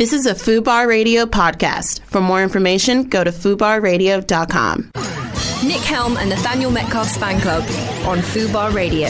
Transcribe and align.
This 0.00 0.14
is 0.14 0.24
a 0.24 0.32
FUBAR 0.32 0.88
Radio 0.88 1.26
podcast. 1.26 2.00
For 2.04 2.22
more 2.22 2.42
information, 2.42 3.02
go 3.04 3.22
to 3.22 3.30
FUBARradio.com. 3.30 4.92
Nick 5.62 5.82
Helm 5.82 6.16
and 6.16 6.30
Nathaniel 6.30 6.70
Metcalfe's 6.70 7.18
fan 7.18 7.38
club 7.42 7.64
on 8.08 8.20
Fubar 8.20 8.72
Radio. 8.72 9.08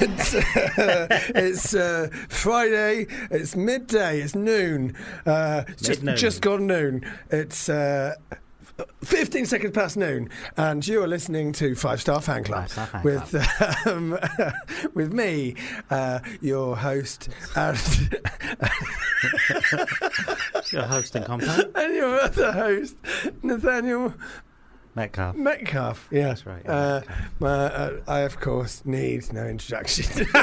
it's 0.00 0.34
uh, 0.78 1.08
it's 1.34 1.74
uh, 1.74 2.08
Friday. 2.28 3.08
It's 3.32 3.56
midday. 3.56 4.20
It's 4.20 4.36
noon. 4.36 4.94
Uh, 5.26 5.64
just, 5.76 6.04
Mid-noon. 6.04 6.16
just 6.16 6.40
gone 6.40 6.68
noon. 6.68 7.04
It's. 7.30 7.68
Uh, 8.76 8.84
15 9.04 9.46
seconds 9.46 9.72
past 9.72 9.96
noon, 9.96 10.28
and 10.56 10.84
you 10.86 11.00
are 11.00 11.06
listening 11.06 11.52
to 11.52 11.76
Five 11.76 12.00
Star 12.00 12.20
Fan 12.20 12.42
Club 12.42 12.68
Five 12.68 12.70
Star 12.72 12.86
Fan 12.86 13.02
with 13.04 13.86
um, 13.86 14.18
with 14.94 15.12
me, 15.12 15.54
uh, 15.90 16.18
your 16.40 16.76
host, 16.76 17.28
and, 17.54 17.78
Your 20.72 20.82
host 20.82 21.14
and 21.14 21.24
compound, 21.24 21.70
and 21.76 21.94
your 21.94 22.18
other 22.20 22.50
host, 22.52 22.96
Nathaniel 23.44 24.12
Metcalfe. 24.96 25.36
Metcalfe. 25.36 26.08
Yeah, 26.10 26.28
That's 26.28 26.46
right, 26.46 26.62
yeah, 26.64 26.72
Uh, 26.72 27.00
Metcalfe. 27.00 27.40
my, 27.40 27.48
uh, 27.48 28.00
I, 28.08 28.18
of 28.20 28.40
course, 28.40 28.82
need 28.84 29.32
no 29.32 29.46
introduction. 29.46 30.26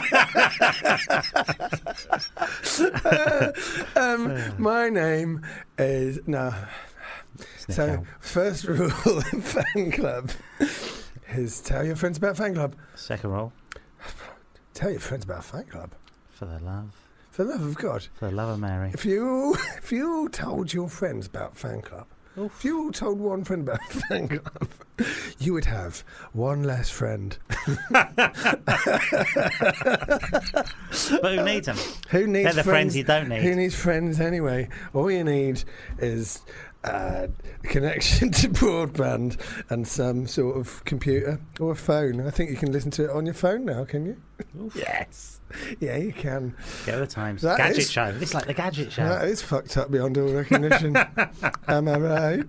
Uh, 3.03 3.51
um, 3.95 4.39
my 4.57 4.89
name 4.89 5.41
is 5.77 6.19
no. 6.27 6.53
So, 7.69 7.87
Helm. 7.87 8.07
first 8.19 8.63
rule 8.67 8.91
of 9.05 9.43
fan 9.43 9.91
club 9.91 10.31
is 11.35 11.61
tell 11.61 11.85
your 11.85 11.95
friends 11.95 12.17
about 12.17 12.37
fan 12.37 12.53
club. 12.55 12.75
Second 12.95 13.31
rule, 13.31 13.53
Tell 14.73 14.89
your 14.89 14.99
friends 14.99 15.23
about 15.25 15.43
fan 15.45 15.65
club. 15.65 15.91
for 16.31 16.45
the 16.45 16.59
love, 16.59 16.95
For 17.29 17.43
the 17.43 17.51
love 17.51 17.61
of 17.61 17.75
God, 17.75 18.07
for 18.15 18.25
the 18.29 18.35
love 18.35 18.49
of 18.49 18.59
Mary. 18.59 18.91
if 18.93 19.05
you 19.05 19.55
if 19.77 19.91
you 19.91 20.27
told 20.29 20.73
your 20.73 20.89
friends 20.89 21.27
about 21.27 21.55
fan 21.55 21.81
club, 21.81 22.07
if 22.37 22.63
you 22.65 22.91
told 22.91 23.19
one 23.19 23.43
friend 23.43 23.61
about 23.67 23.83
fan 24.09 24.27
club, 24.27 24.69
you 25.37 25.53
would 25.53 25.65
have 25.65 26.03
one 26.33 26.63
less 26.63 26.89
friend. 26.89 27.37
But 31.21 31.35
who 31.35 31.43
needs 31.45 31.65
them? 31.67 31.77
Who 32.09 32.27
needs 32.27 32.45
They're 32.55 32.63
the 32.63 32.69
friends 32.69 32.95
you 32.95 33.03
don't 33.03 33.29
need. 33.29 33.41
Who 33.41 33.55
needs 33.55 33.75
friends 33.75 34.19
anyway? 34.19 34.69
All 34.93 35.09
you 35.11 35.23
need 35.23 35.63
is 35.99 36.41
uh, 36.83 37.27
a 37.63 37.67
connection 37.67 38.31
to 38.31 38.49
broadband 38.49 39.37
and 39.69 39.87
some 39.87 40.27
sort 40.27 40.57
of 40.57 40.83
computer 40.85 41.39
or 41.59 41.71
a 41.71 41.75
phone. 41.75 42.25
I 42.25 42.31
think 42.31 42.49
you 42.49 42.57
can 42.57 42.71
listen 42.71 42.91
to 42.91 43.05
it 43.05 43.09
on 43.09 43.25
your 43.25 43.35
phone 43.35 43.65
now, 43.65 43.83
can 43.85 44.05
you? 44.05 44.21
yes. 44.75 45.40
Yeah, 45.79 45.97
you 45.97 46.13
can. 46.13 46.53
Get 46.85 46.97
the 46.99 47.07
times. 47.07 47.41
That 47.41 47.57
gadget 47.57 47.79
is- 47.79 47.91
show. 47.91 48.15
It's 48.21 48.33
like 48.33 48.45
the 48.45 48.53
gadget 48.53 48.91
show. 48.91 49.03
That 49.07 49.25
is 49.25 49.41
fucked 49.41 49.77
up 49.77 49.89
beyond 49.91 50.17
all 50.17 50.27
recognition. 50.31 50.95
Am 51.67 51.87
I 51.87 51.97
right? 51.97 52.43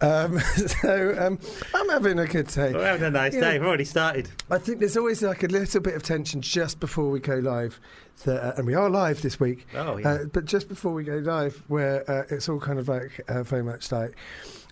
Um, 0.00 0.38
so 0.82 1.14
um, 1.18 1.38
I'm 1.74 1.88
having 1.88 2.18
a 2.18 2.26
good 2.26 2.48
day. 2.48 2.72
We're 2.72 2.84
having 2.86 3.04
a 3.06 3.10
nice 3.10 3.34
You 3.34 3.40
day. 3.40 3.46
know- 3.54 3.60
We've 3.60 3.68
already 3.68 3.84
started. 3.84 4.28
I 4.50 4.58
think 4.58 4.80
there's 4.80 4.96
always 4.96 5.22
like 5.22 5.42
a 5.42 5.46
little 5.48 5.80
bit 5.80 5.94
of 5.94 6.02
tension 6.02 6.40
just 6.42 6.80
before 6.80 7.10
we 7.10 7.20
go 7.20 7.36
live, 7.36 7.80
that, 8.24 8.42
uh, 8.42 8.52
and 8.56 8.66
we 8.66 8.74
are 8.74 8.88
live 8.90 9.22
this 9.22 9.38
week. 9.40 9.66
Oh, 9.74 9.96
yeah. 9.96 10.08
Uh, 10.08 10.24
but 10.32 10.44
just 10.44 10.68
before 10.68 10.92
we 10.92 11.04
go 11.04 11.16
live, 11.16 11.62
where 11.68 12.08
uh, 12.10 12.24
it's 12.30 12.48
all 12.48 12.60
kind 12.60 12.78
of 12.78 12.88
like 12.88 13.20
uh, 13.28 13.42
very 13.42 13.62
much 13.64 13.90
like, 13.92 14.16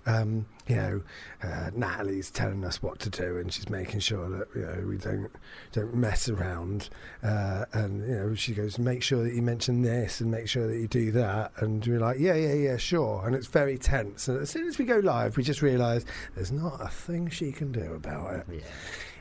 um, 0.06 0.46
you 0.66 0.76
know, 0.76 1.02
uh, 1.42 1.70
Natalie's 1.74 2.30
telling 2.30 2.64
us 2.64 2.82
what 2.82 2.98
to 3.00 3.10
do, 3.10 3.36
and 3.36 3.52
she's 3.52 3.68
making 3.68 4.00
sure 4.00 4.28
that 4.28 4.48
you 4.54 4.62
know 4.62 4.86
we 4.86 4.96
don't 4.96 5.30
don't 5.72 5.94
mess 5.94 6.28
around. 6.28 6.88
Uh, 7.22 7.64
and 7.72 8.06
you 8.06 8.14
know, 8.14 8.34
she 8.34 8.54
goes, 8.54 8.78
make 8.78 9.02
sure 9.02 9.22
that 9.22 9.34
you 9.34 9.42
mention 9.42 9.82
this, 9.82 10.20
and 10.20 10.30
make 10.30 10.48
sure 10.48 10.66
that 10.66 10.76
you 10.76 10.88
do 10.88 11.10
that. 11.12 11.52
And 11.56 11.86
we're 11.86 12.00
like, 12.00 12.18
yeah, 12.18 12.34
yeah, 12.34 12.54
yeah, 12.54 12.76
sure. 12.76 13.26
And 13.26 13.34
it's 13.34 13.46
very 13.46 13.78
tense. 13.78 14.28
And 14.28 14.40
as 14.40 14.50
soon 14.50 14.66
as 14.66 14.78
we 14.78 14.84
go 14.84 14.98
live, 14.98 15.36
we 15.36 15.42
just 15.42 15.62
realise 15.62 16.04
there's 16.34 16.52
not 16.52 16.80
a 16.80 16.88
thing 16.88 17.28
she 17.28 17.52
can 17.52 17.72
do 17.72 17.92
about 17.94 18.34
it. 18.34 18.46
Yeah. 18.50 18.60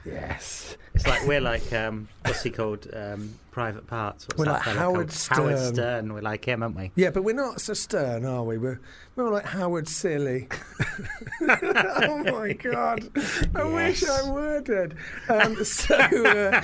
Yes. 0.05 0.77
It's 0.93 1.07
like 1.07 1.25
we're 1.25 1.41
like 1.41 1.71
um, 1.73 2.07
what's 2.25 2.43
he 2.43 2.49
called? 2.49 2.87
Um, 2.93 3.39
Private 3.53 3.85
Parts. 3.85 4.25
What's 4.25 4.39
We're 4.39 4.45
that 4.45 4.65
like 4.65 4.77
Howard 4.77 4.95
called? 4.95 5.11
Stern. 5.11 5.37
Howard 5.37 5.75
Stern. 5.75 6.13
We're 6.13 6.21
like 6.21 6.45
him, 6.45 6.63
aren't 6.63 6.75
we? 6.75 6.91
Yeah, 6.95 7.11
but 7.11 7.23
we're 7.23 7.35
not 7.35 7.61
so 7.61 7.73
stern, 7.75 8.25
are 8.25 8.43
we? 8.43 8.57
We're 8.57 8.79
more 9.15 9.29
like 9.29 9.45
Howard 9.45 9.87
Silly. 9.87 10.47
oh 11.41 12.23
my 12.25 12.53
god! 12.53 13.09
I 13.55 13.63
wish 13.73 14.03
I 14.03 14.31
were 14.31 14.59
dead. 14.61 14.95
Um, 15.29 15.63
so, 15.63 15.95
uh, 15.95 16.61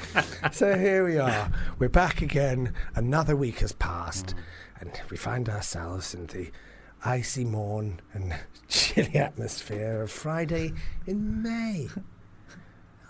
so 0.51 0.78
here 0.78 1.05
we 1.05 1.17
are. 1.19 1.51
We're 1.78 1.89
back 1.89 2.22
again. 2.23 2.73
Another 2.95 3.35
week 3.35 3.59
has 3.59 3.72
passed, 3.72 4.33
and 4.79 4.99
we 5.11 5.17
find 5.17 5.47
ourselves 5.47 6.13
in 6.16 6.25
the 6.28 6.49
icy 7.05 7.45
morn 7.45 8.01
and 8.13 8.35
chilly 8.67 9.16
atmosphere 9.16 10.01
of 10.01 10.11
Friday 10.11 10.73
in 11.05 11.41
May. 11.44 11.88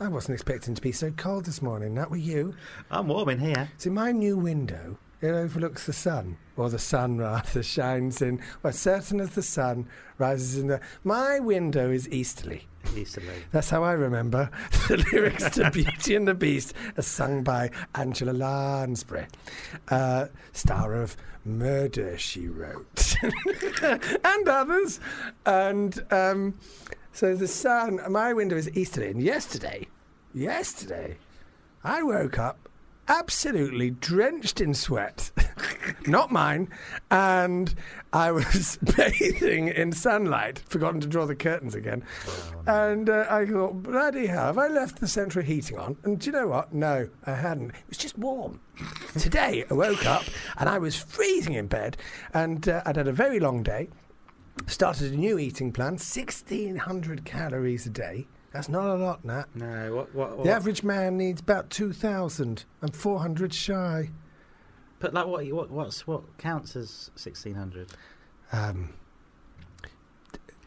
I 0.01 0.07
wasn't 0.07 0.35
expecting 0.35 0.75
to 0.75 0.81
be 0.81 0.93
so 0.93 1.11
cold 1.11 1.43
this 1.43 1.61
morning. 1.61 1.95
That 1.95 2.09
were 2.09 2.15
you. 2.15 2.55
I'm 2.89 3.09
warm 3.09 3.27
in 3.27 3.39
here. 3.39 3.69
See, 3.77 3.89
my 3.89 4.13
new 4.13 4.37
window, 4.37 4.97
it 5.19 5.31
overlooks 5.31 5.85
the 5.85 5.91
sun, 5.91 6.37
or 6.55 6.69
the 6.69 6.79
sun 6.79 7.17
rather 7.19 7.61
shines 7.61 8.21
in. 8.21 8.39
Well, 8.63 8.71
certain 8.71 9.19
as 9.19 9.31
the 9.31 9.43
sun 9.43 9.89
rises 10.17 10.57
in 10.57 10.67
the. 10.67 10.79
My 11.03 11.41
window 11.41 11.91
is 11.91 12.07
easterly. 12.09 12.65
Easterly. 12.95 13.43
That's 13.51 13.69
how 13.69 13.83
I 13.83 13.91
remember 13.91 14.49
the 14.87 15.05
lyrics 15.11 15.49
to 15.51 15.69
Beauty 15.73 16.15
and 16.15 16.25
the 16.25 16.33
Beast, 16.33 16.73
as 16.95 17.05
sung 17.05 17.43
by 17.43 17.69
Angela 17.93 18.31
Lansbury, 18.31 19.27
uh, 19.89 20.27
star 20.53 20.93
of 20.93 21.17
Murder, 21.43 22.17
She 22.17 22.47
Wrote, 22.47 23.17
and 23.81 24.47
others. 24.47 25.01
And 25.45 26.05
um, 26.09 26.53
so 27.13 27.35
the 27.35 27.47
sun, 27.47 27.99
my 28.09 28.33
window 28.33 28.55
is 28.55 28.69
easterly. 28.75 29.09
And 29.09 29.21
yesterday, 29.21 29.87
yesterday, 30.33 31.17
I 31.83 32.03
woke 32.03 32.37
up 32.37 32.69
absolutely 33.09 33.89
drenched 33.89 34.61
in 34.61 34.73
sweat. 34.73 35.31
Not 36.07 36.31
mine. 36.31 36.69
And 37.09 37.73
I 38.13 38.31
was 38.31 38.77
bathing 38.95 39.67
in 39.69 39.91
sunlight, 39.91 40.59
forgotten 40.69 41.01
to 41.01 41.07
draw 41.07 41.25
the 41.25 41.35
curtains 41.35 41.75
again. 41.75 42.03
And 42.67 43.09
uh, 43.09 43.25
I 43.29 43.45
thought, 43.45 43.83
bloody 43.83 44.27
hell, 44.27 44.45
have 44.45 44.57
I 44.57 44.67
left 44.67 44.99
the 44.99 45.07
central 45.07 45.43
heating 45.43 45.77
on? 45.77 45.97
And 46.03 46.19
do 46.19 46.27
you 46.27 46.31
know 46.31 46.47
what? 46.47 46.73
No, 46.73 47.09
I 47.25 47.33
hadn't. 47.33 47.71
It 47.71 47.89
was 47.89 47.97
just 47.97 48.17
warm. 48.17 48.59
Today, 49.19 49.65
I 49.69 49.73
woke 49.73 50.05
up 50.05 50.23
and 50.57 50.69
I 50.69 50.77
was 50.77 50.95
freezing 50.95 51.53
in 51.53 51.67
bed. 51.67 51.97
And 52.33 52.69
uh, 52.69 52.83
I'd 52.85 52.95
had 52.95 53.07
a 53.07 53.13
very 53.13 53.39
long 53.39 53.63
day. 53.63 53.89
Started 54.67 55.13
a 55.13 55.17
new 55.17 55.39
eating 55.39 55.71
plan 55.71 55.93
1,600 55.93 57.25
calories 57.25 57.85
a 57.85 57.89
day. 57.89 58.27
That's 58.51 58.69
not 58.69 58.87
a 58.89 58.95
lot, 58.95 59.23
Nat. 59.23 59.45
No, 59.55 59.95
what? 59.95 60.15
What? 60.15 60.37
what 60.37 60.45
The 60.45 60.51
average 60.51 60.83
man 60.83 61.17
needs 61.17 61.41
about 61.41 61.69
2,000. 61.69 62.65
I'm 62.81 62.91
400 62.91 63.53
shy. 63.53 64.09
But 64.99 65.13
like, 65.13 65.27
what? 65.27 65.51
What? 65.51 65.71
What's 65.71 66.05
what 66.05 66.37
counts 66.37 66.75
as 66.75 67.09
sixteen 67.15 67.55
hundred? 67.55 67.89
Um, 68.51 68.89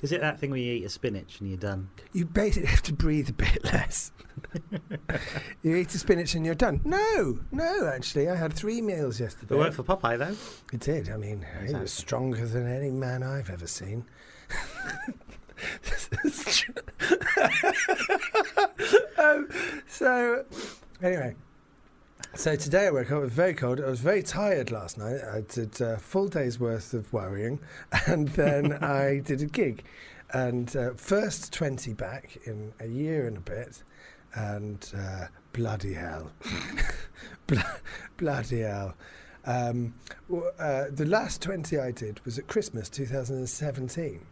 Is 0.03 0.11
it 0.11 0.21
that 0.21 0.41
thing 0.41 0.51
where 0.51 0.59
you 0.59 0.73
eat 0.73 0.85
a 0.85 0.89
spinach 0.89 1.39
and 1.39 1.49
you're 1.49 1.57
done? 1.57 1.89
you 2.13 2.27
basically 2.27 2.69
have 2.69 2.83
to 2.83 2.93
breathe 2.93 3.29
a 3.29 3.33
bit 3.33 3.65
less. 3.65 4.11
you 5.63 5.77
eat 5.77 5.95
a 5.95 5.99
spinach 5.99 6.35
and 6.35 6.45
you're 6.45 6.57
done. 6.57 6.81
No, 6.85 7.39
no, 7.53 7.87
actually. 7.87 8.29
I 8.29 8.35
had 8.35 8.53
three 8.53 8.81
meals 8.81 9.21
yesterday. 9.21 9.55
It 9.55 9.59
worked 9.59 9.77
for 9.77 9.85
Popeye 9.85 10.19
though. 10.19 10.37
It 10.73 10.81
did. 10.81 11.09
I 11.09 11.17
mean, 11.17 11.47
he 11.67 11.75
was 11.75 11.93
stronger 11.93 12.45
than 12.45 12.67
any 12.67 12.91
man 12.91 13.23
I've 13.23 13.49
ever 13.49 13.69
seen. 13.69 14.05
um, 19.19 19.49
so, 19.87 20.45
anyway, 21.01 21.37
so 22.35 22.57
today 22.57 22.87
I 22.87 22.91
woke 22.91 23.11
up. 23.11 23.19
It 23.19 23.25
was 23.25 23.33
very 23.33 23.55
cold. 23.55 23.81
I 23.81 23.89
was 23.89 24.01
very 24.01 24.23
tired 24.23 24.71
last 24.71 24.99
night. 24.99 25.21
I 25.23 25.43
did 25.43 25.81
a 25.81 25.99
full 25.99 26.29
day's 26.29 26.59
worth 26.59 26.95
of 26.95 27.13
worrying, 27.13 27.61
and 28.07 28.29
then 28.29 28.73
I 28.83 29.21
did 29.21 29.43
a 29.43 29.47
gig. 29.47 29.85
And 30.33 30.75
uh, 30.75 30.95
first 30.95 31.53
20 31.53 31.93
back 31.93 32.39
in 32.45 32.73
a 32.81 32.87
year 32.87 33.27
and 33.27 33.37
a 33.37 33.41
bit, 33.41 33.83
and 34.35 34.93
uh, 34.97 35.27
bloody 35.53 35.93
hell. 35.93 36.31
Bloody 38.17 38.61
hell. 38.61 38.95
Um, 39.45 39.93
uh, 40.59 40.85
the 40.91 41.05
last 41.05 41.43
20 41.43 41.79
I 41.79 41.91
did 41.91 42.25
was 42.25 42.39
at 42.39 42.47
Christmas 42.47 42.89
2017. 42.89 44.25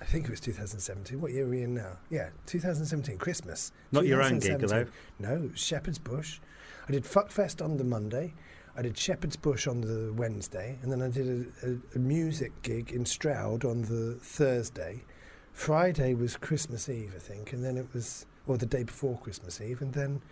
I 0.00 0.04
think 0.06 0.24
it 0.24 0.30
was 0.30 0.40
2017. 0.40 1.20
What 1.20 1.32
year 1.32 1.44
are 1.46 1.48
we 1.50 1.62
in 1.62 1.74
now? 1.74 1.98
Yeah, 2.10 2.28
2017, 2.46 3.18
Christmas. 3.18 3.72
Not 3.92 4.06
your 4.06 4.22
own 4.22 4.38
gig, 4.38 4.60
2017. 4.60 4.92
No, 5.18 5.50
Shepherd's 5.54 5.98
Bush. 5.98 6.40
I 6.88 6.92
did 6.92 7.04
Fuckfest 7.04 7.64
on 7.64 7.76
the 7.76 7.84
Monday. 7.84 8.34
I 8.76 8.82
did 8.82 8.98
Shepherd's 8.98 9.36
Bush 9.36 9.66
on 9.66 9.80
the 9.80 10.12
Wednesday. 10.14 10.78
And 10.82 10.90
then 10.90 11.00
I 11.00 11.08
did 11.08 11.28
a, 11.62 11.68
a, 11.68 11.96
a 11.96 11.98
music 11.98 12.52
gig 12.62 12.92
in 12.92 13.06
Stroud 13.06 13.64
on 13.64 13.82
the 13.82 14.18
Thursday. 14.20 15.04
Friday 15.52 16.14
was 16.14 16.36
Christmas 16.36 16.88
Eve, 16.88 17.12
I 17.14 17.20
think. 17.20 17.52
And 17.52 17.64
then 17.64 17.76
it 17.76 17.86
was, 17.94 18.26
or 18.46 18.58
the 18.58 18.66
day 18.66 18.82
before 18.82 19.18
Christmas 19.18 19.60
Eve. 19.60 19.80
And 19.80 19.94
then 19.94 20.22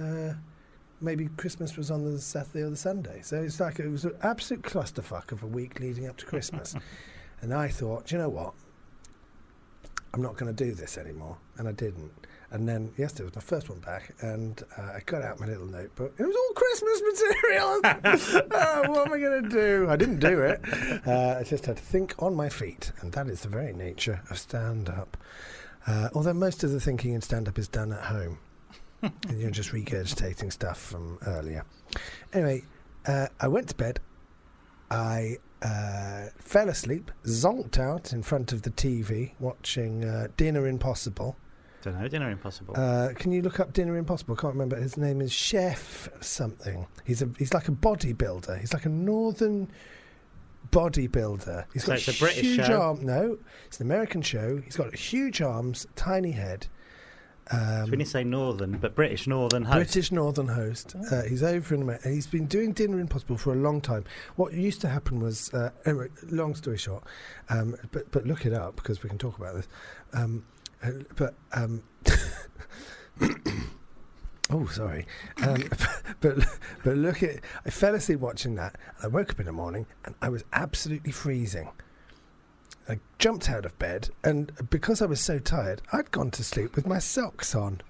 uh, 0.00 0.34
maybe 1.00 1.28
Christmas 1.36 1.76
was 1.76 1.90
on 1.90 2.04
the 2.04 2.20
Saturday 2.20 2.62
or 2.62 2.70
the 2.70 2.76
Sunday. 2.76 3.20
So 3.22 3.40
it's 3.40 3.58
like 3.58 3.78
it 3.78 3.88
was 3.88 4.04
an 4.04 4.16
absolute 4.22 4.62
clusterfuck 4.62 5.32
of 5.32 5.42
a 5.42 5.46
week 5.46 5.80
leading 5.80 6.06
up 6.06 6.16
to 6.18 6.26
Christmas. 6.26 6.74
and 7.40 7.54
I 7.54 7.68
thought, 7.68 8.06
"Do 8.06 8.16
you 8.16 8.22
know 8.22 8.28
what? 8.28 8.54
I'm 10.14 10.22
not 10.22 10.36
going 10.36 10.54
to 10.54 10.64
do 10.64 10.72
this 10.72 10.98
anymore, 10.98 11.36
and 11.56 11.68
I 11.68 11.72
didn't. 11.72 12.12
And 12.50 12.66
then 12.66 12.92
yesterday 12.96 13.24
was 13.24 13.34
my 13.34 13.42
first 13.42 13.68
one 13.68 13.78
back, 13.80 14.14
and 14.22 14.62
uh, 14.78 14.92
I 14.94 15.00
got 15.04 15.22
out 15.22 15.38
my 15.38 15.46
little 15.46 15.66
notebook. 15.66 16.14
It 16.16 16.24
was 16.24 16.34
all 16.34 16.54
Christmas 16.54 17.02
material. 17.02 17.80
oh, 18.52 18.88
what 18.90 19.06
am 19.06 19.12
I 19.12 19.18
going 19.18 19.42
to 19.42 19.48
do? 19.50 19.86
I 19.90 19.96
didn't 19.96 20.20
do 20.20 20.40
it. 20.40 20.60
Uh, 21.06 21.36
I 21.38 21.44
just 21.44 21.66
had 21.66 21.76
to 21.76 21.82
think 21.82 22.14
on 22.18 22.34
my 22.34 22.48
feet, 22.48 22.92
and 23.00 23.12
that 23.12 23.26
is 23.28 23.42
the 23.42 23.48
very 23.48 23.74
nature 23.74 24.22
of 24.30 24.38
stand 24.38 24.88
up. 24.88 25.18
Uh, 25.86 26.08
although 26.14 26.32
most 26.32 26.64
of 26.64 26.70
the 26.70 26.80
thinking 26.80 27.12
in 27.12 27.20
stand 27.20 27.48
up 27.48 27.58
is 27.58 27.68
done 27.68 27.92
at 27.92 28.04
home, 28.04 28.38
and 29.02 29.38
you're 29.38 29.50
just 29.50 29.72
regurgitating 29.72 30.50
stuff 30.50 30.80
from 30.80 31.18
earlier. 31.26 31.64
Anyway, 32.32 32.64
uh, 33.06 33.26
I 33.40 33.48
went 33.48 33.68
to 33.68 33.74
bed. 33.74 34.00
I 34.90 35.36
uh, 35.60 36.26
fell 36.38 36.68
asleep, 36.68 37.10
zonked 37.24 37.78
out 37.78 38.12
in 38.12 38.22
front 38.22 38.52
of 38.52 38.62
the 38.62 38.70
TV 38.70 39.32
watching 39.38 40.04
uh, 40.04 40.28
Dinner 40.36 40.66
Impossible. 40.66 41.36
Don't 41.82 42.00
know. 42.00 42.08
Dinner 42.08 42.30
Impossible. 42.30 42.74
Uh, 42.76 43.10
can 43.14 43.30
you 43.32 43.40
look 43.42 43.60
up 43.60 43.72
Dinner 43.72 43.96
Impossible? 43.96 44.34
I 44.36 44.40
can't 44.40 44.54
remember. 44.54 44.76
His 44.76 44.96
name 44.96 45.20
is 45.20 45.32
Chef 45.32 46.08
something. 46.20 46.86
He's 47.04 47.22
a 47.22 47.28
he's 47.38 47.54
like 47.54 47.68
a 47.68 47.72
bodybuilder. 47.72 48.58
He's 48.60 48.72
like 48.74 48.84
a 48.84 48.88
northern 48.90 49.70
bodybuilder. 50.70 51.64
He's 51.72 51.84
So 51.84 51.88
got 51.92 51.98
it's 51.98 52.08
a 52.16 52.18
British 52.20 52.42
huge 52.42 52.66
show? 52.66 52.80
arm. 52.80 53.04
No, 53.04 53.38
it's 53.66 53.80
an 53.80 53.86
American 53.86 54.22
show. 54.22 54.58
He's 54.58 54.76
got 54.76 54.94
huge 54.94 55.40
arms, 55.40 55.86
tiny 55.96 56.32
head. 56.32 56.66
Um, 57.50 57.86
so 57.86 57.90
when 57.92 58.00
you 58.00 58.04
say 58.06 58.24
Northern, 58.24 58.76
but 58.76 58.94
British 58.94 59.26
Northern 59.26 59.64
host. 59.64 59.76
British 59.76 60.12
Northern 60.12 60.48
host. 60.48 60.94
Uh, 61.10 61.22
he's 61.22 61.42
over 61.42 61.74
in 61.74 61.80
America. 61.80 62.10
He's 62.10 62.26
been 62.26 62.44
doing 62.44 62.72
Dinner 62.72 63.00
Impossible 63.00 63.38
for 63.38 63.54
a 63.54 63.56
long 63.56 63.80
time. 63.80 64.04
What 64.36 64.52
used 64.52 64.82
to 64.82 64.88
happen 64.88 65.20
was, 65.20 65.52
uh, 65.54 65.70
anyway, 65.86 66.08
long 66.28 66.54
story 66.54 66.76
short, 66.76 67.04
um, 67.48 67.74
but 67.90 68.10
but 68.10 68.26
look 68.26 68.44
it 68.44 68.52
up 68.52 68.76
because 68.76 69.02
we 69.02 69.08
can 69.08 69.16
talk 69.16 69.38
about 69.38 69.54
this. 69.54 69.68
Um, 70.12 70.44
but 71.16 71.34
um, 71.52 71.82
oh, 74.50 74.66
sorry. 74.66 75.06
Um, 75.42 75.64
but 76.20 76.38
but 76.84 76.96
look 76.96 77.22
at. 77.22 77.40
I 77.64 77.70
fell 77.70 77.94
asleep 77.94 78.20
watching 78.20 78.54
that. 78.56 78.76
And 78.96 79.04
I 79.04 79.08
woke 79.08 79.30
up 79.30 79.40
in 79.40 79.46
the 79.46 79.52
morning 79.52 79.86
and 80.04 80.14
I 80.22 80.28
was 80.28 80.44
absolutely 80.52 81.12
freezing. 81.12 81.70
I 82.88 83.00
jumped 83.18 83.50
out 83.50 83.66
of 83.66 83.78
bed, 83.78 84.08
and 84.24 84.50
because 84.70 85.02
I 85.02 85.06
was 85.06 85.20
so 85.20 85.38
tired, 85.38 85.82
I'd 85.92 86.10
gone 86.10 86.30
to 86.32 86.42
sleep 86.42 86.74
with 86.74 86.86
my 86.86 86.98
socks 86.98 87.54
on. 87.54 87.82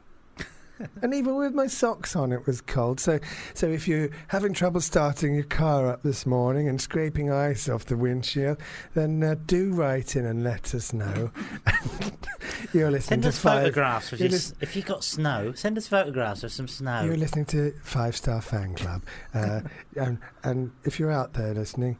And 1.02 1.14
even 1.14 1.36
with 1.36 1.54
my 1.54 1.66
socks 1.66 2.14
on, 2.16 2.32
it 2.32 2.46
was 2.46 2.60
cold. 2.60 3.00
So, 3.00 3.19
so 3.54 3.66
if 3.69 3.86
you're 3.88 4.10
having 4.28 4.52
trouble 4.52 4.80
starting 4.80 5.34
your 5.34 5.44
car 5.44 5.86
up 5.88 6.02
this 6.02 6.26
morning 6.26 6.69
and 6.69 6.80
scraping 6.80 7.30
ice 7.32 7.69
off 7.69 7.84
the 7.86 7.96
windshield, 7.96 8.58
then 8.94 9.22
uh, 9.22 9.34
do 9.46 9.72
write 9.72 10.16
in 10.16 10.25
and 10.26 10.42
let 10.44 10.75
us 10.75 10.92
know. 10.92 11.30
you're 12.72 12.90
listening 12.90 13.00
Send 13.00 13.22
to 13.25 13.28
us 13.28 13.38
five. 13.38 13.60
photographs. 13.62 14.12
Of 14.12 14.20
lis- 14.20 14.50
s- 14.50 14.54
if 14.60 14.76
you 14.76 14.82
got 14.82 15.04
snow, 15.04 15.52
send 15.54 15.76
us 15.78 15.86
photographs 15.88 16.42
of 16.44 16.52
some 16.52 16.69
snow. 16.69 17.02
You're 17.04 17.16
listening 17.16 17.44
to 17.46 17.72
Five 17.82 18.16
Star 18.16 18.40
Fan 18.40 18.75
Club, 18.75 19.02
uh, 19.34 19.60
and 19.96 20.19
and 20.42 20.72
if 20.84 20.98
you're 20.98 21.12
out 21.12 21.34
there 21.34 21.54
listening, 21.54 21.98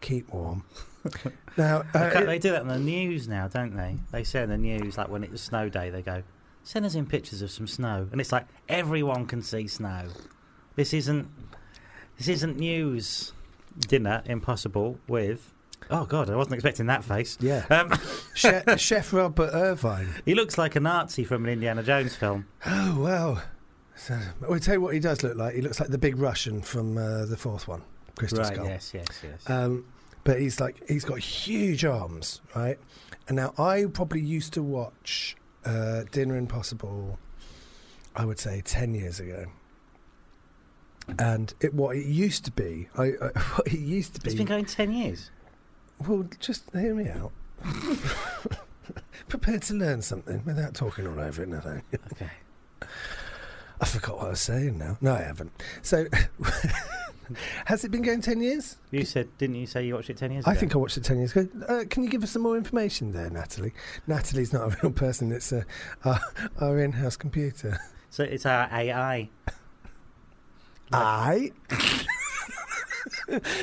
keep 0.00 0.32
warm. 0.32 0.64
now, 1.56 1.82
uh, 1.94 2.24
They 2.24 2.38
do 2.38 2.50
that 2.52 2.60
on 2.62 2.68
the 2.68 2.78
news 2.78 3.26
now, 3.26 3.48
don't 3.48 3.74
they? 3.76 3.96
They 4.12 4.22
say 4.24 4.42
in 4.42 4.50
the 4.50 4.58
news, 4.58 4.98
like 4.98 5.08
when 5.08 5.24
it's 5.24 5.32
a 5.34 5.38
snow 5.38 5.68
day, 5.70 5.88
they 5.90 6.02
go, 6.02 6.22
"Send 6.62 6.84
us 6.86 6.94
in 6.94 7.06
pictures 7.06 7.42
of 7.42 7.50
some 7.50 7.66
snow," 7.66 8.08
and 8.12 8.20
it's 8.20 8.32
like 8.32 8.46
everyone 8.68 9.26
can 9.26 9.42
see 9.42 9.66
snow. 9.66 10.08
This 10.76 10.92
isn't. 10.94 11.28
This 12.18 12.28
isn't 12.28 12.58
news. 12.58 13.32
Dinner 13.78 14.22
impossible 14.26 14.98
with. 15.08 15.52
Oh 15.90 16.04
God, 16.04 16.28
I 16.30 16.36
wasn't 16.36 16.54
expecting 16.54 16.86
that 16.86 17.02
face. 17.04 17.36
yeah, 17.40 17.64
Um, 17.70 17.92
Chef, 18.34 18.78
Chef 18.78 19.12
Robert 19.12 19.50
Irvine. 19.52 20.08
he 20.24 20.34
looks 20.34 20.58
like 20.58 20.76
a 20.76 20.80
Nazi 20.80 21.24
from 21.24 21.44
an 21.44 21.50
Indiana 21.50 21.82
Jones 21.82 22.14
film. 22.14 22.46
Oh 22.66 23.00
wow! 23.00 23.42
So, 23.96 24.18
I'll 24.48 24.58
tell 24.58 24.74
you 24.74 24.80
what 24.80 24.94
he 24.94 25.00
does 25.00 25.22
look 25.22 25.36
like. 25.36 25.54
He 25.54 25.62
looks 25.62 25.80
like 25.80 25.88
the 25.88 25.98
big 25.98 26.18
Russian 26.18 26.60
from 26.62 26.96
uh, 26.98 27.24
the 27.26 27.36
fourth 27.36 27.66
one, 27.66 27.82
Crystal 28.16 28.40
right? 28.40 28.52
Skull. 28.54 28.66
Yes. 28.66 28.92
Yes. 28.94 29.06
Yes. 29.22 29.50
Um, 29.50 29.86
but 30.24 30.38
he's 30.40 30.60
like 30.60 30.80
he's 30.86 31.04
got 31.04 31.18
huge 31.18 31.84
arms, 31.84 32.40
right? 32.54 32.78
And 33.28 33.36
now 33.36 33.54
I 33.58 33.86
probably 33.92 34.20
used 34.20 34.52
to 34.54 34.62
watch 34.62 35.36
uh, 35.64 36.04
Dinner 36.10 36.36
Impossible. 36.36 37.18
I 38.16 38.24
would 38.24 38.38
say 38.38 38.60
ten 38.64 38.94
years 38.94 39.20
ago. 39.20 39.46
And 41.18 41.52
it, 41.60 41.74
what 41.74 41.96
it 41.96 42.06
used 42.06 42.44
to 42.44 42.52
be, 42.52 42.88
I, 42.96 43.04
I 43.04 43.38
what 43.56 43.66
it 43.66 43.78
used 43.78 44.14
to 44.14 44.20
be. 44.20 44.28
it's 44.30 44.36
been 44.36 44.46
going 44.46 44.64
ten 44.64 44.92
years. 44.92 45.30
Well, 46.06 46.26
just 46.38 46.70
hear 46.72 46.94
me 46.94 47.08
out. 47.08 47.32
Prepared 49.28 49.62
to 49.62 49.74
learn 49.74 50.02
something 50.02 50.42
without 50.44 50.74
talking 50.74 51.06
all 51.06 51.20
over 51.20 51.42
it, 51.42 51.48
nothing. 51.48 51.82
Okay. 52.12 52.30
I 53.80 53.84
forgot 53.86 54.16
what 54.16 54.26
I 54.26 54.30
was 54.30 54.40
saying 54.40 54.78
now. 54.78 54.98
No, 55.00 55.14
I 55.14 55.22
haven't. 55.22 55.52
So, 55.82 56.06
has 57.66 57.84
it 57.84 57.90
been 57.90 58.02
going 58.02 58.20
10 58.20 58.40
years? 58.40 58.76
You 58.90 59.04
said, 59.04 59.28
didn't 59.38 59.56
you 59.56 59.66
say 59.66 59.86
you 59.86 59.94
watched 59.94 60.10
it 60.10 60.16
ten 60.16 60.30
years 60.32 60.44
ago? 60.44 60.50
I 60.50 60.52
ago? 60.54 60.60
think 60.60 60.74
I 60.74 60.78
watched 60.78 60.96
it 60.96 61.04
10 61.04 61.18
years 61.18 61.36
ago. 61.36 61.48
Uh, 61.68 61.84
can 61.88 62.02
you 62.04 62.10
give 62.10 62.22
us 62.22 62.30
some 62.30 62.42
more 62.42 62.56
information 62.56 63.12
there, 63.12 63.30
Natalie? 63.30 63.72
Natalie's 64.06 64.52
not 64.52 64.72
a 64.72 64.76
real 64.82 64.92
person, 64.92 65.32
it's 65.32 65.52
uh, 65.52 65.62
our, 66.04 66.20
our 66.60 66.78
in 66.78 66.92
house 66.92 67.16
computer. 67.16 67.78
so. 68.10 68.24
It's 68.24 68.46
our 68.46 68.68
AI. 68.72 69.28
I. 70.92 71.52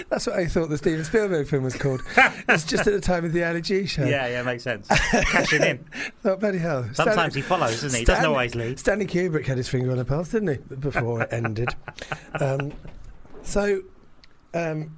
That's 0.09 0.25
what 0.27 0.37
I 0.37 0.45
thought 0.47 0.69
the 0.69 0.77
Steven 0.77 1.03
Spielberg 1.03 1.47
film 1.47 1.63
was 1.63 1.75
called. 1.75 2.01
it's 2.47 2.63
just 2.63 2.87
at 2.87 2.93
the 2.93 3.01
time 3.01 3.25
of 3.25 3.33
the 3.33 3.43
Ali 3.43 3.61
G 3.61 3.85
show. 3.85 4.05
Yeah, 4.05 4.27
yeah, 4.27 4.41
makes 4.43 4.63
sense. 4.63 4.87
Cashing 4.87 5.61
in. 5.61 5.85
Bloody 6.39 6.57
hell. 6.57 6.89
Sometimes 6.93 7.35
he 7.35 7.41
follows, 7.41 7.81
doesn't 7.81 7.91
he? 7.91 7.99
He 7.99 8.05
doesn't 8.05 8.21
Stan- 8.21 8.29
always 8.31 8.55
lead. 8.55 8.79
Stanley 8.79 9.05
Kubrick 9.05 9.45
had 9.45 9.57
his 9.57 9.67
finger 9.67 9.91
on 9.91 9.97
the 9.97 10.05
pulse, 10.05 10.29
didn't 10.29 10.47
he? 10.69 10.75
Before 10.75 11.21
it 11.23 11.29
ended. 11.33 11.69
Um, 12.39 12.71
so, 13.47 13.81
um, 14.53 14.97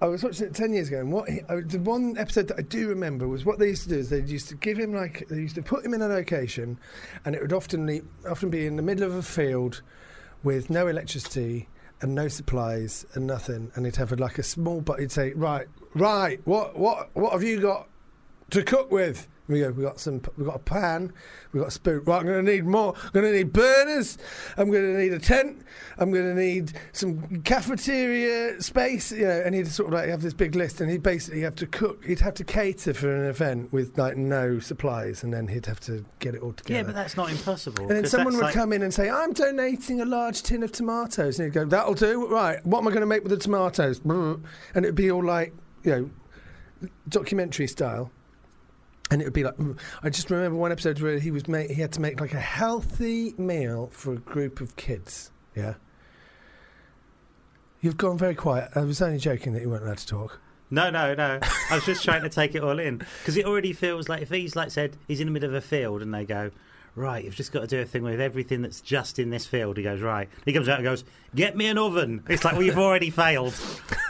I 0.00 0.06
was 0.06 0.22
watching 0.22 0.46
it 0.46 0.54
10 0.54 0.72
years 0.72 0.88
ago, 0.88 1.00
and 1.00 1.12
what 1.12 1.28
he, 1.28 1.40
uh, 1.48 1.60
the 1.64 1.80
one 1.80 2.16
episode 2.18 2.48
that 2.48 2.58
I 2.58 2.62
do 2.62 2.88
remember 2.88 3.26
was 3.26 3.44
what 3.44 3.58
they 3.58 3.68
used 3.68 3.82
to 3.84 3.88
do 3.88 3.98
is 3.98 4.10
they 4.10 4.20
used 4.20 4.48
to 4.48 4.54
give 4.54 4.78
him, 4.78 4.92
like, 4.92 5.26
they 5.28 5.36
used 5.36 5.56
to 5.56 5.62
put 5.62 5.84
him 5.84 5.94
in 5.94 6.02
a 6.02 6.08
location, 6.08 6.78
and 7.24 7.34
it 7.34 7.42
would 7.42 7.52
often, 7.52 7.86
le- 7.86 8.30
often 8.30 8.50
be 8.50 8.66
in 8.66 8.76
the 8.76 8.82
middle 8.82 9.04
of 9.04 9.14
a 9.14 9.22
field 9.22 9.82
with 10.42 10.70
no 10.70 10.86
electricity 10.86 11.68
and 12.00 12.14
no 12.14 12.28
supplies 12.28 13.06
and 13.14 13.26
nothing, 13.26 13.72
and 13.74 13.86
he'd 13.86 13.96
have 13.96 14.12
like 14.18 14.38
a 14.38 14.42
small, 14.42 14.80
but 14.80 15.00
he'd 15.00 15.10
say, 15.10 15.32
right, 15.34 15.66
right, 15.94 16.40
what, 16.46 16.78
what, 16.78 17.10
what 17.14 17.32
have 17.32 17.42
you 17.42 17.60
got 17.60 17.88
to 18.50 18.62
cook 18.62 18.90
with? 18.90 19.28
We 19.48 19.60
go, 19.60 19.70
we 19.70 19.82
got 19.82 19.98
some, 19.98 20.20
we 20.36 20.44
got 20.44 20.56
a 20.56 20.60
pan, 20.60 21.10
we 21.52 21.60
got 21.60 21.68
a 21.68 21.70
spoon. 21.70 22.02
Right, 22.04 22.20
I'm 22.20 22.26
going 22.26 22.44
to 22.44 22.52
need 22.52 22.66
more. 22.66 22.94
I'm 23.02 23.10
going 23.12 23.24
to 23.24 23.32
need 23.32 23.52
burners. 23.52 24.18
I'm 24.58 24.70
going 24.70 24.84
to 24.92 24.98
need 25.00 25.12
a 25.14 25.18
tent. 25.18 25.62
I'm 25.96 26.12
going 26.12 26.24
to 26.26 26.34
need 26.34 26.72
some 26.92 27.40
cafeteria 27.42 28.60
space. 28.60 29.10
You 29.10 29.26
know, 29.26 29.42
and 29.44 29.54
he'd 29.54 29.68
sort 29.68 29.88
of 29.88 29.94
like 29.94 30.10
have 30.10 30.20
this 30.20 30.34
big 30.34 30.54
list, 30.54 30.82
and 30.82 30.90
he'd 30.90 31.02
basically 31.02 31.40
have 31.40 31.54
to 31.56 31.66
cook. 31.66 32.04
He'd 32.04 32.20
have 32.20 32.34
to 32.34 32.44
cater 32.44 32.92
for 32.92 33.10
an 33.10 33.24
event 33.28 33.72
with 33.72 33.96
like 33.96 34.18
no 34.18 34.58
supplies, 34.58 35.22
and 35.22 35.32
then 35.32 35.48
he'd 35.48 35.64
have 35.66 35.80
to 35.80 36.04
get 36.18 36.34
it 36.34 36.42
all 36.42 36.52
together. 36.52 36.80
Yeah, 36.80 36.82
but 36.84 36.94
that's 36.94 37.16
not 37.16 37.30
impossible. 37.30 37.84
And 37.88 37.96
then 37.96 38.06
someone 38.06 38.34
would 38.34 38.42
like- 38.42 38.54
come 38.54 38.72
in 38.74 38.82
and 38.82 38.92
say, 38.92 39.08
I'm 39.08 39.32
donating 39.32 40.00
a 40.02 40.04
large 40.04 40.42
tin 40.42 40.62
of 40.62 40.72
tomatoes. 40.72 41.38
And 41.38 41.46
he'd 41.46 41.54
go, 41.54 41.64
That'll 41.64 41.94
do. 41.94 42.26
Right. 42.26 42.64
What 42.66 42.80
am 42.80 42.88
I 42.88 42.90
going 42.90 43.00
to 43.00 43.06
make 43.06 43.22
with 43.22 43.30
the 43.30 43.38
tomatoes? 43.38 44.00
And 44.74 44.84
it'd 44.84 44.94
be 44.94 45.10
all 45.10 45.24
like, 45.24 45.54
you 45.84 45.90
know, 45.90 46.90
documentary 47.08 47.66
style. 47.66 48.10
And 49.10 49.22
it 49.22 49.24
would 49.24 49.34
be 49.34 49.44
like, 49.44 49.56
mm. 49.56 49.78
I 50.02 50.10
just 50.10 50.30
remember 50.30 50.58
one 50.58 50.70
episode 50.70 51.00
where 51.00 51.18
he 51.18 51.30
was 51.30 51.44
he 51.46 51.74
had 51.74 51.92
to 51.92 52.00
make 52.00 52.20
like 52.20 52.34
a 52.34 52.40
healthy 52.40 53.34
meal 53.38 53.88
for 53.92 54.12
a 54.12 54.18
group 54.18 54.60
of 54.60 54.76
kids. 54.76 55.30
Yeah. 55.54 55.74
You've 57.80 57.96
gone 57.96 58.18
very 58.18 58.34
quiet. 58.34 58.70
I 58.74 58.80
was 58.80 59.00
only 59.00 59.18
joking 59.18 59.52
that 59.54 59.62
you 59.62 59.70
weren't 59.70 59.84
allowed 59.84 59.98
to 59.98 60.06
talk. 60.06 60.40
No, 60.70 60.90
no, 60.90 61.14
no. 61.14 61.38
I 61.70 61.74
was 61.74 61.84
just 61.84 62.04
trying 62.04 62.22
to 62.22 62.28
take 62.28 62.54
it 62.54 62.62
all 62.62 62.78
in 62.78 62.98
because 62.98 63.36
it 63.36 63.46
already 63.46 63.72
feels 63.72 64.08
like 64.08 64.22
if 64.22 64.30
he's 64.30 64.54
like 64.54 64.70
said 64.70 64.96
he's 65.06 65.20
in 65.20 65.26
the 65.26 65.32
middle 65.32 65.48
of 65.48 65.54
a 65.54 65.60
field 65.60 66.02
and 66.02 66.12
they 66.12 66.24
go, 66.24 66.50
right, 66.98 67.24
you've 67.24 67.34
just 67.34 67.52
got 67.52 67.60
to 67.60 67.66
do 67.66 67.80
a 67.80 67.84
thing 67.84 68.02
with 68.02 68.20
everything 68.20 68.62
that's 68.62 68.80
just 68.80 69.18
in 69.18 69.30
this 69.30 69.46
field. 69.46 69.76
He 69.76 69.82
goes 69.82 70.00
right. 70.00 70.28
He 70.44 70.52
comes 70.52 70.68
out 70.68 70.78
and 70.78 70.84
goes, 70.84 71.04
get 71.34 71.56
me 71.56 71.66
an 71.66 71.78
oven. 71.78 72.22
It's 72.28 72.44
like 72.44 72.54
well, 72.54 72.62
you've 72.62 72.78
already 72.78 73.10
failed. 73.10 73.54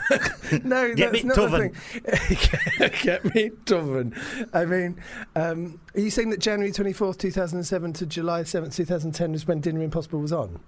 No, 0.63 0.95
Get 0.95 1.11
that's 1.11 1.23
me 1.23 1.27
not 1.29 1.37
Tuven. 1.37 1.73
the 2.03 2.17
thing. 2.17 2.91
Get 3.03 3.25
me 3.35 3.51
Tuven. 3.65 4.49
I 4.51 4.65
mean, 4.65 4.99
um, 5.35 5.79
are 5.93 5.99
you 5.99 6.09
saying 6.09 6.31
that 6.31 6.39
January 6.39 6.71
24th, 6.71 7.19
2007 7.19 7.93
to 7.93 8.05
July 8.07 8.41
7th, 8.41 8.73
2010 8.73 9.31
was 9.31 9.45
when 9.45 9.61
Dinner 9.61 9.83
Impossible 9.83 10.19
was 10.19 10.33
on? 10.33 10.59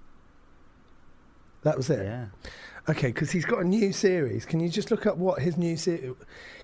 That 1.64 1.78
was 1.78 1.90
it? 1.90 2.04
Yeah. 2.04 2.26
Okay, 2.90 3.08
because 3.08 3.32
he's 3.32 3.46
got 3.46 3.62
a 3.62 3.64
new 3.64 3.92
series. 3.92 4.46
Can 4.46 4.60
you 4.60 4.70
just 4.70 4.92
look 4.92 5.08
up 5.08 5.18
what 5.18 5.42
his 5.42 5.58
new 5.58 5.76
series... 5.78 6.14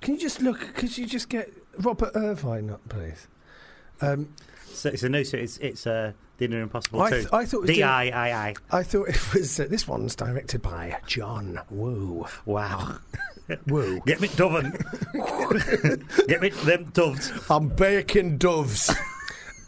Can 0.01 0.13
you 0.13 0.19
just 0.19 0.41
look... 0.41 0.75
Could 0.75 0.95
you 0.95 1.07
just 1.07 1.29
get 1.29 1.51
Robert 1.79 2.11
Irvine 2.13 2.69
up, 2.69 2.87
please? 2.89 3.27
Um, 4.01 4.33
So 4.77 4.89
it's 4.89 5.03
a 5.03 5.09
new. 5.09 5.23
So 5.23 5.37
it's 5.37 5.57
it's 5.57 5.87
uh, 5.87 6.13
Dinner 6.37 6.61
Impossible 6.61 7.01
I 7.01 7.09
th- 7.09 7.27
I 7.33 7.45
thought 7.45 7.57
it 7.57 7.61
was 7.61 7.69
D 7.69 7.83
I 7.83 8.05
I 8.09 8.47
I. 8.47 8.55
I 8.71 8.83
thought 8.83 9.09
it 9.09 9.33
was. 9.33 9.59
Uh, 9.59 9.65
this 9.69 9.87
one's 9.87 10.15
directed 10.15 10.61
by 10.61 10.97
John 11.07 11.59
Woo. 11.69 12.25
Wow. 12.45 12.97
Woo. 13.67 13.99
Get 14.05 14.21
me 14.21 14.27
doven. 14.29 14.71
Get 16.27 16.41
me 16.41 16.49
them 16.49 16.85
doves. 16.93 17.31
I'm 17.49 17.69
baking 17.69 18.37
doves. 18.37 18.93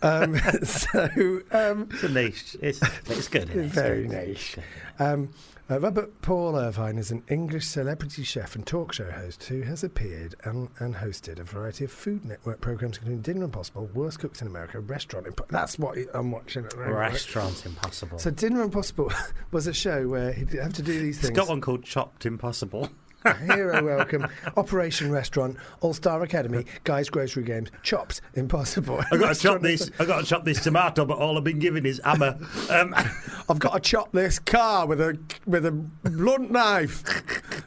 Um, 0.02 0.38
so 0.64 1.42
um, 1.52 1.90
It's 1.92 2.04
a 2.04 2.10
niche. 2.10 2.58
It's 2.62 2.82
it's 3.10 3.28
good. 3.28 3.50
Isn't 3.50 3.66
it? 3.66 3.68
very 3.72 4.06
It's- 4.06 4.28
niche. 4.28 4.58
Um, 5.00 5.30
uh, 5.72 5.80
Robert 5.80 6.20
Paul 6.24 6.56
Irvine 6.58 6.98
is 6.98 7.12
an 7.12 7.22
English 7.30 7.68
celebrity 7.68 8.24
chef 8.24 8.56
and 8.56 8.66
talk 8.66 8.92
show 8.92 9.12
host 9.12 9.44
who 9.44 9.62
has 9.62 9.84
appeared 9.84 10.34
and, 10.44 10.68
and 10.80 10.96
hosted 10.96 11.38
a 11.40 11.44
variety 11.44 11.86
of 11.86 11.92
Food 11.92 12.26
Network 12.26 12.60
programs, 12.60 12.98
including 12.98 13.22
Dinner 13.22 13.46
Impossible, 13.46 13.88
Worst 13.94 14.18
Cooks 14.20 14.42
in 14.42 14.48
America, 14.48 14.80
Restaurant 14.80 15.28
Impossible. 15.28 15.52
That's 15.56 15.78
what 15.78 15.96
I'm 16.16 16.32
watching 16.32 16.66
at 16.66 16.72
the 16.72 16.78
moment. 16.78 16.96
Restaurant 16.96 17.64
Impossible. 17.68 18.18
So 18.18 18.32
Dinner 18.32 18.64
Impossible 18.64 19.12
was 19.52 19.68
a 19.68 19.74
show 19.74 20.08
where 20.08 20.34
he'd 20.34 20.50
have 20.54 20.74
to 20.74 20.82
do 20.82 20.92
these 21.00 21.18
it's 21.18 21.28
things. 21.28 21.30
He's 21.30 21.38
got 21.38 21.50
one 21.50 21.62
called 21.62 21.84
Chopped 21.84 22.26
Impossible. 22.26 22.90
Hero 23.24 23.84
Welcome, 23.84 24.28
Operation 24.56 25.12
Restaurant, 25.12 25.58
All 25.82 25.94
Star 25.94 26.24
Academy, 26.24 26.66
Guys 26.84 27.10
Grocery 27.10 27.44
Games, 27.44 27.70
Chops, 27.84 28.22
Impossible. 28.36 29.04
I've 29.12 29.20
got 29.20 29.36
to 29.36 29.42
chop 29.42 29.62
this. 29.62 29.92
I've 30.00 30.08
got 30.08 30.22
to 30.22 30.26
chop 30.26 30.46
this 30.46 30.64
tomato, 30.64 31.06
but 31.06 31.18
all 31.18 31.38
I've 31.38 31.44
been 31.44 31.60
given 31.60 31.86
is 31.86 32.00
hammer. 32.04 32.38
Um, 32.70 32.94
I've 33.50 33.60
got 33.60 33.74
to 33.74 33.80
chop 33.80 34.12
this 34.14 34.40
car 34.40 34.86
with 34.88 35.02
a 35.02 35.20
with 35.46 35.66
a 35.66 35.72
blunt 35.72 36.52
knife. 36.52 37.04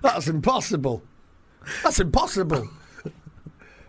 That's 0.00 0.28
impossible. 0.28 1.02
That's 1.82 2.00
impossible. 2.00 2.68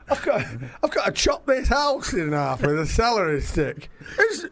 I've 0.09 0.21
got 0.21 0.45
I've 0.83 0.91
got 0.91 1.05
to 1.05 1.11
chop 1.11 1.45
this 1.45 1.69
house 1.69 2.13
in 2.13 2.33
half 2.33 2.61
with 2.61 2.77
a 2.77 2.85
celery 2.85 3.41
stick. 3.41 3.89
It's 4.19 4.45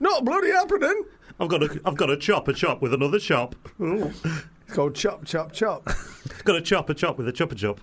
not 0.00 0.24
bloody 0.24 0.50
happening. 0.50 1.04
I've 1.40 1.48
got 1.48 1.58
to. 1.58 1.80
I've 1.84 1.96
got 1.96 2.06
to 2.06 2.16
chop 2.16 2.46
a 2.48 2.52
chop 2.52 2.82
with 2.82 2.92
another 2.92 3.18
chop. 3.18 3.56
Ooh. 3.80 4.12
It's 4.72 4.76
called 4.78 4.94
chop 4.94 5.26
chop 5.26 5.52
chop. 5.52 5.84
Got 6.44 6.54
to 6.54 6.62
chop 6.62 6.88
a 6.88 6.94
chop 6.94 7.18
with 7.18 7.28
a 7.28 7.32
chopper 7.32 7.54
chop. 7.54 7.78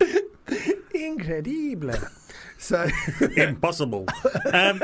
Incredible. 0.94 1.98
So 2.56 2.86
Impossible. 3.36 4.06
Um, 4.52 4.80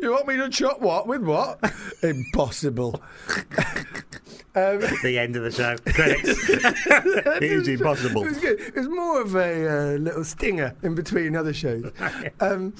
you 0.00 0.12
want 0.12 0.28
me 0.28 0.36
to 0.36 0.48
chop 0.50 0.80
what 0.80 1.08
with 1.08 1.24
what? 1.24 1.58
Impossible. 2.04 3.02
um, 4.54 4.78
the 5.02 5.18
end 5.18 5.34
of 5.34 5.42
the 5.42 5.50
show. 5.50 5.76
Credits. 5.92 6.48
it 7.42 7.56
was 7.58 7.66
impossible. 7.66 8.22
It 8.22 8.28
was 8.28 8.38
good. 8.38 8.60
It 8.60 8.76
was 8.76 8.88
more 8.88 9.20
of 9.20 9.34
a 9.34 9.94
uh, 9.94 9.98
little 9.98 10.22
stinger 10.22 10.76
in 10.84 10.94
between 10.94 11.34
other 11.34 11.52
shows. 11.52 11.90
Um, 12.38 12.72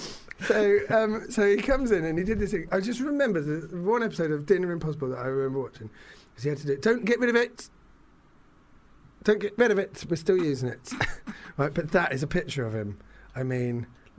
so, 0.46 0.78
um, 0.90 1.30
so 1.30 1.46
he 1.48 1.56
comes 1.56 1.90
in 1.90 2.04
and 2.04 2.18
he 2.18 2.24
did 2.24 2.38
this 2.38 2.50
thing. 2.50 2.68
I 2.72 2.80
just 2.80 3.00
remember 3.00 3.40
the 3.40 3.76
one 3.76 4.02
episode 4.02 4.30
of 4.30 4.46
Dinner 4.46 4.72
Impossible 4.72 5.08
that 5.10 5.18
I 5.18 5.26
remember 5.26 5.60
watching 5.62 5.90
because 6.30 6.42
he 6.44 6.48
had 6.50 6.58
to 6.58 6.66
do. 6.66 6.72
it. 6.74 6.82
Don't 6.82 7.04
get 7.04 7.20
rid 7.20 7.30
of 7.30 7.36
it. 7.36 7.68
Don't 9.22 9.40
get 9.40 9.56
rid 9.56 9.70
of 9.70 9.78
it. 9.78 10.04
We're 10.08 10.16
still 10.16 10.36
using 10.36 10.68
it, 10.68 10.92
right? 11.56 11.72
But 11.72 11.92
that 11.92 12.12
is 12.12 12.22
a 12.22 12.26
picture 12.26 12.66
of 12.66 12.74
him. 12.74 12.98
I 13.34 13.42
mean, 13.42 13.86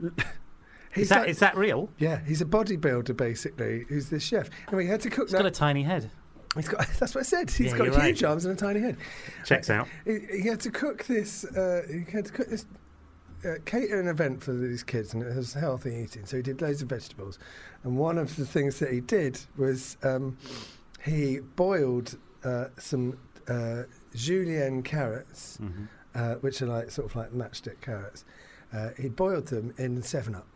he's 0.92 1.04
Is 1.04 1.08
that 1.10 1.20
like- 1.20 1.28
is 1.28 1.38
that 1.38 1.56
real? 1.56 1.90
yeah, 1.98 2.20
he's 2.26 2.40
a 2.40 2.44
bodybuilder 2.46 3.16
basically. 3.16 3.84
Who's 3.88 4.08
this 4.08 4.22
chef? 4.24 4.50
Anyway, 4.68 4.84
he 4.84 4.90
had 4.90 5.00
to 5.02 5.10
cook 5.10 5.26
He's 5.28 5.32
that. 5.32 5.38
got 5.38 5.46
a 5.46 5.50
tiny 5.52 5.84
head. 5.84 6.10
he's 6.56 6.68
got. 6.68 6.86
That's 6.98 7.14
what 7.14 7.20
I 7.20 7.24
said. 7.24 7.50
He's 7.50 7.70
Yeah, 7.72 7.78
got 7.78 7.86
huge 8.02 8.22
right. 8.22 8.30
arms 8.30 8.46
and 8.46 8.58
a 8.58 8.60
tiny 8.60 8.80
head. 8.80 8.96
Checks 9.44 9.70
out. 9.70 9.86
He, 10.04 10.18
he 10.42 10.48
had 10.48 10.58
to 10.60 10.70
cook 10.72 11.04
this. 11.04 11.44
Uh, 11.44 11.82
he 11.88 12.10
had 12.10 12.24
to 12.26 12.32
cook 12.32 12.48
this. 12.48 12.66
Uh, 13.46 13.54
cater 13.64 14.00
an 14.00 14.08
event 14.08 14.42
for 14.42 14.52
these 14.52 14.82
kids, 14.82 15.14
and 15.14 15.22
it 15.22 15.36
was 15.36 15.54
healthy 15.54 15.94
eating. 15.94 16.26
So 16.26 16.36
he 16.38 16.42
did 16.42 16.60
loads 16.60 16.82
of 16.82 16.88
vegetables, 16.88 17.38
and 17.84 17.96
one 17.96 18.18
of 18.18 18.34
the 18.36 18.44
things 18.46 18.78
that 18.80 18.90
he 18.92 19.00
did 19.00 19.38
was 19.56 19.96
um, 20.02 20.36
he 21.04 21.38
boiled 21.54 22.16
uh, 22.44 22.66
some 22.78 23.18
uh, 23.48 23.82
julienne 24.14 24.82
carrots, 24.82 25.58
Mm-hmm. 25.62 25.84
uh, 26.14 26.34
which 26.36 26.60
are 26.62 26.66
like 26.66 26.90
sort 26.90 27.08
of 27.10 27.14
like 27.16 27.30
matchstick 27.32 27.80
carrots. 27.80 28.24
Uh, 28.72 28.90
he 29.00 29.08
boiled 29.08 29.46
them 29.46 29.72
in 29.78 30.02
Seven 30.02 30.34
Up, 30.34 30.46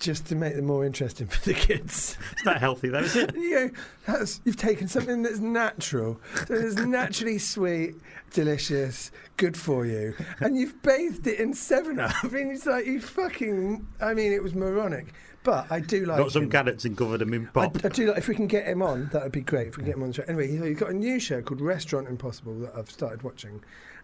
just 0.00 0.26
to 0.26 0.34
make 0.34 0.54
them 0.56 0.66
more 0.66 0.84
interesting 0.84 1.26
for 1.28 1.40
the 1.44 1.54
kids. 1.54 2.16
It's 2.32 2.44
not 2.44 2.58
healthy 2.58 2.88
though, 2.88 2.98
is 2.98 3.16
it? 3.16 3.34
You 3.44 3.50
know, 3.50 3.70
that's, 4.06 4.40
you've 4.44 4.56
taken 4.56 4.88
something 4.88 5.22
that's 5.22 5.38
natural, 5.38 6.20
that 6.48 6.58
is 6.58 6.76
naturally 6.76 7.38
sweet, 7.38 7.94
delicious, 8.32 9.10
good 9.36 9.56
for 9.56 9.86
you, 9.86 10.14
and 10.40 10.56
you've 10.56 10.80
bathed 10.82 11.26
it 11.26 11.38
in 11.38 11.54
Seven 11.54 12.00
Up. 12.00 12.12
I 12.22 12.28
mean, 12.28 12.50
it's 12.50 12.66
like 12.66 12.86
you 12.86 13.00
fucking. 13.00 13.86
I 14.00 14.14
mean, 14.14 14.32
it 14.32 14.42
was 14.42 14.54
moronic, 14.54 15.14
but 15.42 15.66
I 15.70 15.80
do 15.80 16.04
like. 16.06 16.18
Got 16.18 16.32
some 16.32 16.44
him. 16.44 16.50
carrots 16.50 16.84
and 16.84 16.96
covered 16.96 17.18
them 17.18 17.32
in 17.34 17.46
I, 17.48 17.50
pop. 17.50 17.84
I 17.84 17.88
do 17.88 18.06
like 18.08 18.18
if 18.18 18.28
we 18.28 18.34
can 18.34 18.46
get 18.46 18.66
him 18.66 18.82
on, 18.82 19.08
that 19.12 19.22
would 19.22 19.32
be 19.32 19.40
great. 19.42 19.68
If 19.68 19.76
we 19.76 19.82
can 19.82 19.86
get 19.86 19.96
him 19.96 20.02
on 20.02 20.08
the 20.08 20.14
show. 20.14 20.24
Anyway, 20.26 20.48
he- 20.48 20.56
he's 20.68 20.78
got 20.78 20.90
a 20.90 20.94
new 20.94 21.20
show 21.20 21.40
called 21.42 21.60
Restaurant 21.60 22.08
Impossible 22.08 22.58
that 22.60 22.72
I've 22.76 22.90
started 22.90 23.22
watching, 23.22 23.62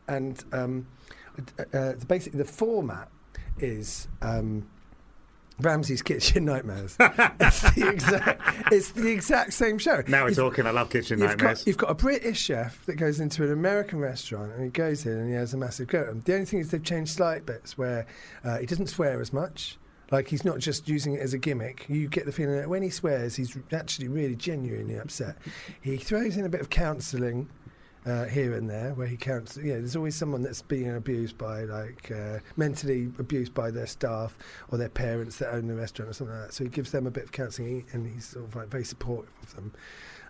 and 0.08 0.42
um, 0.52 0.86
uh, 1.58 1.76
uh, 1.76 1.92
basically 2.06 2.38
the 2.38 2.44
format 2.44 3.08
is. 3.58 4.08
Um, 4.22 4.68
Ramsay's 5.60 6.02
Kitchen 6.02 6.44
Nightmares. 6.44 6.96
it's, 7.00 7.60
the 7.62 7.88
exact, 7.88 8.72
it's 8.72 8.90
the 8.92 9.08
exact 9.08 9.52
same 9.52 9.78
show. 9.78 10.02
now 10.08 10.24
we're 10.24 10.34
talking. 10.34 10.66
I 10.66 10.70
love 10.70 10.90
kitchen 10.90 11.18
You've 11.18 11.30
nightmares. 11.30 11.60
got, 11.60 11.66
you've 11.66 11.76
got 11.76 11.90
a 11.90 11.94
British 11.94 12.40
chef 12.40 12.84
that 12.86 12.96
goes 12.96 13.20
into 13.20 13.44
an 13.44 13.52
American 13.52 13.98
restaurant 14.00 14.52
and 14.52 14.64
he 14.64 14.70
goes 14.70 15.06
in 15.06 15.12
and 15.12 15.28
he 15.28 15.34
has 15.34 15.54
a 15.54 15.56
massive 15.56 15.88
go. 15.88 16.20
The 16.24 16.34
only 16.34 16.46
thing 16.46 16.60
is 16.60 16.70
they've 16.70 16.82
changed 16.82 17.12
slight 17.12 17.46
bits 17.46 17.76
where 17.78 18.06
uh, 18.44 18.58
he 18.58 18.66
doesn't 18.66 18.88
swear 18.88 19.20
as 19.20 19.32
much. 19.32 19.78
Like 20.10 20.28
he's 20.28 20.44
not 20.44 20.58
just 20.58 20.88
using 20.88 21.14
it 21.14 21.20
as 21.20 21.34
a 21.34 21.38
gimmick. 21.38 21.86
You 21.88 22.08
get 22.08 22.26
the 22.26 22.32
feeling 22.32 22.56
that 22.56 22.68
when 22.68 22.82
he 22.82 22.90
swears, 22.90 23.36
he's 23.36 23.56
actually 23.72 24.08
really 24.08 24.34
genuinely 24.34 24.96
upset. 24.96 25.36
He 25.80 25.96
throws 25.96 26.36
in 26.36 26.44
a 26.44 26.48
bit 26.48 26.60
of 26.60 26.68
counselling 26.68 27.48
uh, 28.06 28.24
here 28.24 28.54
and 28.54 28.68
there, 28.68 28.94
where 28.94 29.06
he 29.06 29.16
counts. 29.16 29.56
You 29.56 29.74
know, 29.74 29.78
there's 29.80 29.96
always 29.96 30.14
someone 30.14 30.42
that's 30.42 30.62
being 30.62 30.94
abused 30.94 31.36
by, 31.36 31.64
like, 31.64 32.10
uh, 32.10 32.38
mentally 32.56 33.10
abused 33.18 33.52
by 33.52 33.70
their 33.70 33.86
staff 33.86 34.36
or 34.70 34.78
their 34.78 34.88
parents 34.88 35.36
that 35.38 35.52
own 35.52 35.66
the 35.66 35.74
restaurant 35.74 36.10
or 36.10 36.14
something 36.14 36.34
like 36.34 36.46
that. 36.48 36.54
So 36.54 36.64
he 36.64 36.70
gives 36.70 36.92
them 36.92 37.06
a 37.06 37.10
bit 37.10 37.24
of 37.24 37.32
counselling, 37.32 37.84
and 37.92 38.06
he's 38.12 38.26
sort 38.26 38.46
of 38.46 38.56
like 38.56 38.68
very 38.68 38.84
supportive 38.84 39.32
of 39.42 39.54
them. 39.54 39.72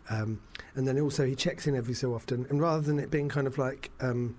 Um, 0.08 0.40
and 0.74 0.88
then 0.88 0.98
also 0.98 1.24
he 1.24 1.36
checks 1.36 1.66
in 1.66 1.76
every 1.76 1.94
so 1.94 2.14
often, 2.14 2.46
and 2.50 2.60
rather 2.60 2.82
than 2.82 2.98
it 2.98 3.10
being 3.10 3.28
kind 3.28 3.46
of 3.46 3.58
like, 3.58 3.90
um, 4.00 4.36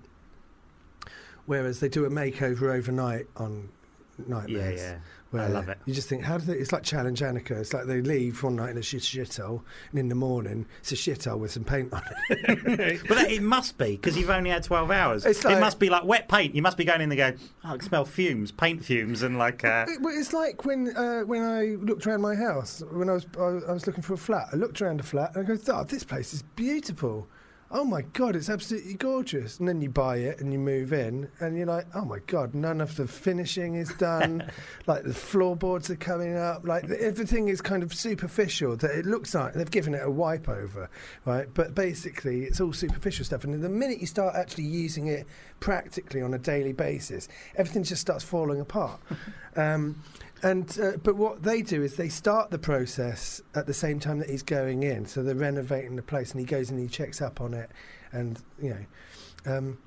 whereas 1.46 1.80
they 1.80 1.88
do 1.88 2.04
a 2.04 2.10
makeover 2.10 2.74
overnight 2.74 3.26
on 3.36 3.70
yeah, 4.18 4.24
Nightmares. 4.28 4.80
yeah. 4.80 4.98
Where 5.32 5.42
I 5.42 5.48
love 5.48 5.68
it. 5.68 5.78
You 5.86 5.92
just 5.94 6.08
think, 6.08 6.22
how 6.24 6.38
do 6.38 6.44
they? 6.44 6.54
It's 6.58 6.72
like 6.72 6.82
Challenge 6.84 7.18
Annika. 7.20 7.52
It's 7.52 7.72
like 7.72 7.86
they 7.86 8.00
leave 8.02 8.42
one 8.42 8.56
night 8.56 8.70
in 8.70 8.78
a 8.78 8.82
shit 8.82 9.00
shithole, 9.00 9.62
and 9.90 9.98
in 9.98 10.08
the 10.08 10.14
morning 10.14 10.66
it's 10.80 10.92
a 10.92 10.94
shithole 10.94 11.38
with 11.38 11.50
some 11.52 11.64
paint 11.64 11.92
on 11.92 12.02
it. 12.30 13.00
But 13.08 13.14
that, 13.16 13.30
it 13.30 13.42
must 13.42 13.78
be 13.78 13.92
because 13.96 14.16
you've 14.16 14.30
only 14.30 14.50
had 14.50 14.62
twelve 14.62 14.90
hours. 14.90 15.24
It's 15.26 15.44
it 15.44 15.58
must 15.58 15.78
be 15.78 15.88
like 15.90 16.04
wet 16.04 16.28
paint. 16.28 16.54
You 16.54 16.62
must 16.62 16.76
be 16.76 16.84
going 16.84 17.00
in 17.00 17.08
there 17.08 17.16
going, 17.16 17.38
oh, 17.64 17.68
I 17.70 17.76
can 17.78 17.88
smell 17.88 18.04
fumes, 18.04 18.52
paint 18.52 18.84
fumes, 18.84 19.22
and 19.22 19.38
like. 19.38 19.64
Uh, 19.64 19.86
It- 19.88 19.98
it's 20.02 20.32
like 20.34 20.64
when 20.64 20.94
uh, 20.96 21.22
when 21.22 21.42
I 21.42 21.76
looked 21.82 22.06
around 22.06 22.20
my 22.20 22.34
house 22.34 22.82
when 22.92 23.08
I 23.08 23.12
was 23.14 23.26
I, 23.38 23.70
I 23.70 23.72
was 23.72 23.86
looking 23.86 24.02
for 24.02 24.12
a 24.14 24.18
flat. 24.18 24.48
I 24.52 24.56
looked 24.56 24.82
around 24.82 25.00
a 25.00 25.02
flat 25.02 25.34
and 25.34 25.44
I 25.44 25.56
go, 25.56 25.58
"Oh, 25.72 25.84
this 25.84 26.04
place 26.04 26.34
is 26.34 26.42
beautiful. 26.42 27.26
Oh 27.74 27.84
my 27.84 28.02
god, 28.02 28.36
it's 28.36 28.50
absolutely 28.50 28.94
gorgeous." 28.94 29.58
And 29.58 29.66
then 29.66 29.80
you 29.80 29.88
buy 29.88 30.18
it 30.18 30.40
and 30.40 30.52
you 30.52 30.58
move 30.58 30.92
in 30.92 31.30
and 31.40 31.56
you're 31.56 31.66
like, 31.66 31.86
"Oh 31.94 32.04
my 32.04 32.18
god, 32.26 32.54
none 32.54 32.80
of 32.80 32.96
the 32.96 33.06
finishing 33.06 33.74
is 33.74 33.92
done. 33.94 34.50
like 34.86 35.04
the 35.04 35.14
floorboards 35.14 35.88
are 35.88 35.96
coming 35.96 36.36
up. 36.36 36.66
Like 36.66 36.86
the, 36.86 37.00
everything 37.00 37.48
is 37.48 37.62
kind 37.62 37.82
of 37.82 37.94
superficial. 37.94 38.76
That 38.76 38.90
it 38.90 39.06
looks 39.06 39.34
like 39.34 39.54
they've 39.54 39.70
given 39.70 39.94
it 39.94 40.02
a 40.04 40.10
wipe 40.10 40.48
over, 40.48 40.90
right? 41.24 41.46
But 41.52 41.74
basically, 41.74 42.44
it's 42.44 42.60
all 42.60 42.74
superficial 42.74 43.24
stuff. 43.24 43.44
And 43.44 43.62
the 43.62 43.68
minute 43.68 44.00
you 44.00 44.06
start 44.06 44.34
actually 44.36 44.64
using 44.64 45.06
it 45.06 45.26
practically 45.60 46.20
on 46.20 46.34
a 46.34 46.38
daily 46.38 46.72
basis, 46.72 47.28
everything 47.56 47.84
just 47.84 48.02
starts 48.02 48.22
falling 48.22 48.60
apart. 48.60 49.00
Um, 49.54 50.02
and 50.42 50.78
uh, 50.80 50.92
but 51.02 51.16
what 51.16 51.42
they 51.42 51.62
do 51.62 51.82
is 51.82 51.96
they 51.96 52.08
start 52.08 52.50
the 52.50 52.58
process 52.58 53.40
at 53.54 53.66
the 53.66 53.74
same 53.74 54.00
time 54.00 54.18
that 54.18 54.28
he's 54.28 54.42
going 54.42 54.82
in, 54.82 55.06
so 55.06 55.22
they're 55.22 55.34
renovating 55.34 55.96
the 55.96 56.02
place, 56.02 56.32
and 56.32 56.40
he 56.40 56.46
goes 56.46 56.70
and 56.70 56.80
he 56.80 56.88
checks 56.88 57.22
up 57.22 57.40
on 57.40 57.54
it, 57.54 57.70
and 58.12 58.42
you 58.60 58.70
know. 58.70 59.54
Um, 59.54 59.78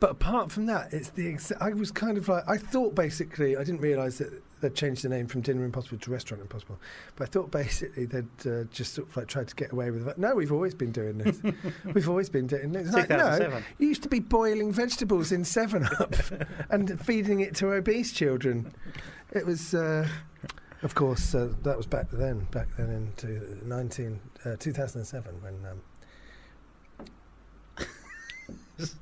but 0.00 0.10
apart 0.10 0.50
from 0.50 0.66
that, 0.66 0.92
it's 0.92 1.10
the 1.10 1.32
exa- 1.32 1.60
I 1.60 1.72
was 1.72 1.90
kind 1.90 2.18
of 2.18 2.28
like 2.28 2.44
I 2.48 2.56
thought 2.56 2.94
basically 2.94 3.56
I 3.56 3.64
didn't 3.64 3.80
realise 3.80 4.18
that 4.18 4.42
they'd 4.62 4.74
changed 4.74 5.04
the 5.04 5.08
name 5.08 5.26
from 5.26 5.42
Dinner 5.42 5.64
Impossible 5.64 5.98
to 5.98 6.10
Restaurant 6.10 6.40
Impossible, 6.40 6.78
but 7.16 7.28
I 7.28 7.30
thought 7.30 7.50
basically 7.50 8.06
they'd 8.06 8.46
uh, 8.46 8.64
just 8.70 8.94
sort 8.94 9.08
of 9.08 9.16
like 9.16 9.26
tried 9.26 9.48
to 9.48 9.54
get 9.54 9.72
away 9.72 9.90
with 9.90 10.08
it. 10.08 10.16
No, 10.16 10.34
we've 10.34 10.52
always 10.52 10.72
been 10.74 10.92
doing 10.92 11.18
this. 11.18 11.42
we've 11.94 12.08
always 12.08 12.30
been 12.30 12.46
doing 12.46 12.72
this. 12.72 12.92
Like, 12.92 13.10
no, 13.10 13.16
2007. 13.16 13.64
you 13.78 13.88
used 13.88 14.02
to 14.04 14.08
be 14.08 14.20
boiling 14.20 14.72
vegetables 14.72 15.32
in 15.32 15.44
Seven 15.44 15.86
Up 15.98 16.14
and 16.70 16.98
feeding 17.04 17.40
it 17.40 17.54
to 17.56 17.72
obese 17.72 18.12
children. 18.12 18.72
It 19.32 19.44
was, 19.44 19.74
uh, 19.74 20.08
of 20.82 20.94
course, 20.94 21.34
uh, 21.34 21.52
that 21.64 21.76
was 21.76 21.86
back 21.86 22.06
then. 22.10 22.46
Back 22.52 22.68
then 22.78 22.90
in 22.90 23.12
to 23.16 23.66
19, 23.66 24.20
uh, 24.46 24.56
2007 24.58 25.42
when. 25.42 25.54
Um, 25.70 25.80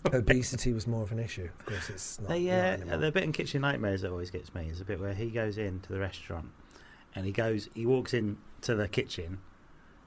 Obesity 0.12 0.72
was 0.72 0.86
more 0.86 1.02
of 1.02 1.12
an 1.12 1.18
issue. 1.18 1.48
Of 1.60 1.66
course, 1.66 1.90
it's 1.90 2.20
not. 2.20 2.28
They, 2.28 2.50
uh, 2.50 2.54
anymore. 2.54 2.96
the 2.98 3.12
bit 3.12 3.24
in 3.24 3.32
Kitchen 3.32 3.62
Nightmares 3.62 4.02
that 4.02 4.10
always 4.10 4.30
gets 4.30 4.54
me 4.54 4.68
is 4.68 4.80
a 4.80 4.84
bit 4.84 5.00
where 5.00 5.14
he 5.14 5.30
goes 5.30 5.58
into 5.58 5.92
the 5.92 6.00
restaurant 6.00 6.50
and 7.14 7.26
he 7.26 7.32
goes, 7.32 7.68
he 7.74 7.86
walks 7.86 8.14
into 8.14 8.74
the 8.74 8.88
kitchen 8.88 9.38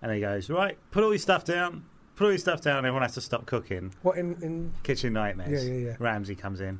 and 0.01 0.11
he 0.11 0.19
goes, 0.19 0.49
right, 0.49 0.77
put 0.91 1.03
all 1.03 1.11
your 1.11 1.19
stuff 1.19 1.45
down, 1.45 1.85
put 2.15 2.25
all 2.25 2.31
your 2.31 2.37
stuff 2.37 2.61
down. 2.61 2.79
Everyone 2.79 3.01
has 3.01 3.13
to 3.15 3.21
stop 3.21 3.45
cooking. 3.45 3.93
What 4.01 4.17
in, 4.17 4.35
in 4.41 4.73
Kitchen 4.83 5.13
Nightmares. 5.13 5.65
Yeah, 5.65 5.73
yeah, 5.73 5.85
yeah. 5.87 5.95
Ramsay 5.99 6.35
comes 6.35 6.61
in 6.61 6.79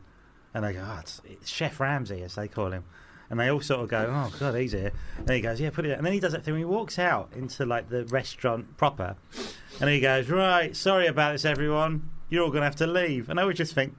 and 0.53 0.63
they 0.63 0.73
go, 0.73 0.85
oh, 0.85 0.99
it's, 0.99 1.21
it's 1.25 1.49
Chef 1.49 1.79
Ramsay, 1.79 2.21
as 2.21 2.35
they 2.35 2.47
call 2.47 2.71
him. 2.71 2.83
And 3.29 3.39
they 3.39 3.49
all 3.49 3.61
sort 3.61 3.81
of 3.81 3.89
go, 3.89 4.05
oh, 4.09 4.37
God, 4.39 4.53
he's 4.55 4.73
here. 4.73 4.91
And 5.17 5.29
he 5.31 5.41
goes, 5.41 5.59
yeah, 5.59 5.71
put 5.71 5.85
it 5.85 5.89
down. 5.89 5.97
And 5.99 6.05
then 6.05 6.13
he 6.13 6.19
does 6.19 6.33
that 6.33 6.43
thing 6.43 6.55
he 6.57 6.65
walks 6.65 6.99
out 6.99 7.31
into 7.35 7.65
like 7.65 7.89
the 7.89 8.05
restaurant 8.05 8.77
proper 8.77 9.15
and 9.79 9.89
he 9.89 9.99
goes, 9.99 10.29
right, 10.29 10.75
sorry 10.75 11.07
about 11.07 11.31
this, 11.31 11.45
everyone. 11.45 12.09
You're 12.33 12.43
all 12.43 12.49
going 12.49 12.61
to 12.61 12.65
have 12.65 12.77
to 12.77 12.87
leave. 12.87 13.29
And 13.29 13.39
I 13.39 13.45
would 13.45 13.55
just 13.55 13.75
think, 13.75 13.95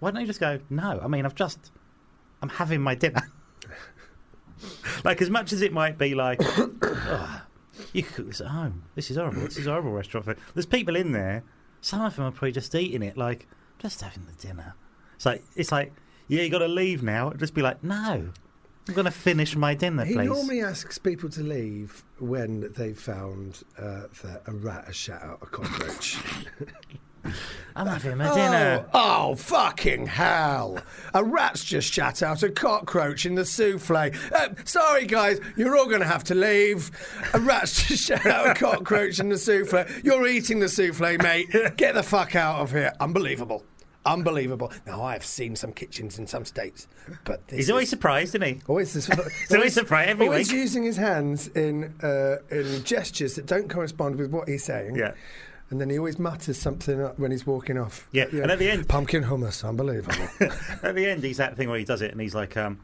why 0.00 0.10
don't 0.10 0.20
you 0.20 0.26
just 0.26 0.40
go, 0.40 0.58
no, 0.68 0.98
I 1.00 1.06
mean, 1.06 1.24
I've 1.24 1.36
just, 1.36 1.70
I'm 2.42 2.48
having 2.48 2.80
my 2.80 2.96
dinner. 2.96 3.30
like, 5.04 5.22
as 5.22 5.30
much 5.30 5.52
as 5.52 5.62
it 5.62 5.72
might 5.72 5.96
be 5.96 6.16
like, 6.16 6.40
"Oh, 6.42 7.42
you 7.92 8.02
could 8.02 8.14
cook 8.16 8.26
this 8.26 8.40
at 8.40 8.48
home. 8.48 8.82
This 8.96 9.12
is 9.12 9.16
horrible. 9.16 9.42
This 9.42 9.58
is 9.58 9.66
horrible 9.66 9.92
restaurant 9.92 10.26
food. 10.26 10.38
There's 10.54 10.66
people 10.66 10.96
in 10.96 11.12
there. 11.12 11.44
Some 11.80 12.00
of 12.00 12.16
them 12.16 12.24
are 12.24 12.32
probably 12.32 12.50
just 12.50 12.74
eating 12.74 13.04
it, 13.04 13.16
like 13.16 13.46
just 13.78 14.00
having 14.00 14.26
the 14.26 14.32
dinner. 14.44 14.74
It's 15.14 15.24
like 15.24 15.44
it's 15.54 15.70
like, 15.70 15.92
yeah, 16.26 16.42
you 16.42 16.50
got 16.50 16.58
to 16.58 16.66
leave 16.66 17.04
now. 17.04 17.30
Just 17.30 17.54
be 17.54 17.62
like, 17.62 17.84
no, 17.84 18.32
I'm 18.88 18.94
going 18.94 19.04
to 19.04 19.12
finish 19.12 19.54
my 19.54 19.74
dinner, 19.74 20.04
he 20.04 20.14
please. 20.14 20.26
normally 20.26 20.62
asks 20.62 20.98
people 20.98 21.28
to 21.28 21.42
leave 21.42 22.02
when 22.18 22.72
they've 22.72 22.98
found 22.98 23.62
uh, 23.78 24.08
that 24.24 24.42
a 24.46 24.52
rat 24.52 24.86
has 24.86 24.96
shat 24.96 25.22
out 25.22 25.38
a 25.42 25.46
cockroach. 25.46 26.18
I'm 27.76 27.86
having 27.86 28.18
my 28.18 28.34
dinner. 28.34 28.86
Oh, 28.92 29.28
oh, 29.30 29.34
fucking 29.36 30.06
hell! 30.06 30.78
A 31.14 31.22
rat's 31.22 31.62
just 31.62 31.92
shat 31.92 32.22
out 32.22 32.42
a 32.42 32.50
cockroach 32.50 33.24
in 33.24 33.36
the 33.36 33.44
souffle. 33.44 34.10
Uh, 34.34 34.48
sorry, 34.64 35.06
guys, 35.06 35.40
you're 35.56 35.76
all 35.76 35.86
going 35.86 36.00
to 36.00 36.06
have 36.06 36.24
to 36.24 36.34
leave. 36.34 36.90
A 37.34 37.38
rat's 37.40 37.86
just 37.86 38.04
shat 38.04 38.26
out 38.26 38.48
a 38.50 38.54
cockroach 38.54 39.20
in 39.20 39.28
the 39.28 39.38
souffle. 39.38 39.84
You're 40.02 40.26
eating 40.26 40.58
the 40.58 40.68
souffle, 40.68 41.18
mate. 41.18 41.50
Get 41.76 41.94
the 41.94 42.02
fuck 42.02 42.34
out 42.34 42.60
of 42.60 42.72
here. 42.72 42.92
Unbelievable. 42.98 43.62
Unbelievable. 44.06 44.72
Now, 44.86 45.02
I've 45.02 45.24
seen 45.24 45.54
some 45.54 45.72
kitchens 45.72 46.18
in 46.18 46.26
some 46.26 46.44
states, 46.46 46.88
but 47.24 47.46
this 47.48 47.58
He's 47.58 47.70
always 47.70 47.84
is- 47.84 47.90
surprised, 47.90 48.34
isn't 48.34 48.42
he? 48.42 48.60
Always, 48.66 48.94
this, 49.06 49.08
always 49.52 49.74
surprised 49.74 50.08
every 50.10 50.26
always 50.26 50.48
week. 50.50 50.56
using 50.60 50.82
his 50.82 50.96
hands 50.96 51.48
in 51.48 51.94
uh, 52.02 52.36
in 52.50 52.82
gestures 52.84 53.34
that 53.36 53.46
don't 53.46 53.68
correspond 53.68 54.16
with 54.16 54.30
what 54.30 54.48
he's 54.48 54.64
saying. 54.64 54.96
Yeah. 54.96 55.12
And 55.70 55.80
then 55.80 55.90
he 55.90 55.98
always 55.98 56.18
mutters 56.18 56.58
something 56.58 56.98
when 57.16 57.30
he's 57.30 57.46
walking 57.46 57.76
off. 57.76 58.08
Yeah, 58.10 58.24
and 58.32 58.50
at 58.50 58.58
the 58.58 58.70
end- 58.70 58.88
pumpkin 58.88 59.24
hummus, 59.24 59.62
unbelievable. 59.66 60.28
At 60.82 60.94
the 60.94 61.06
end, 61.06 61.22
he's 61.22 61.36
that 61.36 61.56
thing 61.56 61.68
where 61.68 61.78
he 61.78 61.84
does 61.84 62.00
it, 62.00 62.10
and 62.10 62.20
he's 62.20 62.34
like, 62.34 62.56
um, 62.56 62.80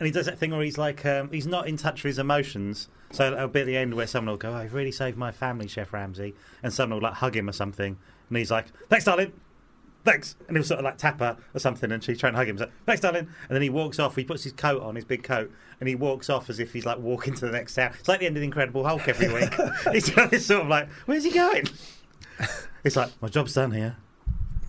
and 0.00 0.06
he 0.06 0.12
does 0.12 0.26
that 0.26 0.38
thing 0.38 0.50
where 0.50 0.62
he's 0.62 0.78
like, 0.78 1.06
um, 1.06 1.30
he's 1.30 1.46
not 1.46 1.68
in 1.68 1.76
touch 1.76 2.02
with 2.02 2.10
his 2.10 2.18
emotions. 2.18 2.88
So 3.10 3.32
it'll 3.32 3.48
be 3.48 3.60
at 3.60 3.66
the 3.66 3.76
end 3.76 3.94
where 3.94 4.06
someone 4.06 4.32
will 4.32 4.38
go, 4.38 4.52
oh, 4.52 4.60
"You've 4.60 4.74
really 4.74 4.92
saved 4.92 5.16
my 5.16 5.32
family, 5.32 5.66
Chef 5.68 5.92
Ramsay," 5.92 6.34
and 6.62 6.72
someone 6.72 7.00
will 7.00 7.08
like 7.08 7.18
hug 7.18 7.36
him 7.36 7.48
or 7.48 7.52
something, 7.52 7.96
and 8.28 8.38
he's 8.38 8.50
like, 8.50 8.66
"Thanks, 8.88 9.04
darling." 9.04 9.32
Thanks, 10.04 10.36
and 10.46 10.56
he'll 10.56 10.64
sort 10.64 10.78
of 10.78 10.84
like 10.84 10.96
tap 10.96 11.20
her 11.20 11.36
or 11.54 11.58
something, 11.58 11.90
and 11.90 12.02
she's 12.02 12.18
trying 12.18 12.32
to 12.32 12.38
hug 12.38 12.48
him. 12.48 12.58
So, 12.58 12.68
Thanks, 12.86 13.00
darling. 13.00 13.28
And 13.48 13.54
then 13.56 13.62
he 13.62 13.68
walks 13.68 13.98
off. 13.98 14.16
He 14.16 14.24
puts 14.24 14.44
his 14.44 14.52
coat 14.52 14.82
on, 14.82 14.94
his 14.94 15.04
big 15.04 15.22
coat, 15.22 15.50
and 15.80 15.88
he 15.88 15.94
walks 15.94 16.30
off 16.30 16.48
as 16.50 16.58
if 16.60 16.72
he's 16.72 16.86
like 16.86 16.98
walking 16.98 17.34
to 17.34 17.46
the 17.46 17.52
next 17.52 17.74
town. 17.74 17.92
It's 17.98 18.08
like 18.08 18.20
the 18.20 18.26
end 18.26 18.36
of 18.36 18.40
the 18.40 18.46
Incredible 18.46 18.84
Hulk 18.84 19.06
every 19.08 19.32
week. 19.32 19.52
he's 19.92 20.46
sort 20.46 20.62
of 20.62 20.68
like, 20.68 20.88
"Where's 21.06 21.24
he 21.24 21.30
going?" 21.30 21.66
It's 22.84 22.96
like 22.96 23.10
my 23.20 23.28
job's 23.28 23.54
done 23.54 23.72
here. 23.72 23.96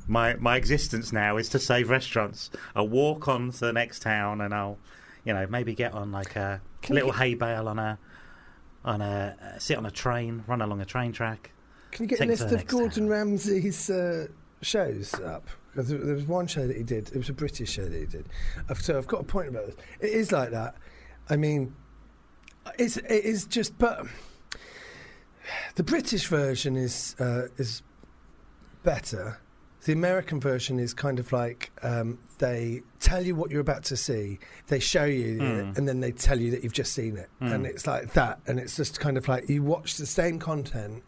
My 0.07 0.33
my 0.35 0.57
existence 0.57 1.13
now 1.13 1.37
is 1.37 1.47
to 1.49 1.59
save 1.59 1.89
restaurants. 1.89 2.49
I'll 2.75 2.87
walk 2.87 3.27
on 3.27 3.51
to 3.51 3.59
the 3.59 3.71
next 3.71 4.01
town 4.01 4.41
and 4.41 4.53
I'll, 4.53 4.77
you 5.23 5.33
know, 5.33 5.45
maybe 5.47 5.75
get 5.75 5.93
on 5.93 6.11
like 6.11 6.35
a 6.35 6.59
Can 6.81 6.95
little 6.95 7.11
hay 7.11 7.35
bale 7.35 7.67
on 7.69 7.77
a, 7.77 7.99
on 8.83 9.01
a 9.01 9.35
uh, 9.41 9.59
sit 9.59 9.77
on 9.77 9.85
a 9.85 9.91
train, 9.91 10.43
run 10.47 10.61
along 10.61 10.81
a 10.81 10.85
train 10.85 11.11
track. 11.11 11.51
Can 11.91 12.03
you 12.03 12.09
get 12.09 12.21
a 12.21 12.25
list 12.25 12.51
of 12.51 12.65
Gordon 12.65 13.03
town. 13.03 13.07
Ramsay's 13.09 13.89
uh, 13.89 14.27
shows 14.61 15.13
up? 15.13 15.47
Because 15.71 15.89
there 15.89 15.99
there 15.99 16.15
was 16.15 16.25
one 16.25 16.47
show 16.47 16.65
that 16.65 16.75
he 16.75 16.83
did. 16.83 17.09
It 17.09 17.17
was 17.17 17.29
a 17.29 17.33
British 17.33 17.69
show 17.69 17.85
that 17.85 17.99
he 17.99 18.05
did. 18.05 18.27
So 18.81 18.97
I've 18.97 19.07
got 19.07 19.21
a 19.21 19.23
point 19.23 19.49
about 19.49 19.67
this. 19.67 19.75
It 19.99 20.09
is 20.09 20.31
like 20.31 20.49
that. 20.49 20.75
I 21.29 21.35
mean, 21.35 21.75
it's 22.77 22.97
it 22.97 23.23
is 23.23 23.45
just. 23.45 23.77
But 23.77 24.07
the 25.75 25.83
British 25.83 26.27
version 26.27 26.75
is 26.75 27.15
uh, 27.19 27.47
is 27.57 27.81
better. 28.83 29.39
The 29.85 29.93
American 29.93 30.39
version 30.41 30.77
is 30.77 30.93
kind 30.93 31.19
of 31.19 31.31
like 31.31 31.71
um, 31.83 32.19
they 32.39 32.81
tell 32.99 33.25
you 33.25 33.33
what 33.33 33.49
you're 33.49 33.61
about 33.61 33.83
to 33.85 33.97
see, 33.97 34.39
they 34.67 34.79
show 34.79 35.05
you 35.05 35.37
Mm. 35.39 35.71
it, 35.71 35.77
and 35.77 35.87
then 35.87 36.01
they 36.01 36.11
tell 36.11 36.39
you 36.39 36.51
that 36.51 36.63
you've 36.63 36.73
just 36.73 36.93
seen 36.93 37.17
it, 37.17 37.29
Mm. 37.41 37.53
and 37.53 37.65
it's 37.65 37.87
like 37.87 38.13
that, 38.13 38.39
and 38.45 38.59
it's 38.59 38.75
just 38.75 38.99
kind 38.99 39.17
of 39.17 39.27
like 39.27 39.47
you 39.49 39.63
watch 39.63 39.95
the 39.95 40.05
same 40.05 40.37
content 40.37 41.01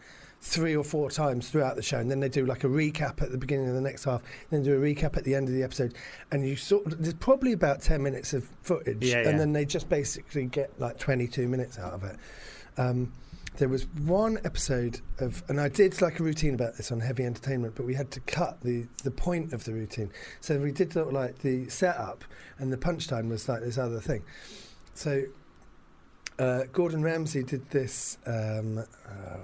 three 0.43 0.75
or 0.75 0.83
four 0.83 1.11
times 1.11 1.49
throughout 1.49 1.75
the 1.75 1.81
show, 1.83 1.99
and 1.99 2.09
then 2.09 2.19
they 2.21 2.29
do 2.29 2.45
like 2.45 2.63
a 2.63 2.67
recap 2.67 3.21
at 3.21 3.31
the 3.31 3.37
beginning 3.37 3.67
of 3.67 3.75
the 3.75 3.81
next 3.81 4.05
half, 4.05 4.21
then 4.49 4.63
do 4.63 4.73
a 4.75 4.79
recap 4.79 5.15
at 5.17 5.23
the 5.25 5.35
end 5.35 5.47
of 5.49 5.53
the 5.53 5.61
episode, 5.63 5.93
and 6.31 6.47
you 6.47 6.55
sort 6.55 6.87
of, 6.87 7.01
there's 7.03 7.13
probably 7.15 7.51
about 7.51 7.81
ten 7.81 8.01
minutes 8.01 8.33
of 8.33 8.45
footage, 8.63 9.03
Yeah, 9.03 9.21
yeah. 9.21 9.29
and 9.29 9.39
then 9.39 9.51
they 9.53 9.65
just 9.65 9.89
basically 9.89 10.45
get 10.45 10.71
like 10.79 10.97
22 10.97 11.47
minutes 11.47 11.77
out 11.77 11.93
of 11.93 12.03
it. 12.05 12.15
Um, 12.77 13.11
there 13.57 13.67
was 13.67 13.85
one 13.87 14.39
episode 14.43 15.01
of, 15.19 15.43
and 15.49 15.59
I 15.59 15.67
did 15.67 16.01
like 16.01 16.19
a 16.19 16.23
routine 16.23 16.53
about 16.53 16.77
this 16.77 16.91
on 16.91 16.99
Heavy 16.99 17.25
Entertainment, 17.25 17.75
but 17.75 17.85
we 17.85 17.95
had 17.95 18.11
to 18.11 18.19
cut 18.21 18.61
the 18.61 18.87
the 19.03 19.11
point 19.11 19.53
of 19.53 19.65
the 19.65 19.73
routine. 19.73 20.11
So 20.39 20.57
we 20.57 20.71
did 20.71 20.93
sort 20.93 21.07
of 21.07 21.13
like 21.13 21.39
the 21.39 21.67
setup, 21.69 22.23
and 22.57 22.71
the 22.71 22.77
punchline 22.77 23.29
was 23.29 23.49
like 23.49 23.61
this 23.61 23.77
other 23.77 23.99
thing. 23.99 24.23
So 24.93 25.23
uh, 26.39 26.63
Gordon 26.71 27.03
Ramsay 27.03 27.43
did 27.43 27.69
this. 27.69 28.17
Um, 28.25 28.79
uh, 28.79 29.37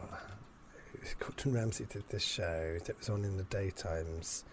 Gordon 1.19 1.53
Ramsay 1.53 1.85
did 1.89 2.03
this 2.09 2.23
show 2.23 2.77
that 2.85 2.97
was 2.97 3.09
on 3.09 3.23
in 3.23 3.37
the 3.37 3.43
daytimes. 3.43 4.43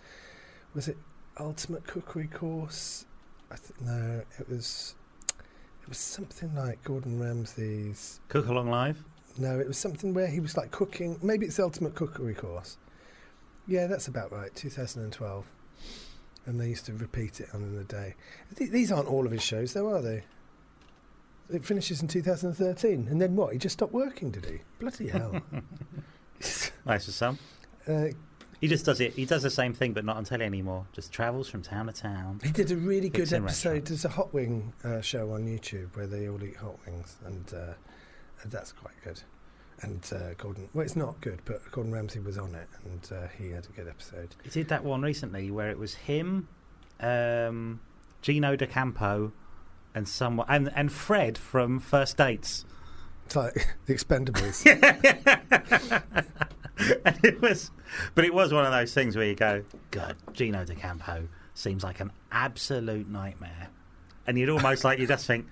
Was 0.75 0.89
it 0.89 0.97
Ultimate 1.39 1.87
Cookery 1.87 2.27
Course? 2.27 3.07
I 3.51 3.57
th- 3.57 3.81
no, 3.81 4.23
it 4.39 4.49
was. 4.49 4.95
It 5.83 5.89
was 5.89 5.99
something 5.99 6.55
like 6.55 6.83
Gordon 6.83 7.21
Ramsay's. 7.21 8.21
Cook 8.29 8.49
along 8.49 8.71
live. 8.71 9.05
No, 9.39 9.59
it 9.59 9.67
was 9.67 9.77
something 9.79 10.15
where 10.15 10.29
he 10.29 10.41
was 10.41 10.57
like 10.57 10.71
cooking. 10.71 11.19
Maybe 11.23 11.47
it's 11.47 11.57
the 11.57 11.65
Ultimate 11.65 11.95
Cookery 11.95 12.35
Course. 12.35 12.77
Yeah, 13.67 13.87
that's 13.87 14.07
about 14.09 14.31
right. 14.33 14.55
2012. 14.55 15.47
And 16.47 16.61
they 16.61 16.69
used 16.69 16.87
to 16.87 16.93
repeat 16.93 17.41
it 17.41 17.49
on 17.55 17.63
in 17.63 17.75
the 17.77 17.85
day. 17.85 18.15
Th- 18.57 18.71
These 18.71 18.93
aren't 18.93 19.09
all 19.09 19.25
of 19.27 19.33
his 19.33 19.43
shows, 19.43 19.73
though, 19.73 19.89
are 19.89 20.03
they? 20.03 20.23
It 21.51 21.65
finishes 21.65 22.01
in 22.03 22.09
2013. 22.09 23.09
And 23.11 23.21
then 23.21 23.35
what? 23.37 23.53
He 23.53 23.59
just 23.59 23.73
stopped 23.75 23.93
working, 23.93 24.31
did 24.31 24.45
he? 24.47 24.59
Bloody 24.79 25.09
hell. 25.09 25.41
Nice 26.87 27.07
for 27.07 27.13
some. 27.13 27.39
uh, 27.89 28.07
He 28.61 28.69
just 28.69 28.85
does 28.85 29.01
it. 29.01 29.15
He 29.15 29.25
does 29.25 29.43
the 29.43 29.51
same 29.51 29.73
thing, 29.73 29.95
but 29.95 30.05
not 30.05 30.17
on 30.19 30.25
telly 30.25 30.45
anymore. 30.45 30.87
Just 30.93 31.11
travels 31.13 31.49
from 31.49 31.63
town 31.63 31.87
to 31.87 31.93
town. 31.93 32.41
he 32.45 32.51
did 32.51 32.71
a 32.71 32.77
really 32.77 33.09
good 33.09 33.33
episode. 33.33 33.87
There's 33.87 34.05
a 34.05 34.11
hot 34.11 34.35
wing 34.35 34.75
uh, 34.85 35.01
show 35.01 35.31
on 35.33 35.47
YouTube 35.47 35.97
where 35.97 36.07
they 36.07 36.29
all 36.29 36.43
eat 36.45 36.57
hot 36.57 36.79
wings, 36.87 37.17
and 37.25 37.55
uh, 37.55 37.73
that's 38.51 38.73
quite 38.73 38.95
good. 39.03 39.21
And 39.81 40.09
uh, 40.15 40.35
Gordon, 40.39 40.69
well, 40.73 40.85
it's 40.85 40.97
not 40.97 41.21
good, 41.21 41.41
but 41.45 41.61
Gordon 41.73 41.93
Ramsay 41.93 42.21
was 42.21 42.39
on 42.39 42.55
it, 42.55 42.69
and 42.85 43.13
uh, 43.13 43.27
he 43.37 43.51
had 43.51 43.67
a 43.67 43.77
good 43.77 43.89
episode. 43.89 44.35
He 44.43 44.51
did 44.51 44.69
that 44.69 44.85
one 44.85 45.03
recently 45.03 45.51
where 45.51 45.71
it 45.71 45.79
was 45.79 45.95
him, 45.95 46.49
um, 47.01 47.81
Gino 48.23 48.57
D'Acampo, 48.57 49.33
and 49.95 50.09
someone 50.09 50.47
and 50.49 50.73
and 50.75 50.93
Fred 50.93 51.37
from 51.37 51.81
First 51.81 52.17
Dates. 52.17 52.65
It's 53.27 53.37
like 53.37 53.55
the 53.87 53.95
Expendables. 53.95 54.65
and 57.05 57.25
it 57.25 57.41
was, 57.41 57.71
but 58.15 58.25
it 58.25 58.33
was 58.33 58.53
one 58.53 58.65
of 58.65 58.73
those 58.73 58.95
things 58.95 59.17
where 59.17 59.27
you 59.27 59.35
go, 59.35 59.65
God, 59.91 60.17
Gino 60.33 60.65
D'Acampo 60.65 61.29
seems 61.55 61.85
like 61.85 62.01
an 62.01 62.13
absolute 62.31 63.09
nightmare, 63.09 63.69
and 64.27 64.39
you'd 64.39 64.51
almost 64.51 64.85
like 64.85 64.99
you 64.99 65.07
just 65.07 65.27
think, 65.27 65.47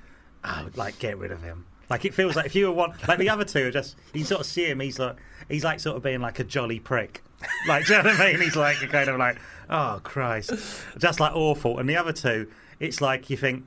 oh, 0.45 0.69
like 0.77 0.99
get 0.99 1.19
rid 1.19 1.33
of 1.33 1.43
him. 1.43 1.67
Like 1.93 2.07
it 2.07 2.15
feels 2.15 2.37
like 2.37 2.47
if 2.47 2.55
you 2.55 2.69
were 2.69 2.73
one, 2.73 2.95
like 3.07 3.19
the 3.19 3.29
other 3.29 3.45
two 3.45 3.67
are 3.67 3.71
just 3.71 3.97
you 4.15 4.25
sort 4.25 4.41
of 4.41 4.47
see 4.47 4.65
him, 4.65 4.81
he's 4.81 4.99
like 4.99 5.17
he's 5.51 5.63
like 5.63 5.79
sort 5.79 5.95
of 5.95 6.03
being 6.03 6.23
like 6.23 6.39
a 6.39 6.45
jolly 6.45 6.81
prick, 6.81 7.23
like 7.69 7.85
do 7.85 7.93
you 7.93 8.03
know 8.03 8.09
what 8.09 8.19
I 8.19 8.33
mean? 8.33 8.41
He's 8.41 8.57
like 8.57 8.79
kind 8.89 9.11
of 9.11 9.19
like, 9.19 9.37
oh 9.69 10.01
Christ, 10.03 10.55
just 10.97 11.21
like 11.21 11.37
awful. 11.37 11.79
And 11.79 11.87
the 11.87 11.99
other 11.99 12.15
two, 12.15 12.51
it's 12.81 13.03
like 13.03 13.29
you 13.29 13.37
think 13.37 13.65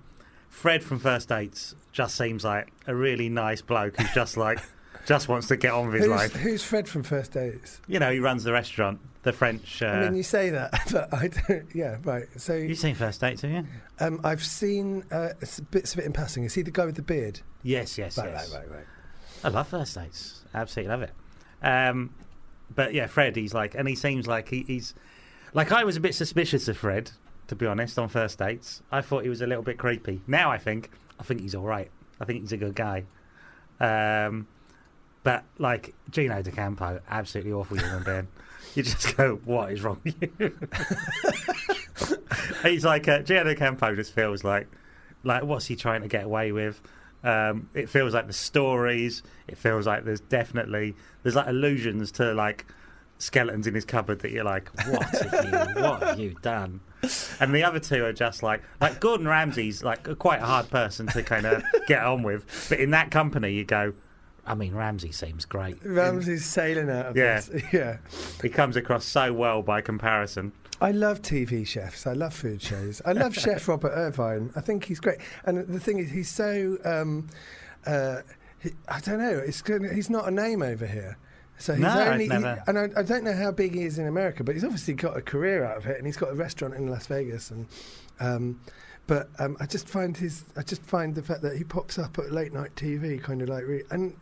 Fred 0.50 0.84
from 0.84 0.98
First 0.98 1.30
Dates 1.30 1.76
just 1.92 2.18
seems 2.18 2.44
like 2.44 2.74
a 2.88 2.96
really 2.96 3.30
nice 3.30 3.62
bloke 3.62 3.96
who's 3.98 4.12
just 4.16 4.38
like 4.38 4.60
just 5.06 5.28
wants 5.28 5.48
to 5.48 5.58
get 5.58 5.72
on 5.74 5.86
with 5.88 5.96
his 5.96 6.06
who's, 6.06 6.10
life. 6.12 6.34
who's 6.34 6.63
Fred 6.63 6.88
from 6.89 7.04
First 7.04 7.34
Dates? 7.34 7.80
You 7.88 8.00
know, 8.00 8.12
he 8.12 8.20
runs 8.20 8.44
the 8.44 8.52
restaurant, 8.52 9.00
the 9.24 9.32
French. 9.34 9.82
Uh, 9.82 9.88
I 9.88 10.04
mean, 10.06 10.15
you 10.15 10.24
say 10.24 10.50
that, 10.50 10.72
but 10.91 11.13
I 11.13 11.28
don't. 11.30 11.68
Yeah, 11.76 11.98
right. 12.04 12.26
So 12.38 12.54
You've 12.56 12.78
seen 12.78 12.96
First 12.96 13.22
Dates, 13.22 13.41
have 13.41 13.52
you? 13.52 13.65
um, 14.00 14.20
I've 14.24 14.44
seen 14.44 15.04
uh, 15.12 15.30
bits 15.72 15.94
of 15.94 16.00
it 16.00 16.06
in 16.06 16.13
passing. 16.13 16.44
Is 16.44 16.54
he 16.54 16.62
the 16.62 16.72
guy 16.72 16.86
with 16.86 16.96
the 16.96 17.02
beard? 17.02 17.41
Yes, 17.63 17.98
yes, 17.98 18.18
Right, 18.18 18.30
yes. 18.32 18.52
right, 18.54 18.62
right, 18.62 18.78
right. 18.78 18.86
I 19.44 19.50
love 19.50 19.68
First 19.68 19.96
Dates. 19.96 20.44
Absolutely 20.54 20.89
love 20.91 21.02
it. 21.04 21.12
Um, 21.62 22.13
but 22.74 22.94
yeah, 22.94 23.08
Fred, 23.08 23.36
he's 23.36 23.54
like, 23.54 23.76
and 23.76 23.88
he 23.88 23.96
seems 23.96 24.28
like 24.28 24.50
he, 24.50 24.63
he's 24.68 24.94
Like 25.54 25.72
I 25.72 25.84
was 25.84 25.98
a 25.98 26.00
bit 26.00 26.15
suspicious 26.15 26.68
of 26.68 26.78
Fred, 26.78 27.12
to 27.48 27.56
be 27.56 27.65
honest, 27.65 27.98
on 28.00 28.08
first 28.10 28.39
dates. 28.39 28.82
I 28.91 29.02
thought 29.02 29.24
he 29.24 29.30
was 29.30 29.41
a 29.41 29.48
little 29.48 29.63
bit 29.63 29.78
creepy. 29.78 30.22
Now 30.28 30.52
I 30.52 30.58
think 30.58 30.89
I 31.20 31.24
think 31.24 31.41
he's 31.41 31.54
all 31.56 31.63
right. 31.63 31.89
I 32.20 32.26
think 32.26 32.41
he's 32.41 32.52
a 32.52 32.58
good 32.58 32.76
guy. 32.76 33.06
Um, 33.80 34.48
but 35.26 35.44
like 35.58 35.96
Gino 36.12 36.40
D'Acampo, 36.44 37.02
absolutely 37.10 37.52
awful 37.52 37.78
human 37.78 38.04
being. 38.06 38.28
You 38.76 38.84
just 38.84 39.18
go, 39.18 39.42
what 39.44 39.72
is 39.72 39.82
wrong 39.82 40.00
with 40.04 40.16
you? 40.22 40.58
he's 42.64 42.86
like 42.86 43.08
uh, 43.08 43.20
Gino 43.20 43.56
Campo 43.56 43.96
just 43.96 44.14
feels 44.14 44.44
like 44.44 44.68
like 45.24 45.44
what's 45.44 45.66
he 45.66 45.76
trying 45.76 46.02
to 46.02 46.08
get 46.08 46.26
away 46.26 46.52
with? 46.52 46.80
Um, 47.24 47.70
it 47.74 47.90
feels 47.90 48.14
like 48.14 48.28
the 48.28 48.34
stories. 48.34 49.24
It 49.48 49.58
feels 49.58 49.88
like 49.88 50.06
there's 50.06 50.20
definitely 50.20 50.96
there's 51.24 51.36
like 51.36 51.48
allusions 51.48 52.12
to 52.14 52.34
like 52.34 52.68
skeletons 53.18 53.66
in 53.66 53.74
his 53.74 53.86
cupboard 53.86 54.20
that 54.20 54.32
you're 54.32 54.44
like, 54.44 54.70
what 54.88 55.04
have 55.06 55.46
you 55.46 55.82
what 55.82 56.04
have 56.04 56.20
you 56.20 56.36
done? 56.44 56.82
And 57.40 57.54
the 57.56 57.64
other 57.64 57.80
two 57.80 58.06
are 58.06 58.14
just 58.14 58.44
like 58.44 58.62
like 58.80 59.00
Gordon 59.00 59.28
Ramsay's 59.28 59.84
like 59.84 60.20
quite 60.20 60.42
a 60.42 60.46
hard 60.46 60.70
person 60.70 61.08
to 61.08 61.24
kind 61.24 61.48
of 61.48 61.64
get 61.88 62.04
on 62.04 62.22
with, 62.22 62.68
but 62.70 62.80
in 62.80 62.92
that 62.92 63.10
company 63.10 63.54
you 63.54 63.64
go. 63.64 63.94
I 64.48 64.54
mean, 64.56 64.76
Ramsay 64.76 65.12
seems 65.12 65.46
great. 65.46 65.78
Ramsay's 65.84 66.46
sailing 66.46 66.90
out 66.90 67.08
of 67.08 67.18
Yeah. 67.18 67.42
this. 67.42 67.64
Yeah. 67.74 67.98
He 68.42 68.50
comes 68.50 68.76
across 68.76 69.06
so 69.06 69.34
well 69.34 69.62
by 69.62 69.82
comparison. 69.82 70.52
I 70.82 70.92
love 70.92 71.22
TV 71.22 71.66
chefs. 71.66 72.06
I 72.06 72.14
love 72.14 72.34
food 72.34 72.62
shows. 72.62 73.02
I 73.06 73.14
love 73.14 73.34
Chef 73.34 73.68
Robert 73.68 73.94
Irvine. 73.96 74.52
I 74.56 74.62
think 74.62 74.84
he's 74.86 75.00
great. 75.00 75.20
And 75.46 75.66
the 75.68 75.80
thing 75.80 76.00
is, 76.00 76.12
he's 76.12 76.30
so. 76.30 76.78
Um, 76.84 77.28
uh, 77.86 78.22
he, 78.60 78.72
I 78.88 79.00
don't 79.00 79.20
know. 79.20 79.38
It's 79.38 79.62
good. 79.62 79.84
He's 79.94 80.10
not 80.10 80.28
a 80.28 80.32
name 80.32 80.62
over 80.62 80.86
here. 80.86 81.18
So 81.58 81.74
he's 81.74 81.82
No, 81.82 81.90
I've 81.90 82.08
only, 82.10 82.26
he- 82.26 82.30
never- 82.30 82.62
and 82.68 82.78
I, 82.78 82.90
I 82.98 83.04
don't 83.04 83.24
know 83.24 83.34
how 83.36 83.52
big 83.52 83.74
he 83.74 83.84
is 83.84 83.98
in 83.98 84.06
America, 84.08 84.44
but 84.44 84.54
he's 84.56 84.66
obviously 84.66 84.94
got 84.96 85.16
a 85.16 85.22
career 85.22 85.64
out 85.64 85.78
of 85.78 85.86
it, 85.88 85.98
and 85.98 86.06
he's 86.06 86.18
got 86.18 86.30
a 86.32 86.36
restaurant 86.36 86.74
in 86.74 86.88
Las 86.88 87.08
Vegas, 87.08 87.50
and 87.52 87.68
um, 88.20 88.60
but 89.08 89.30
um, 89.40 89.56
I 89.62 89.66
just 89.68 89.88
find 89.88 90.18
his, 90.18 90.44
I 90.58 90.64
just 90.64 90.82
find 90.84 91.16
the 91.16 91.22
fact 91.24 91.42
that 91.44 91.56
he 91.58 91.64
pops 91.64 91.98
up 91.98 92.18
at 92.20 92.32
late 92.34 92.52
night 92.52 92.76
TV, 92.76 93.22
kind 93.24 93.42
of 93.42 93.48
like, 93.50 93.64
re- 93.66 93.84
and 93.92 94.18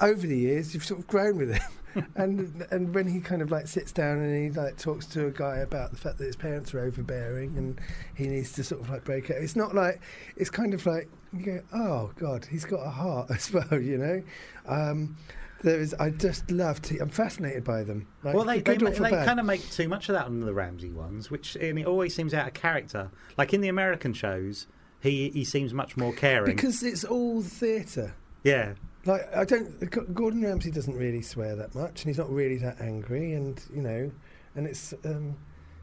over 0.00 0.26
the 0.26 0.38
years 0.38 0.74
you've 0.74 0.84
sort 0.84 1.00
of 1.00 1.06
grown 1.06 1.36
with 1.36 1.54
him, 1.54 2.06
and 2.16 2.66
and 2.70 2.94
when 2.94 3.06
he 3.06 3.20
kind 3.20 3.42
of 3.42 3.50
like 3.50 3.66
sits 3.68 3.92
down 3.92 4.18
and 4.18 4.44
he 4.44 4.50
like 4.58 4.76
talks 4.76 5.06
to 5.06 5.26
a 5.26 5.30
guy 5.30 5.58
about 5.58 5.90
the 5.90 5.96
fact 5.96 6.18
that 6.18 6.24
his 6.24 6.36
parents 6.36 6.74
are 6.74 6.80
overbearing 6.80 7.56
and 7.56 7.80
he 8.14 8.26
needs 8.26 8.52
to 8.52 8.64
sort 8.64 8.80
of 8.80 8.90
like 8.90 9.04
break 9.04 9.30
it. 9.30 9.42
It's 9.42 9.56
not 9.56 9.74
like 9.74 10.00
it's 10.36 10.50
kind 10.50 10.74
of 10.74 10.84
like 10.86 11.08
you 11.32 11.44
go, 11.44 11.60
oh 11.72 12.10
god, 12.16 12.46
he's 12.50 12.64
got 12.64 12.80
a 12.84 12.90
heart 12.90 13.30
as 13.34 13.52
well, 13.52 13.80
you 13.80 13.98
know. 13.98 14.22
Um, 14.66 15.16
there 15.62 15.80
is, 15.80 15.94
I 15.94 16.10
just 16.10 16.50
love. 16.50 16.82
T- 16.82 16.98
I'm 16.98 17.08
fascinated 17.08 17.64
by 17.64 17.84
them. 17.84 18.06
Like, 18.22 18.34
well, 18.34 18.44
they 18.44 18.60
they, 18.60 18.76
they 18.76 19.10
kind 19.10 19.40
of 19.40 19.46
make 19.46 19.68
too 19.70 19.88
much 19.88 20.10
of 20.10 20.14
that 20.14 20.26
on 20.26 20.40
the 20.40 20.52
Ramsay 20.52 20.92
ones, 20.92 21.30
which 21.30 21.56
and 21.56 21.78
it 21.78 21.86
always 21.86 22.14
seems 22.14 22.34
out 22.34 22.46
of 22.46 22.52
character. 22.52 23.10
Like 23.38 23.54
in 23.54 23.62
the 23.62 23.68
American 23.68 24.12
shows, 24.12 24.66
he 25.00 25.30
he 25.30 25.42
seems 25.42 25.72
much 25.72 25.96
more 25.96 26.12
caring. 26.12 26.54
because 26.54 26.82
it's 26.82 27.02
all 27.02 27.40
theatre. 27.40 28.14
yeah, 28.42 28.74
Like 29.06 29.34
I 29.36 29.44
don't. 29.44 30.14
Gordon 30.14 30.42
Ramsay 30.42 30.70
doesn't 30.70 30.96
really 30.96 31.22
swear 31.22 31.56
that 31.56 31.74
much, 31.74 32.02
and 32.02 32.08
he's 32.10 32.18
not 32.18 32.30
really 32.30 32.56
that 32.58 32.80
angry, 32.80 33.34
and 33.34 33.60
you 33.74 33.82
know, 33.82 34.10
and 34.54 34.66
it's 34.66 34.94
um, 35.04 35.36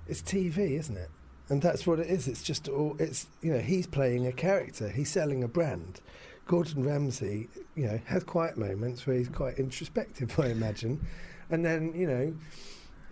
it's 0.08 0.22
TV, 0.22 0.80
isn't 0.80 0.98
it? 0.98 1.10
And 1.50 1.62
that's 1.62 1.86
what 1.86 2.00
it 2.00 2.08
is. 2.08 2.28
It's 2.28 2.42
just 2.42 2.68
all. 2.68 2.96
It's 3.00 3.28
you 3.42 3.54
know, 3.54 3.60
he's 3.60 3.86
playing 3.86 4.26
a 4.26 4.32
character. 4.32 4.90
He's 4.90 5.10
selling 5.12 5.44
a 5.44 5.48
brand. 5.48 6.02
Gordon 6.48 6.84
Ramsay, 6.84 7.48
you 7.76 7.86
know, 7.86 8.00
has 8.06 8.24
quiet 8.24 8.58
moments 8.58 9.06
where 9.06 9.16
he's 9.16 9.30
quite 9.30 9.58
introspective, 9.58 10.38
I 10.40 10.48
imagine, 10.48 11.06
and 11.50 11.64
then 11.64 11.94
you 11.96 12.08
know. 12.08 12.34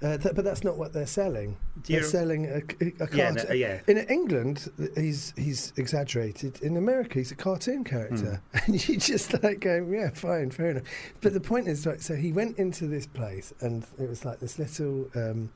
Uh, 0.01 0.17
th- 0.17 0.33
but 0.33 0.45
that's 0.45 0.63
not 0.63 0.77
what 0.77 0.93
they're 0.93 1.05
selling. 1.05 1.57
Do 1.83 1.93
They're 1.93 2.03
selling 2.03 2.45
a, 2.45 2.57
a, 2.57 2.85
a 3.03 3.07
yeah, 3.13 3.31
cartoon. 3.31 3.45
no, 3.49 3.53
yeah. 3.53 3.81
In 3.87 3.97
England, 3.97 4.71
he's 4.95 5.33
he's 5.35 5.73
exaggerated. 5.75 6.61
In 6.61 6.77
America, 6.77 7.15
he's 7.19 7.31
a 7.31 7.35
cartoon 7.35 7.83
character, 7.83 8.41
and 8.65 8.87
you 8.87 8.95
just 8.97 9.41
like 9.43 9.59
go, 9.59 9.85
yeah, 9.91 10.09
fine, 10.11 10.51
fair 10.51 10.69
enough. 10.71 10.83
But 11.19 11.33
the 11.33 11.41
point 11.41 11.67
is, 11.67 11.85
like, 11.85 12.01
so 12.01 12.15
he 12.15 12.31
went 12.31 12.57
into 12.57 12.87
this 12.87 13.05
place, 13.07 13.53
and 13.59 13.85
it 13.99 14.07
was 14.07 14.23
like 14.23 14.39
this 14.39 14.57
little, 14.57 15.09
um, 15.15 15.51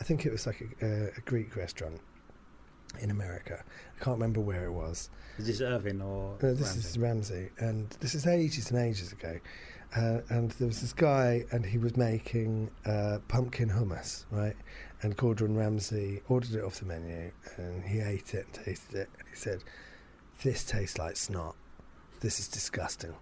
I 0.00 0.04
think 0.04 0.26
it 0.26 0.32
was 0.32 0.46
like 0.46 0.60
a, 0.82 0.84
a, 0.86 1.04
a 1.16 1.20
Greek 1.24 1.56
restaurant 1.56 1.98
in 3.00 3.10
America. 3.10 3.62
I 4.00 4.04
can't 4.04 4.16
remember 4.16 4.40
where 4.40 4.64
it 4.66 4.72
was. 4.72 5.08
Is 5.38 5.46
this 5.46 5.60
Irving 5.60 6.02
or 6.02 6.34
Uh, 6.42 6.52
this 6.52 6.60
Ramsay? 6.74 6.78
is 6.88 6.98
Ramsay, 6.98 7.48
and 7.58 7.90
this 8.00 8.14
is 8.14 8.26
ages 8.26 8.70
and 8.70 8.78
ages 8.80 9.12
ago. 9.12 9.38
Uh, 9.96 10.20
and 10.28 10.50
there 10.52 10.66
was 10.66 10.80
this 10.80 10.92
guy, 10.92 11.44
and 11.50 11.64
he 11.64 11.78
was 11.78 11.96
making 11.96 12.70
uh, 12.84 13.18
pumpkin 13.28 13.70
hummus, 13.70 14.24
right? 14.30 14.56
And 15.00 15.16
Gordon 15.16 15.56
Ramsay 15.56 16.20
ordered 16.28 16.54
it 16.54 16.64
off 16.64 16.80
the 16.80 16.86
menu, 16.86 17.30
and 17.56 17.84
he 17.84 18.00
ate 18.00 18.34
it 18.34 18.46
and 18.46 18.64
tasted 18.66 18.94
it. 18.94 19.08
And 19.18 19.28
he 19.28 19.36
said, 19.36 19.64
"This 20.42 20.64
tastes 20.64 20.98
like 20.98 21.16
snot. 21.16 21.56
This 22.20 22.38
is 22.38 22.48
disgusting." 22.48 23.14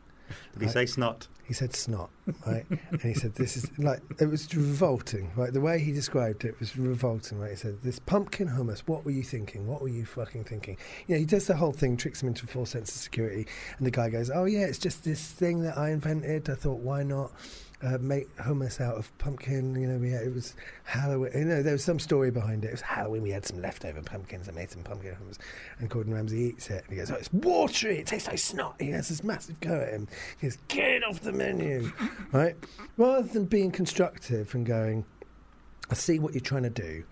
Did 0.53 0.62
he 0.62 0.69
say 0.69 0.87
snot? 0.87 1.29
He 1.47 1.55
said 1.55 1.77
snot, 1.77 2.11
right? 2.45 2.67
and 2.91 3.03
he 3.03 3.15
said, 3.15 3.37
"This 3.37 3.57
is 3.57 3.79
like 3.79 4.01
it 4.19 4.27
was 4.27 4.53
revolting." 4.53 5.31
Right, 5.37 5.53
the 5.53 5.61
way 5.61 5.79
he 5.79 5.93
described 5.93 6.45
it 6.45 6.59
was 6.59 6.77
revolting. 6.77 7.39
Right, 7.39 7.51
he 7.51 7.57
said, 7.57 7.83
"This 7.83 8.01
pumpkin 8.01 8.49
hummus. 8.49 8.81
What 8.81 9.05
were 9.05 9.12
you 9.12 9.23
thinking? 9.23 9.69
What 9.69 9.81
were 9.81 9.89
you 9.89 10.05
fucking 10.05 10.45
thinking?" 10.45 10.77
You 11.07 11.15
know, 11.15 11.21
he 11.21 11.25
does 11.25 11.47
the 11.47 11.57
whole 11.57 11.73
thing, 11.73 11.97
tricks 11.97 12.21
him 12.21 12.29
into 12.29 12.47
a 12.47 12.49
false 12.49 12.71
sense 12.71 12.89
of 12.89 13.01
security, 13.01 13.47
and 13.79 13.87
the 13.87 13.93
guy 13.93 14.11
goes, 14.11 14.29
"Oh 14.29 14.45
yeah, 14.45 14.65
it's 14.65 14.79
just 14.79 15.05
this 15.05 15.25
thing 15.25 15.62
that 15.62 15.79
I 15.79 15.91
invented. 15.91 16.51
I 16.51 16.57
thought, 16.57 16.81
why 16.81 17.05
not?" 17.05 17.31
Uh, 17.83 17.99
make 18.01 18.35
hummus 18.37 18.81
out 18.81 18.97
of 18.97 19.17
pumpkin. 19.19 19.75
You 19.79 19.87
know, 19.87 19.99
we 19.99 20.11
had, 20.11 20.23
it 20.23 20.35
was 20.35 20.55
Halloween. 20.85 21.31
You 21.35 21.45
know, 21.45 21.62
there 21.62 21.75
was 21.75 21.85
some 21.85 21.99
story 21.99 22.31
behind 22.31 22.65
it. 22.65 22.69
It 22.69 22.73
was 22.73 22.81
Halloween. 22.81 23.23
We 23.23 23.31
had 23.31 23.45
some 23.45 23.61
leftover 23.61 24.01
pumpkins. 24.01 24.49
I 24.49 24.53
made 24.53 24.71
some 24.71 24.83
pumpkin 24.83 25.15
hummus. 25.15 25.37
And 25.79 25.91
Gordon 25.91 26.15
Ramsay 26.15 26.39
eats 26.39 26.71
it 26.71 26.85
and 26.85 26.91
he 26.91 26.97
goes, 26.97 27.11
"Oh, 27.11 27.17
it's 27.17 27.31
watery. 27.33 27.99
It 27.99 28.07
tastes 28.07 28.29
like 28.29 28.39
snot." 28.39 28.77
He 28.81 28.91
has 28.93 29.11
this 29.11 29.23
massive 29.23 29.61
go 29.61 29.75
at 29.75 29.91
him. 29.91 30.09
He 30.41 30.47
goes, 30.47 30.57
"Get 30.69 30.89
it 30.89 31.05
off 31.05 31.21
the 31.21 31.33
menu!" 31.33 31.93
right? 32.33 32.57
Rather 32.97 33.29
than 33.29 33.45
being 33.45 33.71
constructive 33.71 34.55
and 34.55 34.65
going, 34.65 35.05
"I 35.91 35.95
see 35.95 36.19
what 36.19 36.33
you're 36.33 36.41
trying 36.41 36.62
to 36.62 36.71
do," 36.71 37.05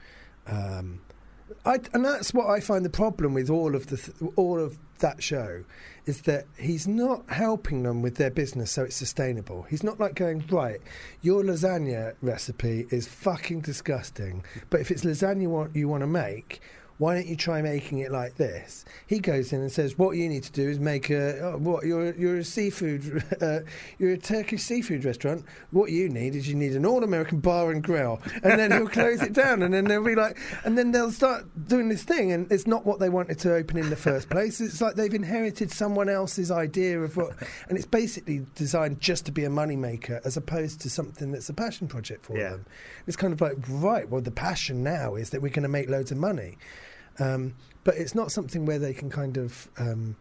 um, 0.47 1.01
I, 1.67 1.79
and 1.95 2.05
that's 2.05 2.35
what 2.35 2.49
I 2.49 2.61
find 2.61 2.85
the 2.85 2.91
problem 2.91 3.33
with 3.33 3.49
all 3.49 3.75
of 3.75 3.87
the 3.87 3.97
th- 3.97 4.33
all 4.37 4.61
of 4.61 4.79
that 4.99 5.23
show 5.23 5.65
is 6.07 6.23
that 6.23 6.47
he's 6.59 6.87
not 6.87 7.29
helping 7.31 7.83
them 7.83 8.03
with 8.03 8.17
their 8.17 8.31
business 8.31 8.71
so 8.71 8.85
it's 8.85 8.97
sustainable. 8.97 9.63
He's 9.63 9.83
not 9.83 9.99
like 9.99 10.15
going 10.15 10.45
right. 10.51 10.81
Your 11.23 11.43
lasagna 11.43 12.15
recipe 12.21 12.87
is 12.91 13.09
fucking 13.09 13.63
disgusting, 13.63 14.45
but 14.69 14.81
if 14.81 14.91
it's 14.91 15.05
lasagna 15.05 15.49
what 15.49 15.75
you 15.75 15.89
want 15.89 16.03
to 16.03 16.07
make. 16.07 16.61
Why 16.99 17.15
don't 17.15 17.27
you 17.27 17.35
try 17.35 17.61
making 17.61 17.99
it 17.99 18.13
like 18.13 18.37
this? 18.37 18.85
He 19.07 19.19
goes 19.19 19.53
in 19.53 19.61
and 19.61 19.73
says, 19.73 19.99
"What 19.99 20.17
you 20.17 20.29
need 20.29 20.45
to 20.45 20.53
do 20.53 20.69
is 20.69 20.79
make 20.79 21.11
a 21.11 21.41
oh, 21.41 21.57
what 21.59 21.85
you're 21.85 22.15
you're 22.15 22.37
a 22.39 22.45
seafood 22.45 23.25
uh, 23.41 23.61
you're 23.99 24.13
a 24.13 24.17
Turkish 24.19 24.63
seafood 24.63 25.05
restaurant. 25.05 25.45
What 25.73 25.91
you 25.91 26.09
need 26.09 26.37
is 26.37 26.49
you 26.49 26.55
need 26.55 26.73
an 26.77 26.87
all-American 26.87 27.41
bar 27.41 27.73
and 27.73 27.83
grill." 27.83 28.21
And 28.45 28.59
then 28.61 28.71
he'll 28.71 28.87
close 28.89 29.23
it 29.23 29.33
down, 29.33 29.63
and 29.63 29.75
then 29.75 29.85
they'll 29.87 30.05
be 30.05 30.15
like, 30.15 30.39
and 30.65 30.79
then 30.79 30.93
they'll 30.93 31.11
start 31.11 31.47
doing 31.67 31.89
this 31.89 32.05
thing, 32.05 32.31
and 32.31 32.51
it's 32.53 32.67
not 32.67 32.87
what 32.87 33.01
they 33.01 33.09
wanted 33.09 33.39
to 33.41 33.55
open 33.55 33.77
in 33.79 33.91
the 33.91 33.97
first 33.97 34.29
place. 34.31 34.61
It's 34.61 34.81
like 34.81 34.95
they've 34.95 35.13
inherited 35.13 35.73
someone 35.73 36.09
else's 36.09 36.51
idea 36.51 37.01
of 37.01 37.17
what, 37.17 37.33
and 37.69 37.77
it's 37.77 37.87
basically 37.87 38.47
designed 38.55 39.01
just 39.01 39.27
to 39.27 39.33
be 39.33 39.45
a 39.45 39.49
moneymaker 39.51 40.21
as 40.25 40.37
opposed 40.37 40.81
to 40.83 40.91
something 40.91 41.33
that's 41.33 41.49
a 41.49 41.55
passion 41.55 41.89
project 41.89 42.27
for 42.27 42.37
Yeah. 42.37 42.51
them. 42.51 42.67
It's 43.07 43.17
kind 43.17 43.33
of 43.33 43.41
like, 43.41 43.57
right, 43.69 44.09
well, 44.09 44.21
the 44.21 44.31
passion 44.31 44.83
now 44.85 45.17
is 45.17 45.31
that 45.31 45.43
we're 45.43 45.49
going 45.49 45.65
to 45.65 45.69
make 45.69 45.89
loads 45.91 46.13
of 46.13 46.19
money. 46.19 46.57
Um, 47.19 47.55
but 47.85 47.97
it's 47.97 48.15
not 48.15 48.33
something 48.33 48.67
where 48.67 48.79
they 48.79 48.95
can 48.95 49.11
kind 49.11 49.37
of. 49.37 49.69
Um, 49.79 50.17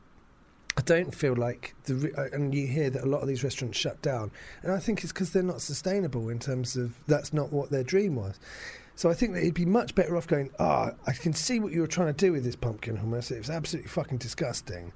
I 0.75 0.82
don't 0.82 1.13
feel 1.13 1.36
like 1.36 1.75
the 1.84 2.29
and 2.34 2.53
you 2.53 2.65
hear 2.65 2.89
that 2.89 3.03
a 3.03 3.06
lot 3.06 3.21
of 3.21 3.27
these 3.27 3.43
restaurants 3.43 3.77
shut 3.77 4.01
down, 4.01 4.32
and 4.63 4.71
I 4.71 4.79
think 4.79 5.03
it's 5.03 5.13
because 5.13 5.32
they're 5.32 5.43
not 5.43 5.62
sustainable 5.62 6.29
in 6.29 6.39
terms 6.39 6.75
of 6.75 6.95
that's 7.06 7.32
not 7.32 7.53
what 7.53 7.69
their 7.69 7.84
dream 7.84 8.15
was. 8.15 8.39
So 8.95 9.10
I 9.10 9.13
think 9.13 9.34
that 9.34 9.43
he'd 9.43 9.53
be 9.53 9.65
much 9.65 9.95
better 9.95 10.17
off 10.17 10.27
going. 10.27 10.51
Ah, 10.60 10.91
I 11.08 11.13
can 11.13 11.34
see 11.34 11.60
what 11.60 11.71
you 11.73 11.82
were 11.82 11.88
trying 11.88 12.08
to 12.08 12.13
do 12.13 12.32
with 12.32 12.43
this 12.43 12.56
pumpkin 12.56 12.97
hummus. 12.97 13.32
It 13.32 13.39
was 13.39 13.49
absolutely 13.49 13.89
fucking 13.89 14.17
disgusting. 14.17 14.91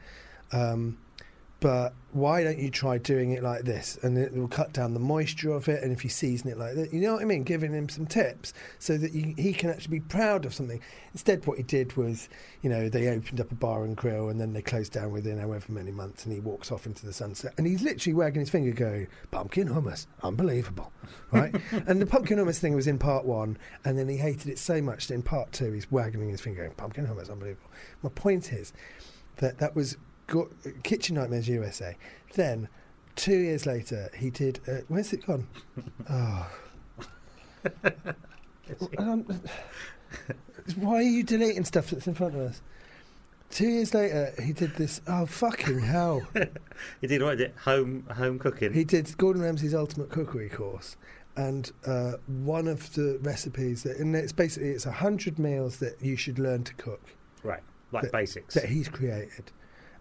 Um, 0.52 0.98
but 1.60 1.94
why 2.12 2.44
don't 2.44 2.60
you 2.60 2.70
try 2.70 3.00
doing 3.00 3.32
it 3.32 3.42
like 3.42 3.64
this? 3.64 3.98
And 4.04 4.18
it 4.18 4.34
will 4.34 4.48
cut 4.48 4.74
down 4.74 4.94
the 4.94 5.00
moisture 5.00 5.52
of 5.52 5.68
it. 5.68 5.84
And 5.84 5.92
if 5.92 6.04
you 6.04 6.10
season 6.10 6.52
it 6.52 6.58
like 6.58 6.76
that, 6.76 6.94
you 6.94 7.02
know 7.02 7.14
what 7.14 7.22
I 7.22 7.26
mean? 7.26 7.44
Giving 7.44 7.74
him 7.74 7.90
some 7.90 8.06
tips 8.06 8.54
so 8.78 8.98
that 8.98 9.12
you, 9.14 9.34
he 9.38 9.54
can 9.54 9.72
actually 9.72 10.00
be 10.00 10.06
proud 10.06 10.46
of 10.46 10.54
something. 10.54 10.80
Instead, 11.14 11.46
what 11.48 11.58
he 11.58 11.64
did 11.64 11.98
was, 11.98 12.30
you 12.62 12.70
know, 12.70 12.90
they 12.90 13.08
opened 13.08 13.42
up 13.42 13.52
a 13.52 13.56
bar 13.56 13.84
and 13.86 13.98
grill 13.98 14.30
and 14.30 14.40
then 14.40 14.54
they 14.54 14.62
closed 14.62 14.94
down 14.94 15.12
within 15.12 15.40
however 15.40 15.72
many 15.72 15.92
months 15.92 16.26
and 16.26 16.34
he 16.34 16.40
walks 16.40 16.72
off 16.72 16.86
into 16.86 17.06
the 17.06 17.14
sunset. 17.14 17.54
And 17.58 17.66
he's 17.66 17.82
literally 17.82 18.14
wagging 18.14 18.42
his 18.42 18.50
finger 18.52 18.72
going, 18.72 19.08
pumpkin 19.32 19.70
hummus, 19.70 20.06
unbelievable, 20.22 20.92
right? 21.32 21.56
and 21.88 22.00
the 22.00 22.06
pumpkin 22.06 22.38
hummus 22.38 22.60
thing 22.60 22.76
was 22.76 22.88
in 22.88 23.00
part 23.00 23.26
one. 23.26 23.58
And 23.84 23.98
then 23.98 24.10
he 24.10 24.18
hated 24.18 24.48
it 24.48 24.60
so 24.60 24.80
much 24.80 25.08
that 25.08 25.16
in 25.16 25.24
part 25.24 25.54
two, 25.54 25.72
he's 25.72 25.92
wagging 25.92 26.30
his 26.30 26.42
finger 26.42 26.62
going, 26.62 26.76
pumpkin 26.76 27.08
hummus, 27.08 27.32
unbelievable. 27.32 27.70
My 28.04 28.10
point 28.10 28.54
is 28.54 28.74
that 29.38 29.58
that 29.58 29.76
was 29.76 29.98
Go- 30.28 30.50
Kitchen 30.84 31.16
Nightmares 31.16 31.48
USA. 31.48 31.96
Then, 32.36 32.68
two 33.16 33.36
years 33.38 33.66
later, 33.66 34.10
he 34.16 34.30
did. 34.30 34.60
Uh, 34.68 34.82
where's 34.88 35.14
it 35.14 35.26
gone? 35.26 35.48
Oh. 36.10 36.48
Um, 38.98 39.26
why 40.76 40.96
are 40.98 41.02
you 41.02 41.24
deleting 41.24 41.66
stuff 41.66 41.90
that's 41.90 42.08
in 42.08 42.14
front 42.14 42.36
of 42.36 42.42
us? 42.42 42.62
Two 43.50 43.68
years 43.68 43.94
later, 43.94 44.34
he 44.42 44.52
did 44.54 44.76
this. 44.76 45.02
Oh 45.08 45.26
fucking 45.26 45.80
hell! 45.80 46.22
He 47.02 47.08
did 47.08 47.22
what? 47.24 47.38
Did 47.40 47.48
it? 47.48 47.56
Home 47.64 48.06
home 48.16 48.38
cooking. 48.40 48.74
He 48.74 48.84
did 48.84 49.18
Gordon 49.18 49.42
Ramsay's 49.42 49.74
Ultimate 49.74 50.10
Cookery 50.10 50.50
course, 50.50 50.96
and 51.36 51.72
uh, 51.86 52.14
one 52.28 52.68
of 52.68 52.94
the 52.94 53.18
recipes 53.22 53.84
that, 53.84 53.98
and 53.98 54.16
it's 54.16 54.32
basically 54.34 54.70
it's 54.70 54.86
a 54.86 54.92
hundred 54.92 55.40
meals 55.40 55.78
that 55.78 56.02
you 56.02 56.16
should 56.16 56.38
learn 56.40 56.64
to 56.66 56.74
cook 56.76 57.02
right, 57.44 57.64
like 57.92 58.04
that- 58.04 58.12
basics. 58.12 58.54
that 58.54 58.66
he's 58.66 58.88
created, 58.90 59.52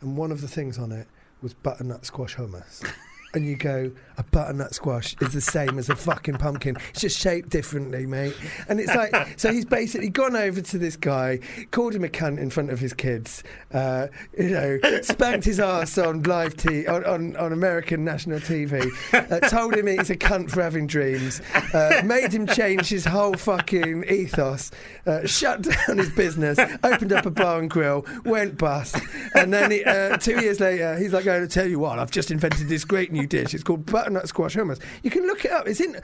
and 0.06 0.16
one 0.16 0.30
of 0.30 0.40
the 0.40 0.46
things 0.46 0.78
on 0.78 0.92
it 0.92 1.08
was 1.42 1.52
butternut 1.52 2.06
squash 2.06 2.36
hummus. 2.36 2.88
And 3.34 3.44
you 3.44 3.56
go, 3.56 3.90
a 4.18 4.22
butternut 4.24 4.74
squash 4.74 5.16
is 5.20 5.32
the 5.32 5.40
same 5.40 5.78
as 5.78 5.88
a 5.88 5.96
fucking 5.96 6.36
pumpkin. 6.36 6.76
It's 6.90 7.00
just 7.00 7.18
shaped 7.18 7.50
differently, 7.50 8.06
mate. 8.06 8.34
And 8.68 8.80
it's 8.80 8.94
like, 8.94 9.14
so 9.38 9.52
he's 9.52 9.64
basically 9.64 10.08
gone 10.08 10.36
over 10.36 10.60
to 10.60 10.78
this 10.78 10.96
guy, 10.96 11.40
called 11.70 11.94
him 11.94 12.04
a 12.04 12.08
cunt 12.08 12.38
in 12.38 12.50
front 12.50 12.70
of 12.70 12.80
his 12.80 12.92
kids, 12.92 13.42
uh, 13.72 14.08
you 14.38 14.50
know, 14.50 14.78
spanked 15.02 15.44
his 15.44 15.60
ass 15.60 15.98
on 15.98 16.22
live 16.22 16.56
t- 16.56 16.86
on, 16.86 17.04
on, 17.04 17.36
on 17.36 17.52
American 17.52 18.04
national 18.04 18.40
TV, 18.40 18.90
uh, 19.12 19.40
told 19.48 19.74
him 19.74 19.86
he's 19.86 20.10
a 20.10 20.16
cunt 20.16 20.50
for 20.50 20.62
having 20.62 20.86
dreams, 20.86 21.40
uh, 21.74 22.02
made 22.04 22.32
him 22.32 22.46
change 22.46 22.88
his 22.88 23.04
whole 23.04 23.34
fucking 23.34 24.04
ethos, 24.08 24.70
uh, 25.06 25.26
shut 25.26 25.62
down 25.62 25.98
his 25.98 26.10
business, 26.10 26.58
opened 26.82 27.12
up 27.12 27.26
a 27.26 27.30
bar 27.30 27.58
and 27.58 27.70
grill, 27.70 28.04
went 28.24 28.56
bust, 28.56 28.96
and 29.34 29.52
then 29.52 29.70
he, 29.70 29.84
uh, 29.84 30.16
two 30.16 30.40
years 30.40 30.60
later, 30.60 30.96
he's 30.98 31.12
like, 31.12 31.24
"Going 31.24 31.42
to 31.42 31.48
tell 31.48 31.66
you 31.66 31.78
what, 31.78 31.98
I've 31.98 32.10
just 32.10 32.30
invented 32.30 32.68
this 32.68 32.84
great 32.84 33.12
new 33.12 33.26
dish. 33.26 33.54
It's 33.54 33.64
called 33.64 33.86
butternut 33.86 34.05
squash 34.24 34.56
hummus. 34.56 34.80
You 35.02 35.10
can 35.10 35.26
look 35.26 35.44
it 35.44 35.50
up. 35.50 35.66
It's 35.66 35.80
in, 35.80 36.00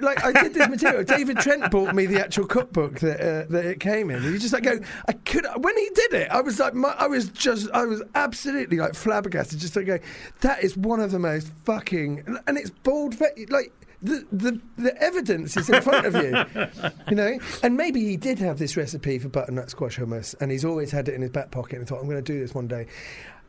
like 0.00 0.24
I 0.24 0.32
did 0.42 0.54
this 0.54 0.68
material. 0.68 1.04
David 1.04 1.38
Trent 1.38 1.70
bought 1.70 1.94
me 1.94 2.06
the 2.06 2.20
actual 2.20 2.46
cookbook 2.46 3.00
that 3.00 3.20
uh, 3.20 3.46
that 3.50 3.64
it 3.64 3.80
came 3.80 4.10
in. 4.10 4.16
And 4.16 4.32
you 4.32 4.38
just 4.38 4.52
like 4.52 4.64
go, 4.64 4.78
I 5.08 5.12
could 5.12 5.46
when 5.56 5.76
he 5.76 5.90
did 5.94 6.14
it, 6.14 6.30
I 6.30 6.40
was 6.40 6.58
like, 6.58 6.74
my, 6.74 6.90
I 6.90 7.06
was 7.06 7.28
just, 7.28 7.70
I 7.72 7.84
was 7.84 8.02
absolutely 8.14 8.78
like 8.78 8.94
flabbergasted. 8.94 9.58
Just 9.58 9.76
like 9.76 9.86
go, 9.86 9.98
that 10.40 10.62
is 10.62 10.76
one 10.76 11.00
of 11.00 11.10
the 11.10 11.18
most 11.18 11.48
fucking, 11.64 12.38
and 12.46 12.58
it's 12.58 12.70
bald, 12.70 13.16
like 13.48 13.72
the, 14.02 14.26
the 14.32 14.60
the 14.78 14.96
evidence 15.02 15.56
is 15.56 15.68
in 15.68 15.82
front 15.82 16.06
of 16.06 16.14
you, 16.14 16.90
you 17.08 17.16
know. 17.16 17.38
And 17.62 17.76
maybe 17.76 18.00
he 18.00 18.16
did 18.16 18.38
have 18.38 18.58
this 18.58 18.76
recipe 18.76 19.18
for 19.18 19.28
butternut 19.28 19.70
squash 19.70 19.98
hummus, 19.98 20.34
and 20.40 20.50
he's 20.50 20.64
always 20.64 20.90
had 20.90 21.08
it 21.08 21.14
in 21.14 21.22
his 21.22 21.30
back 21.30 21.50
pocket 21.50 21.78
and 21.78 21.86
thought, 21.86 22.00
I'm 22.00 22.08
going 22.08 22.22
to 22.22 22.32
do 22.32 22.40
this 22.40 22.54
one 22.54 22.66
day. 22.66 22.86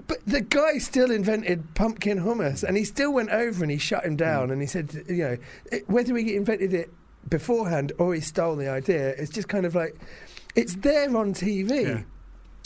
But 0.08 0.26
the 0.26 0.42
guy 0.42 0.78
still 0.78 1.12
invented 1.12 1.74
pumpkin 1.76 2.20
hummus, 2.20 2.64
and 2.64 2.78
he 2.78 2.84
still 2.84 3.14
went 3.14 3.30
over 3.30 3.64
and 3.64 3.72
he 3.72 3.78
shut 3.78 4.06
him 4.06 4.16
down, 4.16 4.50
mm. 4.50 4.54
and 4.54 4.62
he 4.62 4.68
said, 4.68 5.04
you 5.08 5.24
know, 5.24 5.38
it, 5.72 5.90
whether 5.90 6.16
he 6.16 6.36
invented 6.36 6.74
it 6.74 6.90
beforehand 7.30 7.92
or 7.98 8.14
he 8.14 8.22
stole 8.22 8.56
the 8.56 8.70
idea, 8.70 9.10
it's 9.10 9.32
just 9.32 9.48
kind 9.48 9.66
of 9.66 9.76
like 9.76 9.96
it's 10.56 10.76
there 10.76 11.16
on 11.16 11.34
TV. 11.34 11.84
Yeah. 11.84 12.02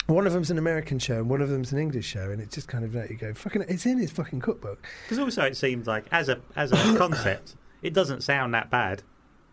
One 0.06 0.26
of 0.26 0.32
them's 0.32 0.52
an 0.52 0.58
American 0.58 1.00
show, 1.00 1.16
and 1.16 1.28
one 1.28 1.42
of 1.42 1.48
them's 1.48 1.72
an 1.72 1.78
English 1.78 2.06
show, 2.06 2.30
and 2.30 2.40
it's 2.40 2.54
just 2.54 2.68
kind 2.68 2.84
of 2.84 2.94
let 2.94 3.10
you 3.10 3.16
go. 3.16 3.34
Fucking, 3.34 3.64
it's 3.68 3.86
in 3.86 3.98
his 3.98 4.12
fucking 4.12 4.40
cookbook. 4.40 4.86
Because 5.02 5.18
also 5.18 5.42
it 5.42 5.56
seems 5.56 5.88
like 5.88 6.04
as 6.12 6.28
a 6.28 6.40
as 6.54 6.70
a 6.70 6.76
concept, 6.96 7.56
it 7.82 7.92
doesn't 7.92 8.22
sound 8.22 8.54
that 8.54 8.70
bad. 8.70 9.02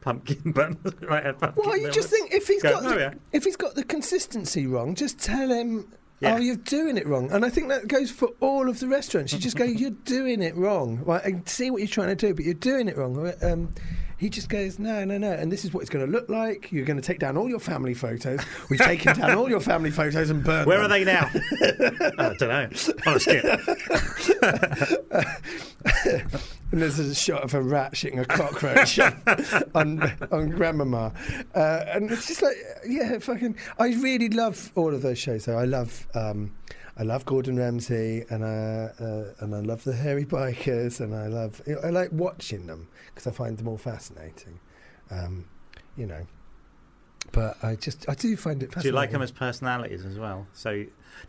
Pumpkin, 0.02 0.52
but 0.52 1.02
like 1.10 1.40
pumpkin. 1.40 1.64
Well, 1.66 1.78
you 1.78 1.90
just 1.90 2.10
think 2.10 2.32
if 2.34 2.48
he's 2.48 2.62
Go, 2.62 2.72
got 2.72 2.86
"Oh, 2.86 2.90
the, 2.90 3.00
yeah." 3.00 3.14
if 3.32 3.46
he's 3.46 3.56
got 3.56 3.74
the 3.76 3.84
consistency 3.84 4.68
wrong, 4.68 4.96
just 4.96 5.18
tell 5.20 5.50
him. 5.50 5.92
Yeah. 6.24 6.36
Oh, 6.36 6.38
you're 6.38 6.56
doing 6.56 6.96
it 6.96 7.06
wrong, 7.06 7.30
and 7.32 7.44
I 7.44 7.50
think 7.50 7.68
that 7.68 7.90
goes 7.90 8.10
for 8.10 8.30
all 8.40 8.70
of 8.70 8.80
the 8.80 8.88
restaurants. 8.88 9.34
You 9.34 9.40
just 9.40 9.58
go, 9.58 9.64
you're 9.82 9.92
doing 9.92 10.42
it 10.42 10.56
wrong. 10.56 11.04
Right, 11.04 11.22
I 11.26 11.42
see 11.46 11.70
what 11.70 11.80
you're 11.80 11.88
trying 11.88 12.16
to 12.16 12.16
do, 12.16 12.34
but 12.34 12.46
you're 12.46 12.54
doing 12.54 12.88
it 12.88 12.98
wrong. 12.98 13.34
Um, 13.42 13.74
he 14.24 14.30
just 14.30 14.48
goes, 14.48 14.80
no, 14.80 15.04
no, 15.04 15.18
no, 15.18 15.34
and 15.34 15.52
this 15.52 15.66
is 15.66 15.74
what 15.74 15.82
it's 15.82 15.90
going 15.90 16.06
to 16.06 16.10
look 16.10 16.30
like. 16.30 16.72
You're 16.72 16.86
going 16.86 16.96
to 16.96 17.06
take 17.06 17.20
down 17.20 17.36
all 17.36 17.50
your 17.50 17.60
family 17.60 17.94
photos. 17.94 18.40
We've 18.70 18.80
taken 18.80 19.18
down 19.18 19.32
all 19.38 19.50
your 19.50 19.60
family 19.60 19.92
photos 19.92 20.30
and 20.30 20.42
burned 20.42 20.66
Where 20.66 20.80
are 20.80 20.88
they 20.88 21.04
now? 21.04 21.30
I 22.18 22.34
don't 22.40 22.42
know. 22.42 22.70
On 23.06 23.16
a 23.16 23.20
skip. 23.20 23.60
And 26.72 26.82
there's 26.82 27.00
a 27.00 27.14
shot 27.14 27.44
of 27.44 27.54
a 27.54 27.62
rat 27.62 27.96
shitting 27.96 28.22
a 28.22 28.26
cockroach 28.26 28.98
on 29.76 30.02
on 30.32 30.50
Grandmama, 30.52 31.12
uh, 31.54 31.84
and 31.88 32.10
it's 32.10 32.28
just 32.28 32.42
like, 32.42 32.56
yeah, 32.88 33.20
fucking. 33.20 33.58
I 33.78 33.90
really 33.90 34.30
love 34.30 34.72
all 34.76 34.96
of 34.96 35.02
those 35.02 35.20
shows. 35.20 35.46
Though 35.46 35.60
I 35.60 35.66
love, 35.66 36.08
um, 36.16 36.52
I 36.98 37.04
love 37.04 37.26
Gordon 37.26 37.58
Ramsay, 37.58 38.26
and 38.30 38.46
I 38.46 38.92
uh, 39.04 39.34
and 39.40 39.56
I 39.56 39.60
love 39.62 39.84
the 39.84 39.94
Hairy 39.96 40.26
Bikers, 40.26 41.00
and 41.00 41.16
I 41.16 41.28
love, 41.28 41.62
you 41.66 41.74
know, 41.76 41.82
I 41.84 41.90
like 41.90 42.10
watching 42.12 42.68
them 42.68 42.88
because 43.08 43.26
I 43.26 43.32
find 43.32 43.58
them 43.58 43.68
all 43.68 43.78
fascinating, 43.78 44.60
um, 45.10 45.46
you 45.98 46.06
know. 46.06 46.28
But 47.32 47.58
I 47.64 47.76
just, 47.76 48.08
I 48.08 48.14
do 48.14 48.36
find 48.38 48.62
it 48.62 48.68
Do 48.68 48.74
fascinating. 48.74 48.92
you 48.92 48.96
like 48.96 49.12
them 49.12 49.22
as 49.24 49.32
personalities 49.32 50.06
as 50.06 50.20
well? 50.20 50.46
So, 50.54 50.72
do 50.72 50.80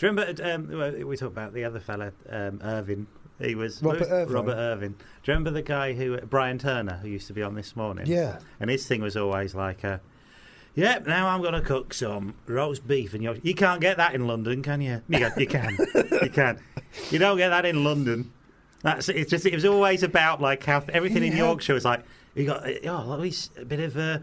you 0.07 0.09
remember 0.12 0.42
um, 0.53 0.68
we 1.09 1.16
talked 1.16 1.33
about 1.33 1.55
the 1.55 1.64
other 1.64 1.81
fella, 1.81 2.12
um, 2.29 2.61
Irvin? 2.62 3.07
He 3.40 3.55
was 3.55 3.83
Robert 3.83 4.00
was- 4.00 4.09
Irvine. 4.11 4.35
Robert 4.35 4.55
Irvin. 4.57 4.92
Do 4.92 4.96
you 5.24 5.33
remember 5.33 5.50
the 5.50 5.62
guy 5.62 5.94
who 5.94 6.18
Brian 6.20 6.59
Turner, 6.59 6.98
who 7.00 7.09
used 7.09 7.27
to 7.29 7.33
be 7.33 7.42
on 7.42 7.55
this 7.55 7.74
morning? 7.74 8.07
Yeah. 8.07 8.38
And 8.61 8.68
his 8.68 8.87
thing 8.87 9.00
was 9.00 9.16
always 9.16 9.55
like, 9.55 9.83
uh, 9.85 9.98
"Yep, 10.74 11.06
now 11.06 11.28
I'm 11.28 11.40
going 11.40 11.54
to 11.54 11.60
cook 11.60 11.94
some 11.94 12.34
roast 12.46 12.87
beef." 12.87 13.14
And 13.14 13.22
you 13.22 13.40
you 13.42 13.54
can't 13.54 13.80
get 13.80 13.96
that 13.96 14.14
in 14.14 14.26
London, 14.26 14.62
can 14.62 14.80
you? 14.80 15.02
You, 15.08 15.18
go, 15.20 15.30
you 15.37 15.46
can, 15.46 15.76
you 16.22 16.30
can. 16.30 16.60
You 17.10 17.18
don't 17.18 17.37
get 17.37 17.48
that 17.50 17.64
in 17.64 17.84
London. 17.84 18.32
That's 18.82 19.08
it's 19.08 19.30
just 19.30 19.46
it 19.46 19.54
was 19.54 19.64
always 19.64 20.02
about 20.02 20.40
like 20.40 20.64
how 20.64 20.84
everything 20.92 21.24
in 21.24 21.37
Yorkshire 21.37 21.74
was 21.74 21.84
like 21.84 22.04
you 22.34 22.46
got 22.46 22.66
oh 22.87 23.12
at 23.14 23.20
least 23.20 23.56
a 23.56 23.64
bit 23.64 23.80
of 23.80 23.96
a 23.96 24.22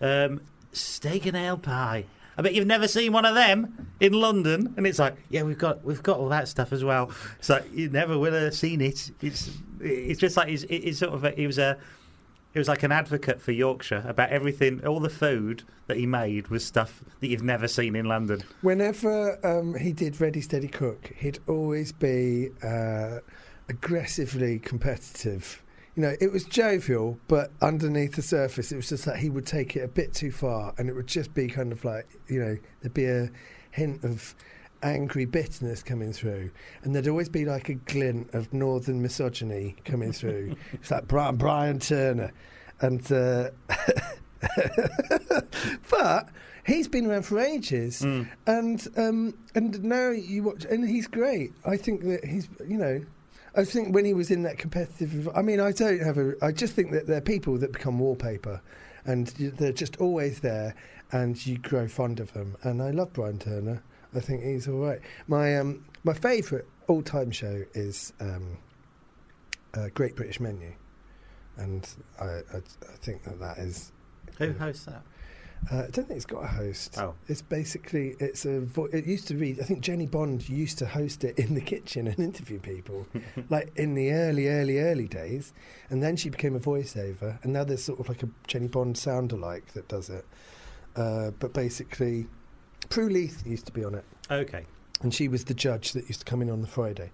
um, 0.00 0.40
steak 0.72 1.26
and 1.26 1.36
ale 1.36 1.56
pie. 1.56 2.04
I 2.36 2.42
bet 2.42 2.54
you've 2.54 2.66
never 2.66 2.88
seen 2.88 3.12
one 3.12 3.24
of 3.24 3.34
them 3.34 3.88
in 4.00 4.12
London, 4.12 4.74
and 4.76 4.86
it's 4.86 4.98
like, 4.98 5.16
yeah, 5.30 5.42
we've 5.42 5.58
got 5.58 5.84
we've 5.84 6.02
got 6.02 6.18
all 6.18 6.28
that 6.30 6.48
stuff 6.48 6.72
as 6.72 6.82
well. 6.82 7.10
So 7.40 7.62
you 7.72 7.88
never 7.88 8.18
will 8.18 8.32
have 8.34 8.54
seen 8.54 8.80
it. 8.80 9.10
It's 9.22 9.50
it's 9.80 10.18
just 10.18 10.36
like 10.36 10.48
it's, 10.48 10.64
it's 10.68 10.98
sort 10.98 11.14
of 11.14 11.24
a, 11.24 11.30
he 11.30 11.46
was 11.46 11.58
a 11.58 11.78
he 12.54 12.60
was 12.60 12.68
like 12.68 12.84
an 12.84 12.92
advocate 12.92 13.42
for 13.42 13.50
Yorkshire 13.50 14.04
about 14.06 14.30
everything. 14.30 14.86
All 14.86 15.00
the 15.00 15.10
food 15.10 15.64
that 15.88 15.96
he 15.96 16.06
made 16.06 16.48
was 16.48 16.64
stuff 16.64 17.02
that 17.20 17.26
you've 17.26 17.42
never 17.42 17.66
seen 17.66 17.96
in 17.96 18.06
London. 18.06 18.44
Whenever 18.62 19.44
um, 19.44 19.74
he 19.74 19.92
did 19.92 20.20
Ready 20.20 20.40
Steady 20.40 20.68
Cook, 20.68 21.12
he'd 21.16 21.40
always 21.48 21.90
be 21.90 22.50
uh, 22.62 23.18
aggressively 23.68 24.60
competitive. 24.60 25.62
You 25.96 26.02
know, 26.02 26.14
it 26.20 26.32
was 26.32 26.44
jovial, 26.44 27.18
but 27.26 27.50
underneath 27.60 28.14
the 28.14 28.22
surface, 28.22 28.70
it 28.70 28.76
was 28.76 28.88
just 28.88 29.04
that 29.04 29.18
he 29.18 29.30
would 29.30 29.46
take 29.46 29.76
it 29.76 29.80
a 29.80 29.88
bit 29.88 30.14
too 30.14 30.30
far, 30.30 30.74
and 30.78 30.88
it 30.88 30.94
would 30.94 31.08
just 31.08 31.34
be 31.34 31.48
kind 31.48 31.72
of 31.72 31.84
like, 31.84 32.08
you 32.28 32.38
know, 32.40 32.56
there'd 32.80 32.94
be 32.94 33.06
a 33.06 33.30
hint 33.72 34.04
of 34.04 34.34
angry 34.84 35.24
bitterness 35.24 35.82
coming 35.82 36.12
through, 36.12 36.50
and 36.82 36.94
there'd 36.94 37.08
always 37.08 37.28
be 37.28 37.44
like 37.44 37.68
a 37.68 37.74
glint 37.74 38.32
of 38.34 38.52
northern 38.52 39.02
misogyny 39.02 39.76
coming 39.84 40.12
through. 40.12 40.54
it's 40.72 40.90
like 40.90 41.08
Brian, 41.08 41.36
Brian 41.36 41.78
Turner, 41.80 42.32
and. 42.80 43.10
Uh, 43.10 43.50
but 45.90 46.28
he's 46.66 46.88
been 46.88 47.06
around 47.06 47.24
for 47.24 47.38
ages, 47.40 48.02
and 48.46 48.86
um, 48.96 49.34
and 49.54 49.82
now 49.82 50.10
you 50.10 50.42
watch, 50.44 50.64
and 50.64 50.88
he's 50.88 51.06
great. 51.06 51.52
I 51.64 51.76
think 51.76 52.02
that 52.02 52.24
he's, 52.24 52.48
you 52.66 52.76
know, 52.76 53.04
I 53.56 53.64
think 53.64 53.94
when 53.94 54.04
he 54.04 54.14
was 54.14 54.30
in 54.30 54.42
that 54.42 54.58
competitive, 54.58 55.28
I 55.34 55.42
mean, 55.42 55.60
I 55.60 55.72
don't 55.72 56.02
have 56.02 56.18
a, 56.18 56.34
I 56.42 56.52
just 56.52 56.74
think 56.74 56.90
that 56.92 57.06
they're 57.06 57.20
people 57.20 57.58
that 57.58 57.72
become 57.72 57.98
wallpaper, 57.98 58.60
and 59.04 59.28
they're 59.28 59.72
just 59.72 59.96
always 59.98 60.40
there, 60.40 60.74
and 61.12 61.44
you 61.46 61.58
grow 61.58 61.86
fond 61.88 62.20
of 62.20 62.32
them. 62.32 62.56
And 62.62 62.82
I 62.82 62.90
love 62.90 63.12
Brian 63.12 63.38
Turner. 63.38 63.82
I 64.16 64.20
think 64.20 64.42
he's 64.44 64.68
all 64.68 64.78
right. 64.78 65.00
My 65.28 65.56
um, 65.58 65.84
my 66.04 66.14
favourite 66.14 66.64
all 66.88 67.02
time 67.02 67.30
show 67.30 67.64
is 67.74 68.12
um, 68.20 68.58
uh, 69.74 69.88
Great 69.94 70.16
British 70.16 70.40
Menu, 70.40 70.72
and 71.56 71.88
I, 72.20 72.24
I 72.24 72.56
I 72.56 72.96
think 73.00 73.24
that 73.24 73.40
that 73.40 73.58
is 73.58 73.92
Who 74.38 74.52
hosts 74.52 74.84
that? 74.86 75.02
uh, 75.72 75.76
I 75.78 75.90
don't 75.90 76.06
think 76.06 76.10
it's 76.10 76.26
got 76.26 76.44
a 76.44 76.46
host. 76.46 76.98
Oh. 76.98 77.14
It's 77.26 77.40
basically 77.42 78.16
it's 78.20 78.44
a. 78.44 78.60
Vo- 78.60 78.86
it 78.92 79.06
used 79.06 79.26
to 79.28 79.34
be. 79.34 79.52
I 79.60 79.64
think 79.64 79.80
Jennie 79.80 80.06
Bond 80.06 80.46
used 80.48 80.78
to 80.78 80.86
host 80.86 81.24
it 81.24 81.38
in 81.38 81.54
the 81.54 81.60
kitchen 81.60 82.06
and 82.06 82.18
interview 82.18 82.60
people, 82.60 83.06
like 83.48 83.72
in 83.76 83.94
the 83.94 84.12
early, 84.12 84.48
early, 84.48 84.78
early 84.78 85.08
days. 85.08 85.52
And 85.88 86.02
then 86.02 86.16
she 86.16 86.28
became 86.28 86.54
a 86.54 86.60
voiceover, 86.60 87.42
and 87.42 87.52
now 87.52 87.64
there's 87.64 87.82
sort 87.82 87.98
of 88.00 88.08
like 88.08 88.22
a 88.22 88.28
Jennie 88.46 88.68
Bond 88.68 88.98
sound 88.98 89.32
alike 89.32 89.72
that 89.72 89.88
does 89.88 90.10
it. 90.10 90.26
Uh, 90.96 91.30
but 91.38 91.52
basically, 91.54 92.26
Prue 92.88 93.08
Leith 93.08 93.46
used 93.46 93.66
to 93.66 93.72
be 93.72 93.84
on 93.84 93.94
it, 93.94 94.04
Okay. 94.30 94.66
and 95.02 95.12
she 95.14 95.28
was 95.28 95.44
the 95.44 95.54
judge 95.54 95.92
that 95.92 96.06
used 96.08 96.20
to 96.20 96.26
come 96.26 96.42
in 96.42 96.50
on 96.50 96.60
the 96.60 96.66
Friday. 96.68 97.10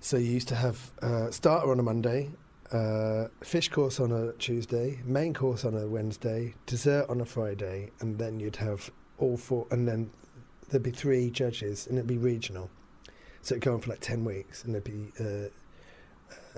So 0.00 0.16
you 0.16 0.30
used 0.32 0.48
to 0.48 0.54
have 0.56 0.90
uh, 1.00 1.30
starter 1.30 1.70
on 1.70 1.78
a 1.78 1.82
Monday, 1.82 2.30
uh, 2.72 3.28
fish 3.42 3.68
course 3.68 4.00
on 4.00 4.10
a 4.12 4.32
Tuesday, 4.32 5.00
main 5.04 5.34
course 5.34 5.64
on 5.64 5.74
a 5.76 5.86
Wednesday, 5.86 6.54
dessert 6.66 7.08
on 7.08 7.20
a 7.20 7.24
Friday, 7.24 7.90
and 8.00 8.18
then 8.18 8.40
you'd 8.40 8.56
have 8.56 8.90
all 9.18 9.36
four, 9.36 9.66
and 9.70 9.86
then 9.86 10.10
there'd 10.70 10.82
be 10.82 10.90
three 10.90 11.30
judges, 11.30 11.86
and 11.86 11.98
it'd 11.98 12.08
be 12.08 12.18
regional. 12.18 12.70
So 13.42 13.54
it'd 13.54 13.64
go 13.64 13.74
on 13.74 13.80
for 13.80 13.90
like 13.90 14.00
ten 14.00 14.24
weeks, 14.24 14.64
and 14.64 14.74
there'd 14.74 14.84
be 14.84 15.12
uh, 15.20 15.48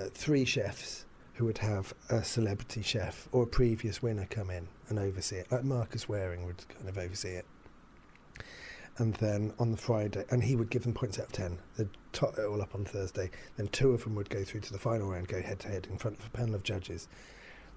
uh, 0.01 0.09
three 0.13 0.45
chefs 0.45 1.05
who 1.35 1.45
would 1.47 1.59
have 1.59 1.93
a 2.11 2.23
celebrity 2.23 2.81
chef 2.83 3.29
or 3.33 3.43
a 3.43 3.47
previous 3.47 4.01
winner 4.03 4.27
come 4.31 4.51
in 4.51 4.69
and 4.89 4.99
oversee 5.01 5.37
it. 5.37 5.51
Like 5.51 5.65
Marcus 5.65 6.07
Wareing 6.09 6.47
would 6.47 6.65
kind 6.69 6.89
of 6.89 6.97
oversee 6.97 7.31
it. 7.33 7.45
And 8.99 9.15
then 9.15 9.53
on 9.59 9.73
the 9.73 9.77
Friday, 9.77 10.25
and 10.31 10.45
he 10.45 10.55
would 10.55 10.71
give 10.71 10.85
them 10.85 10.95
points 10.95 11.19
out 11.19 11.27
of 11.27 11.33
10. 11.33 11.59
They'd 11.77 11.89
tot 12.13 12.39
it 12.39 12.45
all 12.45 12.63
up 12.63 12.75
on 12.75 12.85
Thursday. 12.85 13.31
Then 13.57 13.67
two 13.69 13.91
of 13.91 14.05
them 14.05 14.15
would 14.15 14.31
go 14.31 14.45
through 14.45 14.61
to 14.61 14.73
the 14.73 14.79
final 14.79 15.11
round, 15.11 15.27
go 15.27 15.43
head 15.43 15.59
to 15.61 15.69
head 15.69 15.89
in 15.91 15.99
front 15.99 16.19
of 16.21 16.27
a 16.27 16.31
panel 16.31 16.55
of 16.55 16.63
judges 16.63 17.09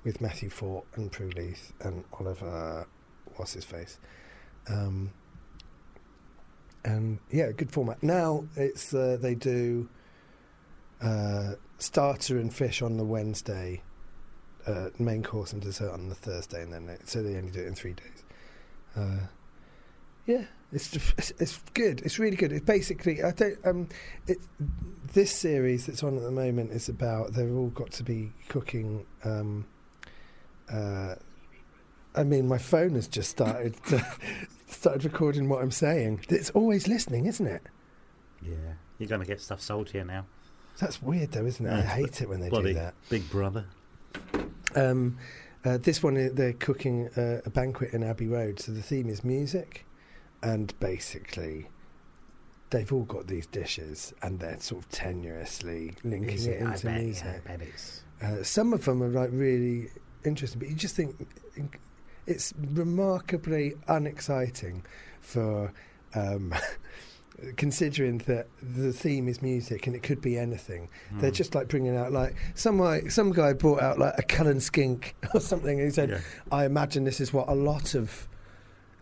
with 0.03 0.21
Matthew 0.21 0.49
Fort 0.49 0.85
and 0.95 1.11
Prue 1.11 1.31
Leith 1.35 1.73
and 1.81 2.03
Oliver, 2.19 2.87
what's 3.35 3.53
his 3.53 3.65
face? 3.65 3.99
Um, 4.69 5.11
and 6.85 7.19
yeah, 7.29 7.51
good 7.51 7.71
format. 7.71 8.01
Now 8.01 8.45
it's 8.55 8.93
uh, 8.93 9.17
they 9.19 9.35
do 9.35 9.89
uh, 11.01 11.53
starter 11.77 12.37
and 12.37 12.53
fish 12.53 12.81
on 12.81 12.97
the 12.97 13.03
Wednesday, 13.03 13.81
uh, 14.65 14.89
main 14.97 15.23
course 15.23 15.53
and 15.53 15.61
dessert 15.61 15.91
on 15.91 16.09
the 16.09 16.15
Thursday, 16.15 16.63
and 16.63 16.71
then 16.71 16.85
they, 16.85 16.97
so 17.05 17.21
they 17.21 17.35
only 17.35 17.51
do 17.51 17.59
it 17.59 17.67
in 17.67 17.75
three 17.75 17.93
days. 17.93 18.23
Uh, 18.95 19.27
yeah, 20.25 20.45
it's, 20.71 20.95
it's 20.95 21.31
it's 21.39 21.59
good. 21.73 22.01
It's 22.01 22.19
really 22.19 22.35
good. 22.35 22.51
It's 22.51 22.65
basically 22.65 23.23
I 23.23 23.31
don't 23.31 23.57
um, 23.65 23.87
it 24.27 24.37
this 25.13 25.31
series 25.31 25.85
that's 25.85 26.03
on 26.03 26.17
at 26.17 26.23
the 26.23 26.31
moment 26.31 26.71
is 26.71 26.89
about 26.89 27.33
they've 27.33 27.55
all 27.55 27.69
got 27.69 27.91
to 27.91 28.03
be 28.03 28.33
cooking. 28.49 29.05
Um, 29.23 29.65
uh, 30.71 31.15
I 32.15 32.23
mean, 32.23 32.47
my 32.47 32.57
phone 32.57 32.95
has 32.95 33.07
just 33.07 33.29
started 33.29 33.75
started 34.67 35.05
recording 35.05 35.49
what 35.49 35.61
I'm 35.61 35.71
saying. 35.71 36.25
It's 36.29 36.49
always 36.51 36.87
listening, 36.87 37.25
isn't 37.25 37.47
it? 37.47 37.63
Yeah, 38.41 38.73
you're 38.97 39.09
going 39.09 39.21
to 39.21 39.27
get 39.27 39.41
stuff 39.41 39.61
sold 39.61 39.89
here 39.89 40.03
now. 40.05 40.25
That's 40.79 41.01
weird, 41.01 41.31
though, 41.31 41.45
isn't 41.45 41.65
it? 41.65 41.71
I 41.71 41.81
hate 41.81 42.21
it 42.21 42.29
when 42.29 42.39
they 42.39 42.49
do 42.49 42.73
that. 42.73 42.93
Big 43.09 43.27
Brother. 43.31 43.65
Um, 44.75 45.17
uh, 45.65 45.77
this 45.77 46.03
one, 46.03 46.17
uh, 46.17 46.29
they're 46.31 46.53
cooking 46.53 47.09
uh, 47.17 47.41
a 47.45 47.49
banquet 47.49 47.93
in 47.93 48.03
Abbey 48.03 48.27
Road, 48.27 48.59
so 48.59 48.71
the 48.71 48.83
theme 48.83 49.09
is 49.09 49.23
music, 49.23 49.85
and 50.43 50.73
basically, 50.79 51.69
they've 52.69 52.91
all 52.91 53.03
got 53.03 53.27
these 53.27 53.47
dishes, 53.47 54.13
and 54.21 54.39
they're 54.39 54.59
sort 54.59 54.83
of 54.83 54.89
tenuously 54.91 55.95
linking 56.03 56.43
it 56.51 56.59
into 56.61 56.85
bet, 56.85 57.01
music. 57.01 57.25
yeah, 57.25 57.39
I 57.43 57.47
bet 57.57 57.61
it's. 57.67 58.03
Uh, 58.21 58.43
some 58.43 58.73
of 58.73 58.85
them 58.85 59.03
are 59.03 59.09
like 59.09 59.29
really 59.31 59.89
interesting, 60.25 60.59
but 60.59 60.69
you 60.69 60.75
just 60.75 60.95
think 60.95 61.27
it's 62.25 62.53
remarkably 62.73 63.75
unexciting 63.87 64.83
for 65.21 65.71
um, 66.15 66.53
considering 67.57 68.17
that 68.19 68.47
the 68.61 68.91
theme 68.91 69.27
is 69.27 69.41
music 69.41 69.85
and 69.87 69.95
it 69.95 70.01
could 70.03 70.19
be 70.21 70.37
anything. 70.37 70.89
Hmm. 71.09 71.19
They're 71.19 71.31
just 71.31 71.53
like 71.55 71.67
bringing 71.67 71.95
out 71.95 72.11
like 72.11 72.35
some 72.55 72.79
like, 72.79 73.11
some 73.11 73.31
guy 73.31 73.53
brought 73.53 73.81
out 73.81 73.99
like 73.99 74.15
a 74.17 74.23
Cullen 74.23 74.59
skink 74.59 75.15
or 75.33 75.39
something. 75.39 75.79
And 75.79 75.87
he 75.87 75.91
said, 75.93 76.09
Yeah. 76.09 76.19
"I 76.51 76.65
imagine 76.65 77.03
this 77.03 77.19
is 77.21 77.31
what 77.33 77.47
a 77.47 77.55
lot 77.55 77.93
of." 77.95 78.27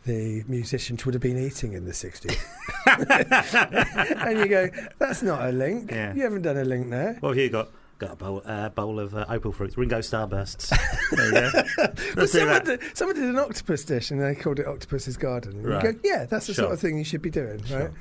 The 0.06 0.44
musicians 0.48 1.04
would 1.06 1.16
have 1.16 1.22
been 1.22 1.38
eating 1.38 1.74
in 1.74 1.86
the 1.86 1.92
60s. 1.92 2.38
and 4.28 4.40
you 4.40 4.48
go, 4.48 4.70
that's 5.00 5.24
not 5.24 5.48
a 5.48 5.52
link. 5.52 5.90
Yeah. 5.92 6.14
You 6.14 6.22
haven't 6.24 6.44
done 6.44 6.58
a 6.58 6.64
link 6.64 6.90
there. 6.90 7.18
What 7.20 7.30
have 7.30 7.38
you 7.38 7.50
got? 7.50 7.70
Got 7.98 8.12
a 8.12 8.16
bowl, 8.18 8.42
uh, 8.46 8.70
bowl 8.70 9.00
of 9.00 9.16
uh, 9.16 9.26
opal 9.30 9.52
fruits, 9.54 9.78
Ringo 9.78 10.00
Starbursts. 10.00 10.70
there 11.16 11.26
you 11.28 11.32
go. 11.32 11.50
Well, 11.78 11.94
Let's 12.18 12.32
do 12.34 12.40
someone, 12.40 12.64
did, 12.66 12.82
someone 12.94 13.16
did 13.16 13.24
an 13.30 13.38
octopus 13.40 13.86
dish 13.86 14.12
and 14.12 14.22
they 14.22 14.36
called 14.36 14.60
it 14.60 14.68
Octopus's 14.68 15.16
Garden. 15.18 15.54
And 15.60 15.66
Right. 15.66 15.84
you 15.84 15.94
go, 15.94 16.00
yeah, 16.04 16.26
that's 16.26 16.48
the 16.48 16.54
Sure. 16.54 16.64
sort 16.66 16.74
of 16.74 16.80
thing 16.82 16.98
you 16.98 17.06
should 17.06 17.22
be 17.22 17.30
doing, 17.30 17.64
Sure. 17.64 17.92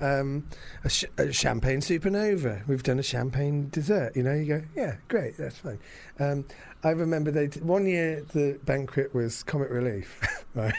Um, 0.00 0.46
a, 0.84 0.88
sh- 0.88 1.04
a 1.16 1.32
champagne 1.32 1.80
supernova. 1.80 2.66
We've 2.68 2.82
done 2.82 2.98
a 2.98 3.02
champagne 3.02 3.68
dessert. 3.70 4.14
You 4.14 4.22
know, 4.22 4.32
you 4.32 4.44
go, 4.44 4.62
yeah, 4.76 4.96
great, 5.08 5.36
that's 5.36 5.58
fine. 5.58 5.78
Um, 6.20 6.44
I 6.84 6.90
remember 6.90 7.30
they 7.30 7.48
did, 7.48 7.64
one 7.64 7.86
year 7.86 8.24
the 8.32 8.60
banquet 8.64 9.12
was 9.14 9.42
Comic 9.42 9.70
Relief, 9.70 10.44
right? 10.54 10.74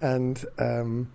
and 0.00 0.44
um, 0.58 1.10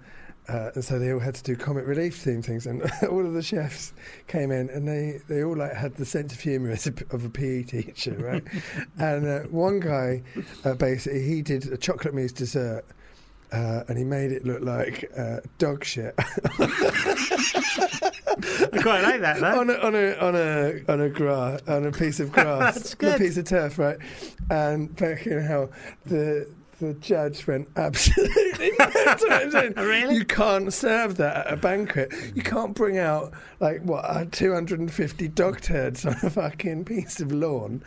uh, 0.48 0.70
and 0.76 0.84
so 0.84 1.00
they 1.00 1.12
all 1.12 1.20
had 1.20 1.36
to 1.36 1.44
do 1.44 1.56
comic 1.56 1.88
relief 1.88 2.18
theme 2.18 2.42
things, 2.42 2.68
and 2.68 2.84
all 3.10 3.26
of 3.26 3.34
the 3.34 3.42
chefs 3.42 3.94
came 4.28 4.52
in, 4.52 4.70
and 4.70 4.88
they, 4.88 5.20
they 5.28 5.44
all 5.44 5.58
like 5.58 5.74
had 5.74 5.96
the 5.96 6.06
sense 6.06 6.34
of 6.34 6.40
humour 6.40 6.72
as 6.72 6.86
a, 6.86 6.94
of 7.10 7.26
a 7.26 7.30
PE 7.30 7.64
teacher, 7.64 8.14
right? 8.14 8.44
and 8.98 9.28
uh, 9.28 9.40
one 9.50 9.80
guy, 9.80 10.22
uh, 10.64 10.76
basically, 10.76 11.24
he 11.24 11.42
did 11.42 11.72
a 11.72 11.78
chocolate 11.78 12.14
mousse 12.14 12.32
dessert, 12.32 12.86
uh, 13.52 13.84
and 13.88 13.98
he 13.98 14.04
made 14.04 14.32
it 14.32 14.46
look 14.46 14.62
like 14.62 15.10
uh, 15.18 15.38
dog 15.58 15.84
shit 15.84 16.14
I 18.58 18.80
quite 18.82 19.02
like 19.04 19.22
that, 19.22 19.38
though. 19.40 19.60
on 19.60 19.70
a 19.70 19.74
on 19.76 19.96
a 19.96 20.16
on 20.18 20.36
a 20.36 20.82
on 20.92 21.02
a 21.02 21.10
grass 21.10 21.62
on 21.68 21.86
a 21.86 21.92
piece 21.92 22.20
of 22.20 22.32
grass, 22.34 22.76
That's 22.76 22.96
good. 22.96 23.16
a 23.16 23.18
piece 23.18 23.38
of 23.38 23.46
turf, 23.46 23.80
right? 23.80 23.98
And 24.50 24.98
fucking 24.98 25.42
hell, 25.42 25.72
the 26.06 26.50
the 26.80 26.94
judge 26.96 27.48
went 27.48 27.70
absolutely. 27.78 28.72
Really? 29.78 30.16
You 30.16 30.26
can't 30.26 30.74
serve 30.74 31.16
that 31.18 31.48
at 31.48 31.54
a 31.54 31.58
banquet. 31.58 32.14
You 32.36 32.42
can't 32.42 32.74
bring 32.76 32.98
out 32.98 33.32
like 33.62 33.82
what 33.84 34.04
uh, 34.06 34.26
250 34.32 35.28
dog 35.30 35.62
turds 35.62 36.06
on 36.06 36.14
a 36.22 36.30
fucking 36.30 36.84
piece 36.86 37.22
of 37.22 37.32
lawn. 37.32 37.82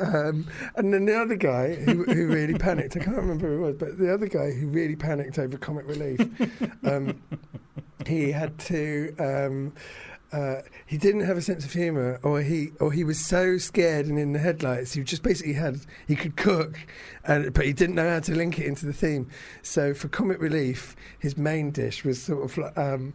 Um, 0.00 0.46
and 0.76 0.92
then 0.94 1.04
the 1.04 1.20
other 1.20 1.36
guy 1.36 1.74
who, 1.74 2.04
who 2.04 2.26
really 2.28 2.54
panicked, 2.54 2.96
I 2.96 3.00
can't 3.00 3.16
remember 3.16 3.48
who 3.48 3.56
it 3.56 3.66
was, 3.66 3.76
but 3.76 3.98
the 3.98 4.12
other 4.12 4.26
guy 4.26 4.50
who 4.50 4.68
really 4.68 4.96
panicked 4.96 5.38
over 5.38 5.58
comic 5.58 5.86
relief, 5.86 6.20
um, 6.84 7.20
he 8.06 8.32
had 8.32 8.58
to. 8.60 9.14
Um, 9.18 9.72
uh, 10.32 10.62
he 10.86 10.96
didn't 10.96 11.22
have 11.22 11.36
a 11.36 11.42
sense 11.42 11.64
of 11.64 11.72
humour, 11.72 12.20
or 12.22 12.40
he 12.40 12.70
or 12.78 12.92
he 12.92 13.02
was 13.02 13.18
so 13.18 13.58
scared 13.58 14.06
and 14.06 14.16
in 14.16 14.32
the 14.32 14.38
headlights. 14.38 14.92
He 14.92 15.02
just 15.02 15.24
basically 15.24 15.54
had 15.54 15.80
he 16.06 16.14
could 16.14 16.36
cook, 16.36 16.78
and 17.24 17.52
but 17.52 17.66
he 17.66 17.72
didn't 17.72 17.96
know 17.96 18.08
how 18.08 18.20
to 18.20 18.34
link 18.34 18.58
it 18.58 18.66
into 18.66 18.86
the 18.86 18.92
theme. 18.92 19.28
So 19.62 19.92
for 19.92 20.06
comic 20.06 20.40
relief, 20.40 20.94
his 21.18 21.36
main 21.36 21.72
dish 21.72 22.04
was 22.04 22.22
sort 22.22 22.44
of 22.44 22.56
like. 22.56 22.78
Um, 22.78 23.14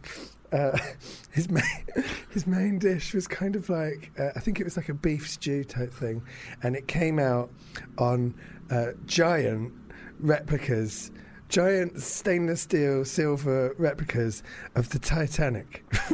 uh, 0.52 0.78
his 1.30 1.50
main 1.50 1.62
his 2.30 2.46
main 2.46 2.78
dish 2.78 3.14
was 3.14 3.26
kind 3.26 3.56
of 3.56 3.68
like 3.68 4.10
uh, 4.18 4.30
I 4.36 4.40
think 4.40 4.60
it 4.60 4.64
was 4.64 4.76
like 4.76 4.88
a 4.88 4.94
beef 4.94 5.28
stew 5.28 5.64
type 5.64 5.92
thing, 5.92 6.22
and 6.62 6.76
it 6.76 6.88
came 6.88 7.18
out 7.18 7.50
on 7.98 8.34
uh, 8.70 8.92
giant 9.06 9.72
replicas, 10.20 11.10
giant 11.48 12.00
stainless 12.00 12.62
steel 12.62 13.04
silver 13.04 13.74
replicas 13.78 14.42
of 14.74 14.90
the 14.90 14.98
Titanic. 14.98 15.84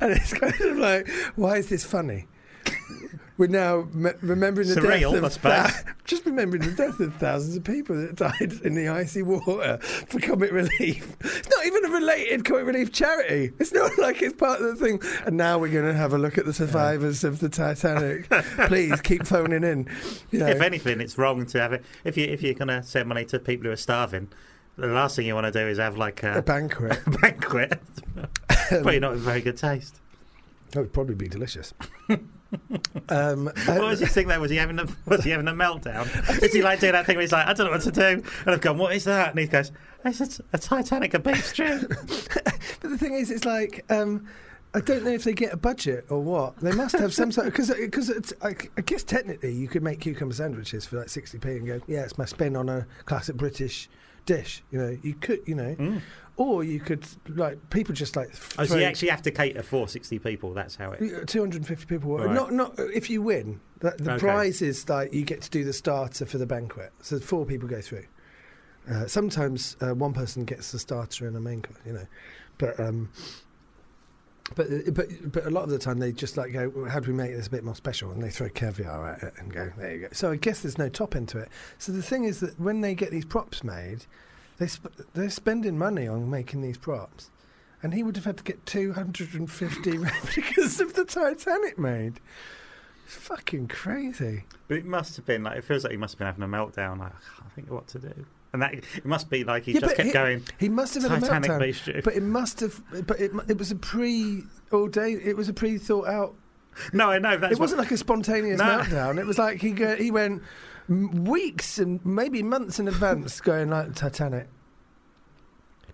and 0.00 0.12
it's 0.12 0.32
kind 0.32 0.60
of 0.60 0.78
like, 0.78 1.08
why 1.36 1.56
is 1.56 1.68
this 1.68 1.84
funny? 1.84 2.26
We're 3.38 3.46
now 3.46 3.86
me- 3.94 4.10
remembering 4.20 4.68
the 4.68 4.74
Surreal, 4.74 5.12
death 5.12 5.22
I 5.22 5.26
of 5.26 5.32
suppose. 5.32 5.94
just 6.04 6.26
remembering 6.26 6.62
the 6.62 6.72
death 6.72 6.98
of 6.98 7.14
thousands 7.14 7.56
of 7.56 7.62
people 7.64 7.94
that 7.96 8.16
died 8.16 8.60
in 8.64 8.74
the 8.74 8.88
icy 8.88 9.22
water 9.22 9.78
for 9.78 10.18
comic 10.18 10.50
relief. 10.50 11.16
It's 11.20 11.48
not 11.48 11.64
even 11.64 11.84
a 11.84 11.88
related 11.88 12.44
comic 12.44 12.66
relief 12.66 12.90
charity. 12.92 13.52
It's 13.60 13.72
not 13.72 13.96
like 13.98 14.20
it's 14.22 14.34
part 14.34 14.60
of 14.60 14.66
the 14.66 14.84
thing. 14.84 15.00
And 15.24 15.36
now 15.36 15.56
we're 15.58 15.70
going 15.70 15.86
to 15.86 15.94
have 15.94 16.12
a 16.12 16.18
look 16.18 16.36
at 16.36 16.46
the 16.46 16.52
survivors 16.52 17.22
of 17.22 17.38
the 17.38 17.48
Titanic. 17.48 18.28
Please 18.66 19.00
keep 19.02 19.24
phoning 19.24 19.62
in. 19.62 19.88
You 20.32 20.40
know, 20.40 20.46
If 20.48 20.60
anything, 20.60 21.00
it's 21.00 21.16
wrong 21.16 21.46
to 21.46 21.60
have 21.60 21.72
it. 21.72 21.84
If 22.02 22.16
you 22.16 22.24
if 22.24 22.42
you're 22.42 22.54
going 22.54 22.68
to 22.68 22.82
send 22.82 23.08
money 23.08 23.24
to 23.26 23.38
people 23.38 23.66
who 23.66 23.70
are 23.70 23.76
starving, 23.76 24.28
the 24.76 24.88
last 24.88 25.14
thing 25.14 25.26
you 25.26 25.34
want 25.36 25.46
to 25.46 25.52
do 25.52 25.66
is 25.68 25.78
have 25.78 25.96
like 25.96 26.24
a 26.24 26.38
a, 26.38 26.42
banquet. 26.42 26.98
banquet. 27.20 27.80
Probably 28.68 28.98
not 28.98 29.12
with 29.12 29.20
very 29.20 29.40
good 29.42 29.56
taste. 29.56 29.94
That 30.72 30.80
would 30.80 30.92
probably 30.92 31.14
be 31.14 31.28
delicious. 31.28 31.72
um, 33.08 33.46
What 33.66 33.80
was 33.80 34.00
his 34.00 34.12
thing 34.12 34.28
though? 34.28 34.40
Was 34.40 34.50
he 34.50 34.56
having 34.56 34.78
a 34.78 34.86
was 35.06 35.24
he 35.24 35.30
having 35.30 35.48
a 35.48 35.52
meltdown? 35.52 36.06
Is 36.42 36.52
he 36.52 36.62
like 36.62 36.80
doing 36.80 36.92
that 36.92 37.06
thing 37.06 37.16
where 37.16 37.22
he's 37.22 37.32
like, 37.32 37.46
I 37.46 37.52
don't 37.52 37.66
know 37.66 37.72
what 37.72 37.82
to 37.82 37.90
do? 37.90 38.22
And 38.46 38.54
I've 38.54 38.60
gone, 38.60 38.78
what 38.78 38.94
is 38.94 39.04
that? 39.04 39.30
And 39.30 39.38
he 39.38 39.46
goes, 39.46 39.70
it's 40.04 40.40
a, 40.40 40.44
a 40.52 40.58
Titanic, 40.58 41.14
a 41.14 41.36
stew. 41.36 41.88
But 42.80 42.90
the 42.90 42.98
thing 42.98 43.14
is, 43.14 43.30
it's 43.30 43.44
like 43.44 43.84
um, 43.90 44.26
I 44.74 44.80
don't 44.80 45.04
know 45.04 45.10
if 45.10 45.24
they 45.24 45.32
get 45.32 45.52
a 45.52 45.56
budget 45.56 46.06
or 46.10 46.20
what. 46.20 46.58
They 46.58 46.72
must 46.72 46.96
have 46.98 47.12
some 47.12 47.32
sort 47.32 47.46
because 47.46 47.70
because 47.74 48.32
I, 48.42 48.54
I 48.76 48.80
guess 48.82 49.02
technically 49.02 49.52
you 49.52 49.66
could 49.66 49.82
make 49.82 50.00
cucumber 50.00 50.34
sandwiches 50.34 50.84
for 50.86 50.98
like 50.98 51.08
sixty 51.08 51.38
p 51.38 51.50
and 51.56 51.66
go, 51.66 51.80
yeah, 51.86 52.02
it's 52.04 52.18
my 52.18 52.24
spin 52.24 52.54
on 52.54 52.68
a 52.68 52.86
classic 53.04 53.36
British 53.36 53.88
dish. 54.26 54.62
You 54.70 54.78
know, 54.78 54.98
you 55.02 55.14
could, 55.14 55.40
you 55.46 55.54
know, 55.54 56.00
or 56.38 56.64
you 56.64 56.80
could 56.80 57.04
like 57.28 57.68
people 57.68 57.94
just 57.94 58.16
like 58.16 58.30
Oh, 58.58 58.64
so 58.64 58.76
you 58.76 58.84
actually 58.84 59.08
have 59.08 59.22
to 59.22 59.30
cater 59.30 59.62
for 59.62 59.86
60 59.88 60.18
people. 60.20 60.54
That's 60.54 60.76
how 60.76 60.92
it. 60.92 61.26
Two 61.28 61.40
hundred 61.40 61.58
and 61.58 61.66
fifty 61.66 61.84
people. 61.86 62.16
Right. 62.16 62.32
Not 62.32 62.52
not 62.52 62.78
if 62.78 63.10
you 63.10 63.20
win. 63.20 63.60
The, 63.80 63.90
the 63.98 64.12
Okay. 64.12 64.18
prize 64.20 64.62
is 64.62 64.88
like 64.88 65.12
you 65.12 65.24
get 65.24 65.42
to 65.42 65.50
do 65.50 65.64
the 65.64 65.72
starter 65.74 66.24
for 66.24 66.38
the 66.38 66.46
banquet. 66.46 66.92
So 67.02 67.18
four 67.20 67.44
people 67.44 67.68
go 67.68 67.80
through. 67.82 68.06
Uh, 68.90 69.06
sometimes 69.06 69.76
uh, 69.82 69.94
one 69.94 70.14
person 70.14 70.44
gets 70.46 70.72
the 70.72 70.78
starter 70.78 71.26
and 71.26 71.36
a 71.36 71.40
main 71.40 71.60
course, 71.60 71.78
you 71.84 71.92
know, 71.92 72.06
but 72.56 72.80
um, 72.80 73.10
but 74.56 74.66
but 74.94 75.08
but 75.30 75.44
a 75.46 75.50
lot 75.50 75.64
of 75.64 75.70
the 75.70 75.78
time 75.78 75.98
they 75.98 76.10
just 76.12 76.36
like 76.38 76.52
go, 76.54 76.72
well, 76.74 76.90
how 76.90 76.98
do 77.00 77.10
we 77.10 77.16
make 77.16 77.32
this 77.36 77.48
a 77.48 77.50
bit 77.50 77.64
more 77.64 77.74
special? 77.74 78.10
And 78.10 78.22
they 78.22 78.30
throw 78.30 78.48
caviar 78.48 79.06
at 79.12 79.22
it 79.22 79.34
and 79.38 79.52
go, 79.52 79.70
there 79.76 79.94
you 79.94 80.00
go. 80.02 80.08
So 80.12 80.30
I 80.30 80.36
guess 80.36 80.62
there's 80.62 80.78
no 80.78 80.88
top 80.88 81.14
into 81.14 81.36
it. 81.38 81.50
So 81.76 81.92
the 81.92 82.02
thing 82.02 82.24
is 82.24 82.40
that 82.40 82.58
when 82.58 82.80
they 82.80 82.94
get 82.94 83.10
these 83.10 83.26
props 83.26 83.62
made, 83.62 84.06
they 84.58 84.66
sp- 84.68 84.94
they're 85.14 85.30
spending 85.30 85.78
money 85.78 86.06
on 86.08 86.28
making 86.30 86.62
these 86.62 86.78
props, 86.78 87.30
and 87.82 87.94
he 87.94 88.02
would 88.02 88.16
have 88.16 88.24
had 88.24 88.36
to 88.38 88.44
get 88.44 88.64
250 88.66 89.98
replicas 89.98 90.80
of 90.80 90.94
the 90.94 91.04
Titanic 91.04 91.78
made. 91.78 92.20
It's 93.06 93.14
fucking 93.16 93.68
crazy. 93.68 94.44
But 94.66 94.78
it 94.78 94.84
must 94.84 95.16
have 95.16 95.24
been 95.24 95.42
like 95.44 95.56
it 95.58 95.64
feels 95.64 95.82
like 95.84 95.92
he 95.92 95.96
must 95.96 96.14
have 96.14 96.18
been 96.18 96.26
having 96.26 96.42
a 96.42 96.48
meltdown. 96.48 96.98
Like 96.98 97.12
I 97.12 97.40
can't 97.40 97.52
think 97.54 97.66
of 97.68 97.74
what 97.74 97.86
to 97.88 97.98
do, 97.98 98.26
and 98.52 98.60
that 98.62 98.74
it 98.74 99.04
must 99.04 99.30
be 99.30 99.44
like 99.44 99.64
he 99.64 99.72
Yeah, 99.72 99.80
just 99.80 99.96
kept 99.96 100.06
he- 100.08 100.12
going. 100.12 100.42
He 100.58 100.68
must 100.68 100.94
have 100.94 101.04
had 101.04 101.20
Titanic 101.20 101.50
a 101.50 101.54
meltdown. 101.54 102.04
But 102.04 102.14
it 102.16 102.22
must 102.22 102.60
have. 102.60 102.82
But 103.06 103.18
it, 103.20 103.30
it 103.48 103.56
was 103.58 103.70
a 103.70 103.76
pre 103.76 104.42
all 104.72 104.88
day. 104.88 105.12
It 105.12 105.36
was 105.36 105.48
a 105.48 105.54
pre 105.54 105.78
thought 105.78 106.06
out. 106.08 106.34
No, 106.92 107.10
I 107.10 107.18
know 107.18 107.36
that's 107.36 107.54
it 107.54 107.58
wasn't 107.58 107.78
like 107.80 107.90
a 107.90 107.96
spontaneous 107.96 108.58
No. 108.58 108.64
meltdown. 108.64 109.18
It 109.18 109.26
was 109.26 109.38
like 109.38 109.60
he 109.60 109.70
go, 109.72 109.96
he 109.96 110.10
went 110.10 110.42
weeks 110.88 111.78
and 111.78 112.04
maybe 112.04 112.42
months 112.42 112.78
in 112.78 112.88
advance, 112.88 113.40
going 113.42 113.70
like 113.70 113.94
Titanic. 113.94 114.48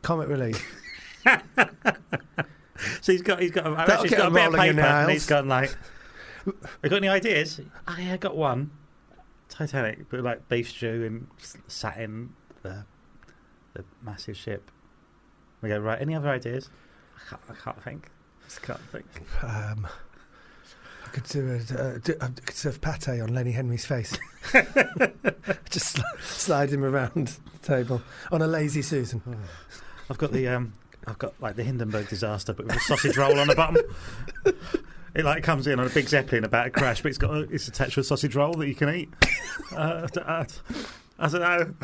Comic 0.03 0.29
relief. 0.29 0.65
So 3.01 3.13
he's 3.13 3.23
got 3.23 3.41
he's 3.41 3.53
got. 3.53 3.67
I've 3.67 3.77
That'll 3.87 3.93
actually 3.95 4.09
get 4.11 4.19
got 4.19 4.29
a 4.29 4.31
bit 4.35 4.47
of 4.47 4.53
rolling 4.55 4.77
paper, 4.77 4.87
and 4.87 5.11
he's 5.11 5.27
gone 5.27 5.49
like. 5.49 5.75
I 6.83 6.89
got 6.89 6.97
any 6.97 7.09
ideas? 7.09 7.61
Oh, 7.89 7.97
yeah, 7.99 8.15
I 8.15 8.17
got 8.17 8.37
one. 8.37 8.73
Titanic, 9.49 10.11
but 10.11 10.21
like 10.21 10.49
beef 10.49 10.69
stew 10.71 11.05
and 11.07 11.27
s- 11.41 11.57
sat 11.69 11.99
in 11.99 12.31
the 12.63 12.85
the 13.75 13.85
massive 14.03 14.37
ship. 14.37 14.71
We 15.63 15.69
go 15.69 15.79
right. 15.79 16.01
Any 16.01 16.15
other 16.15 16.29
ideas? 16.29 16.69
I 17.17 17.31
can't, 17.31 17.43
I 17.49 17.55
can't 17.55 17.83
think. 17.83 18.11
Just 18.45 18.61
can't 18.63 18.81
think. 18.91 19.07
Um, 19.43 19.87
could 21.15 21.25
do 21.29 21.61
a, 21.79 21.99
do, 22.01 22.15
I 22.21 22.27
could 22.27 22.57
serve 22.57 22.81
pate 22.81 23.09
on 23.09 23.33
Lenny 23.33 23.53
Henry's 23.53 23.87
face. 23.87 24.19
Just 25.71 25.97
sli- 25.97 26.21
slide 26.23 26.71
him 26.71 26.85
around 26.85 27.39
the 27.53 27.59
table 27.63 28.03
on 28.33 28.43
a 28.43 28.49
lazy 28.49 28.83
Susan. 28.83 29.23
I've 30.11 30.19
got 30.19 30.33
the 30.33 30.49
um, 30.49 30.75
I've 31.07 31.19
got 31.19 31.41
like 31.41 31.55
the 31.55 31.63
Hindenburg 31.63 32.09
disaster, 32.09 32.53
but 32.53 32.67
with 32.67 32.77
a 32.77 32.81
sausage 32.81 33.17
roll 33.17 33.39
on 33.39 33.47
the 33.47 33.55
bottom. 33.55 33.77
It 35.15 35.25
like 35.25 35.45
comes 35.45 35.69
in 35.69 35.79
on 35.79 35.87
a 35.87 35.91
big 35.91 36.09
zeppelin 36.09 36.43
about 36.43 36.65
to 36.65 36.71
crash, 36.71 37.01
but 37.01 37.11
it's 37.11 37.19
got 37.19 37.31
a, 37.31 37.41
it's 37.43 37.69
attached 37.69 37.95
to 37.95 38.01
a 38.01 38.05
sausage 38.05 38.35
roll 38.35 38.55
that 38.55 38.67
you 38.67 38.75
can 38.75 38.93
eat. 38.95 39.11
Uh, 39.75 40.07
I, 40.19 40.21
I, 40.21 40.47
I 41.19 41.29
don't 41.29 41.41
know. 41.41 41.75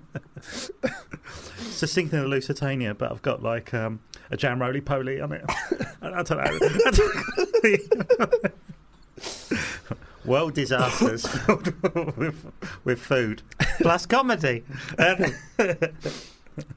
it's 1.76 1.82
a 1.82 1.86
sinking 1.86 2.18
of 2.20 2.26
Lusitania, 2.28 2.94
but 2.94 3.12
I've 3.12 3.20
got 3.20 3.42
like 3.42 3.74
um, 3.74 4.00
a 4.30 4.36
jam 4.38 4.62
roly 4.62 4.80
poly 4.80 5.20
on 5.20 5.32
it. 5.32 5.44
I, 6.00 6.22
don't 6.22 6.30
know. 7.62 8.50
World 10.24 10.54
disasters 10.54 11.26
filled 11.44 12.16
with, 12.16 12.50
with 12.84 12.98
food 12.98 13.42
plus 13.82 14.06
comedy. 14.06 14.64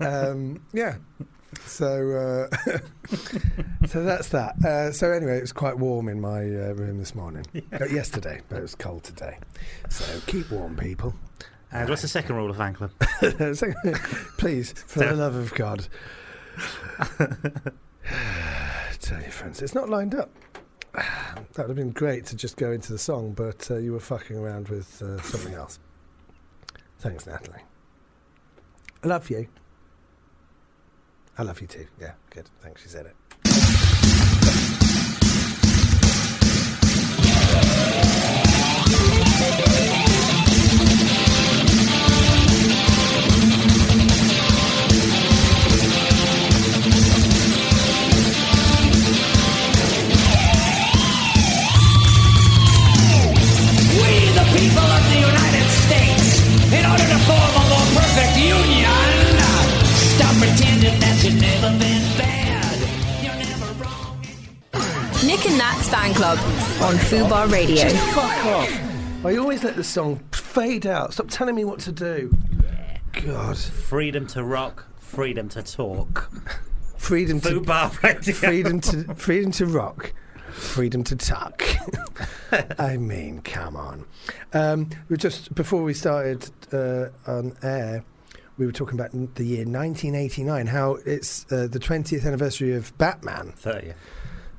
Um, 0.01 0.59
yeah. 0.73 0.97
So, 1.65 2.49
uh, 2.51 2.77
so 3.87 4.03
that's 4.03 4.27
that. 4.29 4.55
Uh, 4.65 4.91
so 4.91 5.13
anyway, 5.13 5.37
it 5.37 5.41
was 5.41 5.53
quite 5.53 5.77
warm 5.79 6.09
in 6.09 6.19
my 6.19 6.41
uh, 6.41 6.73
room 6.73 6.97
this 6.97 7.15
morning. 7.15 7.45
Uh, 7.71 7.85
yesterday, 7.85 8.41
but 8.49 8.57
it 8.57 8.63
was 8.63 8.75
cold 8.75 9.05
today. 9.05 9.37
So 9.89 10.19
keep 10.27 10.51
warm, 10.51 10.75
people. 10.75 11.13
And 11.71 11.89
what's 11.89 12.01
the 12.01 12.07
second 12.07 12.35
rule 12.35 12.49
of 12.49 12.57
fan 12.57 12.73
club? 12.73 12.91
Please, 14.37 14.71
for 14.71 14.99
the 14.99 15.15
love 15.15 15.35
of 15.35 15.53
God, 15.53 15.87
tell 18.99 19.21
your 19.21 19.31
friends 19.31 19.61
it's 19.61 19.75
not 19.75 19.89
lined 19.89 20.15
up. 20.15 20.29
That 21.53 21.67
would 21.67 21.77
have 21.77 21.85
been 21.85 21.91
great 21.91 22.25
to 22.27 22.35
just 22.35 22.57
go 22.57 22.71
into 22.71 22.93
the 22.93 22.99
song, 22.99 23.33
but 23.33 23.69
uh, 23.71 23.77
you 23.77 23.91
were 23.91 23.99
fucking 23.99 24.37
around 24.37 24.69
with 24.69 25.01
uh, 25.01 25.21
something 25.21 25.53
else. 25.53 25.79
Thanks, 26.99 27.25
Natalie. 27.25 27.63
I 29.03 29.07
love 29.07 29.29
you. 29.29 29.47
I 31.37 31.43
love 31.43 31.59
you 31.59 31.67
too. 31.67 31.87
Yeah, 31.99 32.13
good. 32.29 32.49
Thanks, 32.61 32.83
she 32.83 32.89
said 32.89 33.07
it. 33.07 33.15
Fan 66.13 66.15
club 66.15 66.39
on 66.81 66.95
Fubar 66.95 67.51
Radio. 67.51 67.89
Fuck 67.89 68.45
off. 68.45 69.25
I 69.25 69.35
always 69.37 69.63
let 69.63 69.75
the 69.75 69.83
song 69.83 70.17
fade 70.31 70.87
out. 70.87 71.13
Stop 71.13 71.27
telling 71.29 71.55
me 71.55 71.65
what 71.65 71.79
to 71.81 71.91
do. 71.91 72.35
God. 73.11 73.57
Freedom 73.57 74.25
to 74.27 74.43
rock, 74.43 74.85
freedom 74.97 75.49
to 75.49 75.63
talk. 75.63 76.31
Freedom 76.97 77.39
to 77.41 77.49
Fubar 77.49 78.01
Radio. 78.03 78.33
freedom 78.33 78.79
to 78.81 79.15
freedom 79.15 79.51
to 79.53 79.65
rock, 79.65 80.13
freedom 80.51 81.03
to 81.03 81.15
tuck. 81.15 81.63
I 82.79 82.97
mean, 82.97 83.41
come 83.41 83.75
on. 83.75 84.05
Um, 84.53 84.89
we 85.09 85.17
just 85.17 85.53
before 85.55 85.83
we 85.83 85.93
started 85.93 86.49
uh, 86.71 87.07
on 87.27 87.55
air, 87.61 88.03
we 88.57 88.65
were 88.65 88.71
talking 88.71 88.99
about 88.99 89.11
the 89.35 89.43
year 89.43 89.65
1989. 89.65 90.67
How 90.67 90.97
it's 91.05 91.45
uh, 91.51 91.67
the 91.69 91.79
20th 91.79 92.25
anniversary 92.25 92.73
of 92.73 92.97
Batman. 92.97 93.53
30. 93.57 93.93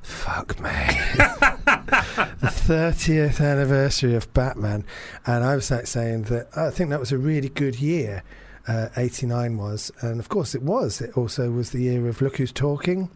Fuck 0.01 0.59
me. 0.59 0.69
the 1.19 2.47
30th 2.47 3.39
anniversary 3.39 4.15
of 4.15 4.31
Batman. 4.33 4.83
And 5.25 5.43
I 5.43 5.55
was 5.55 5.69
like 5.69 5.87
saying 5.87 6.23
that 6.23 6.49
I 6.55 6.69
think 6.71 6.89
that 6.89 6.99
was 6.99 7.11
a 7.11 7.17
really 7.17 7.49
good 7.49 7.79
year, 7.79 8.23
uh, 8.67 8.89
89 8.97 9.57
was. 9.57 9.91
And 10.01 10.19
of 10.19 10.29
course 10.29 10.55
it 10.55 10.63
was. 10.63 11.01
It 11.01 11.15
also 11.15 11.51
was 11.51 11.71
the 11.71 11.81
year 11.83 12.07
of 12.07 12.21
Look 12.21 12.37
Who's 12.37 12.51
Talking 12.51 13.09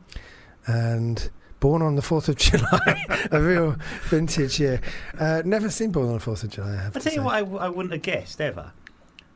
and 0.68 1.30
Born 1.60 1.82
on 1.82 1.96
the 1.96 2.02
4th 2.02 2.30
of 2.30 2.36
July, 2.38 3.28
a 3.32 3.42
real 3.42 3.76
vintage 4.04 4.60
year. 4.60 4.80
Uh, 5.18 5.42
never 5.46 5.70
seen 5.70 5.92
Born 5.92 6.08
on 6.08 6.14
the 6.14 6.20
4th 6.20 6.44
of 6.44 6.50
July, 6.52 6.74
I 6.74 6.76
have 6.84 6.96
I 6.96 7.00
to 7.00 7.04
tell 7.06 7.14
you 7.14 7.24
what, 7.24 7.34
I, 7.36 7.40
w- 7.40 7.60
I 7.60 7.70
wouldn't 7.70 7.94
have 7.94 8.02
guessed 8.04 8.40
ever 8.40 8.74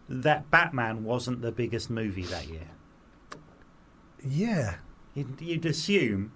that 0.08 0.50
Batman 0.52 1.04
wasn't 1.04 1.42
the 1.42 1.52
biggest 1.52 1.90
movie 1.90 2.24
that 2.24 2.48
year. 2.48 2.68
Yeah. 4.24 4.76
You'd, 5.14 5.40
you'd 5.42 5.66
assume, 5.66 6.32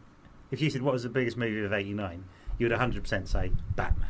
if 0.53 0.61
you 0.61 0.69
said 0.69 0.81
what 0.81 0.93
was 0.93 1.03
the 1.03 1.09
biggest 1.09 1.35
movie 1.35 1.63
of 1.65 1.73
'89, 1.73 2.23
you'd 2.57 2.71
100% 2.71 3.27
say 3.27 3.51
Batman. 3.75 4.07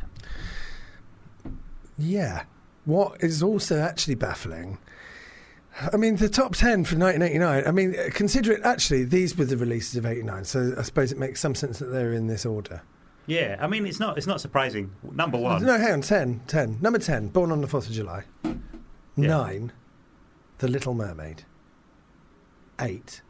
Yeah. 1.98 2.44
What 2.84 3.22
is 3.22 3.42
also 3.42 3.80
actually 3.80 4.14
baffling. 4.14 4.78
I 5.92 5.96
mean, 5.96 6.16
the 6.16 6.28
top 6.28 6.54
10 6.54 6.84
for 6.84 6.96
1989. 6.96 7.64
I 7.66 7.70
mean, 7.72 8.10
consider 8.12 8.52
it 8.52 8.60
actually, 8.62 9.04
these 9.04 9.36
were 9.36 9.44
the 9.44 9.56
releases 9.56 9.96
of 9.96 10.06
89, 10.06 10.44
so 10.44 10.74
I 10.78 10.82
suppose 10.82 11.10
it 11.10 11.18
makes 11.18 11.40
some 11.40 11.54
sense 11.54 11.78
that 11.80 11.86
they're 11.86 12.12
in 12.12 12.28
this 12.28 12.46
order. 12.46 12.82
Yeah, 13.26 13.56
I 13.58 13.66
mean 13.68 13.86
it's 13.86 13.98
not 13.98 14.18
it's 14.18 14.26
not 14.26 14.40
surprising. 14.40 14.92
Number 15.02 15.38
one, 15.38 15.64
No, 15.64 15.78
hang 15.78 15.94
on, 15.94 16.00
10, 16.02 16.42
10. 16.46 16.78
Number 16.82 16.98
10, 16.98 17.28
Born 17.28 17.50
on 17.50 17.62
the 17.62 17.66
4th 17.66 17.86
of 17.86 17.92
July. 17.92 18.24
Yeah. 19.16 19.28
9, 19.28 19.72
The 20.58 20.68
Little 20.68 20.92
Mermaid. 20.92 21.44
8, 22.78 23.22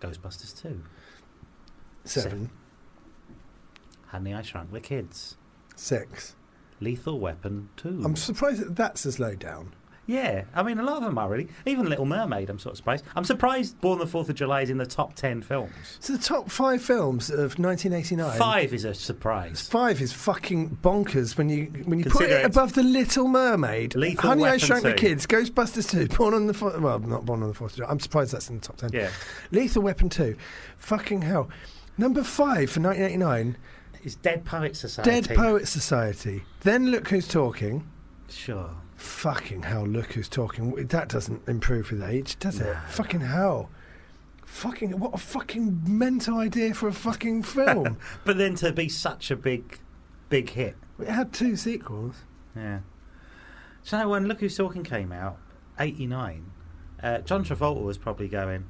Ghostbusters 0.00 0.60
2, 0.62 0.82
7, 2.04 2.50
Honey 4.08 4.34
I 4.34 4.42
Shrunk 4.42 4.72
the 4.72 4.80
Kids, 4.80 5.36
6. 5.76 6.34
Lethal 6.80 7.18
Weapon 7.20 7.68
2. 7.76 8.02
I'm 8.04 8.16
surprised 8.16 8.60
that 8.60 8.76
that's 8.76 9.06
as 9.06 9.20
low 9.20 9.34
down. 9.36 9.72
yeah, 10.04 10.44
I 10.52 10.64
mean 10.64 10.80
a 10.80 10.82
lot 10.82 10.96
of 10.96 11.04
them 11.04 11.16
are 11.16 11.28
really. 11.30 11.46
Even 11.64 11.88
Little 11.88 12.04
Mermaid, 12.06 12.50
I'm 12.50 12.58
sort 12.58 12.72
of 12.72 12.76
surprised. 12.78 13.04
I'm 13.14 13.22
surprised 13.24 13.80
Born 13.80 14.00
the 14.00 14.06
Fourth 14.06 14.28
of 14.28 14.34
July 14.34 14.62
is 14.62 14.70
in 14.70 14.78
the 14.78 14.84
top 14.84 15.14
ten 15.14 15.42
films. 15.42 15.72
So 16.00 16.14
the 16.14 16.18
top 16.22 16.50
five 16.50 16.82
films 16.82 17.30
of 17.30 17.56
1989. 17.56 18.36
Five 18.36 18.74
is 18.74 18.84
a 18.84 18.94
surprise. 18.94 19.68
Five 19.68 20.00
is 20.02 20.12
fucking 20.12 20.78
bonkers 20.82 21.38
when 21.38 21.48
you 21.48 21.66
when 21.84 22.00
you 22.00 22.06
put 22.06 22.24
it 22.24 22.32
it- 22.32 22.44
above 22.44 22.72
the 22.72 22.82
Little 22.82 23.28
Mermaid, 23.28 23.94
Lethal 23.94 24.30
Honey 24.30 24.42
I 24.42 24.46
Weapon 24.46 24.58
Shrunk 24.58 24.82
the 24.82 24.92
Kids, 24.94 25.24
Ghostbusters 25.28 25.88
two, 25.88 26.08
Born 26.08 26.34
on 26.34 26.48
the 26.48 26.54
Fourth. 26.54 26.78
Well, 26.80 26.98
not 26.98 27.24
Born 27.24 27.42
on 27.42 27.48
the 27.48 27.54
Fourth 27.54 27.72
of 27.74 27.76
July. 27.76 27.88
I'm 27.90 28.00
surprised 28.00 28.32
that's 28.34 28.50
in 28.50 28.56
the 28.58 28.66
top 28.66 28.76
ten. 28.78 28.90
Yeah, 28.92 29.08
Lethal 29.52 29.82
Weapon 29.82 30.08
two, 30.08 30.36
fucking 30.78 31.22
hell. 31.22 31.48
Number 31.98 32.22
five 32.22 32.70
for 32.70 32.80
1989, 32.80 33.56
is 34.02 34.16
Dead 34.16 34.44
Poet 34.44 34.76
Society. 34.76 35.10
Dead 35.10 35.36
Poet 35.36 35.68
Society. 35.68 36.42
Then 36.60 36.90
Look 36.90 37.08
Who's 37.08 37.28
Talking. 37.28 37.88
Sure. 38.28 38.70
Fucking 38.96 39.62
hell, 39.64 39.86
Look 39.86 40.12
Who's 40.14 40.28
Talking. 40.28 40.74
That 40.86 41.08
doesn't 41.08 41.46
improve 41.48 41.90
with 41.90 42.02
age, 42.02 42.38
does 42.38 42.60
it? 42.60 42.64
No. 42.66 42.76
Fucking 42.88 43.20
hell. 43.20 43.70
Fucking 44.44 44.98
what 44.98 45.14
a 45.14 45.18
fucking 45.18 45.82
mental 45.86 46.38
idea 46.38 46.74
for 46.74 46.88
a 46.88 46.92
fucking 46.92 47.42
film. 47.44 47.96
But 48.24 48.38
then 48.38 48.54
to 48.56 48.72
be 48.72 48.88
such 48.88 49.30
a 49.30 49.36
big, 49.36 49.78
big 50.28 50.50
hit. 50.50 50.76
it 50.98 51.08
had 51.08 51.32
two 51.32 51.56
sequels. 51.56 52.16
Yeah. 52.56 52.80
So 53.82 54.08
when 54.08 54.26
Look 54.26 54.40
Who's 54.40 54.56
Talking 54.56 54.84
came 54.84 55.12
out, 55.12 55.38
89, 55.78 56.50
uh, 57.02 57.18
John 57.18 57.44
Travolta 57.44 57.82
was 57.82 57.98
probably 57.98 58.28
going, 58.28 58.66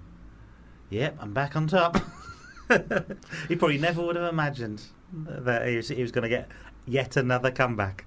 yep, 0.88 1.16
I'm 1.20 1.32
back 1.32 1.56
on 1.56 1.66
top. 1.66 1.98
he 3.48 3.56
probably 3.56 3.78
never 3.78 4.02
would 4.02 4.16
have 4.16 4.32
imagined 4.32 4.82
that 5.12 5.66
he 5.68 5.76
was, 5.76 5.88
he 5.88 6.02
was 6.02 6.12
going 6.12 6.22
to 6.22 6.28
get 6.28 6.48
yet 6.86 7.16
another 7.16 7.50
comeback. 7.50 8.06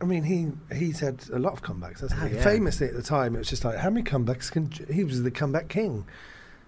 I 0.00 0.04
mean, 0.04 0.24
he 0.24 0.48
he's 0.76 1.00
had 1.00 1.24
a 1.32 1.38
lot 1.38 1.52
of 1.52 1.62
comebacks. 1.62 2.00
Hasn't 2.00 2.20
Oh, 2.20 2.26
he? 2.26 2.34
yeah. 2.36 2.42
Famously 2.42 2.88
at 2.88 2.94
the 2.94 3.02
time, 3.02 3.34
it 3.36 3.38
was 3.38 3.48
just 3.48 3.64
like, 3.64 3.78
how 3.78 3.88
many 3.90 4.02
comebacks 4.04 4.50
can 4.50 4.70
he 4.92 5.04
was 5.04 5.22
the 5.22 5.30
comeback 5.30 5.68
king? 5.68 6.06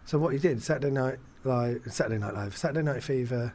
So 0.05 0.19
what 0.19 0.33
he 0.33 0.39
did 0.39 0.63
Saturday 0.63 0.91
night 0.93 1.19
live, 1.43 1.81
Saturday 1.89 2.19
Night 2.19 2.35
Live, 2.35 2.57
Saturday 2.57 2.83
Night 2.83 3.03
Fever, 3.03 3.53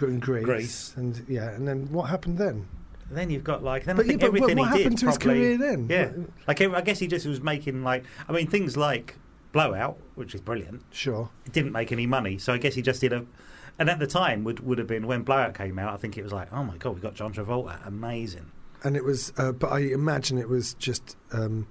and 0.00 0.22
Grease, 0.22 0.44
Grease. 0.44 0.94
and 0.96 1.24
yeah, 1.28 1.50
and 1.50 1.66
then 1.66 1.90
what 1.90 2.04
happened 2.10 2.38
then? 2.38 2.68
Then 3.10 3.30
you've 3.30 3.42
got 3.42 3.64
like 3.64 3.84
then 3.84 3.96
But 3.96 4.06
I 4.06 4.10
yeah, 4.10 4.16
but 4.18 4.20
what, 4.32 4.36
everything 4.42 4.58
what 4.58 4.72
he 4.72 4.78
happened 4.82 4.96
did 4.98 5.00
to 5.00 5.06
his 5.08 5.18
career 5.18 5.58
then? 5.58 5.88
Yeah, 5.90 6.06
What- 6.10 6.30
like 6.46 6.60
I 6.60 6.80
guess 6.82 6.98
he 7.00 7.06
just 7.08 7.26
was 7.26 7.40
making 7.40 7.82
like 7.82 8.04
I 8.28 8.32
mean 8.32 8.46
things 8.46 8.76
like 8.76 9.16
Blowout, 9.52 9.98
which 10.14 10.34
is 10.34 10.40
brilliant. 10.40 10.82
Sure. 10.90 11.30
It 11.46 11.52
didn't 11.52 11.72
make 11.72 11.92
any 11.92 12.06
money, 12.06 12.38
so 12.38 12.52
I 12.52 12.58
guess 12.58 12.74
he 12.74 12.82
just 12.82 13.00
did 13.00 13.12
a. 13.12 13.24
And 13.78 13.88
at 13.88 13.98
the 13.98 14.06
time 14.06 14.44
would 14.44 14.60
would 14.60 14.78
have 14.78 14.86
been 14.86 15.06
when 15.06 15.22
Blowout 15.22 15.54
came 15.54 15.78
out. 15.78 15.94
I 15.94 15.96
think 15.96 16.18
it 16.18 16.22
was 16.22 16.32
like, 16.32 16.52
oh 16.52 16.64
my 16.64 16.76
god, 16.76 16.94
we 16.94 17.00
got 17.00 17.14
John 17.14 17.32
Travolta, 17.32 17.84
amazing. 17.86 18.50
And 18.84 18.96
it 18.96 19.04
was, 19.04 19.32
uh, 19.36 19.50
but 19.52 19.72
I 19.72 19.80
imagine 19.80 20.38
it 20.38 20.48
was 20.48 20.74
just, 20.74 21.16
um, 21.32 21.66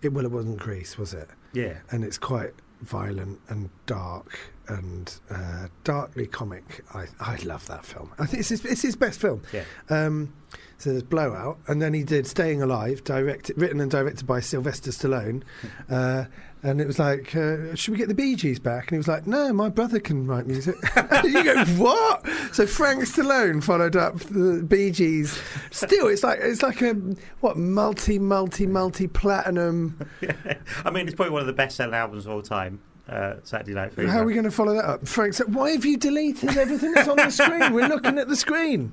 it 0.00 0.14
well, 0.14 0.24
it 0.24 0.30
wasn't 0.30 0.58
Grease, 0.58 0.96
was 0.96 1.12
it? 1.12 1.28
Yeah, 1.52 1.78
and 1.90 2.02
it's 2.02 2.16
quite 2.16 2.52
violent 2.80 3.40
and 3.48 3.68
dark 3.84 4.38
and 4.68 5.14
uh, 5.30 5.68
darkly 5.84 6.26
comic. 6.26 6.84
I, 6.94 7.06
I 7.20 7.36
love 7.44 7.66
that 7.68 7.84
film. 7.84 8.12
I 8.18 8.26
think 8.26 8.40
it's 8.40 8.48
his, 8.50 8.64
it's 8.64 8.82
his 8.82 8.96
best 8.96 9.20
film. 9.20 9.42
yeah. 9.52 9.64
Um, 9.88 10.32
so 10.78 10.90
there's 10.90 11.02
Blowout, 11.02 11.58
and 11.68 11.80
then 11.80 11.94
he 11.94 12.04
did 12.04 12.26
Staying 12.26 12.60
Alive, 12.60 13.02
directed, 13.02 13.56
written 13.56 13.80
and 13.80 13.90
directed 13.90 14.26
by 14.26 14.40
Sylvester 14.40 14.90
Stallone. 14.90 15.42
Uh, 15.88 16.24
and 16.62 16.80
it 16.80 16.86
was 16.86 16.98
like, 16.98 17.34
uh, 17.34 17.74
should 17.74 17.92
we 17.92 17.98
get 17.98 18.08
the 18.08 18.14
Bee 18.14 18.34
Gees 18.34 18.58
back? 18.58 18.84
And 18.84 18.90
he 18.90 18.96
was 18.98 19.08
like, 19.08 19.26
no, 19.26 19.52
my 19.52 19.68
brother 19.70 20.00
can 20.00 20.26
write 20.26 20.46
music. 20.46 20.74
you 21.24 21.44
go, 21.44 21.64
what? 21.76 22.26
So 22.52 22.66
Frank 22.66 23.04
Stallone 23.04 23.62
followed 23.62 23.96
up 23.96 24.18
the 24.18 24.64
Bee 24.66 24.90
Gees. 24.90 25.40
Still, 25.70 26.08
it's 26.08 26.22
like 26.22 26.40
it's 26.42 26.62
like 26.62 26.82
a 26.82 26.92
what 27.40 27.56
multi 27.56 28.18
multi 28.18 28.66
multi 28.66 29.06
platinum. 29.06 29.98
I 30.84 30.90
mean, 30.90 31.06
it's 31.06 31.14
probably 31.14 31.32
one 31.32 31.40
of 31.40 31.46
the 31.46 31.52
best 31.52 31.76
selling 31.76 31.94
albums 31.94 32.26
of 32.26 32.32
all 32.32 32.42
time. 32.42 32.80
Uh, 33.08 33.36
Saturday 33.44 33.72
Night 33.74 33.92
Fever. 33.92 34.10
How 34.10 34.20
are 34.20 34.24
we 34.24 34.32
going 34.34 34.44
to 34.44 34.50
follow 34.50 34.74
that 34.74 34.84
up? 34.84 35.06
Frank 35.06 35.34
said, 35.34 35.54
Why 35.54 35.70
have 35.70 35.84
you 35.84 35.96
deleted 35.96 36.56
everything 36.56 36.92
that's 36.92 37.06
on 37.08 37.16
the 37.16 37.30
screen? 37.30 37.72
We're 37.72 37.86
looking 37.88 38.18
at 38.18 38.26
the 38.28 38.34
screen. 38.34 38.92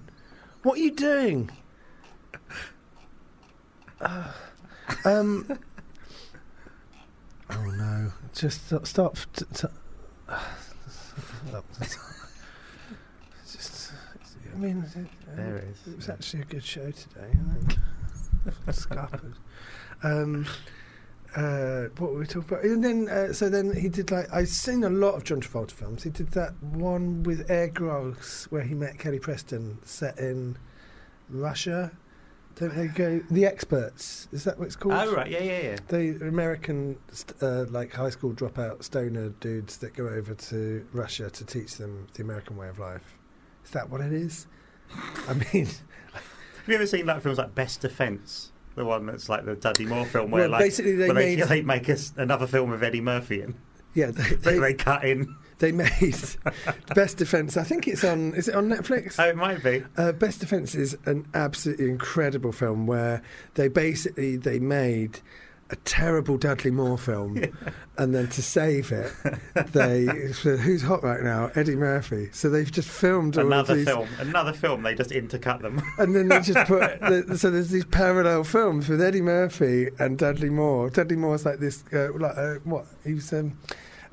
What 0.62 0.78
are 0.78 0.82
you 0.82 0.92
doing? 0.92 1.50
Uh, 4.00 4.32
um, 5.06 5.48
oh 7.50 7.64
no. 7.66 8.12
Just 8.36 8.68
stop. 8.68 8.86
stop. 8.86 9.18
T- 9.34 9.46
t- 9.54 9.68
just, 13.52 13.94
I 14.54 14.58
mean, 14.58 14.84
it, 14.96 15.08
There 15.36 15.58
it 15.58 15.64
is. 15.70 15.88
it 15.94 15.96
was 15.98 16.10
actually 16.10 16.42
a 16.42 16.46
good 16.46 16.64
show 16.64 16.92
today. 16.92 17.32
Isn't 17.34 17.78
it? 18.68 18.76
Scuppered. 18.76 19.34
Um, 20.04 20.46
uh, 21.36 21.90
what 21.98 22.14
were 22.14 22.20
we 22.20 22.26
talking 22.26 22.50
about? 22.50 22.64
And 22.64 22.84
then, 22.84 23.10
uh, 23.10 23.34
so 23.34 23.50
then 23.50 23.76
he 23.76 23.90
did 23.90 24.12
like 24.12 24.32
I've 24.32 24.50
seen 24.50 24.84
a 24.84 24.90
lot 24.90 25.16
of 25.16 25.24
John 25.24 25.42
Travolta 25.42 25.72
films. 25.72 26.04
He 26.04 26.10
did 26.10 26.30
that 26.32 26.54
one 26.62 27.24
with 27.24 27.50
Arye 27.50 27.74
Gross 27.74 28.46
where 28.50 28.64
he 28.64 28.74
met 28.76 29.00
Kelly 29.00 29.20
Preston, 29.20 29.80
set 29.84 30.18
in 30.20 30.58
Russia. 31.30 31.92
Don't 32.56 32.76
they 32.76 32.88
go? 32.88 33.20
The 33.32 33.48
Experts 33.48 34.28
is 34.32 34.44
that 34.44 34.60
what 34.60 34.66
it's 34.66 34.76
called? 34.76 34.94
Oh 34.96 35.12
right, 35.14 35.30
yeah, 35.30 35.42
yeah, 35.42 35.62
yeah. 35.62 35.78
The 35.88 36.28
American, 36.28 36.98
st- 37.12 37.42
uh, 37.42 37.66
like 37.70 37.94
high 37.94 38.12
school 38.12 38.32
dropout 38.32 38.84
stoner 38.84 39.30
dudes 39.40 39.78
that 39.78 39.96
go 39.96 40.08
over 40.08 40.36
to 40.36 40.86
Russia 40.94 41.32
to 41.32 41.46
teach 41.46 41.78
them 41.78 42.08
the 42.14 42.22
American 42.22 42.56
way 42.56 42.70
of 42.70 42.78
life. 42.78 43.18
Is 43.66 43.72
that 43.72 43.90
what 43.90 44.02
it 44.02 44.14
is? 44.14 44.46
I 45.28 45.34
mean, 45.34 45.66
Have 46.64 46.70
you 46.70 46.76
ever 46.76 46.86
seen 46.88 47.06
like 47.06 47.22
films 47.22 47.40
like 47.40 47.54
Best 47.54 47.82
Defence? 47.82 48.53
The 48.76 48.86
one 48.86 49.06
that's 49.06 49.30
like 49.30 49.46
the 49.46 49.56
Dudley 49.56 49.86
Moore 49.86 50.06
film 50.06 50.32
where 50.32 50.44
Well, 50.44 50.52
like 50.52 50.62
basically 50.62 50.96
they 50.96 51.08
where 51.08 51.14
made- 51.16 51.40
they 51.48 51.62
make 51.62 51.90
us 51.90 52.12
another 52.18 52.48
film 52.48 52.72
with 52.72 52.84
Eddie 52.84 53.02
Murphy 53.02 53.42
in. 53.42 53.56
yeah, 53.94 54.12
they, 54.12 54.36
they, 54.36 54.58
they 54.60 54.74
cut 54.74 55.04
in. 55.04 55.36
they 55.60 55.72
made 55.72 56.16
Best 56.96 57.18
Defense. 57.18 57.56
I 57.58 57.64
think 57.64 57.88
it's 57.88 58.04
on. 58.04 58.34
Is 58.34 58.48
it 58.48 58.56
on 58.56 58.70
Netflix? 58.70 59.16
Oh, 59.20 59.30
it 59.30 59.36
might 59.36 59.64
be. 59.64 59.84
Uh, 59.96 60.12
Best 60.12 60.40
Defense 60.40 60.74
is 60.76 60.98
an 61.06 61.28
absolutely 61.36 61.90
incredible 61.90 62.52
film 62.52 62.88
where 62.88 63.22
they 63.54 63.68
basically 63.68 64.36
they 64.38 64.58
made 64.60 65.20
a 65.70 65.76
terrible 65.78 66.38
Dudley 66.38 66.72
Moore 66.72 66.98
film, 66.98 67.44
and 67.98 68.14
then 68.14 68.28
to 68.30 68.42
save 68.42 68.92
it, 68.92 69.12
they 69.72 70.06
who's 70.06 70.82
hot 70.82 71.04
right 71.04 71.22
now? 71.22 71.52
Eddie 71.56 71.76
Murphy. 71.76 72.30
So 72.32 72.50
they've 72.50 72.72
just 72.72 72.90
filmed 72.90 73.38
Another 73.38 73.76
these, 73.76 73.86
film. 73.88 74.08
Another 74.20 74.54
film. 74.54 74.84
They 74.84 74.96
just 74.96 75.12
intercut 75.12 75.62
them. 75.62 75.82
and 75.98 76.16
then 76.16 76.28
they 76.28 76.42
just 76.42 76.68
put 76.68 77.00
the, 77.02 77.38
so 77.38 77.50
there's 77.50 77.70
these 77.70 77.86
parallel 77.86 78.44
films 78.44 78.90
with 78.90 79.02
Eddie 79.02 79.22
Murphy 79.22 79.90
and 80.00 80.18
Dudley 80.18 80.50
Moore. 80.50 80.90
Dudley 80.90 81.16
Moore's 81.16 81.46
like 81.46 81.60
this, 81.60 81.84
uh, 81.94 82.14
like 82.14 82.38
uh, 82.38 82.56
what 82.64 82.86
he 83.04 83.14
was. 83.14 83.32
Um, 83.34 83.58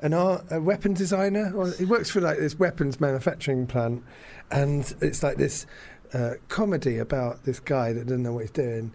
an 0.01 0.15
art, 0.15 0.45
a 0.49 0.59
weapon 0.59 0.93
designer. 0.93 1.53
Or 1.55 1.69
he 1.71 1.85
works 1.85 2.09
for 2.09 2.21
like 2.21 2.39
this 2.39 2.57
weapons 2.57 2.99
manufacturing 2.99 3.67
plant, 3.67 4.03
and 4.49 4.93
it's 5.01 5.23
like 5.23 5.37
this 5.37 5.65
uh, 6.13 6.33
comedy 6.49 6.97
about 6.97 7.43
this 7.43 7.59
guy 7.59 7.93
that 7.93 8.05
doesn't 8.05 8.23
know 8.23 8.33
what 8.33 8.41
he's 8.41 8.51
doing, 8.51 8.91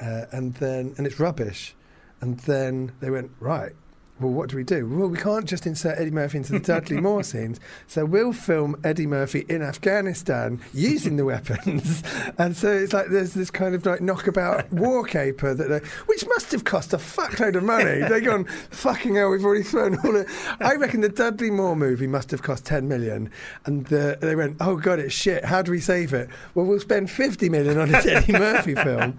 uh, 0.00 0.26
and 0.32 0.54
then 0.54 0.94
and 0.96 1.06
it's 1.06 1.18
rubbish, 1.18 1.74
and 2.20 2.38
then 2.40 2.92
they 3.00 3.10
went 3.10 3.30
right. 3.40 3.72
Well, 4.20 4.32
what 4.32 4.50
do 4.50 4.56
we 4.56 4.64
do? 4.64 4.86
Well, 4.86 5.08
we 5.08 5.16
can't 5.16 5.46
just 5.46 5.66
insert 5.66 5.98
Eddie 5.98 6.10
Murphy 6.10 6.38
into 6.38 6.52
the 6.52 6.60
Dudley 6.60 7.00
Moore 7.00 7.24
scenes, 7.24 7.58
so 7.86 8.04
we'll 8.04 8.34
film 8.34 8.78
Eddie 8.84 9.06
Murphy 9.06 9.46
in 9.48 9.62
Afghanistan 9.62 10.60
using 10.74 11.16
the 11.16 11.24
weapons, 11.24 12.02
and 12.38 12.54
so 12.54 12.70
it's 12.70 12.92
like 12.92 13.06
there's 13.08 13.32
this 13.32 13.50
kind 13.50 13.74
of 13.74 13.86
like 13.86 14.02
knockabout 14.02 14.70
war 14.74 15.04
caper 15.04 15.54
that, 15.54 15.68
they, 15.70 15.78
which 16.04 16.26
must 16.26 16.52
have 16.52 16.64
cost 16.64 16.92
a 16.92 16.98
fuckload 16.98 17.56
of 17.56 17.62
money. 17.62 17.84
They're 18.08 18.20
gone 18.20 18.44
fucking 18.44 19.14
hell. 19.14 19.30
We've 19.30 19.44
already 19.44 19.62
thrown 19.62 19.98
all 20.04 20.14
it. 20.14 20.28
I 20.60 20.74
reckon 20.74 21.00
the 21.00 21.08
Dudley 21.08 21.50
Moore 21.50 21.74
movie 21.74 22.06
must 22.06 22.30
have 22.30 22.42
cost 22.42 22.66
ten 22.66 22.88
million, 22.88 23.30
and 23.64 23.86
the, 23.86 24.18
they 24.20 24.36
went, 24.36 24.58
oh 24.60 24.76
god, 24.76 24.98
it's 24.98 25.14
shit. 25.14 25.46
How 25.46 25.62
do 25.62 25.70
we 25.70 25.80
save 25.80 26.12
it? 26.12 26.28
Well, 26.54 26.66
we'll 26.66 26.80
spend 26.80 27.10
fifty 27.10 27.48
million 27.48 27.78
on 27.78 27.90
this 27.90 28.04
Eddie 28.04 28.32
Murphy 28.32 28.74
film. 28.74 29.18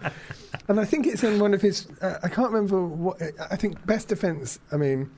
And 0.67 0.79
I 0.79 0.85
think 0.85 1.07
it's 1.07 1.23
in 1.23 1.39
one 1.39 1.53
of 1.53 1.61
his. 1.61 1.87
Uh, 2.01 2.17
I 2.23 2.29
can't 2.29 2.51
remember 2.51 2.85
what. 2.85 3.21
I 3.49 3.55
think 3.55 3.85
Best 3.85 4.07
Defense. 4.09 4.59
I 4.71 4.77
mean, 4.77 5.09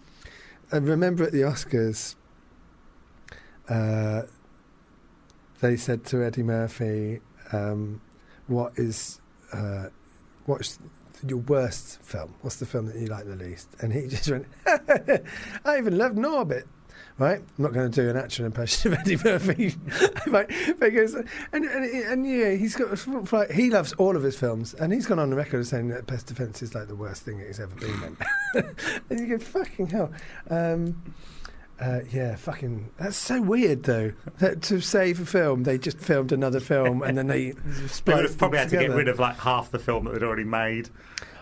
I 0.72 0.78
remember 0.78 1.24
at 1.24 1.32
the 1.32 1.42
Oscars, 1.42 2.16
uh, 3.70 4.24
they 5.62 5.78
said 5.78 6.06
to 6.06 6.24
Eddie 6.24 6.44
Murphy, 6.44 7.22
um, 7.52 8.02
"What 8.48 8.74
is 8.78 9.22
uh, 9.52 9.88
what's 10.46 10.80
your 11.26 11.40
worst 11.40 12.02
film? 12.02 12.36
What's 12.42 12.58
the 12.58 12.66
film 12.66 12.88
that 12.88 12.98
you 12.98 13.08
like 13.08 13.26
the 13.26 13.36
least?" 13.36 13.70
And 13.82 13.94
he 13.94 14.08
just 14.08 14.30
went, 14.30 14.46
"I 15.66 15.78
even 15.78 15.98
love 15.98 16.14
Norbit." 16.14 16.66
Right, 17.20 17.38
I'm 17.38 17.64
not 17.64 17.74
going 17.74 17.92
to 17.92 18.02
do 18.02 18.10
an 18.10 18.18
actual 18.18 18.46
impression 18.46 18.94
of 18.94 19.00
Eddie 19.00 19.18
Murphy, 19.24 19.76
but 20.32 20.50
because 20.80 21.14
and, 21.14 21.28
and 21.52 21.86
and 21.86 22.28
yeah, 22.28 22.52
he's 22.52 22.76
got 22.76 23.32
like, 23.32 23.52
he 23.52 23.70
loves 23.70 23.94
all 23.94 24.16
of 24.16 24.24
his 24.24 24.38
films, 24.38 24.74
and 24.74 24.92
he's 24.92 25.06
gone 25.06 25.20
on 25.20 25.30
the 25.30 25.36
record 25.36 25.60
as 25.60 25.70
saying 25.70 25.90
that 25.90 26.08
Best 26.08 26.26
Defense 26.26 26.64
is 26.64 26.74
like 26.74 26.88
the 26.88 26.96
worst 26.96 27.22
thing 27.24 27.40
he's 27.40 27.60
ever 27.60 27.76
been 27.76 28.04
in. 28.04 28.18
and 29.10 29.20
you 29.20 29.38
go, 29.38 29.38
fucking 29.38 29.88
hell. 29.88 30.12
Um, 30.50 31.04
uh, 31.80 32.00
yeah, 32.12 32.36
fucking. 32.36 32.90
That's 32.98 33.18
so 33.18 33.42
weird, 33.42 33.84
though. 33.84 34.14
That 34.40 34.62
to 34.64 34.80
save 34.80 35.20
a 35.20 35.26
film, 35.26 35.64
they 35.64 35.78
just 35.78 36.00
filmed 36.00 36.32
another 36.32 36.60
film 36.60 37.04
and 37.04 37.18
then 37.18 37.28
they. 37.28 37.52
They 37.52 38.14
would 38.14 38.26
have 38.26 38.38
probably 38.38 38.60
had 38.60 38.70
to 38.70 38.78
get 38.78 38.92
rid 38.92 39.08
of 39.08 39.20
like 39.20 39.38
half 39.38 39.70
the 39.70 39.80
film 39.80 40.06
that 40.06 40.14
they'd 40.14 40.24
already 40.24 40.46
made. 40.46 40.90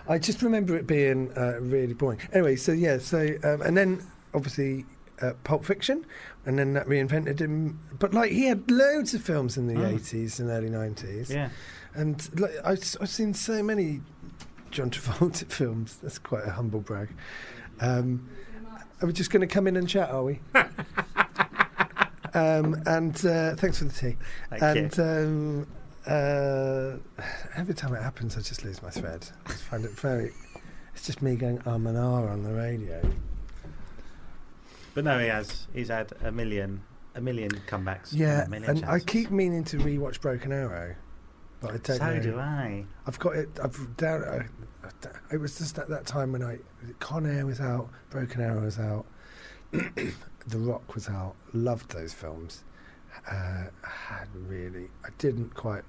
I 0.07 0.17
just 0.17 0.41
remember 0.41 0.75
it 0.75 0.87
being 0.87 1.31
uh, 1.37 1.59
really 1.61 1.93
boring. 1.93 2.19
Anyway, 2.33 2.55
so 2.55 2.71
yeah, 2.71 2.97
so 2.97 3.19
um, 3.43 3.61
and 3.61 3.77
then 3.77 4.05
obviously 4.33 4.85
uh, 5.21 5.33
Pulp 5.43 5.65
Fiction, 5.65 6.05
and 6.45 6.57
then 6.59 6.73
that 6.73 6.87
reinvented 6.87 7.39
him. 7.39 7.79
But 7.99 8.13
like 8.13 8.31
he 8.31 8.45
had 8.45 8.69
loads 8.71 9.13
of 9.13 9.21
films 9.21 9.57
in 9.57 9.67
the 9.67 9.75
Mm. 9.75 9.93
eighties 9.95 10.39
and 10.39 10.49
early 10.49 10.69
nineties, 10.69 11.29
Yeah. 11.29 11.49
and 11.93 12.27
like, 12.39 12.53
I've, 12.63 12.83
I've 13.01 13.09
seen 13.09 13.33
so 13.33 13.61
many 13.63 14.01
John 14.71 14.89
Travolta 14.89 15.45
films. 15.51 15.97
That's 16.01 16.17
quite 16.19 16.45
a 16.45 16.51
humble 16.51 16.79
brag. 16.81 17.09
Um, 17.79 18.29
are 19.01 19.07
we 19.07 19.13
just 19.13 19.31
going 19.31 19.41
to 19.41 19.47
come 19.53 19.65
in 19.67 19.75
and 19.77 19.87
chat? 19.89 20.09
Are 20.11 20.23
we? 20.23 20.39
um, 22.33 22.81
and 22.85 23.15
uh, 23.25 23.55
thanks 23.55 23.79
for 23.79 23.85
the 23.85 23.93
tea. 23.93 24.17
Thank 24.51 24.61
and 24.61 24.97
you. 24.97 25.03
um, 25.03 25.67
uh, 26.07 27.23
every 27.55 27.73
time 27.73 27.93
it 27.93 28.01
happens, 28.01 28.37
I 28.37 28.41
just 28.41 28.63
lose 28.63 28.81
my 28.81 28.89
thread. 28.89 29.27
I 29.45 29.49
just 29.51 29.63
find 29.63 29.83
it 29.85 29.91
very. 29.91 30.31
It's 30.93 31.05
just 31.05 31.21
me 31.21 31.35
going 31.35 31.61
um 31.65 31.87
and 31.87 31.97
ah 31.97 32.23
on 32.27 32.43
the 32.43 32.53
radio. 32.53 33.01
But 34.93 35.03
no, 35.05 35.19
he 35.19 35.27
has. 35.27 35.67
He's 35.73 35.87
had 35.89 36.11
a 36.23 36.31
million, 36.31 36.81
a 37.15 37.21
million 37.21 37.51
comebacks. 37.67 38.09
Yeah, 38.11 38.45
a 38.45 38.49
million 38.49 38.69
and 38.69 38.85
I 38.85 38.99
keep 38.99 39.31
meaning 39.31 39.63
to 39.65 39.77
rewatch 39.77 40.19
Broken 40.21 40.51
Arrow, 40.51 40.95
but 41.61 41.71
I 41.71 41.77
don't 41.77 41.97
So 41.97 42.13
know. 42.13 42.19
do 42.21 42.39
I. 42.39 42.85
I've 43.07 43.19
got 43.19 43.35
it. 43.35 43.49
I've 43.63 43.97
down. 43.97 44.23
I, 44.23 44.35
I- 44.37 44.47
it 45.31 45.37
was 45.37 45.57
just 45.57 45.77
at 45.79 45.87
that 45.89 46.05
time 46.05 46.31
when 46.31 46.43
I 46.43 46.57
Con 46.99 47.25
Air 47.25 47.45
was 47.45 47.61
out, 47.61 47.89
Broken 48.09 48.41
Arrow 48.41 48.61
was 48.65 48.77
out, 48.79 49.05
The 49.71 50.57
Rock 50.57 50.95
was 50.95 51.07
out. 51.07 51.35
Loved 51.53 51.91
those 51.91 52.13
films. 52.13 52.63
Uh, 53.29 53.65
had 53.83 54.27
really. 54.47 54.87
I 55.05 55.09
didn't 55.17 55.53
quite. 55.55 55.83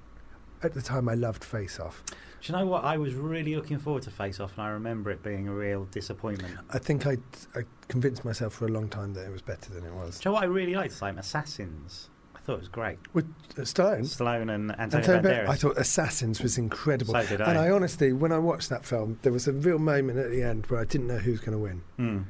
At 0.63 0.73
the 0.73 0.81
time, 0.81 1.09
I 1.09 1.13
loved 1.13 1.43
Face 1.43 1.79
Off. 1.79 2.03
Do 2.05 2.13
you 2.51 2.57
know 2.57 2.65
what? 2.65 2.83
I 2.83 2.97
was 2.97 3.13
really 3.13 3.55
looking 3.55 3.79
forward 3.79 4.03
to 4.03 4.11
Face 4.11 4.39
Off, 4.39 4.53
and 4.57 4.61
I 4.61 4.69
remember 4.69 5.11
it 5.11 5.21
being 5.21 5.47
a 5.47 5.53
real 5.53 5.85
disappointment. 5.85 6.57
I 6.69 6.79
think 6.79 7.05
I, 7.05 7.17
I 7.55 7.63
convinced 7.89 8.23
myself 8.23 8.53
for 8.53 8.65
a 8.65 8.69
long 8.69 8.87
time 8.89 9.13
that 9.13 9.25
it 9.25 9.31
was 9.31 9.41
better 9.41 9.73
than 9.73 9.85
it 9.85 9.93
was. 9.93 10.19
Do 10.19 10.29
you 10.29 10.31
know 10.31 10.35
what 10.35 10.43
I 10.43 10.47
really 10.47 10.75
liked? 10.75 11.01
Like 11.01 11.17
Assassins. 11.17 12.09
I 12.35 12.39
thought 12.39 12.53
it 12.53 12.59
was 12.59 12.69
great. 12.69 12.97
With 13.13 13.25
uh, 13.57 13.61
Stallone. 13.61 14.01
Stallone 14.01 14.53
and 14.53 14.71
Antonio 14.71 14.97
Antonio 14.97 15.21
Ban- 15.21 15.45
Banderas. 15.45 15.49
I 15.49 15.55
thought 15.55 15.77
Assassins 15.77 16.41
was 16.41 16.57
incredible. 16.57 17.13
So 17.13 17.25
did 17.25 17.41
I. 17.41 17.49
And 17.49 17.57
I 17.59 17.69
honestly, 17.69 18.11
when 18.11 18.31
I 18.31 18.39
watched 18.39 18.69
that 18.69 18.85
film, 18.85 19.19
there 19.21 19.31
was 19.31 19.47
a 19.47 19.53
real 19.53 19.79
moment 19.79 20.19
at 20.19 20.29
the 20.29 20.43
end 20.43 20.65
where 20.67 20.79
I 20.79 20.85
didn't 20.85 21.07
know 21.07 21.17
who 21.17 21.31
was 21.31 21.39
going 21.39 21.53
to 21.53 21.59
win. 21.59 21.81
Mm. 21.99 22.25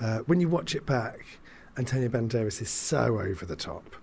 Uh, 0.00 0.18
when 0.20 0.40
you 0.40 0.48
watch 0.48 0.74
it 0.74 0.86
back, 0.86 1.24
Antonio 1.76 2.08
Banderas 2.08 2.62
is 2.62 2.70
so 2.70 3.18
over 3.20 3.44
the 3.44 3.56
top. 3.56 3.96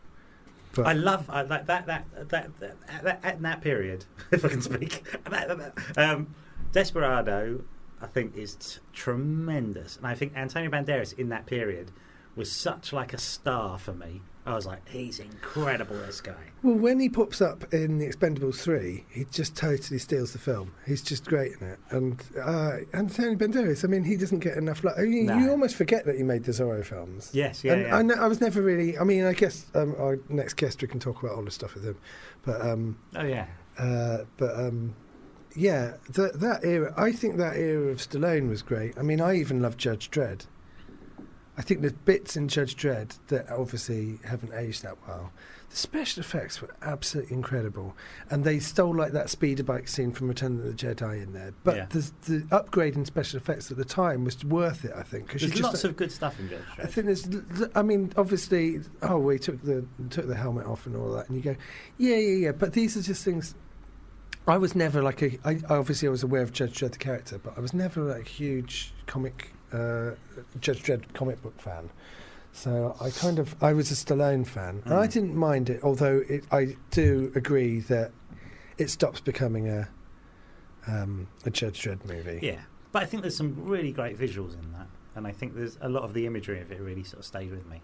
But 0.74 0.86
I 0.86 0.94
love 0.94 1.30
I, 1.30 1.44
that, 1.44 1.66
that, 1.68 1.86
that, 1.88 2.06
that, 2.30 2.60
that, 2.60 3.04
that, 3.04 3.20
at 3.24 3.42
that 3.42 3.62
period, 3.62 4.06
if 4.32 4.46
I 4.46 4.50
can 4.50 4.62
speak. 4.62 5.04
um, 5.98 6.36
Desperado, 6.72 7.64
I 8.02 8.08
think, 8.08 8.36
is 8.36 8.56
t- 8.56 8.80
tremendous, 8.94 9.98
and 9.98 10.06
I 10.06 10.14
think 10.14 10.34
Antonio 10.36 10.70
Banderas 10.70 11.18
in 11.18 11.30
that 11.30 11.46
period 11.46 11.92
was 12.36 12.52
such 12.52 12.94
like 12.94 13.14
a 13.14 13.18
star 13.18 13.80
for 13.80 13.94
me. 13.94 14.22
I 14.48 14.56
was 14.56 14.66
like, 14.66 14.88
he's 14.88 15.20
incredible, 15.20 15.98
this 15.98 16.22
guy. 16.22 16.34
well, 16.64 16.76
when 16.76 17.02
he 17.02 17.10
pops 17.10 17.42
up 17.42 17.74
in 17.74 17.98
The 17.98 18.08
Expendables 18.08 18.62
3, 18.62 19.04
he 19.10 19.26
just 19.26 19.58
totally 19.58 20.00
steals 20.00 20.32
the 20.32 20.40
film. 20.40 20.74
He's 20.86 21.02
just 21.02 21.26
great 21.26 21.52
in 21.60 21.68
it. 21.68 21.80
And 21.90 22.24
uh, 22.42 22.78
Antonio 22.94 23.36
Banderas, 23.36 23.84
I 23.84 23.88
mean, 23.90 24.06
he 24.06 24.16
doesn't 24.16 24.40
get 24.40 24.56
enough 24.56 24.86
love. 24.86 24.96
I 24.98 25.02
mean, 25.02 25.26
No. 25.26 25.38
You 25.38 25.52
almost 25.52 25.76
forget 25.76 26.06
that 26.06 26.16
he 26.16 26.24
made 26.24 26.46
the 26.46 26.54
Zorro 26.54 26.86
films. 26.86 27.30
Yes, 27.34 27.64
yeah, 27.64 27.74
and 27.74 28.10
yeah. 28.10 28.16
I, 28.22 28.24
I 28.24 28.28
was 28.28 28.40
never 28.40 28.62
really. 28.62 28.98
I 28.98 29.04
mean, 29.04 29.26
I 29.26 29.34
guess 29.34 29.66
um, 29.76 29.94
our 30.00 30.18
next 30.30 30.54
guest 30.54 30.82
we 30.82 30.88
can 30.88 31.02
talk 31.02 31.22
about 31.22 31.36
all 31.36 31.44
the 31.44 31.52
stuff 31.52 31.74
with 31.74 31.84
him, 31.84 31.98
but 32.46 32.62
um, 32.62 32.98
oh 33.18 33.26
yeah, 33.26 33.48
uh, 33.78 34.20
but 34.38 34.56
um, 34.56 34.96
yeah, 35.58 35.96
that 36.12 36.40
that 36.40 36.64
era. 36.64 36.94
I 36.96 37.12
think 37.12 37.36
that 37.36 37.58
era 37.58 37.90
of 37.92 37.98
Stallone 37.98 38.48
was 38.48 38.62
great. 38.62 38.98
I 38.98 39.02
mean, 39.02 39.20
I 39.20 39.36
even 39.36 39.62
loved 39.62 39.78
Judge 39.78 40.10
Dredd. 40.10 40.46
I 41.58 41.62
think 41.64 41.82
the 41.82 41.92
bits 41.92 42.38
in 42.38 42.48
Judge 42.50 42.76
Dredd 42.76 43.18
that 43.30 43.50
obviously 43.50 44.20
haven't 44.24 44.54
aged 44.54 44.84
that 44.84 44.96
well. 45.08 45.32
The 45.70 45.76
special 45.76 46.22
effects 46.22 46.62
were 46.62 46.74
absolutely 46.84 47.36
incredible, 47.36 47.96
and 48.30 48.46
they 48.46 48.60
stole 48.60 48.96
like 48.96 49.12
that 49.14 49.30
speeder 49.30 49.64
bike 49.64 49.88
scene 49.88 50.12
from 50.12 50.28
Return 50.30 50.60
of 50.60 50.64
the 50.64 50.72
Jedi 50.72 51.22
in 51.24 51.34
there. 51.34 51.54
But 51.64 51.76
Yeah. 51.76 51.86
the, 51.90 52.12
the 52.28 52.56
upgrade 52.56 52.96
in 52.96 53.04
special 53.06 53.38
effects 53.38 53.70
at 53.72 53.76
the 53.78 53.84
time 53.84 54.24
was 54.24 54.46
worth 54.46 54.86
it. 54.86 54.94
I 54.96 55.02
think 55.04 55.28
because 55.28 55.42
there's 55.42 55.60
lots 55.60 55.84
of 55.84 55.98
good 55.98 56.12
stuff 56.12 56.40
in 56.40 56.48
Judge 56.48 56.62
I 56.78 56.82
Dredd. 56.84 56.90
think 56.92 57.06
there's. 57.08 57.70
I 57.76 57.82
mean, 57.82 58.14
obviously, 58.16 58.80
oh, 59.02 59.18
we 59.18 59.40
took 59.40 59.62
the 59.64 59.86
took 60.10 60.28
the 60.28 60.36
helmet 60.36 60.68
off 60.68 60.86
and 60.86 60.96
all 60.96 61.12
that, 61.14 61.28
and 61.28 61.36
you 61.36 61.42
go, 61.44 61.56
yeah, 61.98 62.16
yeah, 62.18 62.36
yeah. 62.38 62.52
But 62.54 62.74
these 62.74 62.96
are 62.96 63.02
just 63.02 63.26
things. 63.26 63.56
I 64.48 64.58
was 64.58 64.74
never 64.76 65.02
like 65.02 65.22
a. 65.22 65.38
I 65.44 65.60
obviously 65.70 66.08
I 66.08 66.12
was 66.12 66.24
aware 66.24 66.44
of 66.44 66.54
Judge 66.54 66.80
Dredd 66.80 66.92
the 66.94 66.98
character, 67.00 67.40
but 67.40 67.58
I 67.58 67.60
was 67.62 67.74
never 67.74 68.04
like 68.04 68.22
a 68.28 68.30
huge 68.30 68.94
comic 69.06 69.52
uh, 69.74 70.12
Judge 70.60 70.84
Dredd 70.84 71.14
comic 71.14 71.42
book 71.42 71.60
fan. 71.60 71.90
So 72.54 72.96
I 73.00 73.10
kind 73.12 73.38
of 73.40 73.56
I 73.62 73.74
was 73.74 73.92
a 73.92 73.96
Stallone 73.96 74.46
fan, 74.48 74.82
and 74.86 74.94
I 74.96 75.08
Mm. 75.08 75.12
didn't 75.14 75.36
mind 75.36 75.70
it. 75.70 75.84
Although 75.84 76.24
it, 76.28 76.44
I 76.52 76.76
do 76.92 77.32
agree 77.36 77.82
that 77.82 78.12
it 78.78 78.90
stops 78.90 79.20
becoming 79.20 79.68
a 79.70 79.90
um, 80.88 81.28
a 81.46 81.50
Judge 81.50 81.82
Dredd 81.84 82.06
movie. 82.06 82.40
Yeah, 82.42 82.62
but 82.92 83.04
I 83.04 83.06
think 83.06 83.22
there's 83.22 83.36
some 83.38 83.56
really 83.66 83.92
great 83.92 84.18
visuals 84.18 84.54
in 84.54 84.72
that, 84.74 84.88
and 85.16 85.28
I 85.28 85.32
think 85.32 85.56
there's 85.56 85.78
a 85.82 85.90
lot 85.90 86.04
of 86.04 86.14
the 86.14 86.26
imagery 86.26 86.60
of 86.62 86.72
it 86.72 86.80
really 86.80 87.04
sort 87.04 87.20
of 87.20 87.26
stayed 87.26 87.52
with 87.52 87.66
me. 87.68 87.82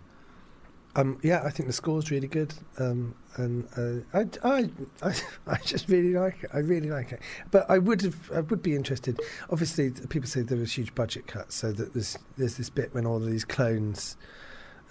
Um, 0.95 1.17
yeah, 1.23 1.41
I 1.43 1.49
think 1.49 1.67
the 1.67 1.73
score's 1.73 2.11
really 2.11 2.27
good, 2.27 2.53
um, 2.77 3.15
and 3.37 3.67
uh, 3.75 4.17
I, 4.17 4.27
I, 4.47 4.69
I, 5.01 5.15
I 5.47 5.57
just 5.65 5.89
really 5.89 6.13
like 6.13 6.43
it. 6.43 6.51
I 6.53 6.59
really 6.59 6.91
like 6.91 7.11
it. 7.11 7.19
But 7.49 7.67
I 7.69 7.79
would 7.79 8.01
have, 8.01 8.31
I 8.31 8.41
would 8.41 8.61
be 8.61 8.75
interested. 8.75 9.19
Obviously, 9.49 9.89
people 9.89 10.29
say 10.29 10.41
there 10.41 10.57
was 10.57 10.77
huge 10.77 10.93
budget 10.93 11.25
cuts, 11.25 11.55
so 11.55 11.71
that 11.71 11.93
there's 11.93 12.17
there's 12.37 12.57
this 12.57 12.69
bit 12.69 12.93
when 12.93 13.07
all 13.07 13.17
of 13.17 13.25
these 13.25 13.43
clones 13.43 14.17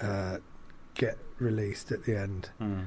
uh, 0.01 0.39
get 0.95 1.19
released 1.39 1.93
at 1.93 2.05
the 2.05 2.19
end. 2.19 2.51
Mm. 2.61 2.87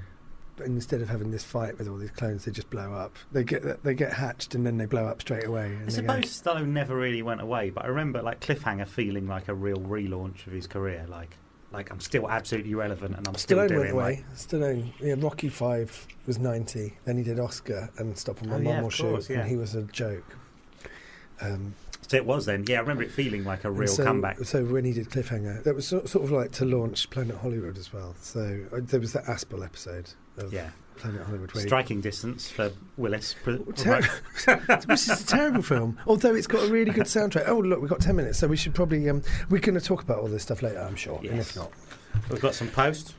But 0.57 0.67
instead 0.67 1.01
of 1.01 1.09
having 1.09 1.31
this 1.31 1.43
fight 1.43 1.77
with 1.77 1.87
all 1.87 1.97
these 1.97 2.11
clones, 2.11 2.45
they 2.45 2.51
just 2.51 2.69
blow 2.69 2.93
up. 2.93 3.15
They 3.31 3.43
get 3.43 3.83
they 3.83 3.93
get 3.93 4.13
hatched 4.13 4.55
and 4.55 4.65
then 4.65 4.77
they 4.77 4.85
blow 4.85 5.05
up 5.05 5.21
straight 5.21 5.45
away. 5.45 5.67
And 5.67 5.87
I 5.87 5.91
suppose 5.91 6.41
Stallone 6.41 6.67
never 6.67 6.95
really 6.95 7.21
went 7.21 7.41
away, 7.41 7.71
but 7.71 7.83
I 7.83 7.87
remember 7.87 8.21
like 8.21 8.39
Cliffhanger 8.39 8.87
feeling 8.87 9.27
like 9.27 9.47
a 9.49 9.53
real 9.53 9.77
relaunch 9.77 10.47
of 10.47 10.53
his 10.53 10.65
career. 10.65 11.05
Like, 11.09 11.37
like 11.75 11.91
I'm 11.91 11.99
still 11.99 12.29
absolutely 12.29 12.73
relevant, 12.73 13.15
and 13.17 13.27
I'm 13.27 13.35
still 13.35 13.57
Stallone 13.59 13.67
doing 13.67 13.79
went 13.81 13.91
away. 13.91 14.03
like- 14.29 14.35
Stallone, 14.35 14.91
yeah, 14.99 15.15
Rocky 15.17 15.49
Five 15.49 16.07
was 16.25 16.39
ninety. 16.39 16.97
Then 17.05 17.17
he 17.17 17.23
did 17.23 17.39
Oscar 17.39 17.89
and 17.97 18.17
Stop 18.17 18.41
on 18.41 18.49
My 18.49 18.55
Oh, 18.55 18.59
Mum 18.59 18.65
yeah, 18.73 18.81
Will 18.81 18.89
Shoot, 18.89 19.29
yeah. 19.29 19.39
and 19.41 19.49
he 19.49 19.55
was 19.55 19.75
a 19.75 19.83
joke. 19.83 20.35
Um, 21.41 21.75
So 22.07 22.17
it 22.17 22.25
was 22.25 22.45
then. 22.45 22.63
Yeah, 22.67 22.77
I 22.77 22.81
remember 22.81 23.03
it 23.03 23.11
feeling 23.11 23.43
like 23.43 23.63
a 23.63 23.71
real 23.71 23.87
so, 23.87 24.03
comeback. 24.03 24.37
So 24.45 24.63
when 24.63 24.85
he 24.85 24.93
did 24.93 25.09
Cliffhanger, 25.09 25.63
that 25.63 25.73
was 25.75 25.87
sort, 25.87 26.07
sort 26.07 26.23
of 26.23 26.31
like 26.31 26.51
to 26.53 26.65
launch 26.65 27.09
Planet 27.09 27.37
Hollywood 27.37 27.77
as 27.77 27.91
well. 27.91 28.15
So 28.21 28.61
uh, 28.71 28.79
there 28.81 28.99
was 28.99 29.13
that 29.13 29.25
Aspel 29.25 29.63
episode 29.65 30.11
of 30.37 30.53
Yeah, 30.53 30.69
Planet 30.97 31.21
Hollywood. 31.23 31.53
Where 31.53 31.63
he- 31.63 31.67
striking 31.67 32.01
distance 32.01 32.49
for 32.49 32.71
Willis. 32.97 33.35
Pr- 33.43 33.57
Ter- 33.75 34.01
which 34.85 35.07
is 35.07 35.21
a 35.21 35.25
terrible 35.27 35.61
film, 35.61 35.97
although 36.07 36.33
it's 36.35 36.47
got 36.47 36.63
a 36.63 36.71
really 36.71 36.91
good 36.91 37.05
soundtrack. 37.05 37.47
Oh, 37.47 37.59
look, 37.59 37.81
we've 37.81 37.89
got 37.89 37.99
10 38.01 38.15
minutes, 38.15 38.39
so 38.39 38.47
we 38.47 38.57
should 38.57 38.73
probably. 38.73 39.09
Um, 39.09 39.21
we're 39.49 39.59
going 39.59 39.79
to 39.79 39.85
talk 39.85 40.01
about 40.01 40.19
all 40.19 40.27
this 40.27 40.43
stuff 40.43 40.61
later, 40.61 40.79
I'm 40.79 40.95
sure. 40.95 41.17
And 41.17 41.25
if 41.39 41.55
Yes. 41.55 41.55
not, 41.55 41.71
We've 42.29 42.41
got 42.41 42.55
some 42.55 42.69
post. 42.69 43.13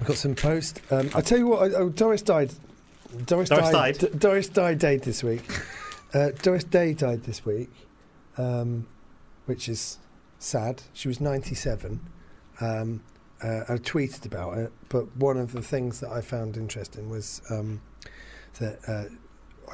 We've 0.00 0.08
got 0.08 0.16
some 0.16 0.34
post. 0.34 0.80
Um, 0.90 1.10
I 1.14 1.20
tell 1.20 1.38
you 1.38 1.46
what, 1.46 1.62
I, 1.72 1.74
oh, 1.76 1.88
Doris 1.88 2.22
died. 2.22 2.52
Doris, 3.26 3.48
Doris 3.48 3.70
died. 3.70 3.72
died? 3.72 3.98
D- 3.98 4.18
Doris 4.18 4.48
Day 4.48 4.74
died 4.74 5.02
this 5.02 5.22
week. 5.22 5.44
uh, 6.14 6.30
Doris 6.42 6.64
Day 6.64 6.92
died 6.94 7.22
this 7.22 7.44
week, 7.46 7.70
um, 8.36 8.86
which 9.46 9.68
is 9.68 9.98
sad. 10.40 10.82
She 10.92 11.06
was 11.06 11.20
97. 11.20 12.00
Um, 12.60 13.02
uh, 13.42 13.64
I 13.68 13.76
tweeted 13.76 14.26
about 14.26 14.58
it, 14.58 14.72
but 14.88 15.16
one 15.16 15.36
of 15.36 15.52
the 15.52 15.62
things 15.62 16.00
that 16.00 16.10
I 16.10 16.20
found 16.20 16.56
interesting 16.56 17.10
was 17.10 17.42
um, 17.50 17.80
that 18.58 18.78
uh, 18.88 19.04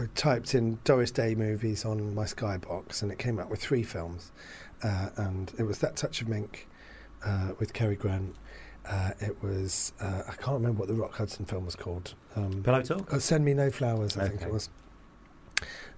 I 0.01 0.07
typed 0.15 0.55
in 0.55 0.79
Doris 0.85 1.11
Day 1.11 1.35
movies 1.35 1.85
on 1.85 2.15
my 2.15 2.25
Skybox, 2.25 3.03
and 3.03 3.13
it 3.13 3.19
came 3.19 3.39
up 3.39 3.51
with 3.51 3.61
three 3.61 3.83
films, 3.83 4.33
uh, 4.83 5.11
and 5.17 5.53
it 5.59 5.65
was 5.65 5.79
That 5.79 5.97
Touch 5.97 6.23
of 6.23 6.29
Mink 6.29 6.69
uh, 7.25 7.53
with 7.59 7.73
Cary 7.73 7.97
Grant. 7.97 8.35
Uh, 8.89 9.11
it 9.21 9.43
was 9.43 9.93
uh, 10.01 10.23
I 10.27 10.33
can't 10.33 10.55
remember 10.55 10.81
what 10.81 10.89
the 10.89 10.95
Rock 10.95 11.15
Hudson 11.15 11.45
film 11.45 11.67
was 11.67 11.77
called. 11.77 12.15
Um, 12.35 12.63
Pillow 12.63 12.83
talk. 12.83 13.11
Send 13.21 13.45
Me 13.45 13.53
No 13.53 13.71
Flowers, 13.71 14.17
I 14.17 14.29
think 14.29 14.43
it 14.43 14.51
was. 14.51 14.71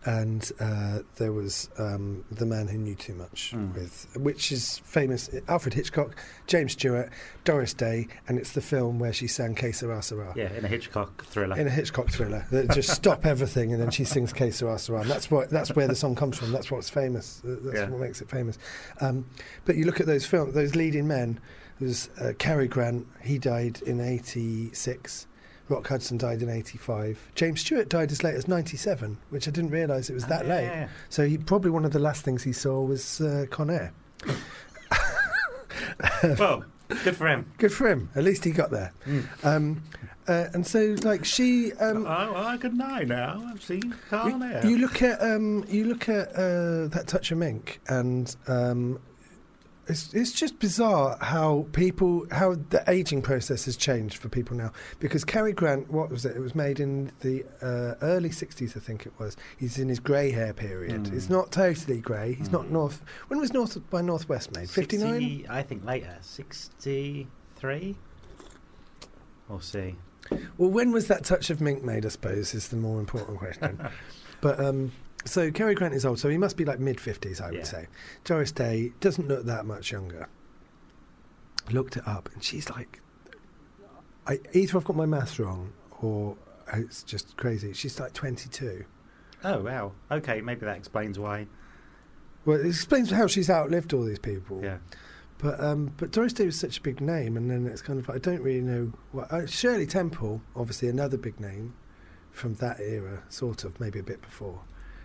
And 0.04 0.50
uh, 0.58 1.00
there 1.16 1.32
was 1.32 1.70
um, 1.78 2.24
The 2.32 2.44
Man 2.44 2.66
Who 2.66 2.76
Knew 2.78 2.94
Too 2.96 3.14
Much, 3.14 3.52
Mm. 3.54 3.74
with 3.74 4.08
which 4.16 4.50
is 4.50 4.78
famous. 4.78 5.30
Alfred 5.46 5.74
Hitchcock, 5.74 6.16
James 6.48 6.72
Stewart, 6.72 7.10
Doris 7.44 7.72
Day, 7.72 8.08
and 8.26 8.36
it's 8.38 8.50
the 8.52 8.60
film 8.60 8.98
where 8.98 9.12
she 9.12 9.28
sang 9.28 9.54
Que 9.54 9.72
Sera 9.72 10.02
Sera. 10.02 10.32
Yeah, 10.36 10.52
in 10.54 10.64
a 10.64 10.68
Hitchcock 10.68 11.24
thriller. 11.26 11.56
In 11.56 11.66
a 11.68 11.70
Hitchcock 11.70 12.10
thriller, 12.10 12.44
that 12.50 12.70
just 12.70 12.90
stop 12.94 13.24
everything, 13.24 13.72
and 13.72 13.80
then 13.80 13.90
she 13.90 14.02
sings 14.04 14.32
"Que 14.32 14.50
Sera 14.50 14.76
Sera." 14.78 15.02
And 15.02 15.10
that's 15.10 15.30
what 15.30 15.50
that's 15.50 15.76
where 15.76 15.86
the 15.86 15.94
song 15.94 16.16
comes 16.16 16.36
from. 16.36 16.50
That's 16.50 16.70
what's 16.70 16.90
famous. 16.90 17.40
Uh, 17.44 17.56
That's 17.62 17.76
Yeah. 17.78 17.88
what 17.88 18.00
makes 18.00 18.20
it 18.20 18.28
famous. 18.28 18.58
Um, 19.00 19.24
but 19.64 19.76
you 19.76 19.84
look 19.84 20.00
at 20.00 20.06
those 20.06 20.26
films, 20.26 20.54
those 20.54 20.74
leading 20.74 21.06
men. 21.06 21.38
There's 21.80 22.10
uh, 22.20 22.32
Cary 22.38 22.66
Grant. 22.68 23.06
He 23.22 23.38
died 23.38 23.80
in 23.82 24.00
'86. 24.00 25.26
Rock 25.68 25.86
Hudson 25.88 26.18
died 26.18 26.42
in 26.42 26.48
'85. 26.50 27.30
James 27.34 27.60
Stewart 27.60 27.88
died 27.88 28.10
as 28.12 28.22
late 28.22 28.34
as 28.34 28.46
'97, 28.48 29.16
which 29.30 29.46
I 29.48 29.50
didn't 29.50 29.70
realise 29.70 30.10
it 30.10 30.14
was 30.14 30.26
that 30.26 30.44
Oh, 30.44 30.48
late. 30.48 30.64
yeah, 30.64 30.72
yeah. 30.82 30.88
So 31.08 31.26
he 31.26 31.38
probably 31.38 31.70
one 31.70 31.84
of 31.84 31.92
the 31.92 31.98
last 31.98 32.24
things 32.24 32.42
he 32.42 32.52
saw 32.52 32.82
was 32.82 33.20
uh, 33.20 33.46
Con 33.50 33.70
Air. 33.70 33.92
well, 36.38 36.64
good 37.04 37.16
for 37.16 37.28
him. 37.28 37.50
Good 37.58 37.72
for 37.72 37.88
him. 37.88 38.10
At 38.14 38.24
least 38.24 38.44
he 38.44 38.50
got 38.50 38.70
there. 38.70 38.92
Mm. 39.06 39.26
Um, 39.44 39.82
uh, 40.28 40.46
and 40.54 40.64
so, 40.66 40.94
like 41.02 41.24
she, 41.24 41.72
um, 41.74 42.06
oh, 42.06 42.36
I 42.36 42.56
can 42.56 42.76
know 42.76 43.00
now. 43.00 43.42
I've 43.48 43.62
seen 43.62 43.94
Con 44.08 44.40
you, 44.62 44.70
you 44.70 44.78
look 44.78 45.02
at 45.02 45.20
um, 45.20 45.64
you 45.68 45.84
look 45.84 46.08
at 46.08 46.28
uh, 46.34 46.86
that 46.88 47.04
touch 47.08 47.32
of 47.32 47.38
mink, 47.38 47.80
and 47.88 48.34
um, 48.46 49.00
it's 49.88 50.14
it's 50.14 50.32
just 50.32 50.58
bizarre 50.58 51.16
how 51.20 51.66
people 51.72 52.26
how 52.30 52.54
the 52.70 52.84
aging 52.88 53.20
process 53.22 53.64
has 53.64 53.76
changed 53.76 54.16
for 54.16 54.28
people 54.28 54.56
now. 54.56 54.72
Because 55.00 55.24
Cary 55.24 55.52
Grant, 55.52 55.90
what 55.90 56.10
was 56.10 56.24
it? 56.24 56.36
It 56.36 56.40
was 56.40 56.54
made 56.54 56.78
in 56.78 57.10
the 57.20 57.44
uh, 57.60 57.94
early 58.02 58.30
'60s, 58.30 58.76
I 58.76 58.80
think 58.80 59.06
it 59.06 59.12
was. 59.18 59.36
He's 59.58 59.78
in 59.78 59.88
his 59.88 59.98
grey 59.98 60.30
hair 60.30 60.52
period. 60.52 61.04
Mm. 61.04 61.12
It's 61.14 61.28
not 61.28 61.50
totally 61.50 62.00
grey. 62.00 62.34
He's 62.34 62.50
not 62.50 62.62
Mm. 62.66 62.70
North. 62.70 63.04
When 63.28 63.40
was 63.40 63.52
North 63.52 63.78
by 63.90 64.02
Northwest 64.02 64.54
made? 64.54 64.70
Fifty 64.70 64.98
nine. 64.98 65.46
I 65.50 65.62
think 65.62 65.84
later. 65.84 66.16
63? 66.20 67.96
We'll 69.48 69.60
see. 69.60 69.96
Well, 70.56 70.70
when 70.70 70.92
was 70.92 71.08
that 71.08 71.24
touch 71.24 71.50
of 71.50 71.60
mink 71.60 71.82
made? 71.82 72.06
I 72.06 72.08
suppose 72.08 72.54
is 72.54 72.68
the 72.68 72.76
more 72.76 73.00
important 73.00 73.38
question. 73.38 73.80
but 74.40 74.60
um, 74.60 74.92
so 75.24 75.50
Cary 75.50 75.74
Grant 75.74 75.94
is 75.94 76.04
old, 76.04 76.18
so 76.18 76.28
he 76.28 76.38
must 76.38 76.56
be 76.56 76.64
like 76.64 76.78
mid 76.80 77.00
fifties, 77.00 77.40
I 77.40 77.46
would 77.50 77.58
Yeah. 77.58 77.64
say. 77.64 77.86
Doris 78.24 78.52
Day 78.52 78.92
doesn't 79.00 79.28
look 79.28 79.44
that 79.46 79.66
much 79.66 79.92
younger. 79.92 80.28
looked 81.70 81.96
it 81.96 82.06
up, 82.08 82.28
and 82.34 82.42
she's 82.42 82.68
like, 82.70 83.00
I, 84.26 84.40
either 84.52 84.78
I've 84.78 84.84
got 84.84 84.96
my 84.96 85.06
maths 85.06 85.38
wrong 85.38 85.72
or 86.00 86.36
it's 86.74 87.02
just 87.04 87.36
crazy. 87.36 87.72
She's 87.72 87.98
like 88.00 88.12
22. 88.12 88.84
Oh 89.44 89.60
wow. 89.60 89.92
Okay, 90.10 90.40
maybe 90.40 90.66
that 90.66 90.76
explains 90.76 91.18
why. 91.18 91.46
Well, 92.44 92.58
it 92.60 92.66
explains 92.66 93.10
how 93.10 93.26
she's 93.28 93.48
outlived 93.50 93.92
all 93.92 94.04
these 94.04 94.18
people. 94.18 94.60
Yeah. 94.62 94.78
But 95.38 95.60
um, 95.60 95.92
but 95.96 96.10
Doris 96.12 96.32
Day 96.32 96.46
was 96.46 96.58
such 96.58 96.78
a 96.78 96.80
big 96.80 97.00
name, 97.00 97.36
and 97.36 97.50
then 97.50 97.66
it's 97.66 97.82
kind 97.82 97.98
of 97.98 98.08
I 98.10 98.18
don't 98.18 98.40
really 98.42 98.60
know 98.60 98.92
what 99.12 99.32
uh, 99.32 99.46
Shirley 99.46 99.86
Temple, 99.86 100.40
obviously 100.54 100.88
another 100.88 101.16
big 101.16 101.38
name 101.40 101.74
from 102.30 102.54
that 102.56 102.80
era, 102.80 103.22
sort 103.28 103.64
of 103.64 103.78
maybe 103.80 103.98
a 103.98 104.02
bit 104.04 104.22
before, 104.22 104.62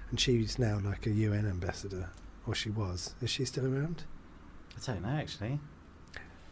and 0.09 0.19
she's 0.19 0.57
now 0.57 0.79
like 0.83 1.05
a 1.05 1.11
UN 1.11 1.47
ambassador, 1.47 2.09
or 2.45 2.55
she 2.55 2.69
was. 2.69 3.15
Is 3.21 3.29
she 3.29 3.45
still 3.45 3.65
around? 3.65 4.03
I 4.75 4.91
don't 4.91 5.01
know 5.01 5.09
actually. 5.09 5.59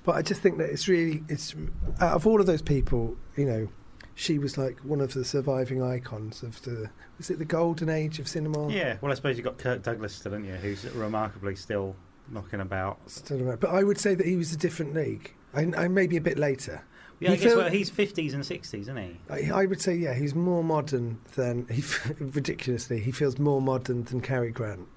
But 0.03 0.15
I 0.15 0.21
just 0.21 0.41
think 0.41 0.57
that 0.59 0.69
it's 0.69 0.87
really 0.87 1.23
it's 1.29 1.55
out 1.99 2.13
of 2.13 2.27
all 2.27 2.39
of 2.39 2.45
those 2.45 2.61
people, 2.61 3.17
you 3.35 3.45
know, 3.45 3.69
she 4.13 4.39
was 4.39 4.57
like 4.57 4.79
one 4.79 5.01
of 5.01 5.13
the 5.13 5.25
surviving 5.25 5.81
icons 5.81 6.43
of 6.43 6.61
the 6.63 6.89
was 7.17 7.29
it 7.29 7.39
the 7.39 7.45
golden 7.45 7.89
age 7.89 8.19
of 8.19 8.27
cinema? 8.27 8.69
Yeah. 8.69 8.97
Well, 9.01 9.11
I 9.11 9.15
suppose 9.15 9.37
you've 9.37 9.45
got 9.45 9.57
Kirk 9.57 9.83
Douglas 9.83 10.13
still, 10.13 10.33
haven't 10.33 10.47
you? 10.47 10.55
Who's 10.55 10.85
remarkably 10.93 11.55
still 11.55 11.95
knocking 12.29 12.61
about. 12.61 12.99
Still 13.09 13.41
around. 13.41 13.59
But 13.59 13.71
I 13.71 13.83
would 13.83 13.99
say 13.99 14.15
that 14.15 14.25
he 14.25 14.35
was 14.35 14.53
a 14.53 14.57
different 14.57 14.93
league. 14.93 15.33
I, 15.53 15.71
I 15.77 15.87
maybe 15.87 16.17
a 16.17 16.21
bit 16.21 16.37
later. 16.37 16.83
Yeah, 17.20 17.30
I 17.32 17.36
He 17.36 17.38
guess 17.41 17.51
feel- 17.51 17.57
well, 17.61 17.70
he's 17.72 17.89
fifties 17.89 18.34
and 18.34 18.45
sixties, 18.45 18.84
isn't 18.89 18.97
he? 18.97 19.18
I, 19.30 19.61
I 19.61 19.66
would 19.66 19.82
say, 19.82 19.95
yeah, 19.95 20.13
he's 20.13 20.36
more 20.36 20.63
modern 20.63 21.20
than 21.36 21.66
he. 21.72 21.82
ridiculously, 22.20 22.99
he 22.99 23.11
feels 23.11 23.39
more 23.39 23.61
modern 23.61 24.03
than 24.03 24.22
Cary 24.22 24.51
Grant. 24.51 24.88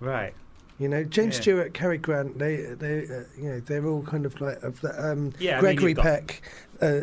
Right. 0.00 0.34
You 0.78 0.88
know, 0.88 1.04
James 1.04 1.36
Yeah. 1.36 1.40
Stewart, 1.42 1.74
Cary 1.74 1.98
Grant, 1.98 2.38
they, 2.38 2.56
they, 2.56 3.02
uh, 3.04 3.22
you 3.36 3.48
know, 3.48 3.60
they're 3.60 3.86
all 3.86 4.02
kind 4.02 4.26
of 4.26 4.40
like 4.40 4.60
of 4.64 4.80
the, 4.80 4.90
um, 5.12 5.32
Yeah, 5.38 5.52
I 5.52 5.54
mean, 5.54 5.60
Gregory 5.60 5.94
Peck, 5.94 6.42
uh, 6.82 7.02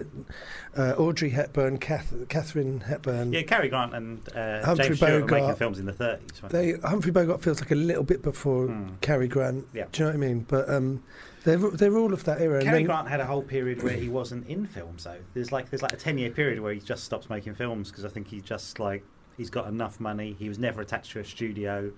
uh, 0.78 0.94
Audrey 0.98 1.30
Hepburn, 1.30 1.78
Kath, 1.78 2.14
Katharine 2.28 2.82
Hepburn. 2.82 3.32
Yeah, 3.32 3.44
Cary 3.44 3.70
Grant 3.70 3.94
and 3.94 4.28
uh, 4.36 4.66
Humphrey 4.66 4.88
James 4.88 4.98
Stewart 4.98 5.12
making 5.22 5.28
Bogart. 5.28 5.58
films 5.58 5.80
in 5.80 5.86
the 5.86 5.94
thirties. 5.94 6.28
They 6.50 6.74
Humphrey 6.84 7.12
Bogart 7.14 7.42
feels 7.42 7.62
like 7.62 7.72
a 7.72 7.76
little 7.76 8.04
bit 8.04 8.22
before 8.22 8.68
Hmm. 8.68 8.96
Cary 9.00 9.30
Grant. 9.30 9.66
Yeah. 9.74 9.86
Do 9.94 10.04
you 10.04 10.06
know 10.10 10.18
what 10.18 10.26
I 10.26 10.28
mean? 10.28 10.46
But 10.50 10.70
um, 10.70 11.02
they're 11.44 11.58
they're 11.58 11.98
all 11.98 12.14
of 12.14 12.24
that 12.26 12.42
era. 12.42 12.62
Cary 12.62 12.78
then- 12.80 12.86
Grant 12.86 13.08
had 13.08 13.20
a 13.20 13.26
whole 13.26 13.42
period 13.42 13.82
where 13.84 13.94
he 13.96 14.10
wasn't 14.10 14.48
in 14.48 14.66
films 14.68 15.04
though. 15.06 15.18
There's 15.34 15.52
like 15.52 15.70
there's 15.70 15.82
like 15.82 15.94
a 15.94 15.98
ten 15.98 16.18
year 16.18 16.30
period 16.32 16.60
where 16.60 16.74
he 16.74 16.80
just 16.80 17.04
stops 17.04 17.30
making 17.30 17.56
films 17.56 17.90
because 17.90 18.06
I 18.06 18.10
think 18.10 18.28
he 18.28 18.42
just 18.42 18.80
like 18.80 19.04
he's 19.38 19.50
got 19.50 19.68
enough 19.68 20.00
money. 20.00 20.36
He 20.38 20.50
was 20.50 20.60
never 20.60 20.82
attached 20.82 21.12
to 21.14 21.20
a 21.20 21.26
studio, 21.26 21.92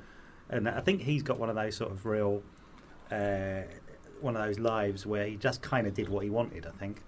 and 0.49 0.69
I 0.69 0.79
think 0.81 1.01
he's 1.01 1.23
got 1.23 1.39
one 1.39 1.49
of 1.49 1.55
those 1.55 1.75
sort 1.75 1.91
of 1.91 2.05
real, 2.05 2.41
uh, 3.11 3.63
one 4.21 4.35
of 4.35 4.45
those 4.45 4.59
lives 4.59 5.05
where 5.05 5.25
he 5.25 5.35
just 5.35 5.61
kind 5.61 5.87
of 5.87 5.93
did 5.93 6.09
what 6.09 6.23
he 6.23 6.29
wanted. 6.29 6.65
I 6.65 6.71
think, 6.71 7.01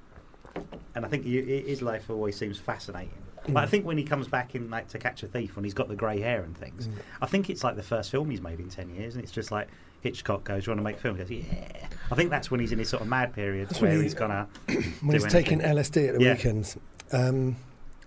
and 0.95 1.05
I 1.05 1.07
think 1.07 1.23
he, 1.25 1.41
his 1.61 1.81
life 1.81 2.09
always 2.09 2.35
seems 2.37 2.57
fascinating. 2.59 3.11
But 3.47 3.57
I 3.57 3.65
Mm. 3.67 3.69
think 3.69 3.85
when 3.85 3.97
he 3.99 4.03
comes 4.03 4.27
back 4.27 4.55
in 4.55 4.69
like 4.71 4.87
to 4.89 4.97
catch 4.97 5.21
a 5.21 5.27
thief, 5.27 5.55
when 5.55 5.63
he's 5.63 5.75
got 5.75 5.87
the 5.87 5.95
grey 5.95 6.19
hair 6.19 6.41
and 6.41 6.57
things, 6.57 6.87
Mm. 6.87 6.93
I 7.21 7.27
think 7.27 7.49
it's 7.49 7.63
like 7.63 7.75
the 7.75 7.83
first 7.83 8.09
film 8.11 8.29
he's 8.31 8.41
made 8.41 8.59
in 8.59 8.69
ten 8.69 8.89
years, 8.89 9.15
and 9.15 9.23
it's 9.23 9.31
just 9.31 9.51
like 9.51 9.67
Hitchcock 10.05 10.43
goes, 10.43 10.63
"Do 10.65 10.71
you 10.71 10.75
want 10.75 10.79
to 10.79 10.83
make 10.83 10.97
a 10.97 10.99
film?" 10.99 11.15
He 11.17 11.23
goes, 11.23 11.31
"Yeah." 11.31 11.87
I 12.11 12.15
think 12.15 12.29
that's 12.29 12.51
when 12.51 12.59
he's 12.59 12.71
in 12.71 12.77
his 12.79 12.87
sort 12.89 13.01
of 13.01 13.07
mad 13.07 13.33
period 13.33 13.69
That's 13.69 13.81
where 13.81 13.91
he- 13.91 14.03
he's 14.03 14.13
gonna. 14.13 14.47
when 14.67 15.13
he's 15.15 15.23
do 15.23 15.29
taking. 15.29 15.59
LSD 15.61 16.07
at 16.09 16.15
the 16.19 16.23
Yeah. 16.23 16.33
weekends. 16.33 16.77
Um, 17.11 17.55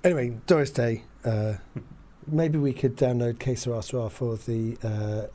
anyway, 0.04 0.36
Doris 0.46 0.70
Day. 0.70 1.02
Uh, 1.24 1.54
maybe 2.26 2.58
we 2.58 2.72
could 2.72 2.96
download 2.96 3.38
Que 3.40 3.56
Sera 3.56 3.82
Sera 3.82 4.08
for 4.08 4.36
the 4.36 4.76
uh, 4.84 5.26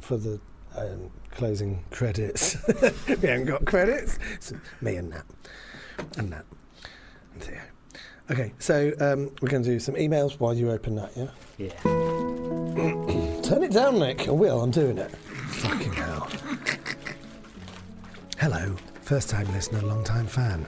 for 0.00 0.16
the 0.18 0.38
um, 0.76 1.10
closing 1.30 1.82
credits. 1.90 2.56
we 3.08 3.28
haven't 3.28 3.46
got 3.46 3.64
credits. 3.64 4.18
It's 4.34 4.52
me 4.82 4.96
and 4.96 5.08
Nat 5.10 5.24
and 6.18 6.30
Nat 6.30 6.44
and 7.32 7.42
Theo. 7.42 7.60
Okay, 8.30 8.52
so 8.58 8.88
um, 9.00 9.30
we're 9.40 9.48
going 9.50 9.62
to 9.62 9.68
do 9.70 9.78
some 9.78 9.94
emails 9.96 10.40
while 10.40 10.54
you 10.54 10.70
open 10.70 10.96
that. 10.96 11.10
Yeah. 11.16 11.28
Yeah. 11.58 11.68
Turn 13.42 13.62
it 13.62 13.70
down, 13.72 13.98
Nick. 13.98 14.26
I 14.28 14.30
will. 14.32 14.62
I'm 14.62 14.70
doing 14.70 14.96
it. 14.98 15.14
Fucking 15.64 15.92
hell. 15.94 16.28
Hello, 18.38 18.76
first 19.00 19.30
time 19.30 19.50
listener, 19.52 19.80
long 19.80 20.04
time 20.04 20.26
fan. 20.26 20.66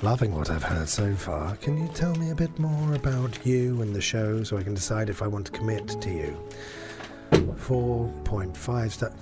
Loving 0.00 0.32
what 0.32 0.48
I've 0.48 0.62
heard 0.62 0.88
so 0.88 1.12
far. 1.16 1.56
Can 1.56 1.76
you 1.76 1.88
tell 1.92 2.14
me 2.14 2.30
a 2.30 2.34
bit 2.36 2.56
more 2.56 2.94
about 2.94 3.44
you 3.44 3.82
and 3.82 3.92
the 3.92 4.00
show 4.00 4.44
so 4.44 4.56
I 4.56 4.62
can 4.62 4.74
decide 4.74 5.10
if 5.10 5.22
I 5.22 5.26
want 5.26 5.46
to 5.46 5.52
commit 5.52 5.88
to 5.88 6.10
you? 6.10 6.48
4.5 7.32 8.90
star. 8.92 9.12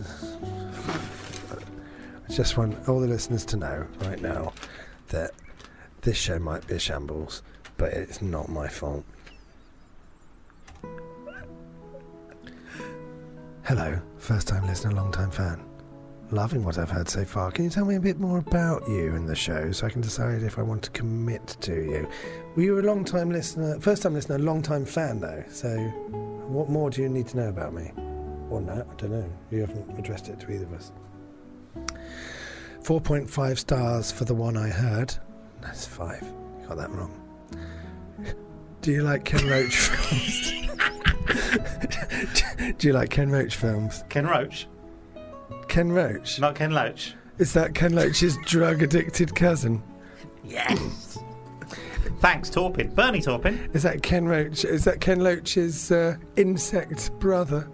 I 2.29 2.33
just 2.33 2.59
want 2.59 2.87
all 2.87 3.01
the 3.01 3.07
listeners 3.07 3.47
to 3.47 3.57
know 3.57 3.87
right 4.03 4.21
now 4.21 4.53
that 5.09 5.31
this 6.03 6.19
show 6.19 6.39
might 6.39 6.67
be 6.67 6.75
a 6.75 6.79
shambles, 6.79 7.43
but 7.79 7.95
it's 7.95 8.21
not 8.21 8.51
my 8.51 8.69
fault. 8.69 9.05
Hello, 13.63 13.99
first 14.27 14.49
time 14.49 14.67
listener, 14.67 14.91
long 14.91 15.13
time 15.13 15.31
fan. 15.31 15.65
Loving 16.33 16.65
what 16.65 16.79
I've 16.79 16.91
heard 16.91 17.09
so 17.09 17.25
far. 17.25 17.53
Can 17.53 17.63
you 17.63 17.71
tell 17.71 17.85
me 17.85 17.95
a 17.95 18.01
bit 18.01 18.19
more 18.19 18.39
about 18.39 18.83
you 18.89 19.15
and 19.15 19.29
the 19.29 19.37
show 19.37 19.71
so 19.71 19.87
I 19.87 19.91
can 19.91 20.01
decide 20.01 20.43
if 20.43 20.59
I 20.59 20.63
want 20.63 20.83
to 20.83 20.91
commit 20.91 21.57
to 21.61 21.73
you? 21.73 22.09
Were 22.57 22.63
you 22.65 22.81
a 22.81 22.83
long 22.83 23.05
time 23.05 23.31
listener, 23.31 23.79
first 23.79 24.03
time 24.03 24.15
listener, 24.15 24.41
long 24.41 24.63
time 24.63 24.85
fan 24.85 25.21
though? 25.21 25.45
So, 25.49 25.79
what 26.49 26.69
more 26.69 26.91
do 26.91 27.03
you 27.03 27.09
need 27.09 27.29
to 27.29 27.37
know 27.37 27.49
about 27.51 27.73
me? 27.73 27.93
Or 28.51 28.61
not? 28.61 28.89
I 28.91 28.95
don't 28.97 29.13
know. 29.13 29.33
You 29.53 29.61
haven't 29.61 29.97
addressed 29.97 30.29
it 30.29 30.41
to 30.41 30.51
either 30.51 30.65
of 30.65 30.73
us. 30.73 30.91
4.5 32.83 33.59
stars 33.59 34.11
for 34.11 34.25
the 34.25 34.35
one 34.35 34.57
I 34.57 34.71
heard. 34.71 35.15
That's 35.61 35.87
five. 35.87 36.25
You 36.61 36.67
got 36.67 36.79
that 36.79 36.91
wrong. 36.91 37.13
Do 38.81 38.91
you 38.91 39.05
like 39.05 39.25
Ken 39.25 39.47
Roach 39.47 39.77
films? 39.77 40.53
Do 42.79 42.87
you 42.87 42.93
like 42.93 43.11
Ken 43.11 43.31
Roach 43.31 43.57
films? 43.57 44.05
Ken 44.09 44.27
Roach, 44.27 44.69
Ken 45.69 45.91
Roach? 45.93 46.39
not 46.41 46.55
Ken 46.55 46.73
Loach. 46.73 47.15
Is 47.39 47.53
that 47.53 47.75
Ken 47.75 47.95
Loach's 47.95 48.37
drug 48.47 48.83
addicted 48.83 49.35
cousin? 49.35 49.83
Yes. 50.45 51.19
Thanks, 52.21 52.49
Taupin. 52.49 52.95
Bernie 52.95 53.21
Taupin. 53.21 53.69
Is 53.75 53.83
that 53.83 54.03
Ken 54.03 54.27
Roach? 54.27 54.65
Is 54.65 54.85
that 54.85 55.01
Ken 55.01 55.21
Loach's 55.21 55.91
uh, 55.93 56.17
insect 56.37 57.11
brother? 57.19 57.69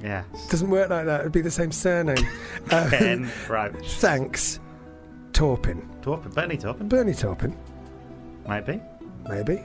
Yeah. 0.00 0.22
Doesn't 0.50 0.70
work 0.70 0.90
like 0.90 1.06
that. 1.06 1.20
It'd 1.20 1.32
be 1.32 1.40
the 1.40 1.50
same 1.50 1.72
surname. 1.72 2.24
Uh, 2.70 2.88
Ken 2.90 3.30
Roach. 3.48 3.88
Thanks, 3.94 4.60
Taupin. 5.32 5.88
Taupin. 6.02 6.30
Bernie 6.32 6.56
Taupin. 6.56 6.88
Bernie 6.88 7.14
Taupin, 7.14 7.56
Maybe. 8.46 8.80
maybe. 9.28 9.62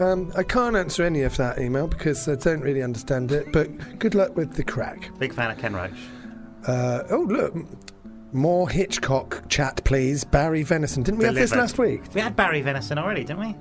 Um, 0.00 0.32
I 0.36 0.42
can't 0.42 0.76
answer 0.76 1.02
any 1.02 1.22
of 1.22 1.36
that 1.36 1.58
email 1.60 1.86
because 1.86 2.26
I 2.28 2.34
don't 2.34 2.60
really 2.60 2.82
understand 2.82 3.32
it. 3.32 3.52
But 3.52 3.98
good 3.98 4.14
luck 4.14 4.36
with 4.36 4.54
the 4.54 4.64
crack. 4.64 5.10
Big 5.18 5.34
fan 5.34 5.50
of 5.50 5.58
Ken 5.58 5.74
Roach. 5.74 5.92
Uh, 6.66 7.02
oh 7.10 7.20
look, 7.28 7.54
more 8.32 8.68
Hitchcock 8.68 9.48
chat, 9.48 9.82
please. 9.84 10.24
Barry 10.24 10.62
Venison. 10.62 11.02
Didn't 11.02 11.18
we 11.18 11.26
have 11.26 11.34
this 11.34 11.50
Delivered. 11.50 11.62
last 11.62 11.78
week? 11.78 12.02
We 12.14 12.20
had 12.20 12.34
Barry 12.36 12.62
Venison 12.62 12.98
already, 12.98 13.24
didn't 13.24 13.40
we? 13.40 13.54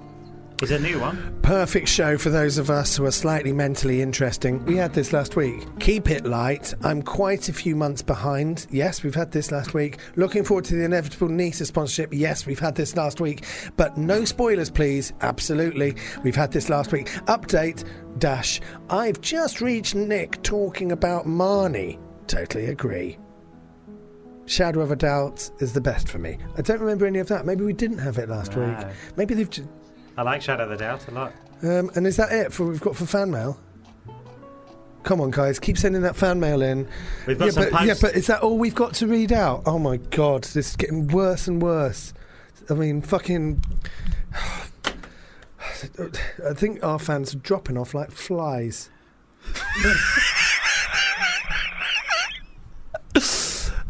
Is 0.61 0.71
a 0.71 0.79
new 0.79 0.99
one. 0.99 1.39
Perfect 1.41 1.87
show 1.87 2.17
for 2.17 2.29
those 2.29 2.57
of 2.57 2.69
us 2.69 2.97
who 2.97 3.05
are 3.05 3.11
slightly 3.11 3.53
mentally 3.53 4.01
interesting. 4.01 4.63
We 4.65 4.75
had 4.75 4.93
this 4.93 5.13
last 5.13 5.37
week. 5.37 5.65
Keep 5.79 6.09
it 6.11 6.25
light. 6.25 6.73
I'm 6.83 7.01
quite 7.01 7.47
a 7.47 7.53
few 7.53 7.77
months 7.77 8.01
behind. 8.01 8.67
Yes, 8.69 9.01
we've 9.01 9.15
had 9.15 9.31
this 9.31 9.53
last 9.53 9.73
week. 9.73 9.99
Looking 10.17 10.43
forward 10.43 10.65
to 10.65 10.75
the 10.75 10.83
inevitable 10.83 11.29
Nisa 11.29 11.65
sponsorship. 11.65 12.13
Yes, 12.13 12.45
we've 12.45 12.59
had 12.59 12.75
this 12.75 12.97
last 12.97 13.21
week. 13.21 13.45
But 13.77 13.97
no 13.97 14.25
spoilers, 14.25 14.69
please. 14.69 15.13
Absolutely. 15.21 15.95
We've 16.23 16.35
had 16.35 16.51
this 16.51 16.67
last 16.67 16.91
week. 16.91 17.07
Update 17.27 17.85
dash. 18.17 18.59
I've 18.89 19.21
just 19.21 19.61
reached 19.61 19.95
Nick 19.95 20.43
talking 20.43 20.91
about 20.91 21.25
Marnie. 21.25 21.97
Totally 22.27 22.65
agree. 22.65 23.17
Shadow 24.45 24.81
of 24.81 24.91
a 24.91 24.97
Doubt 24.97 25.49
is 25.59 25.71
the 25.71 25.79
best 25.81 26.09
for 26.09 26.17
me. 26.17 26.37
I 26.57 26.61
don't 26.63 26.81
remember 26.81 27.05
any 27.05 27.19
of 27.19 27.29
that. 27.29 27.45
Maybe 27.45 27.63
we 27.63 27.71
didn't 27.71 27.99
have 27.99 28.17
it 28.17 28.27
last 28.27 28.57
No. 28.57 28.67
week. 28.67 28.87
Maybe 29.15 29.35
they've 29.35 29.49
just. 29.49 29.69
I 30.19 30.21
like 30.21 30.41
Shadow 30.41 30.63
of 30.63 30.69
the 30.69 30.75
Doubt 30.75 31.07
a 31.07 31.11
lot. 31.11 31.31
Um, 31.63 31.89
and 31.95 32.05
is 32.05 32.17
that 32.17 32.33
it 32.33 32.51
for 32.51 32.65
we've 32.65 32.81
got 32.81 32.93
for 32.93 33.05
fan 33.05 33.31
mail? 33.31 33.57
Come 35.03 35.21
on, 35.21 35.31
guys, 35.31 35.59
keep 35.59 35.77
sending 35.77 36.01
that 36.01 36.17
fan 36.17 36.41
mail 36.41 36.61
in. 36.61 36.89
We've 37.25 37.39
got 37.39 37.45
yeah, 37.45 37.51
some 37.51 37.63
but, 37.63 37.71
posts. 37.71 37.87
yeah, 37.87 37.93
but 38.01 38.15
is 38.17 38.27
that 38.27 38.41
all 38.41 38.57
we've 38.57 38.75
got 38.75 38.93
to 38.95 39.07
read 39.07 39.31
out? 39.31 39.63
Oh 39.65 39.79
my 39.79 39.95
god, 39.95 40.43
this 40.43 40.71
is 40.71 40.75
getting 40.75 41.07
worse 41.07 41.47
and 41.47 41.61
worse. 41.61 42.13
I 42.69 42.73
mean, 42.73 43.01
fucking. 43.01 43.63
I 44.35 44.65
think 46.53 46.83
our 46.83 46.99
fans 46.99 47.33
are 47.33 47.37
dropping 47.37 47.77
off 47.77 47.93
like 47.93 48.11
flies. 48.11 48.89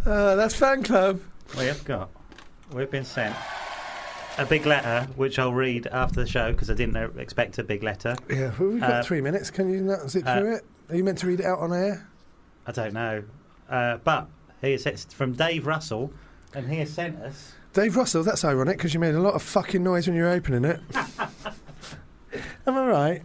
uh, 0.06 0.36
that's 0.36 0.54
fan 0.54 0.84
club. 0.84 1.22
we 1.58 1.66
have 1.66 1.84
got. 1.86 2.12
We've 2.72 2.92
been 2.92 3.04
sent 3.04 3.36
a 4.40 4.46
big 4.46 4.66
letter, 4.66 5.08
which 5.16 5.38
I'll 5.40 5.54
read 5.54 5.88
after 5.88 6.22
the 6.24 6.28
show 6.30 6.52
because 6.52 6.70
I 6.70 6.74
didn't 6.74 7.20
expect 7.20 7.58
a 7.58 7.64
big 7.64 7.84
letter. 7.84 8.16
Yeah, 8.30 8.52
well, 8.60 8.70
we've 8.70 8.80
got 8.82 8.92
Uh, 8.92 9.04
three 9.04 9.22
minutes. 9.22 9.50
Can 9.52 9.70
you 9.70 9.82
not 9.82 10.10
zip 10.10 10.26
uh, 10.26 10.40
through 10.40 10.56
it? 10.56 10.66
Are 10.90 10.96
you 10.96 11.04
meant 11.04 11.18
to 11.20 11.28
read 11.28 11.40
it 11.40 11.46
out 11.46 11.60
on 11.60 11.74
air? 11.74 12.08
I 12.66 12.72
don't 12.72 12.94
know. 12.94 13.24
Uh, 13.70 13.98
but 14.04 14.28
here 14.62 14.76
it 14.76 14.82
says 14.82 15.06
from 15.06 15.34
Dave 15.34 15.68
Russell, 15.68 16.12
And 16.54 16.70
he 16.70 16.78
has 16.80 16.92
sent 16.92 17.20
us. 17.22 17.54
Dave 17.74 17.96
Russell, 17.96 18.24
that's 18.24 18.44
ironic 18.44 18.78
because 18.78 18.94
you 18.94 19.00
made 19.00 19.14
a 19.16 19.20
lot 19.22 19.36
of 19.36 19.44
fucking 19.44 19.84
noise 19.84 20.08
when 20.08 20.16
you 20.16 20.24
were 20.24 20.30
opening 20.30 20.66
it. 20.66 20.80
Am 22.66 22.78
I 22.78 22.88
right? 22.88 23.22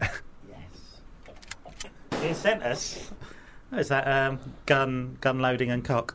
Yes. 0.49 2.21
He 2.21 2.29
has 2.29 2.39
sent 2.39 2.63
us. 2.63 3.11
Is 3.73 3.89
that 3.89 4.07
um, 4.07 4.39
gun, 4.67 5.17
gun 5.21 5.39
loading 5.41 5.71
and 5.71 5.85
cock, 5.85 6.15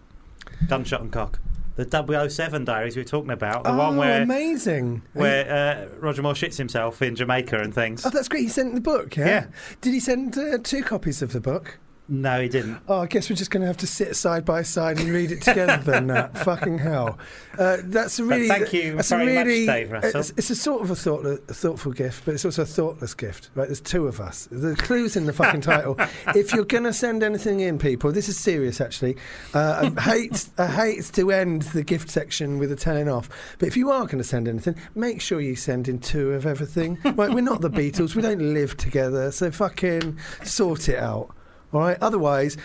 gunshot 0.67 1.01
and 1.01 1.11
cock? 1.11 1.39
The 1.79 2.29
007 2.29 2.65
diaries 2.65 2.97
we 2.97 3.03
were 3.03 3.07
talking 3.07 3.31
about. 3.31 3.63
The 3.63 3.71
oh, 3.71 3.77
one 3.77 3.95
where 3.95 4.21
amazing. 4.21 5.01
where 5.13 5.49
uh, 5.49 5.97
Roger 5.99 6.21
Moore 6.21 6.33
shits 6.33 6.57
himself 6.57 7.01
in 7.01 7.15
Jamaica 7.15 7.57
and 7.57 7.73
things. 7.73 8.05
Oh, 8.05 8.09
that's 8.09 8.27
great. 8.27 8.41
He 8.41 8.49
sent 8.49 8.75
the 8.75 8.81
book, 8.81 9.15
yeah? 9.15 9.25
Yeah. 9.25 9.45
Did 9.79 9.93
he 9.93 10.01
send 10.01 10.37
uh, 10.37 10.57
two 10.61 10.83
copies 10.83 11.21
of 11.21 11.31
the 11.31 11.39
book? 11.39 11.79
No, 12.11 12.41
he 12.41 12.49
didn't. 12.49 12.79
Oh, 12.87 13.01
I 13.01 13.05
guess 13.05 13.29
we're 13.29 13.35
just 13.35 13.51
going 13.51 13.61
to 13.61 13.67
have 13.67 13.77
to 13.77 13.87
sit 13.87 14.15
side 14.15 14.43
by 14.43 14.63
side 14.63 14.99
and 14.99 15.09
read 15.09 15.31
it 15.31 15.43
together 15.43 15.77
then, 15.85 16.07
Nat. 16.07 16.35
Fucking 16.39 16.79
hell. 16.79 17.19
Uh, 17.57 17.77
that's 17.83 18.17
a 18.17 18.25
really. 18.25 18.47
thank 18.47 18.73
you 18.73 18.95
that's 18.95 19.09
very 19.09 19.35
a 19.35 19.35
much, 19.35 19.45
really, 19.45 19.65
Dave 19.67 19.91
Russell. 19.91 20.19
It's, 20.19 20.31
it's 20.31 20.49
a 20.49 20.55
sort 20.55 20.81
of 20.81 20.89
a, 20.89 20.95
thoughtless, 20.95 21.39
a 21.47 21.53
thoughtful 21.53 21.91
gift, 21.91 22.25
but 22.25 22.33
it's 22.33 22.45
also 22.45 22.63
a 22.63 22.65
thoughtless 22.65 23.13
gift. 23.13 23.51
Right? 23.53 23.67
There's 23.67 23.79
two 23.79 24.07
of 24.07 24.19
us. 24.19 24.47
The 24.51 24.75
clue's 24.75 25.15
in 25.15 25.27
the 25.27 25.33
fucking 25.33 25.61
title. 25.61 25.97
if 26.35 26.51
you're 26.51 26.65
going 26.65 26.85
to 26.85 26.93
send 26.93 27.21
anything 27.21 27.59
in, 27.59 27.77
people, 27.77 28.11
this 28.11 28.27
is 28.27 28.37
serious 28.37 28.81
actually. 28.81 29.15
Uh, 29.53 29.91
I 29.95 30.01
hate, 30.01 30.49
I 30.57 30.65
hate 30.65 31.03
to 31.13 31.31
end 31.31 31.61
the 31.63 31.83
gift 31.83 32.09
section 32.09 32.57
with 32.57 32.71
a 32.71 32.75
telling 32.75 33.07
off, 33.07 33.29
but 33.59 33.67
if 33.67 33.77
you 33.77 33.91
are 33.91 34.05
going 34.05 34.17
to 34.17 34.23
send 34.23 34.47
anything, 34.47 34.75
make 34.95 35.21
sure 35.21 35.39
you 35.41 35.55
send 35.55 35.87
in 35.87 35.99
two 35.99 36.31
of 36.31 36.47
everything. 36.47 36.97
Right? 37.03 37.29
We're 37.29 37.41
not 37.41 37.61
the 37.61 37.69
Beatles. 37.69 38.15
We 38.15 38.23
don't 38.23 38.53
live 38.53 38.77
together, 38.77 39.31
so 39.31 39.51
fucking 39.51 40.17
sort 40.43 40.89
it 40.89 40.97
out. 40.97 41.35
All 41.73 41.81
right. 41.81 41.97
Otherwise, 42.01 42.57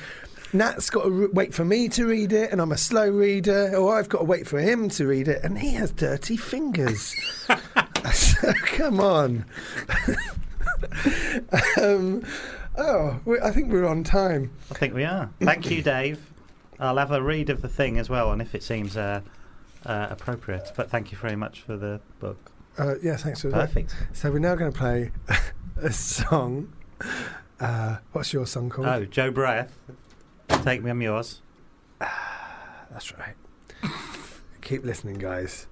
Nat's 0.52 0.88
got 0.88 1.04
to 1.04 1.30
wait 1.32 1.52
for 1.52 1.64
me 1.64 1.88
to 1.90 2.06
read 2.06 2.32
it, 2.32 2.52
and 2.52 2.60
I'm 2.60 2.72
a 2.72 2.78
slow 2.78 3.08
reader, 3.08 3.74
or 3.76 3.98
I've 3.98 4.08
got 4.08 4.18
to 4.18 4.24
wait 4.24 4.46
for 4.46 4.60
him 4.60 4.88
to 4.90 5.06
read 5.06 5.26
it, 5.26 5.42
and 5.42 5.58
he 5.58 5.70
has 5.74 5.90
dirty 5.90 6.36
fingers. 6.36 7.14
so, 8.12 8.52
come 8.66 9.00
on. 9.00 9.44
um, 11.80 12.22
oh, 12.76 13.20
we, 13.24 13.40
I 13.40 13.50
think 13.50 13.72
we're 13.72 13.86
on 13.86 14.04
time. 14.04 14.52
I 14.70 14.74
think 14.74 14.94
we 14.94 15.04
are. 15.04 15.30
Thank 15.40 15.70
you, 15.70 15.82
Dave. 15.82 16.30
I'll 16.78 16.98
have 16.98 17.12
a 17.12 17.22
read 17.22 17.50
of 17.50 17.62
the 17.62 17.68
thing 17.68 17.98
as 17.98 18.08
well, 18.08 18.30
and 18.30 18.42
if 18.42 18.54
it 18.54 18.62
seems 18.62 18.96
uh, 18.96 19.22
uh, 19.86 20.06
appropriate. 20.10 20.72
But 20.76 20.90
thank 20.90 21.12
you 21.12 21.18
very 21.18 21.36
much 21.36 21.62
for 21.62 21.76
the 21.76 22.00
book. 22.20 22.52
Uh, 22.78 22.96
yeah, 23.02 23.16
thanks 23.16 23.42
for 23.42 23.48
that. 23.48 23.68
Perfect. 23.68 23.94
So 24.12 24.30
we're 24.30 24.38
now 24.38 24.54
going 24.54 24.72
to 24.72 24.78
play 24.78 25.10
a 25.76 25.92
song. 25.92 26.72
Uh, 27.60 27.98
what's 28.12 28.32
your 28.32 28.46
song 28.46 28.70
called? 28.70 28.86
Oh, 28.88 29.04
Joe 29.04 29.30
Breath. 29.30 29.78
Take 30.48 30.82
me, 30.82 30.90
I'm 30.90 31.02
yours. 31.02 31.40
That's 31.98 33.12
right. 33.18 33.34
Keep 34.62 34.84
listening, 34.84 35.18
guys. 35.18 35.66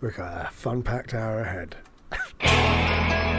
We've 0.00 0.16
got 0.16 0.46
a 0.46 0.50
fun-packed 0.50 1.14
hour 1.14 1.40
ahead. 1.40 1.76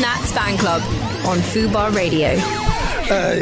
Nat's 0.00 0.32
Fan 0.32 0.58
Club 0.58 0.82
on 1.26 1.38
Fubar 1.38 1.94
Radio. 1.94 2.28
Uh, 3.08 3.34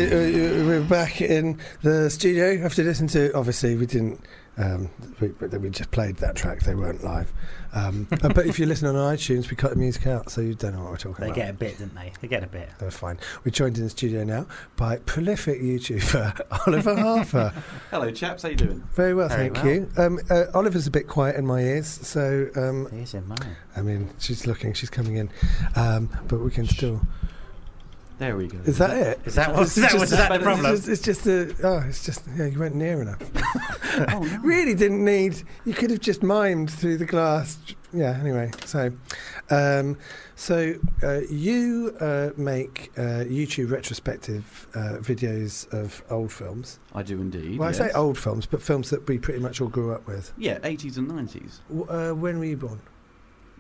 we're 0.67 0.83
back 0.89 1.21
in 1.21 1.59
the 1.83 2.09
studio 2.11 2.65
after 2.65 2.83
listening 2.85 3.09
to. 3.09 3.33
Obviously, 3.35 3.75
we 3.77 3.87
didn't. 3.87 4.21
Um, 4.57 4.91
we, 5.21 5.29
we 5.29 5.71
just 5.71 5.91
played 5.91 6.17
that 6.17 6.37
track. 6.37 6.61
They 6.61 6.75
weren't 6.75 7.03
live. 7.03 7.33
Um, 7.73 8.07
but 8.23 8.47
if 8.47 8.59
you 8.59 8.67
listen 8.67 8.87
on 8.89 8.95
iTunes, 8.95 9.51
we 9.51 9.57
cut 9.57 9.71
the 9.71 9.77
music 9.77 10.07
out, 10.07 10.31
so 10.31 10.41
you 10.41 10.55
don't 10.55 10.75
know 10.75 10.83
what 10.83 10.91
we're 10.93 10.97
talking 10.97 11.25
They 11.25 11.27
about. 11.27 11.35
They 11.35 11.41
get 11.43 11.51
a 11.51 11.55
bit, 11.55 11.79
didn't 11.79 11.95
they? 11.95 12.13
They 12.21 12.29
get 12.29 12.45
a 12.45 12.47
bit. 12.47 12.69
They're 12.79 12.91
fine. 12.91 13.19
We're 13.45 13.51
joined 13.51 13.79
in 13.79 13.85
the 13.85 13.91
studio 13.91 14.23
now 14.23 14.47
by 14.77 14.99
prolific 14.99 15.61
YouTuber 15.61 16.41
Oliver 16.67 16.95
Harper. 16.95 17.53
Hello, 17.91 18.11
chaps. 18.13 18.43
How 18.45 18.51
you 18.51 18.57
doing? 18.57 18.85
Very 18.93 19.15
well, 19.15 19.29
Very 19.29 19.51
thank 19.51 19.65
well. 19.65 19.75
you. 19.75 19.91
Um, 19.97 20.21
uh, 20.31 20.45
Oliver's 20.55 20.87
a 20.87 20.91
bit 20.91 21.09
quiet 21.09 21.37
in 21.37 21.47
my 21.47 21.61
ears, 21.61 21.87
so 21.89 22.49
um, 22.55 22.89
He's 22.97 23.15
in 23.15 23.27
mine. 23.27 23.57
I 23.77 23.83
mean, 23.83 24.11
she's 24.19 24.47
looking, 24.47 24.73
she's 24.73 24.91
coming 24.91 25.17
in, 25.17 25.31
um, 25.75 26.09
but 26.29 26.41
we 26.41 26.51
can 26.51 26.67
still. 26.67 27.01
There 28.19 28.37
we 28.37 28.47
go. 28.47 28.59
Is 28.65 28.79
that 28.79 28.91
it? 28.97 29.21
Is 29.25 29.35
that 29.35 29.53
what- 29.53 29.63
It's 29.63 29.77
is 29.77 29.83
that 29.83 29.91
just- 29.91 29.95
what- 29.99 30.05
is 30.05 30.11
that 30.11 30.29
the 30.29 30.35
it's 30.37 30.45
problem? 30.45 30.77
just- 30.77 30.89
It's 30.89 31.03
just 31.03 31.27
a. 31.27 31.55
Oh, 31.65 31.79
it's 31.89 32.05
just. 32.05 32.23
Yeah, 32.37 32.47
you 32.47 32.59
went 32.59 32.75
near 32.75 33.03
enough. 33.03 33.21
Oh, 34.13 34.19
no. 34.21 34.39
really 34.43 34.75
didn't 34.75 35.05
need. 35.05 35.43
You 35.65 35.73
could 35.73 35.91
have 35.91 36.01
just 36.01 36.21
mimed 36.23 36.71
through 36.71 36.97
the 36.97 37.05
glass. 37.05 37.59
Yeah. 37.93 38.19
Anyway, 38.21 38.51
so, 38.65 38.91
um, 39.51 39.97
so 40.35 40.75
uh, 41.05 41.21
you 41.31 41.97
uh, 42.01 42.31
make 42.37 42.91
uh, 42.97 43.23
YouTube 43.25 43.71
retrospective 43.71 44.67
uh, 44.75 44.99
videos 45.01 45.73
of 45.73 46.03
old 46.11 46.33
films. 46.33 46.81
I 46.93 47.05
do 47.05 47.21
indeed. 47.21 47.59
Well, 47.59 47.69
I 47.69 47.73
say 47.73 47.91
old 47.93 48.19
films, 48.19 48.47
but 48.47 48.61
films 48.63 48.91
that 48.91 49.07
we 49.09 49.19
pretty 49.19 49.39
much 49.41 49.61
all 49.61 49.69
grew 49.69 49.93
up 49.93 50.09
with. 50.09 50.33
Yeah, 50.37 50.59
80s 50.59 50.97
and 50.97 51.09
90s. 51.09 51.61
W- 51.69 51.87
Uh, 51.89 52.15
when 52.15 52.39
were 52.41 52.47
you 52.47 52.57
born? 52.57 52.81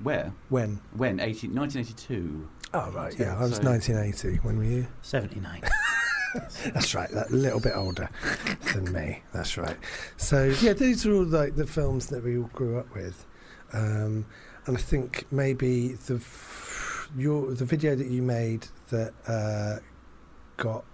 Where? 0.02 0.32
When? 0.48 0.80
When? 0.96 1.20
80, 1.20 1.46
1982. 1.48 2.48
Oh 2.74 2.90
right, 2.90 3.16
yeah, 3.18 3.36
I 3.38 3.42
was 3.42 3.56
So- 3.56 3.62
1980. 3.62 4.38
When 4.46 4.58
were 4.58 4.64
you? 4.64 4.86
79. 5.02 5.62
That's 6.72 6.94
right, 6.94 7.08
that 7.12 7.30
little 7.30 7.60
bit 7.60 7.74
older 7.76 8.10
than 8.74 8.92
me. 8.92 9.22
That's 9.32 9.56
right. 9.56 9.76
So 10.16 10.52
yeah, 10.60 10.72
these 10.72 11.06
are 11.06 11.12
all 11.14 11.24
like 11.24 11.54
the 11.54 11.66
films 11.66 12.08
that 12.08 12.24
we 12.24 12.36
all 12.36 12.50
grew 12.52 12.78
up 12.78 12.92
with, 12.94 13.24
um, 13.72 14.26
and 14.66 14.76
I 14.76 14.80
think 14.80 15.26
maybe 15.30 15.92
the 15.92 16.16
f- 16.16 17.08
your 17.16 17.54
the 17.54 17.64
video 17.64 17.94
that 17.94 18.08
you 18.08 18.20
made 18.22 18.66
that 18.90 19.12
uh, 19.28 19.78
got 20.56 20.84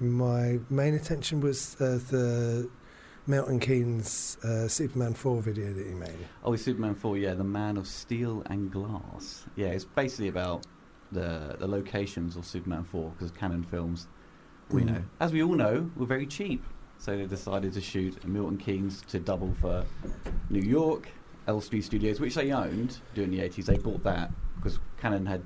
my 0.00 0.58
main 0.68 0.94
attention 0.94 1.40
was 1.40 1.76
uh, 1.80 1.98
the 2.10 2.68
Milton 3.26 3.58
Keynes 3.60 4.36
uh, 4.44 4.68
Superman 4.68 5.14
4 5.14 5.40
video 5.42 5.72
that 5.72 5.86
you 5.86 5.94
made. 5.94 6.26
Oh, 6.44 6.56
Superman 6.56 6.94
4, 6.94 7.16
yeah, 7.18 7.34
The 7.34 7.44
Man 7.44 7.76
of 7.76 7.86
Steel 7.86 8.42
and 8.46 8.70
Glass. 8.72 9.44
Yeah, 9.56 9.68
it's 9.68 9.84
basically 9.84 10.28
about 10.28 10.64
the 11.12 11.56
the 11.58 11.66
locations 11.66 12.36
of 12.36 12.44
Superman 12.46 12.84
4, 12.84 13.10
because 13.10 13.30
Cannon 13.32 13.62
films, 13.64 14.06
we 14.70 14.82
Mm. 14.82 14.86
know, 14.86 15.02
as 15.20 15.32
we 15.32 15.42
all 15.42 15.54
know, 15.54 15.90
were 15.96 16.06
very 16.06 16.26
cheap. 16.26 16.62
So 16.98 17.16
they 17.16 17.26
decided 17.26 17.72
to 17.74 17.80
shoot 17.80 18.26
Milton 18.26 18.58
Keynes 18.58 19.02
to 19.08 19.18
double 19.18 19.52
for 19.60 19.84
New 20.50 20.60
York, 20.62 21.08
Elstree 21.48 21.80
Studios, 21.80 22.20
which 22.20 22.34
they 22.34 22.52
owned 22.52 22.98
during 23.14 23.30
the 23.30 23.40
80s. 23.40 23.66
They 23.66 23.78
bought 23.78 24.04
that 24.04 24.30
because 24.56 24.78
Cannon 25.00 25.24
had 25.24 25.40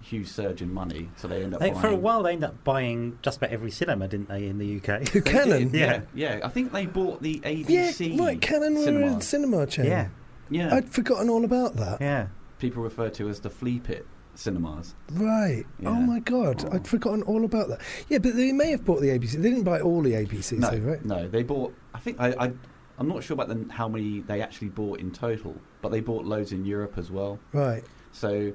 a 0.00 0.04
huge 0.04 0.26
surge 0.26 0.60
in 0.62 0.72
money, 0.74 1.08
so 1.16 1.28
they 1.28 1.36
ended 1.36 1.54
up 1.54 1.60
They, 1.60 1.70
buying... 1.70 1.80
for 1.80 1.88
a 1.88 1.94
while, 1.96 2.24
they 2.24 2.32
ended 2.32 2.48
up 2.50 2.64
buying 2.64 3.18
just 3.22 3.38
about 3.38 3.50
every 3.50 3.70
cinema, 3.70 4.08
didn't 4.08 4.28
they, 4.28 4.46
in 4.48 4.58
the 4.58 4.76
UK? 4.78 5.08
Who 5.10 5.20
They 5.20 5.30
Cannon? 5.30 5.68
did, 5.68 5.80
yeah, 5.80 6.00
yeah. 6.14 6.40
I 6.42 6.48
think 6.48 6.72
they 6.72 6.86
bought 6.86 7.22
the 7.22 7.40
Yeah, 7.44 7.50
ABC. 7.50 8.18
right. 8.18 8.40
Cannon 8.40 8.74
were 8.74 9.16
a 9.18 9.20
cinema 9.22 9.64
chain. 9.66 9.86
yeah, 9.86 10.08
Yeah, 10.50 10.74
I'd 10.74 10.88
forgotten 10.90 11.30
all 11.30 11.44
about 11.44 11.76
that. 11.76 12.00
yeah. 12.00 12.26
people 12.58 12.82
refer 12.82 13.10
to 13.10 13.28
as 13.28 13.38
the 13.40 13.50
flea 13.50 13.78
pit 13.78 14.04
cinemas. 14.38 14.94
Right. 15.12 15.64
Oh 15.66 15.82
yeah. 15.82 15.88
Oh 15.90 15.94
my 15.94 16.20
god, 16.20 16.64
Oh. 16.66 16.74
I'd 16.74 16.86
forgotten 16.86 17.22
all 17.22 17.44
about 17.44 17.68
that. 17.68 17.80
Yeah, 18.08 18.18
but 18.18 18.34
they 18.36 18.52
may 18.52 18.70
have 18.70 18.84
bought 18.84 19.00
the 19.00 19.08
ABC. 19.08 19.32
They 19.32 19.48
didn't 19.50 19.64
buy 19.64 19.80
all 19.80 20.02
the 20.02 20.12
ABCs, 20.12 20.58
no, 20.58 20.70
though, 20.70 20.78
right? 20.90 21.04
no, 21.04 21.28
they 21.28 21.42
bought. 21.42 21.74
I 21.94 21.98
think 21.98 22.20
I, 22.20 22.28
I, 22.38 22.52
I'm 22.98 23.08
not 23.08 23.22
sure 23.24 23.34
about 23.34 23.48
the, 23.48 23.72
how 23.72 23.88
many 23.88 24.20
they 24.20 24.40
actually 24.42 24.68
bought 24.68 25.00
in 25.00 25.10
total, 25.10 25.54
but 25.82 25.90
they 25.90 26.00
bought 26.00 26.24
loads 26.24 26.52
in 26.52 26.64
Europe 26.64 26.94
as 26.98 27.10
well. 27.10 27.38
Right. 27.52 27.82
So, 28.12 28.52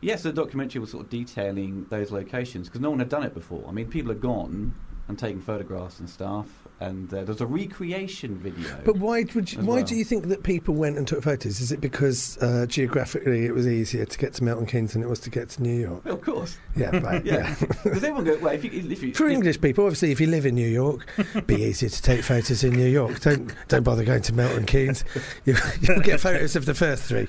yes, 0.00 0.22
the 0.22 0.32
documentary 0.32 0.80
was 0.80 0.90
sort 0.90 1.04
of 1.04 1.10
detailing 1.10 1.86
those 1.90 2.10
locations 2.12 2.68
because 2.68 2.80
no 2.80 2.90
one 2.90 2.98
had 3.00 3.08
done 3.08 3.22
it 3.24 3.34
before. 3.34 3.64
I 3.68 3.72
mean, 3.72 3.88
people 3.88 4.12
had 4.12 4.20
gone 4.20 4.74
and 5.10 5.18
taking 5.18 5.40
photographs 5.42 5.98
and 6.00 6.08
stuff, 6.08 6.46
and 6.80 7.12
uh, 7.12 7.24
there's 7.24 7.40
a 7.40 7.46
recreation 7.46 8.36
video. 8.38 8.80
But 8.84 8.96
why 8.96 9.24
would 9.34 9.52
you, 9.52 9.58
why 9.60 9.76
well. 9.76 9.84
do 9.84 9.94
you 9.94 10.04
think 10.04 10.28
that 10.28 10.42
people 10.42 10.74
went 10.74 10.96
and 10.96 11.06
took 11.06 11.22
photos? 11.22 11.60
Is 11.60 11.70
it 11.72 11.80
because 11.80 12.38
uh, 12.38 12.64
geographically 12.66 13.44
it 13.44 13.54
was 13.54 13.66
easier 13.68 14.04
to 14.06 14.18
get 14.18 14.32
to 14.34 14.44
Milton 14.44 14.66
Keynes 14.66 14.94
than 14.94 15.02
it 15.02 15.08
was 15.08 15.20
to 15.20 15.30
get 15.30 15.50
to 15.50 15.62
New 15.62 15.78
York? 15.78 16.04
Well, 16.04 16.14
of 16.14 16.22
course, 16.22 16.56
Yeah, 16.76 16.96
right. 17.02 17.24
yeah. 17.24 17.54
Because 17.60 18.02
everyone 18.04 18.24
go. 18.24 18.38
Well, 18.38 18.54
if 18.54 18.64
you, 18.64 18.70
if 18.72 19.02
you 19.02 19.12
For 19.14 19.26
if- 19.26 19.32
English 19.34 19.60
people, 19.60 19.84
obviously, 19.84 20.10
if 20.12 20.20
you 20.20 20.28
live 20.28 20.46
in 20.46 20.54
New 20.54 20.68
York, 20.68 21.06
be 21.46 21.56
easier 21.62 21.88
to 21.90 22.02
take 22.02 22.22
photos 22.22 22.64
in 22.64 22.72
New 22.72 22.88
York. 22.88 23.20
Don't 23.20 23.52
don't 23.68 23.82
bother 23.82 24.04
going 24.04 24.22
to 24.22 24.32
Milton 24.32 24.64
Keynes. 24.64 25.04
You, 25.44 25.56
you'll 25.82 26.00
get 26.00 26.20
photos 26.20 26.56
of 26.56 26.64
the 26.66 26.74
first 26.74 27.02
three. 27.04 27.28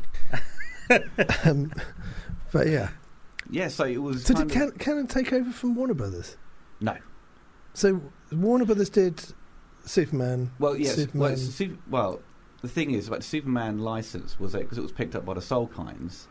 um, 1.45 1.71
but 2.51 2.67
yeah. 2.67 2.89
yeah, 3.49 3.67
so 3.69 3.85
it 3.85 3.97
was. 4.01 4.23
So 4.25 4.33
did 4.33 4.49
Can- 4.49 4.71
Cannon 4.73 5.07
take 5.07 5.33
over 5.33 5.51
from 5.51 5.75
Warner 5.75 5.93
Brothers? 5.93 6.37
No. 6.79 6.95
So 7.73 8.01
Warner 8.31 8.65
Brothers 8.65 8.89
did 8.89 9.23
Superman. 9.85 10.51
Well, 10.59 10.75
yes. 10.77 10.95
Superman. 10.95 11.19
Well, 11.21 11.37
su- 11.37 11.77
well, 11.89 12.21
the 12.61 12.67
thing 12.67 12.91
is, 12.91 13.07
about 13.07 13.19
the 13.21 13.25
Superman 13.25 13.79
license 13.79 14.39
was 14.39 14.53
it 14.55 14.59
because 14.61 14.77
it 14.77 14.81
was 14.81 14.91
picked 14.91 15.15
up 15.15 15.25
by 15.25 15.33
the 15.33 15.41
Salkinds. 15.41 16.27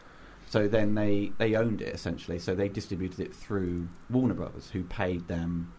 So 0.49 0.66
then 0.66 0.95
they, 0.95 1.32
they 1.38 1.55
owned 1.55 1.80
it 1.80 1.95
essentially. 1.95 2.38
So 2.38 2.55
they 2.55 2.68
distributed 2.68 3.20
it 3.20 3.34
through 3.34 3.88
Warner 4.11 4.34
Brothers, 4.34 4.70
who 4.70 4.82
paid 4.84 5.28
them 5.28 5.72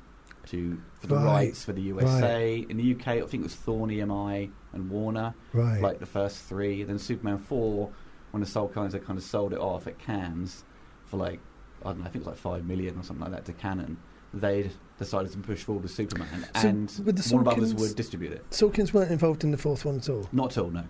to 0.47 0.81
for 0.99 1.07
the 1.07 1.15
Right, 1.17 1.25
rights 1.25 1.63
for 1.63 1.73
the 1.73 1.81
USA. 1.83 2.65
In 2.67 2.77
the 2.77 2.95
UK, 2.95 3.07
I 3.07 3.19
think 3.21 3.33
it 3.35 3.43
was 3.43 3.55
Thorn 3.55 3.89
EMI 3.91 4.49
and 4.73 4.89
Warner, 4.89 5.35
Right. 5.53 5.81
like 5.81 5.99
the 5.99 6.05
first 6.05 6.43
three. 6.43 6.83
Then 6.83 6.97
Superman 6.97 7.37
four, 7.37 7.91
when 8.31 8.41
the 8.41 8.47
Salkinds 8.47 8.93
had 8.93 9.05
kind 9.05 9.19
of 9.19 9.23
sold 9.25 9.53
it 9.53 9.59
off 9.59 9.85
at 9.87 9.99
Cannes 9.99 10.63
for 11.05 11.17
like 11.17 11.39
I 11.83 11.89
don't 11.89 11.99
know, 11.99 12.05
I 12.05 12.09
think 12.09 12.25
it 12.25 12.27
was 12.27 12.27
like 12.27 12.37
five 12.37 12.65
million 12.65 12.97
or 12.97 13.03
something 13.03 13.23
like 13.23 13.33
that 13.33 13.45
to 13.45 13.53
Cannon. 13.53 13.97
They 14.33 14.69
decided 14.97 15.31
to 15.33 15.37
push 15.39 15.63
forward 15.63 15.83
with 15.83 15.91
Superman, 15.91 16.27
So 16.55 16.67
and 16.67 16.87
with 17.05 17.17
the 17.17 17.29
Warner 17.33 17.43
Brothers 17.43 17.73
would 17.75 17.95
distribute 17.95 18.31
it. 18.31 18.49
Salkinds 18.51 18.93
weren't 18.93 19.11
involved 19.11 19.43
in 19.43 19.51
the 19.51 19.57
fourth 19.57 19.83
one 19.83 19.97
at 19.97 20.09
all. 20.09 20.29
Not 20.31 20.51
at 20.57 20.63
all, 20.63 20.69
no. 20.69 20.83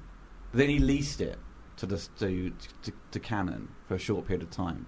But 0.51 0.57
then 0.59 0.69
he 0.69 0.79
leased 0.79 1.21
it 1.21 1.39
to 1.77 1.85
the 1.85 1.97
to, 2.19 2.51
to, 2.83 2.91
to 3.11 3.19
Cannon 3.19 3.69
for 3.87 3.95
a 3.95 3.99
short 3.99 4.27
period 4.27 4.43
of 4.43 4.51
time. 4.51 4.85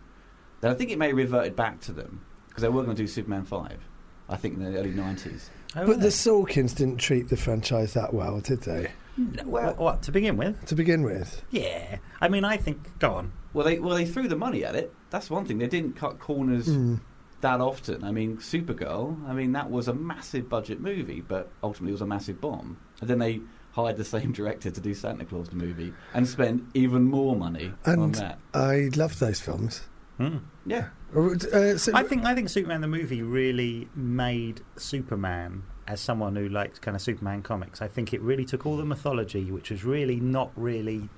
Then 0.62 0.72
I 0.72 0.74
think 0.76 0.92
it 0.92 0.98
may 1.00 1.08
have 1.08 1.18
reverted 1.18 1.56
back 1.56 1.80
to 1.82 1.92
them 1.94 2.24
because 2.48 2.62
they 2.62 2.70
were 2.70 2.84
going 2.84 2.96
to 2.96 3.02
do 3.04 3.08
Superman 3.08 3.44
five. 3.46 3.80
I 4.30 4.38
think 4.38 4.56
in 4.56 4.64
the 4.72 4.78
early 4.78 4.92
nineties. 4.92 5.50
Oh, 5.76 5.86
But 5.88 5.98
the 5.98 6.04
they? 6.04 6.08
Salkinds 6.10 6.76
didn't 6.76 6.98
treat 6.98 7.30
the 7.30 7.38
franchise 7.38 7.94
that 7.94 8.14
well, 8.14 8.40
did 8.40 8.62
they? 8.62 8.92
what, 9.44 9.78
what 9.78 10.02
to 10.04 10.12
begin 10.12 10.38
with? 10.38 10.64
To 10.66 10.76
begin 10.76 11.04
with, 11.04 11.44
Yeah, 11.52 11.98
I 12.22 12.28
mean, 12.30 12.44
I 12.46 12.58
think. 12.58 13.00
Go 13.00 13.14
on. 13.14 13.34
Well, 13.54 13.66
they 13.66 13.80
well 13.80 13.96
they 13.96 14.06
threw 14.06 14.28
the 14.28 14.36
money 14.36 14.64
at 14.66 14.76
it. 14.76 14.94
That's 15.10 15.30
one 15.30 15.46
thing. 15.46 15.58
They 15.60 15.68
didn't 15.68 15.96
cut 15.96 16.20
corners 16.20 16.68
Mm. 16.68 17.00
That 17.44 17.62
often. 17.62 18.04
I 18.04 18.12
mean, 18.12 18.38
Supergirl. 18.38 19.24
I 19.30 19.34
mean, 19.34 19.52
that 19.54 19.70
was 19.70 19.88
a 19.88 19.94
massive 19.94 20.50
budget 20.50 20.82
movie, 20.82 21.22
but 21.22 21.50
ultimately 21.62 21.92
it 21.92 21.94
was 21.94 22.02
a 22.02 22.08
massive 22.08 22.42
bomb. 22.42 22.78
And 23.00 23.10
then 23.10 23.20
they 23.20 23.42
hired 23.74 23.98
the 23.98 24.04
same 24.04 24.32
director 24.40 24.72
to 24.72 24.82
do 24.82 24.94
Santa 24.94 25.26
Claus 25.26 25.50
the 25.50 25.56
movie 25.56 25.94
and 26.14 26.28
spent 26.28 26.64
even 26.74 27.04
more 27.04 27.36
money 27.36 27.72
on 27.86 27.94
and 27.94 28.16
that. 28.16 28.40
I 28.54 28.90
loved 28.96 29.20
those 29.20 29.40
films. 29.40 29.84
Hmm. 30.18 30.38
Yeah, 30.66 30.90
Uh, 31.16 31.78
so, 31.78 31.92
I 31.94 32.04
think 32.04 32.24
I 32.24 32.36
think 32.36 32.50
Superman 32.50 32.82
the 32.82 32.88
movie 32.88 33.22
really 33.24 33.90
made 33.96 34.62
Superman 34.78 35.64
as 35.88 36.00
someone 36.00 36.36
who 36.36 36.48
liked 36.48 36.82
kind 36.82 36.96
of 36.96 37.02
Superman 37.02 37.42
comics. 37.42 37.82
I 37.82 37.88
think 37.88 38.14
it 38.14 38.22
really 38.22 38.46
took 38.46 38.66
all 38.66 38.78
the 38.78 38.86
mythology, 38.86 39.52
which 39.52 39.70
was 39.72 39.84
really 39.84 40.20
not 40.20 40.52
really 40.56 41.10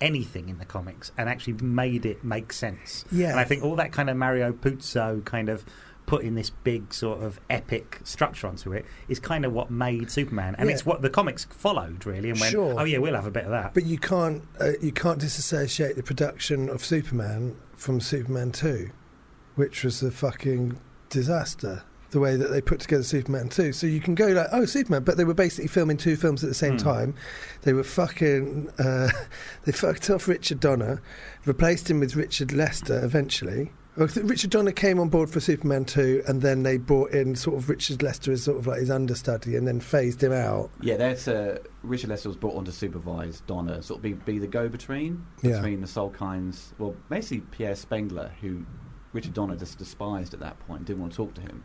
anything 0.00 0.48
in 0.48 0.58
the 0.58 0.64
comics, 0.64 1.12
and 1.16 1.28
actually 1.28 1.54
made 1.54 2.04
it 2.06 2.22
make 2.24 2.52
sense. 2.52 3.04
yeah, 3.12 3.30
And 3.30 3.40
I 3.40 3.44
think 3.44 3.62
all 3.62 3.76
that 3.76 3.92
kind 3.92 4.10
of 4.10 4.16
Mario 4.16 4.52
Puzo 4.52 5.24
kind 5.24 5.48
of 5.48 5.64
putting 6.06 6.34
this 6.34 6.50
big 6.50 6.92
sort 6.92 7.22
of 7.22 7.40
epic 7.48 7.98
structure 8.04 8.46
onto 8.46 8.72
it 8.74 8.84
is 9.08 9.18
kind 9.18 9.44
of 9.46 9.52
what 9.54 9.70
made 9.70 10.10
Superman, 10.10 10.54
and 10.58 10.68
Yeah. 10.68 10.74
it's 10.74 10.84
what 10.84 11.00
the 11.00 11.08
comics 11.08 11.44
followed 11.46 12.04
really, 12.04 12.28
and 12.30 12.38
went, 12.38 12.52
Sure. 12.52 12.78
oh 12.78 12.84
yeah, 12.84 12.98
we'll 12.98 13.14
have 13.14 13.26
a 13.26 13.30
bit 13.30 13.44
of 13.44 13.50
that. 13.52 13.72
But 13.72 13.84
you 13.86 13.96
can't 13.98 14.42
uh, 14.60 14.72
you 14.82 14.92
can't 14.92 15.18
disassociate 15.18 15.96
the 15.96 16.02
production 16.02 16.68
of 16.68 16.84
Superman 16.84 17.56
from 17.74 18.00
Superman 18.00 18.52
Two, 18.52 18.90
which 19.54 19.82
was 19.82 20.02
a 20.02 20.10
fucking 20.10 20.78
disaster. 21.08 21.84
The 22.14 22.20
way 22.20 22.36
that 22.36 22.48
they 22.52 22.60
put 22.60 22.78
together 22.78 23.02
Superman 23.02 23.48
Two, 23.48 23.72
so 23.72 23.86
you 23.88 24.00
can 24.00 24.14
go 24.14 24.28
like, 24.28 24.46
oh 24.52 24.64
Superman, 24.66 25.02
but 25.02 25.16
they 25.16 25.24
were 25.24 25.34
basically 25.34 25.66
filming 25.66 25.96
two 25.96 26.14
films 26.14 26.44
at 26.44 26.48
the 26.48 26.54
same 26.54 26.78
Hmm. 26.78 26.84
time. 26.84 27.14
They 27.62 27.72
were 27.72 27.82
fucking 27.82 28.70
uh, 28.78 29.08
they 29.64 29.72
fucked 29.72 30.08
off 30.10 30.28
Richard 30.28 30.60
Donner, 30.60 31.02
replaced 31.44 31.90
him 31.90 31.98
with 32.00 32.14
Richard 32.14 32.52
Lester 32.52 33.04
eventually. 33.04 33.72
Well, 33.96 34.06
I 34.06 34.10
think 34.10 34.28
Richard 34.30 34.50
Donner 34.50 34.70
came 34.72 34.98
on 35.00 35.08
board 35.08 35.28
for 35.30 35.38
Superman 35.40 35.84
2, 35.84 36.22
and 36.28 36.40
then 36.42 36.62
they 36.64 36.78
brought 36.78 37.10
in 37.12 37.34
sort 37.36 37.56
of 37.56 37.68
Richard 37.68 38.02
Lester 38.02 38.30
as 38.32 38.42
sort 38.44 38.58
of 38.58 38.66
like 38.68 38.78
his 38.80 38.90
understudy, 38.90 39.54
and 39.56 39.66
then 39.68 39.78
phased 39.80 40.22
him 40.22 40.32
out. 40.32 40.70
yeah. 40.80 40.96
That's 40.96 41.26
uh, 41.28 41.58
Richard 41.82 42.10
Lester 42.10 42.28
was 42.28 42.36
brought 42.36 42.54
on 42.56 42.64
to 42.64 42.72
supervise 42.72 43.40
Donner, 43.48 43.82
sort 43.82 43.98
of 43.98 44.02
be, 44.02 44.12
be 44.14 44.38
the 44.38 44.46
go-between 44.48 45.24
Yeah. 45.42 45.52
between 45.56 45.80
the 45.80 45.86
Salkinds. 45.88 46.72
Well, 46.78 46.94
basically 47.08 47.40
Pierre 47.50 47.74
Spengler, 47.76 48.32
who 48.40 48.64
Richard 49.12 49.34
Donner 49.34 49.56
just 49.56 49.78
despised 49.78 50.32
at 50.34 50.40
that 50.40 50.58
point, 50.66 50.84
didn't 50.84 51.00
want 51.00 51.12
to 51.12 51.16
talk 51.16 51.34
to 51.34 51.40
him. 51.40 51.62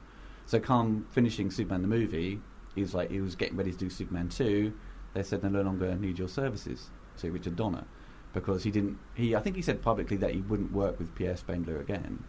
So, 0.50 0.60
come 0.60 1.06
finishing 1.12 1.52
Superman 1.52 1.84
the 1.84 1.88
movie, 1.88 2.42
he 2.74 2.82
was 2.82 2.96
like 2.96 3.12
he 3.12 3.22
was 3.22 3.36
getting 3.36 3.56
ready 3.56 3.72
to 3.72 3.78
do 3.78 3.88
Superman 3.88 4.30
two. 4.30 4.74
They 5.14 5.22
said 5.22 5.44
they 5.44 5.50
no 5.50 5.62
longer 5.62 5.94
need 5.94 6.18
your 6.18 6.28
services 6.28 6.90
to 7.18 7.30
Richard 7.30 7.56
Donner 7.56 7.86
because 8.34 8.64
he 8.64 8.72
didn't. 8.72 8.98
He 9.14 9.36
I 9.36 9.42
think 9.42 9.56
he 9.56 9.62
said 9.62 9.84
publicly 9.84 10.18
that 10.18 10.34
he 10.34 10.42
wouldn't 10.42 10.72
work 10.72 10.98
with 10.98 11.14
Pierre 11.14 11.38
Spengler 11.38 11.80
again. 11.80 12.24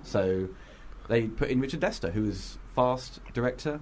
So 0.00 0.48
they 1.10 1.26
put 1.26 1.50
in 1.50 1.60
Richard 1.60 1.82
Lester, 1.82 2.12
who 2.12 2.22
was 2.22 2.56
fast 2.74 3.20
director, 3.34 3.78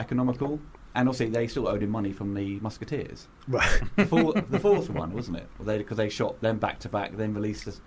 economical, 0.00 0.58
and 0.96 1.06
also 1.06 1.28
they 1.28 1.46
still 1.46 1.68
owed 1.68 1.84
him 1.84 1.90
money 1.90 2.12
from 2.12 2.34
the 2.34 2.58
Musketeers. 2.58 3.28
Right. 3.46 3.80
The, 3.94 4.06
four, 4.06 4.32
the 4.32 4.58
fourth 4.58 4.90
one, 4.90 5.12
wasn't 5.12 5.36
it? 5.36 5.46
Because 5.64 5.96
they, 5.98 6.04
they 6.04 6.08
shot 6.08 6.40
them 6.40 6.58
back 6.58 6.80
to 6.80 6.88
back, 6.88 7.16
then 7.16 7.32
released 7.32 7.66
this, 7.66 7.80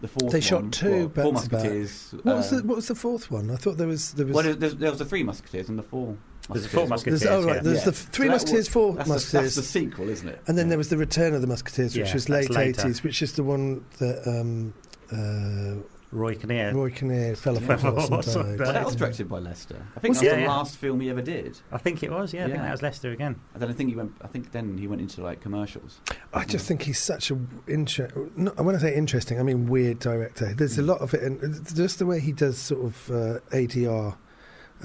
the 0.00 0.08
fourth. 0.08 0.32
They 0.32 0.40
shot 0.40 0.62
one, 0.62 0.70
two 0.70 1.10
well, 1.14 1.24
Four 1.26 1.32
back 1.32 1.42
to 1.44 1.48
back. 1.50 1.62
Musketeers. 1.62 2.14
What 2.22 2.36
was 2.36 2.50
the 2.50 2.56
What 2.62 2.76
was 2.76 2.88
the 2.88 2.94
fourth 2.94 3.30
one? 3.30 3.50
I 3.50 3.56
thought 3.56 3.76
there 3.78 3.86
was 3.88 4.12
there 4.12 4.26
was. 4.26 4.34
well, 4.34 4.44
there, 4.54 4.70
there 4.70 4.90
was 4.90 4.98
the 4.98 5.04
three 5.04 5.22
Musketeers 5.22 5.68
and 5.68 5.78
the 5.78 5.82
four. 5.82 6.16
There's 6.48 6.62
Musketeers, 6.62 6.72
four 6.72 6.80
wasn't 6.82 6.90
Musketeers. 6.90 7.20
there's, 7.22 7.32
oh 7.44 7.46
right, 7.46 7.56
yeah. 7.56 7.62
there's 7.62 7.78
Yeah. 7.78 7.84
the 7.84 7.90
f- 7.90 7.96
three 8.12 8.26
So 8.26 8.30
that 8.30 8.34
Musketeers, 8.34 8.58
was- 8.58 8.68
four 8.68 8.94
That's 8.94 9.08
the, 9.08 9.14
Musketeers, 9.14 9.42
that's 9.42 9.56
the 9.56 9.62
sequel, 9.80 10.08
isn't 10.10 10.28
it? 10.28 10.42
and 10.46 10.56
then 10.58 10.66
Yeah. 10.66 10.68
there 10.70 10.78
was 10.78 10.88
the 10.90 10.96
Return 10.96 11.34
of 11.34 11.40
the 11.40 11.46
Musketeers, 11.48 11.96
which 11.96 12.06
Yeah, 12.08 12.14
was 12.14 12.26
that's 12.26 12.48
late 12.48 12.56
later. 12.56 12.80
eighties, 12.82 13.02
which 13.02 13.20
is 13.22 13.32
the 13.32 13.42
one 13.42 13.84
that 13.98 14.22
um, 14.28 14.72
uh, 15.10 15.82
Roy 16.16 16.34
Kinnear. 16.34 16.72
Roy 16.74 16.90
Kinnear 16.90 17.36
fell 17.36 17.56
off 17.56 17.62
a 17.64 17.66
Yeah. 17.66 17.76
horse 17.76 18.04
and 18.06 18.14
Horse 18.14 18.26
and 18.34 18.44
died. 18.58 18.60
Well, 18.60 18.72
that 18.72 18.84
was 18.86 18.96
directed 18.96 19.28
by 19.28 19.38
Lester. 19.38 19.86
I 19.96 20.00
think 20.00 20.12
Was 20.12 20.20
that 20.20 20.24
was 20.24 20.32
it? 20.32 20.36
the 20.36 20.40
Yeah, 20.40 20.46
yeah. 20.46 20.52
last 20.56 20.76
film 20.76 21.00
he 21.00 21.10
ever 21.10 21.22
did. 21.22 21.60
I 21.70 21.78
think 21.78 22.02
it 22.02 22.10
was, 22.10 22.32
yeah. 22.32 22.44
I 22.46 22.50
think 22.50 22.58
that 22.62 22.70
was 22.72 22.82
Lester 22.82 23.10
again. 23.12 23.36
And 23.52 23.62
then 23.62 23.68
I 23.68 23.72
think 23.72 23.90
he 23.90 23.96
went. 23.96 24.12
I 24.22 24.26
think 24.26 24.52
then 24.52 24.78
he 24.78 24.86
went 24.88 25.02
into 25.02 25.22
like 25.22 25.40
commercials. 25.40 26.00
I 26.32 26.44
just 26.44 26.66
think 26.66 26.82
he's 26.82 26.98
such 26.98 27.30
a 27.30 27.38
inter- 27.66 28.10
no, 28.36 28.50
when 28.52 28.74
I 28.74 28.78
say 28.78 28.94
interesting, 28.94 29.38
I 29.38 29.42
mean 29.42 29.66
weird 29.66 29.98
director. 29.98 30.54
There's 30.54 30.78
a 30.78 30.82
Mm. 30.82 30.86
lot 30.88 31.00
of 31.00 31.12
it, 31.14 31.22
and 31.22 31.66
just 31.74 31.98
the 31.98 32.06
way 32.06 32.18
he 32.20 32.32
does 32.32 32.58
sort 32.58 32.84
of 32.84 33.10
uh, 33.10 33.38
ADR 33.52 34.16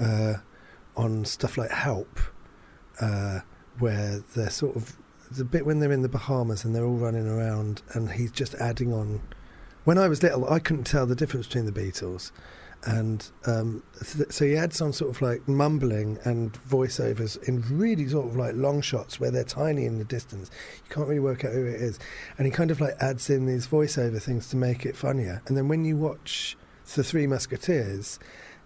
uh, 0.00 0.34
on 0.96 1.24
stuff 1.24 1.56
like 1.56 1.70
Help, 1.70 2.20
uh, 3.00 3.40
where 3.78 4.20
they're 4.36 4.50
sort 4.50 4.76
of 4.76 4.96
the 5.30 5.44
bit 5.44 5.64
when 5.64 5.78
they're 5.78 5.92
in 5.92 6.02
the 6.02 6.08
Bahamas 6.10 6.62
and 6.64 6.74
they're 6.74 6.84
all 6.84 6.96
running 6.98 7.26
around, 7.26 7.80
and 7.94 8.10
he's 8.10 8.30
just 8.30 8.54
adding 8.56 8.92
on. 8.92 9.20
When 9.84 9.98
I 9.98 10.08
was 10.08 10.22
little, 10.22 10.48
I 10.48 10.58
couldn't 10.58 10.84
tell 10.84 11.06
the 11.06 11.16
difference 11.16 11.46
between 11.46 11.66
the 11.66 11.72
Beatles. 11.72 12.30
And 12.84 13.28
um, 13.46 13.82
so 14.02 14.44
he 14.44 14.56
adds 14.56 14.80
on 14.80 14.92
sort 14.92 15.14
of 15.14 15.22
like 15.22 15.46
mumbling 15.46 16.18
and 16.24 16.52
voiceovers 16.68 17.40
in 17.46 17.62
really 17.70 18.08
sort 18.08 18.26
of 18.26 18.36
like 18.36 18.56
long 18.56 18.80
shots 18.80 19.20
where 19.20 19.30
they're 19.30 19.44
tiny 19.44 19.84
in 19.84 19.98
the 19.98 20.04
distance. 20.04 20.50
You 20.84 20.94
can't 20.94 21.08
really 21.08 21.20
work 21.20 21.44
out 21.44 21.52
who 21.52 21.64
it 21.64 21.80
is. 21.80 22.00
And 22.38 22.46
he 22.46 22.50
kind 22.50 22.72
of 22.72 22.80
like 22.80 22.94
adds 23.00 23.30
in 23.30 23.46
these 23.46 23.68
voiceover 23.68 24.20
things 24.20 24.48
to 24.48 24.56
make 24.56 24.84
it 24.84 24.96
funnier. 24.96 25.42
And 25.46 25.56
then 25.56 25.68
when 25.68 25.84
you 25.84 25.96
watch 25.96 26.56
The 26.94 27.04
Three 27.04 27.28
Musketeers, 27.28 28.18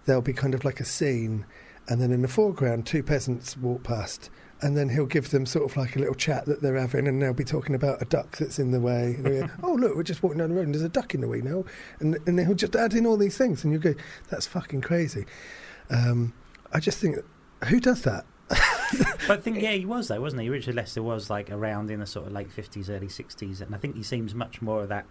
there'll 0.05 0.21
be 0.21 0.33
kind 0.33 0.55
of 0.55 0.65
like 0.65 0.79
a 0.79 0.85
scene, 0.85 1.45
and 1.87 2.01
then 2.01 2.11
in 2.11 2.21
the 2.21 2.27
foreground, 2.27 2.85
two 2.85 3.03
peasants 3.03 3.55
walk 3.55 3.83
past. 3.83 4.29
And 4.61 4.75
then 4.75 4.89
he'll 4.89 5.05
give 5.05 5.29
them 5.29 5.45
sort 5.45 5.69
of 5.69 5.77
like 5.77 5.95
a 5.95 5.99
little 5.99 6.15
chat 6.15 6.45
that 6.47 6.61
they're 6.61 6.77
having, 6.77 7.07
and 7.07 7.21
they'll 7.21 7.33
be 7.33 7.43
talking 7.43 7.75
about 7.75 8.01
a 8.01 8.05
duck 8.05 8.37
that's 8.37 8.57
in 8.57 8.71
the 8.71 8.79
way. 8.79 9.15
And 9.15 9.23
go, 9.23 9.49
oh, 9.63 9.73
look, 9.73 9.95
we're 9.95 10.03
just 10.03 10.23
walking 10.23 10.39
down 10.39 10.49
the 10.49 10.55
road, 10.55 10.65
and 10.65 10.73
there's 10.73 10.83
a 10.83 10.89
duck 10.89 11.13
in 11.13 11.21
the 11.21 11.27
way 11.27 11.41
now. 11.41 11.63
And, 11.99 12.17
and 12.25 12.39
he'll 12.39 12.55
just 12.55 12.75
add 12.75 12.93
in 12.93 13.05
all 13.05 13.17
these 13.17 13.37
things, 13.37 13.63
and 13.63 13.71
you 13.71 13.79
go, 13.79 13.93
that's 14.29 14.47
fucking 14.47 14.81
crazy. 14.81 15.25
Um, 15.91 16.33
I 16.73 16.79
just 16.79 16.97
think, 16.97 17.17
who 17.65 17.79
does 17.79 18.01
that? 18.03 18.25
But 19.27 19.39
I 19.39 19.41
think, 19.41 19.61
yeah, 19.61 19.71
he 19.71 19.85
was, 19.85 20.07
though, 20.07 20.21
wasn't 20.21 20.43
he? 20.43 20.49
Richard 20.49 20.75
Lester 20.75 21.03
was 21.03 21.29
like 21.29 21.51
around 21.51 21.91
in 21.91 21.99
the 21.99 22.05
sort 22.05 22.27
of 22.27 22.31
late 22.31 22.47
50s, 22.49 22.89
early 22.89 23.07
60s, 23.07 23.59
and 23.59 23.75
I 23.75 23.77
think 23.77 23.97
he 23.97 24.03
seems 24.03 24.33
much 24.33 24.61
more 24.61 24.83
of 24.83 24.87
that 24.89 25.05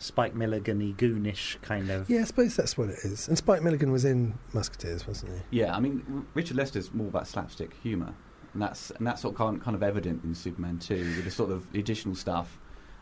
Spike 0.00 0.34
Milligan 0.34 0.80
y 0.80 0.92
goonish 0.96 1.60
kind 1.62 1.90
of. 1.90 2.08
Yeah, 2.10 2.22
I 2.22 2.24
suppose 2.24 2.56
that's 2.56 2.76
what 2.76 2.88
it 2.88 2.98
is. 3.04 3.28
And 3.28 3.36
Spike 3.38 3.62
Milligan 3.62 3.92
was 3.92 4.04
in 4.04 4.34
Musketeers, 4.52 5.06
wasn't 5.06 5.32
he? 5.50 5.58
Yeah, 5.58 5.76
I 5.76 5.78
mean 5.78 6.02
R- 6.12 6.22
Richard 6.34 6.56
Lester's 6.56 6.92
more 6.92 7.06
about 7.08 7.28
slapstick 7.28 7.74
humour, 7.82 8.14
and 8.52 8.62
that's 8.62 8.90
and 8.92 9.06
that's 9.06 9.22
sort 9.22 9.34
of 9.34 9.38
kind, 9.38 9.60
kind 9.62 9.74
of 9.74 9.82
evident 9.82 10.24
in 10.24 10.34
Superman 10.34 10.78
two 10.78 10.96
with 11.16 11.24
the 11.24 11.30
sort 11.30 11.50
of 11.50 11.66
additional 11.74 12.14
stuff, 12.14 12.58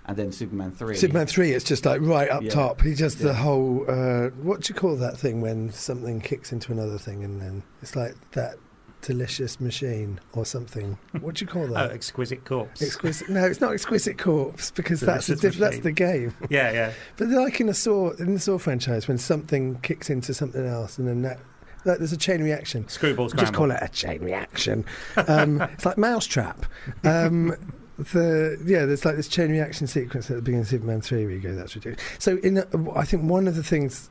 and 0.07 0.16
then 0.16 0.32
Superman 0.32 0.70
three. 0.72 0.96
Superman 0.96 1.26
3, 1.26 1.53
it's 1.53 1.64
just 1.64 1.84
like 1.84 2.01
right 2.01 2.30
up 2.30 2.42
Yeah. 2.42 2.51
top. 2.51 2.80
He 2.82 2.94
does 2.94 3.16
the 3.16 3.34
whole, 3.34 3.84
uh, 3.88 4.28
what 4.42 4.62
do 4.62 4.72
you 4.72 4.78
call 4.78 4.96
that 4.96 5.18
thing 5.18 5.40
when 5.40 5.70
something 5.70 6.20
kicks 6.20 6.53
into 6.53 6.72
another 6.72 6.99
thing 6.99 7.22
and 7.24 7.40
then 7.42 7.62
it's 7.82 7.94
like 7.94 8.14
that 8.32 8.57
delicious 9.03 9.61
machine 9.61 10.18
or 10.32 10.44
something? 10.46 10.99
What 11.20 11.36
do 11.36 11.44
you 11.44 11.51
call 11.51 11.64
Oh, 11.70 11.74
that? 11.74 11.92
exquisite 11.92 12.44
corpse. 12.44 12.82
Exquisite. 12.82 13.28
No, 13.28 13.44
it's 13.44 13.61
not 13.61 13.72
exquisite 13.72 14.18
corpse 14.18 14.70
because 14.70 15.01
that's 15.01 15.26
the, 15.26 15.36
diff- 15.36 15.57
that's 15.57 15.80
the 15.80 15.92
game. 15.92 16.34
yeah, 16.51 16.72
yeah. 16.72 16.92
But 17.16 17.28
like 17.28 17.61
in 17.61 17.68
a 17.68 17.74
Saw 17.74 18.11
in 18.12 18.34
the 18.34 18.40
Saw 18.40 18.59
franchise, 18.59 19.07
when 19.09 19.18
something 19.18 19.78
kicks 19.82 20.09
into 20.11 20.32
something 20.34 20.64
else, 20.66 20.99
and 20.99 21.07
then 21.07 21.22
that, 21.22 21.38
like, 21.85 21.99
there's 21.99 22.12
a 22.12 22.16
chain 22.16 22.43
reaction. 22.43 22.89
Screwball 22.89 23.24
We'll 23.24 23.31
scramble. 23.31 23.45
just 23.45 23.55
call 23.55 23.70
it 23.70 23.79
a 23.81 23.89
chain 23.89 24.22
reaction. 24.22 24.85
Um, 25.29 25.61
it's 25.72 25.87
like 25.87 25.97
Mousetrap. 25.99 26.66
Um, 27.05 27.55
the 27.99 28.61
yeah, 28.64 28.85
there's 28.85 29.05
like 29.05 29.16
this 29.16 29.29
chain 29.29 29.51
reaction 29.51 29.87
sequence 29.87 30.31
at 30.31 30.37
the 30.37 30.43
beginning 30.43 30.61
of 30.62 30.68
Superman 30.68 31.01
three 31.01 31.24
where 31.24 31.35
you 31.35 31.41
go, 31.41 31.55
that's 31.55 31.74
ridiculous. 31.74 32.01
So 32.18 32.37
in, 32.39 32.59
I 32.95 33.05
think 33.05 33.24
one 33.24 33.49
of 33.49 33.57
the 33.57 33.62
things, 33.64 34.11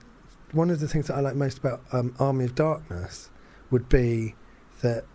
one 0.52 0.70
of 0.70 0.80
the 0.80 0.88
things 0.88 1.08
that 1.08 1.16
I 1.16 1.20
like 1.22 1.36
most 1.36 1.58
about 1.60 1.82
um, 1.94 2.14
Army 2.20 2.46
of 2.46 2.56
Darkness 2.56 3.30
would 3.72 3.88
be 3.88 4.36
that 4.82 5.06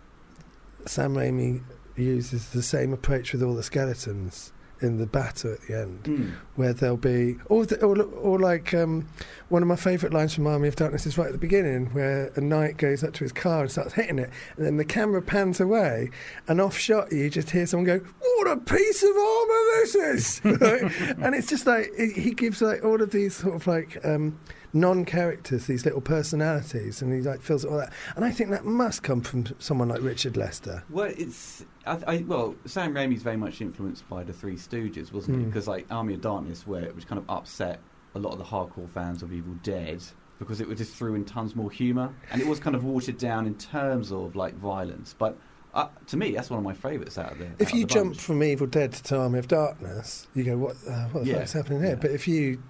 Sam 0.85 1.13
Raimi 1.13 1.61
uses 1.95 2.49
the 2.49 2.63
same 2.63 2.93
approach 2.93 3.33
with 3.33 3.43
all 3.43 3.53
the 3.53 3.63
skeletons 3.63 4.52
in 4.83 4.97
the 4.99 5.05
battle 5.07 5.53
at 5.53 5.61
the 5.61 5.77
end, 5.79 6.03
Mm. 6.03 6.31
where 6.55 6.73
there'll 6.73 6.97
be, 6.97 7.37
or, 7.47 7.65
the, 7.65 7.81
or, 7.83 7.99
or 8.01 8.37
like 8.39 8.73
um, 8.73 9.07
one 9.49 9.61
of 9.61 9.67
my 9.67 9.75
favourite 9.75 10.13
lines 10.13 10.33
from 10.35 10.45
Army 10.45 10.67
of 10.67 10.75
Darkness 10.75 11.05
is 11.05 11.17
right 11.17 11.27
at 11.27 11.31
the 11.31 11.37
beginning, 11.39 11.87
where 11.93 12.31
a 12.35 12.41
knight 12.41 12.77
goes 12.77 13.03
up 13.03 13.13
to 13.13 13.23
his 13.23 13.31
car 13.31 13.61
and 13.61 13.71
starts 13.71 13.93
hitting 13.93 14.19
it, 14.19 14.29
and 14.57 14.65
then 14.65 14.77
the 14.77 14.85
camera 14.85 15.21
pans 15.21 15.59
away, 15.59 16.09
and 16.47 16.59
off 16.61 16.77
shot 16.77 17.11
you 17.11 17.29
just 17.29 17.49
hear 17.51 17.65
someone 17.65 17.85
go, 17.85 17.99
"What 18.19 18.47
a 18.51 18.57
piece 18.57 19.01
of 19.03 19.15
armour 19.15 19.61
this 19.77 19.95
is!" 19.95 20.41
and 21.23 21.33
it's 21.35 21.47
just 21.47 21.65
like 21.65 21.91
he 21.97 22.11
he 22.11 22.31
gives 22.31 22.61
like 22.61 22.83
all 22.83 23.01
of 23.01 23.11
these 23.11 23.35
sort 23.35 23.55
of 23.55 23.65
like. 23.67 24.03
Um, 24.05 24.37
non-characters, 24.73 25.67
these 25.67 25.85
little 25.85 26.01
personalities, 26.01 27.01
and 27.01 27.13
he 27.13 27.21
like 27.21 27.41
fills 27.41 27.63
it 27.63 27.69
all 27.69 27.77
that. 27.77 27.93
And 28.15 28.25
I 28.25 28.31
think 28.31 28.49
that 28.49 28.65
must 28.65 29.03
come 29.03 29.21
from 29.21 29.45
someone 29.59 29.89
like 29.89 30.01
Richard 30.01 30.35
Lester. 30.35 30.83
Well, 30.89 31.11
it's 31.15 31.65
I, 31.85 31.99
I, 32.07 32.17
well, 32.27 32.55
Sam 32.65 32.93
Raimi's 32.93 33.21
very 33.23 33.37
much 33.37 33.61
influenced 33.61 34.07
by 34.09 34.23
the 34.23 34.33
Three 34.33 34.55
Stooges, 34.55 35.11
wasn't 35.11 35.37
he? 35.39 35.43
Mm. 35.43 35.47
Because 35.47 35.67
like 35.67 35.85
Army 35.91 36.15
of 36.15 36.21
Darkness, 36.21 36.65
where 36.65 36.83
it 36.83 36.95
was 36.95 37.05
kind 37.05 37.19
of 37.19 37.29
upset 37.29 37.79
a 38.15 38.19
lot 38.19 38.31
of 38.33 38.37
the 38.39 38.45
hardcore 38.45 38.89
fans 38.89 39.23
of 39.23 39.31
Evil 39.33 39.53
Dead 39.63 40.03
because 40.39 40.59
it 40.59 40.67
was 40.67 40.77
just 40.77 40.95
threw 40.95 41.15
in 41.15 41.23
tons 41.23 41.55
more 41.55 41.71
humour, 41.71 42.13
and 42.31 42.41
it 42.41 42.47
was 42.47 42.59
kind 42.59 42.75
of 42.75 42.83
watered 42.83 43.17
down 43.17 43.45
in 43.45 43.55
terms 43.55 44.11
of 44.11 44.35
like 44.35 44.55
violence. 44.55 45.15
But 45.17 45.37
uh, 45.73 45.87
to 46.07 46.17
me, 46.17 46.31
that's 46.31 46.49
one 46.49 46.57
of 46.59 46.63
my 46.63 46.73
favourites 46.73 47.17
out 47.17 47.31
of 47.31 47.39
there. 47.39 47.53
If 47.59 47.73
you 47.73 47.85
jump 47.85 48.15
from 48.17 48.43
Evil 48.43 48.67
Dead 48.67 48.91
to 48.93 49.17
Army 49.19 49.39
of 49.39 49.47
Darkness, 49.47 50.27
you 50.33 50.43
go, 50.43 50.57
"What? 50.57 50.75
Uh, 50.87 51.05
what 51.09 51.23
the 51.23 51.29
Yeah, 51.31 51.37
fuck's 51.39 51.53
happening 51.53 51.79
here?" 51.79 51.89
yeah. 51.91 51.95
But 51.95 52.11
if 52.11 52.27
you 52.27 52.61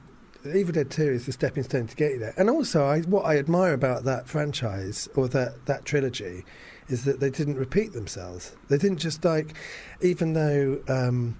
Evil 0.45 0.73
Dead 0.73 0.89
Two 0.89 1.09
is 1.09 1.25
the 1.25 1.31
stepping 1.31 1.63
stone 1.63 1.87
to 1.87 1.95
get 1.95 2.11
you 2.11 2.19
there, 2.19 2.33
and 2.37 2.49
also 2.49 2.85
I, 2.85 3.01
what 3.01 3.25
I 3.25 3.37
admire 3.37 3.73
about 3.73 4.03
that 4.03 4.27
franchise 4.27 5.07
or 5.15 5.27
that 5.29 5.65
that 5.65 5.85
trilogy 5.85 6.45
is 6.89 7.05
that 7.05 7.19
they 7.19 7.29
didn't 7.29 7.55
repeat 7.55 7.93
themselves. 7.93 8.55
They 8.67 8.77
didn't 8.77 8.99
just 8.99 9.23
like, 9.23 9.55
even 10.01 10.33
though. 10.33 10.81
Um, 10.87 11.37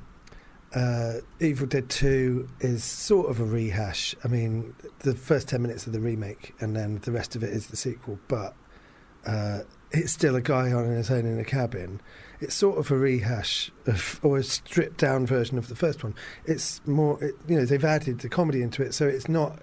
uh, 0.75 1.19
Evil 1.39 1.67
Dead 1.67 1.87
2 1.87 2.49
is 2.61 2.83
sort 2.83 3.29
of 3.29 3.39
a 3.39 3.43
rehash. 3.43 4.15
I 4.23 4.27
mean, 4.27 4.73
the 5.01 5.13
first 5.13 5.47
10 5.47 5.61
minutes 5.61 5.85
of 5.85 5.93
the 5.93 5.99
remake 5.99 6.55
and 6.59 6.75
then 6.75 6.99
the 7.03 7.11
rest 7.11 7.35
of 7.35 7.43
it 7.43 7.51
is 7.51 7.67
the 7.67 7.77
sequel, 7.77 8.17
but 8.27 8.55
uh, 9.25 9.59
it's 9.91 10.11
still 10.11 10.35
a 10.35 10.41
guy 10.41 10.71
on 10.71 10.85
his 10.85 11.11
own 11.11 11.25
in 11.25 11.39
a 11.39 11.43
cabin. 11.43 12.01
It's 12.43 12.53
sort 12.55 12.77
of 12.77 12.91
a 12.91 12.97
rehash 12.97 13.71
of, 13.87 14.19
or 14.23 14.37
a 14.37 14.43
stripped 14.43 14.97
down 14.97 15.25
version 15.25 15.57
of 15.57 15.67
the 15.69 15.75
first 15.75 16.03
one. 16.03 16.13
It's 16.45 16.81
more, 16.85 17.23
it, 17.23 17.35
you 17.47 17.57
know, 17.57 17.65
they've 17.65 17.83
added 17.83 18.19
the 18.19 18.29
comedy 18.29 18.61
into 18.61 18.83
it, 18.83 18.93
so 18.93 19.07
it's 19.07 19.27
not. 19.29 19.59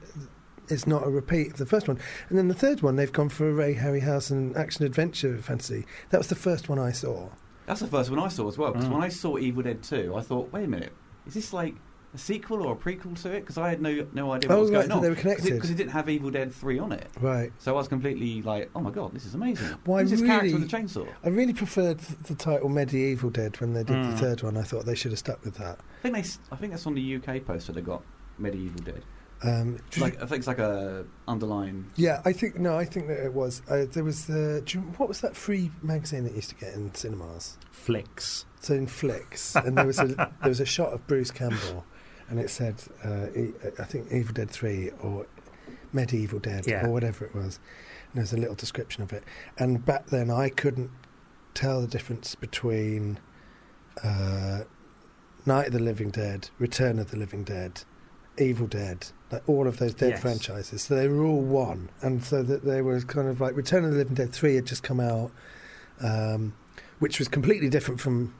It's 0.68 0.86
not 0.86 1.04
a 1.04 1.10
repeat 1.10 1.48
of 1.48 1.56
the 1.56 1.66
first 1.66 1.88
one, 1.88 1.98
and 2.28 2.38
then 2.38 2.46
the 2.46 2.54
third 2.54 2.80
one 2.80 2.94
they've 2.94 3.12
gone 3.12 3.28
for 3.28 3.48
a 3.48 3.52
Ray 3.52 3.74
Harryhausen 3.74 4.56
action 4.56 4.84
adventure 4.84 5.36
fantasy. 5.38 5.84
That 6.10 6.18
was 6.18 6.28
the 6.28 6.36
first 6.36 6.68
one 6.68 6.78
I 6.78 6.92
saw. 6.92 7.28
That's 7.66 7.80
the 7.80 7.88
first 7.88 8.08
one 8.08 8.20
I 8.20 8.28
saw 8.28 8.46
as 8.46 8.56
well. 8.56 8.70
Because 8.72 8.88
Mm. 8.88 8.92
when 8.92 9.02
I 9.02 9.08
saw 9.08 9.36
Evil 9.36 9.64
Dead 9.64 9.82
Two, 9.82 10.14
I 10.16 10.20
thought, 10.22 10.52
wait 10.52 10.64
a 10.64 10.68
minute, 10.68 10.92
is 11.26 11.34
this 11.34 11.52
like 11.52 11.74
a 12.12 12.18
sequel 12.18 12.62
or 12.62 12.72
a 12.72 12.76
prequel 12.76 13.20
to 13.22 13.30
it? 13.32 13.40
Because 13.40 13.56
I 13.58 13.68
had 13.70 13.80
no 13.80 14.06
no 14.12 14.32
idea 14.32 14.48
what 14.50 14.56
Oh, 14.58 14.60
was 14.62 14.70
going 14.70 14.88
that 14.88 14.94
on. 14.96 15.02
they 15.02 15.08
were 15.10 15.14
connected 15.14 15.52
Because 15.54 15.70
it, 15.70 15.74
it 15.74 15.76
didn't 15.76 15.92
have 15.92 16.08
Evil 16.08 16.30
Dead 16.30 16.52
Three 16.52 16.78
on 16.78 16.92
it. 16.92 17.08
Right. 17.20 17.52
So 17.58 17.72
I 17.72 17.76
was 17.76 17.88
completely 17.88 18.42
like, 18.42 18.70
oh 18.74 18.80
my 18.80 18.90
god, 18.90 19.12
this 19.14 19.24
is 19.26 19.34
amazing. 19.34 19.68
Well, 19.86 19.98
I 19.98 20.02
Who's 20.02 20.10
this 20.10 20.20
character 20.22 20.46
really- 20.46 20.60
with 20.60 20.70
the 20.70 20.76
chainsaw? 20.76 21.08
I 21.24 21.28
really 21.28 21.52
preferred 21.54 21.98
the 21.98 22.34
title 22.34 22.68
Medieval 22.68 23.30
Dead 23.30 23.60
when 23.60 23.74
they 23.74 23.84
did 23.84 23.96
Mm. 23.96 24.10
the 24.12 24.16
third 24.16 24.42
one. 24.42 24.56
I 24.56 24.62
thought 24.62 24.86
they 24.86 24.94
should 24.94 25.12
have 25.12 25.18
stuck 25.18 25.44
with 25.44 25.54
that. 25.56 25.78
I 25.98 26.02
think 26.02 26.14
they. 26.14 26.20
s- 26.20 26.38
I 26.50 26.56
think 26.56 26.72
that's 26.72 26.86
on 26.86 26.94
the 26.94 27.16
UK 27.16 27.40
poster. 27.46 27.72
They 27.72 27.80
got 27.82 28.02
Medieval 28.38 28.82
Dead. 28.82 29.02
Um, 29.42 29.78
Like 29.98 30.16
I 30.22 30.26
think 30.26 30.40
it's 30.40 30.46
like 30.46 30.58
a 30.58 31.06
underline. 31.26 31.86
Yeah, 31.96 32.20
I 32.26 32.32
think 32.34 32.58
no, 32.58 32.76
I 32.76 32.84
think 32.84 33.06
that 33.08 33.24
it 33.24 33.32
was. 33.32 33.62
Uh, 33.70 33.86
there 33.90 34.04
was 34.04 34.26
the 34.26 34.62
do 34.66 34.78
you, 34.78 34.84
what 34.98 35.08
was 35.08 35.22
that 35.22 35.34
free 35.34 35.70
magazine 35.82 36.24
that 36.24 36.34
used 36.34 36.50
to 36.50 36.54
get 36.56 36.74
in 36.74 36.92
cinemas? 36.94 37.56
Flicks. 37.70 38.44
So 38.60 38.74
in 38.74 38.86
Flicks, 38.86 39.56
and 39.56 39.78
there 39.78 39.86
was 39.86 39.98
a 39.98 40.06
there 40.42 40.48
was 40.50 40.60
a 40.60 40.66
shot 40.66 40.92
of 40.92 41.06
Bruce 41.06 41.30
Campbell, 41.30 41.86
and 42.30 42.40
it 42.40 42.48
said 42.48 42.76
uh, 43.04 43.26
I 43.78 43.84
think 43.84 44.10
Evil 44.10 44.32
Dead 44.32 44.48
Three 44.50 44.90
or 45.02 45.26
Medieval 45.92 46.38
Dead 46.38 46.66
Yeah. 46.66 46.86
or 46.86 46.90
whatever 46.90 47.24
it 47.26 47.34
was. 47.34 47.58
And 48.12 48.18
there's 48.18 48.32
a 48.32 48.36
little 48.38 48.54
description 48.54 49.02
of 49.02 49.12
it, 49.12 49.22
and 49.58 49.84
back 49.84 50.06
then 50.06 50.30
I 50.30 50.48
couldn't 50.48 50.90
tell 51.54 51.80
the 51.82 51.86
difference 51.86 52.34
between 52.34 53.18
uh, 54.02 54.60
Night 55.46 55.66
of 55.68 55.72
the 55.72 55.78
Living 55.80 56.10
Dead, 56.10 56.50
Return 56.58 56.98
of 56.98 57.10
the 57.10 57.16
Living 57.16 57.44
Dead, 57.44 57.82
Evil 58.38 58.66
Dead, 58.66 59.08
like 59.30 59.48
all 59.48 59.66
of 59.66 59.78
those 59.78 59.94
dead 59.94 60.10
Yes. 60.10 60.20
franchises. 60.22 60.82
So 60.82 60.94
they 60.96 61.08
were 61.08 61.24
all 61.24 61.40
one, 61.40 61.90
and 62.02 62.22
so 62.24 62.42
that 62.42 62.64
they 62.64 62.82
were 62.82 63.00
kind 63.02 63.28
of 63.28 63.40
like 63.40 63.54
Return 63.56 63.84
of 63.84 63.92
the 63.92 63.98
Living 63.98 64.14
Dead 64.14 64.32
three 64.32 64.54
had 64.56 64.66
just 64.66 64.82
come 64.82 65.00
out, 65.00 65.30
um, 66.00 66.54
which 66.98 67.18
was 67.18 67.28
completely 67.28 67.68
different 67.68 68.00
from. 68.00 68.34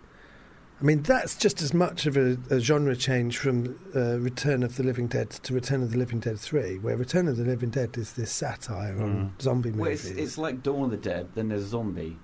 I 0.80 0.84
mean, 0.84 1.02
that's 1.02 1.36
just 1.36 1.60
as 1.60 1.74
much 1.74 2.06
of 2.06 2.16
a, 2.16 2.38
a 2.50 2.58
genre 2.58 2.96
change 2.96 3.36
from 3.36 3.78
uh, 3.94 4.18
Return 4.18 4.62
of 4.62 4.76
the 4.76 4.82
Living 4.82 5.08
Dead 5.08 5.28
to 5.30 5.52
Return 5.52 5.82
of 5.82 5.90
the 5.90 5.98
Living 5.98 6.20
Dead 6.20 6.38
three, 6.38 6.78
where 6.78 6.96
Return 6.96 7.28
of 7.28 7.36
the 7.36 7.44
Living 7.44 7.68
Dead 7.68 7.98
is 7.98 8.14
this 8.14 8.32
satire 8.32 9.00
on 9.02 9.34
zombie 9.40 9.70
Well, 9.72 9.84
movies. 9.90 10.06
it's, 10.10 10.18
it's 10.18 10.38
like 10.38 10.62
Dawn 10.62 10.84
of 10.84 10.90
the 10.90 10.96
Dead. 10.96 11.28
Then 11.34 11.48
there's 11.48 11.64
Zombie. 11.66 12.16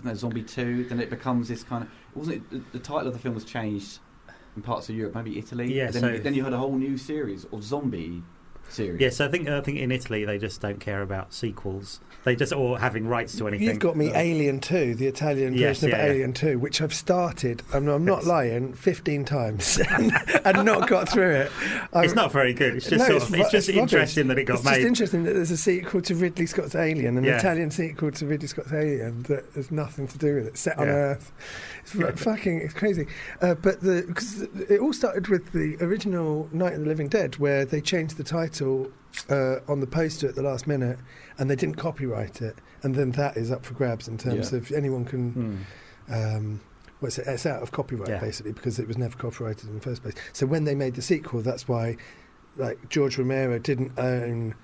Isn't 0.00 0.16
Zombie 0.16 0.42
Two? 0.42 0.84
Then 0.84 0.98
it 1.00 1.10
becomes 1.10 1.48
this 1.48 1.62
kind 1.62 1.84
of. 1.84 1.90
Wasn't 2.16 2.36
it? 2.36 2.50
The, 2.50 2.78
the 2.78 2.84
title 2.84 3.06
of 3.06 3.12
the 3.12 3.20
film 3.20 3.34
was 3.36 3.44
changed 3.44 4.00
in 4.56 4.62
parts 4.62 4.88
of 4.88 4.96
Europe, 4.96 5.14
maybe 5.14 5.38
Italy. 5.38 5.72
Yeah, 5.72 5.90
Then, 5.92 6.02
so- 6.02 6.18
then 6.18 6.34
you 6.34 6.42
had 6.42 6.52
a 6.52 6.58
whole 6.58 6.74
new 6.74 6.96
series 6.98 7.44
of 7.52 7.62
zombie 7.62 8.22
series. 8.68 9.00
Yes, 9.00 9.20
I 9.20 9.28
think 9.28 9.48
I 9.48 9.60
think 9.60 9.78
in 9.78 9.90
Italy 9.92 10.24
they 10.24 10.38
just 10.38 10.60
don't 10.60 10.80
care 10.80 11.02
about 11.02 11.32
sequels. 11.32 12.00
They 12.24 12.36
just 12.36 12.52
or 12.52 12.78
having 12.78 13.08
rights 13.08 13.36
to 13.38 13.48
anything. 13.48 13.66
You've 13.66 13.80
got 13.80 13.96
me 13.96 14.10
Uh, 14.12 14.18
Alien 14.20 14.60
2, 14.60 14.94
the 14.94 15.08
Italian 15.08 15.54
Yes, 15.54 15.80
version 15.80 15.92
of 15.92 15.98
yeah, 15.98 16.06
yeah. 16.06 16.12
Alien 16.12 16.32
2, 16.32 16.56
which 16.60 16.80
I've 16.80 16.94
started, 16.94 17.62
and 17.72 17.88
I'm 17.88 18.04
not 18.04 18.24
lying, 18.24 18.74
15 18.74 19.24
times 19.24 19.80
and, 19.90 20.12
and 20.44 20.64
not 20.64 20.88
got 20.88 21.08
through 21.08 21.32
it. 21.32 21.52
I'm- 21.92 22.04
It's 22.04 22.14
not 22.14 22.30
very 22.30 22.54
good. 22.54 22.76
It's 22.76 22.88
just 22.88 23.00
No, 23.00 23.18
sort 23.18 23.22
it's 23.22 23.28
of, 23.28 23.34
it's 23.40 23.50
just 23.50 23.68
it's 23.68 23.76
rubbish. 23.76 23.92
interesting 23.92 24.28
that 24.28 24.38
it 24.38 24.44
got 24.44 24.54
it's 24.58 24.64
made. 24.64 24.74
just 24.76 24.86
interesting 24.86 25.24
that 25.24 25.32
there's 25.34 25.50
a 25.50 25.56
sequel 25.56 26.00
to 26.02 26.14
Ridley 26.14 26.46
Scott's 26.46 26.76
Alien, 26.76 27.18
an 27.18 27.24
Yeah. 27.24 27.38
Italian 27.38 27.72
sequel 27.72 28.12
to 28.12 28.24
Ridley 28.26 28.46
Scott's 28.46 28.72
Alien 28.72 29.24
that 29.24 29.44
has 29.56 29.72
nothing 29.72 30.06
to 30.06 30.18
do 30.18 30.36
with 30.36 30.46
it, 30.46 30.56
set 30.56 30.78
on 30.78 30.86
Yeah. 30.86 30.92
Earth. 30.92 31.32
It's 31.82 31.90
fu- 31.90 32.06
fucking, 32.12 32.60
it's 32.60 32.74
crazy. 32.74 33.08
Uh, 33.40 33.54
but 33.56 33.80
the 33.80 34.04
because 34.06 34.42
it 34.42 34.78
all 34.78 34.92
started 34.92 35.26
with 35.26 35.50
the 35.50 35.76
original 35.80 36.48
Night 36.52 36.74
of 36.74 36.80
the 36.82 36.86
Living 36.86 37.08
Dead, 37.08 37.34
where 37.38 37.64
they 37.64 37.80
changed 37.80 38.16
the 38.16 38.22
title 38.22 38.51
uh, 38.60 39.56
on 39.68 39.80
the 39.80 39.86
poster 39.86 40.28
at 40.28 40.34
the 40.34 40.42
last 40.42 40.66
minute, 40.66 40.98
and 41.38 41.50
they 41.50 41.56
didn't 41.56 41.76
copyright 41.76 42.42
it, 42.42 42.56
and 42.82 42.94
then 42.94 43.12
that 43.12 43.36
is 43.36 43.50
up 43.50 43.64
for 43.64 43.74
grabs 43.74 44.08
in 44.08 44.18
terms 44.18 44.52
Yeah. 44.52 44.58
of 44.58 44.72
anyone 44.72 45.04
can. 45.04 45.30
Hmm. 46.08 46.12
Um, 46.12 46.60
well, 47.00 47.08
it's, 47.08 47.18
it's 47.18 47.46
out 47.46 47.62
of 47.62 47.72
copyright 47.72 48.08
Yeah. 48.08 48.20
basically 48.20 48.52
because 48.52 48.78
it 48.78 48.86
was 48.86 48.96
never 48.98 49.16
copyrighted 49.16 49.68
in 49.68 49.74
the 49.74 49.80
first 49.80 50.02
place. 50.02 50.14
So 50.32 50.46
when 50.46 50.64
they 50.64 50.74
made 50.74 50.94
the 50.94 51.02
sequel, 51.02 51.40
that's 51.42 51.66
why, 51.66 51.96
like 52.56 52.88
George 52.88 53.18
Romero 53.18 53.58
didn't 53.58 53.98
own 53.98 54.54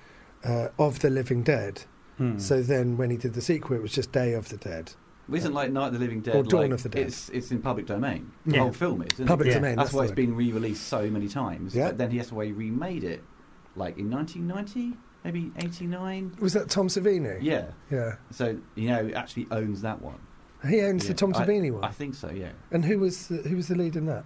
uh, 0.45 0.69
of 0.79 1.01
the 1.01 1.11
Living 1.11 1.43
Dead. 1.43 1.83
Hmm. 2.17 2.39
So 2.39 2.63
then 2.63 2.97
when 2.97 3.11
he 3.11 3.17
did 3.17 3.35
the 3.35 3.41
sequel, 3.41 3.77
it 3.77 3.83
was 3.83 3.93
just 3.93 4.13
Day 4.13 4.35
of 4.35 4.49
the 4.49 4.57
Dead. 4.57 4.93
Isn't 5.31 5.53
like 5.53 5.71
Night 5.71 5.89
of 5.89 5.93
the 5.93 5.99
Living 5.99 6.21
Dead 6.21 6.35
Or 6.37 6.43
Dawn 6.43 6.63
like, 6.63 6.71
of 6.71 6.83
the 6.83 6.89
Dead. 6.89 7.07
It's 7.07 7.29
it's 7.29 7.51
in 7.51 7.61
public 7.61 7.87
domain. 7.87 8.33
The 8.47 8.59
whole 8.59 8.73
film 8.73 9.03
is. 9.03 9.09
Isn't 9.15 9.27
Public 9.27 9.49
it? 9.49 9.51
Yeah. 9.51 9.57
domain. 9.59 9.77
That's, 9.77 9.91
the 9.91 9.97
why 9.99 10.05
it's 10.05 10.13
been 10.13 10.35
re-released 10.35 10.87
so 10.89 11.11
many 11.11 11.29
times. 11.29 11.75
Yeah. 11.75 11.89
But 11.89 11.99
then 11.99 12.11
he 12.11 12.17
has 12.19 12.29
to 12.29 12.35
why 12.35 12.47
he 12.47 12.53
remade 12.53 13.05
it, 13.05 13.23
like 13.79 13.97
in 13.99 14.11
1990, 14.11 14.97
maybe 15.25 15.51
89. 15.57 16.37
Was 16.41 16.53
that 16.53 16.69
Tom 16.69 16.89
Savini? 16.89 17.39
Yeah. 17.41 17.67
Yeah. 17.91 18.17
So 18.31 18.59
you 18.75 18.89
know, 18.89 19.11
actually 19.15 19.47
owns 19.51 19.81
that 19.83 20.03
one. 20.03 20.19
He 20.69 20.81
owns 20.83 21.05
Yeah. 21.05 21.09
the 21.11 21.15
Tom 21.15 21.33
I- 21.35 21.45
Savini 21.47 21.71
one. 21.73 21.85
I 21.85 21.91
think 21.93 22.15
so. 22.15 22.31
Yeah. 22.31 22.51
and 22.73 22.85
who 22.85 22.99
was 22.99 23.29
the, 23.29 23.37
who 23.39 23.57
was 23.57 23.69
the 23.69 23.75
lead 23.77 23.97
in 23.97 24.07
that? 24.07 24.25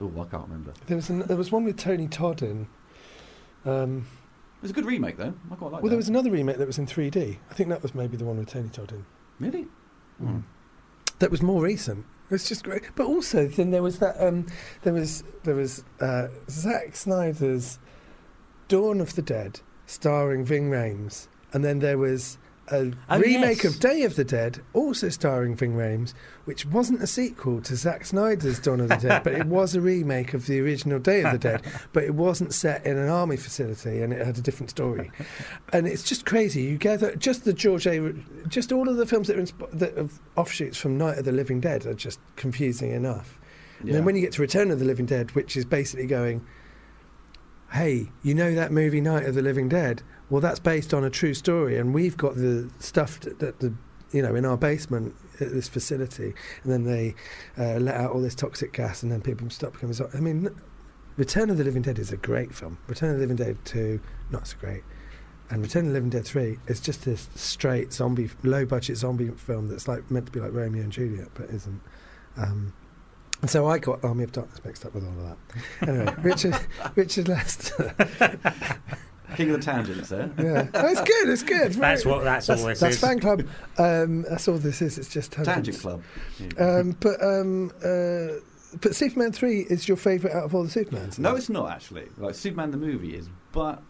Oh, 0.00 0.10
I 0.20 0.24
can't 0.24 0.42
remember. 0.44 0.72
There 0.86 0.96
was 0.96 1.08
an, 1.10 1.20
there 1.20 1.36
was 1.36 1.52
one 1.52 1.64
with 1.64 1.76
Tony 1.76 2.08
Todd 2.08 2.42
in. 2.42 2.66
Um, 3.64 4.06
It 4.56 4.62
was 4.62 4.70
a 4.72 4.74
good 4.74 4.84
remake 4.86 5.16
though. 5.16 5.34
I 5.50 5.54
quite 5.54 5.70
like 5.70 5.72
well, 5.74 5.82
that. 5.82 5.88
there 5.90 5.96
was 5.96 6.08
another 6.08 6.30
remake 6.30 6.56
that 6.58 6.66
was 6.66 6.78
in 6.78 6.86
3D. 6.86 7.38
I 7.50 7.54
think 7.54 7.68
that 7.68 7.82
was 7.82 7.94
maybe 7.94 8.16
the 8.16 8.24
one 8.24 8.38
with 8.38 8.48
Tony 8.48 8.68
Todd 8.68 8.92
in. 8.92 9.04
really. 9.38 9.66
Hmm. 10.18 10.40
that 11.20 11.30
was 11.30 11.42
more 11.42 11.62
recent. 11.62 12.04
It's 12.30 12.48
just 12.48 12.64
great. 12.64 12.82
But 12.96 13.06
also, 13.06 13.46
then 13.46 13.70
there 13.70 13.82
was 13.82 13.98
that. 13.98 14.16
Um, 14.18 14.46
there 14.82 14.92
was 14.94 15.22
there 15.44 15.54
was 15.54 15.84
uh, 16.00 16.28
Zack 16.48 16.96
Snyder's 16.96 17.78
Dawn 18.72 19.02
of 19.02 19.14
the 19.16 19.22
Dead, 19.22 19.60
starring 19.84 20.46
Ving 20.46 20.70
Rhames, 20.70 21.28
and 21.52 21.62
then 21.62 21.80
there 21.80 21.98
was 21.98 22.38
a 22.68 22.92
Oh, 23.10 23.18
remake 23.18 23.64
yes. 23.64 23.74
of 23.74 23.80
Day 23.80 24.02
of 24.04 24.16
the 24.16 24.24
Dead, 24.24 24.60
also 24.72 25.10
starring 25.10 25.54
Ving 25.54 25.74
Rhames, 25.74 26.14
which 26.46 26.64
wasn't 26.64 27.02
a 27.02 27.06
sequel 27.06 27.60
to 27.60 27.76
Zack 27.76 28.06
Snyder's 28.06 28.58
Dawn 28.58 28.80
of 28.80 28.88
the 28.88 28.96
Dead, 28.96 29.22
but 29.24 29.34
it 29.34 29.44
was 29.46 29.74
a 29.74 29.80
remake 29.82 30.32
of 30.32 30.46
the 30.46 30.58
original 30.60 30.98
Day 30.98 31.20
of 31.22 31.32
the 31.32 31.38
Dead. 31.38 31.60
But 31.92 32.04
it 32.04 32.14
wasn't 32.14 32.54
set 32.54 32.86
in 32.86 32.96
an 32.96 33.10
army 33.10 33.36
facility, 33.36 34.00
and 34.00 34.10
it 34.10 34.24
had 34.24 34.38
a 34.38 34.40
different 34.40 34.70
story. 34.70 35.10
And 35.72 35.86
it's 35.86 36.02
just 36.02 36.24
crazy. 36.24 36.62
You 36.62 36.78
gather 36.78 37.14
just 37.16 37.44
the 37.44 37.52
George 37.52 37.86
A. 37.86 38.14
Just 38.48 38.72
all 38.72 38.88
of 38.88 38.96
the 38.96 39.04
films 39.04 39.26
that 39.28 39.36
are, 39.36 39.42
insp- 39.42 39.78
that 39.78 39.98
are 39.98 40.08
offshoots 40.36 40.78
from 40.78 40.96
Night 40.96 41.18
of 41.18 41.26
the 41.26 41.32
Living 41.32 41.60
Dead 41.60 41.84
are 41.84 41.92
just 41.92 42.20
confusing 42.36 42.90
enough. 42.92 43.38
And 43.80 43.92
then 43.92 44.06
when 44.06 44.14
you 44.14 44.22
get 44.22 44.32
to 44.34 44.40
Return 44.40 44.70
of 44.70 44.78
the 44.78 44.84
Living 44.86 45.04
Dead, 45.06 45.32
which 45.32 45.58
is 45.58 45.66
basically 45.66 46.06
going, 46.06 46.46
hey, 47.72 48.10
you 48.22 48.34
know 48.34 48.54
that 48.54 48.70
movie 48.72 49.00
Night 49.00 49.24
of 49.24 49.34
the 49.34 49.42
Living 49.42 49.68
Dead? 49.68 50.02
Well, 50.30 50.40
that's 50.40 50.60
based 50.60 50.92
on 50.92 51.04
a 51.04 51.10
true 51.10 51.34
story, 51.34 51.78
and 51.78 51.94
we've 51.94 52.16
got 52.16 52.36
the 52.36 52.70
stuff 52.78 53.20
that, 53.20 53.60
the 53.60 53.74
you 54.12 54.22
know, 54.22 54.34
in 54.34 54.44
our 54.44 54.56
basement 54.56 55.14
at 55.40 55.52
this 55.52 55.68
facility, 55.68 56.34
and 56.62 56.72
then 56.72 56.84
they 56.84 57.14
uh, 57.58 57.78
let 57.78 57.96
out 57.96 58.12
all 58.12 58.20
this 58.20 58.34
toxic 58.34 58.72
gas, 58.72 59.02
and 59.02 59.10
then 59.10 59.22
people 59.22 59.48
stop 59.50 59.72
becoming. 59.72 59.96
I 60.14 60.20
mean, 60.20 60.48
Return 61.16 61.50
of 61.50 61.58
the 61.58 61.64
Living 61.64 61.82
Dead 61.82 61.98
is 61.98 62.12
a 62.12 62.16
great 62.16 62.54
film. 62.54 62.78
Return 62.86 63.10
of 63.10 63.16
the 63.16 63.22
Living 63.22 63.36
Dead 63.36 63.56
two, 63.64 64.00
not 64.30 64.46
so 64.46 64.56
great. 64.60 64.82
And 65.50 65.60
Return 65.60 65.82
of 65.82 65.88
the 65.88 65.94
Living 65.94 66.08
Dead 66.08 66.24
3 66.24 66.58
is 66.66 66.80
just 66.80 67.04
this 67.04 67.28
straight 67.34 67.92
zombie, 67.92 68.30
low 68.42 68.64
budget 68.64 68.96
zombie 68.96 69.28
film 69.28 69.68
that's 69.68 69.86
like 69.86 70.10
meant 70.10 70.24
to 70.24 70.32
be 70.32 70.40
like 70.40 70.50
Romeo 70.50 70.82
and 70.82 70.90
Juliet, 70.90 71.28
but 71.34 71.50
isn't. 71.50 71.82
Um, 72.38 72.72
and 73.42 73.50
so 73.50 73.66
I 73.66 73.78
got 73.78 74.02
Army 74.04 74.24
of 74.24 74.32
Darkness 74.32 74.64
mixed 74.64 74.86
up 74.86 74.94
with 74.94 75.04
all 75.04 75.10
of 75.10 75.36
that. 75.80 75.88
Anyway, 75.88 76.14
Richard, 76.22 76.58
Richard 76.94 77.28
Lester. 77.28 77.94
King 79.36 79.50
of 79.50 79.60
the 79.60 79.62
tangents 79.64 80.08
there. 80.10 80.30
Yeah, 80.38 80.68
oh, 80.74 80.86
it's 80.88 81.00
good. 81.00 81.28
It's 81.28 81.42
good. 81.42 81.72
That's 81.72 82.04
what. 82.04 82.24
That's, 82.24 82.46
That's, 82.46 82.60
all 82.60 82.68
this 82.68 82.80
that's 82.80 82.96
is. 82.96 83.00
fan 83.00 83.20
club. 83.20 83.42
Um, 83.78 84.22
that's 84.22 84.46
all 84.48 84.58
this 84.58 84.82
is. 84.82 84.98
It's 84.98 85.08
just 85.08 85.32
tangents. 85.32 85.54
Tangent 85.54 85.80
Club. 85.80 86.02
Yeah. 86.38 86.64
Um, 86.64 86.96
but 87.00 87.22
um, 87.22 87.70
uh, 87.84 88.40
but 88.80 88.94
Superman 88.94 89.32
three 89.32 89.60
is 89.60 89.88
your 89.88 89.96
favourite 89.96 90.34
out 90.34 90.44
of 90.44 90.54
all 90.54 90.64
the 90.64 90.70
Supermans. 90.70 91.18
No, 91.18 91.34
it's 91.34 91.48
not 91.48 91.70
actually. 91.70 92.08
Like 92.18 92.34
Superman 92.34 92.70
the 92.70 92.76
movie 92.76 93.14
is, 93.14 93.28
but 93.52 93.82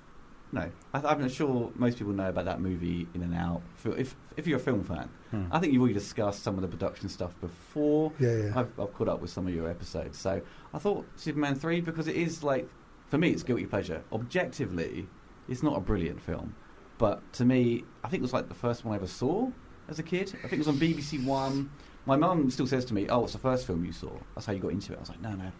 no, 0.52 0.70
I, 0.92 0.98
I'm 1.00 1.20
not 1.20 1.30
sure 1.30 1.70
most 1.76 1.98
people 1.98 2.12
know 2.12 2.28
about 2.28 2.44
that 2.44 2.60
movie 2.60 3.08
in 3.14 3.22
and 3.22 3.34
out. 3.34 3.62
If 3.84 4.14
if 4.36 4.46
you're 4.46 4.58
a 4.58 4.62
film 4.62 4.84
fan, 4.84 5.08
Hmm. 5.30 5.46
I 5.50 5.58
think 5.58 5.72
you've 5.72 5.80
already 5.80 5.94
discussed 5.94 6.42
some 6.42 6.56
of 6.56 6.62
the 6.62 6.68
production 6.68 7.08
stuff 7.08 7.34
before. 7.40 8.12
Yeah, 8.18 8.36
yeah. 8.36 8.52
I've, 8.54 8.78
I've 8.78 8.92
caught 8.92 9.08
up 9.08 9.20
with 9.22 9.30
some 9.30 9.46
of 9.46 9.54
your 9.54 9.68
episodes, 9.70 10.18
so 10.18 10.42
I 10.74 10.78
thought 10.78 11.06
Superman 11.16 11.54
three 11.54 11.80
because 11.80 12.06
it 12.06 12.16
is 12.16 12.42
like 12.42 12.68
for 13.08 13.16
me 13.18 13.30
it's 13.30 13.42
guilty 13.42 13.64
pleasure. 13.66 14.02
Objectively, 14.12 15.06
it's 15.48 15.62
not 15.62 15.76
a 15.76 15.80
brilliant 15.80 16.20
film, 16.20 16.54
but 16.98 17.20
to 17.34 17.44
me, 17.46 17.84
I 18.04 18.08
think 18.08 18.20
it 18.20 18.22
was 18.22 18.32
like 18.34 18.48
the 18.48 18.54
first 18.54 18.84
one 18.84 18.92
I 18.92 18.96
ever 18.96 19.06
saw 19.06 19.50
as 19.88 19.98
a 19.98 20.02
kid. 20.02 20.28
I 20.44 20.48
think 20.48 20.54
it 20.54 20.58
was 20.58 20.68
on 20.68 20.76
BBC 20.76 21.24
One. 21.24 21.70
My 22.04 22.16
mum 22.16 22.50
still 22.50 22.66
says 22.66 22.84
to 22.86 22.94
me, 22.94 23.08
"Oh, 23.08 23.24
it's 23.24 23.32
the 23.32 23.38
first 23.38 23.66
film 23.66 23.84
you 23.84 23.92
saw. 23.92 24.10
That's 24.34 24.46
how 24.46 24.52
you 24.52 24.58
got 24.60 24.72
into 24.72 24.92
it." 24.92 24.96
I 24.96 25.00
was 25.00 25.08
like, 25.08 25.20
"No, 25.22 25.34
no, 25.34 25.50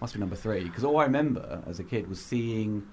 must 0.00 0.14
be 0.14 0.20
number 0.20 0.36
three. 0.36 0.64
Because 0.64 0.84
all 0.84 0.98
I 0.98 1.04
remember 1.04 1.62
as 1.66 1.80
a 1.80 1.84
kid 1.84 2.08
was 2.08 2.20
seeing 2.20 2.86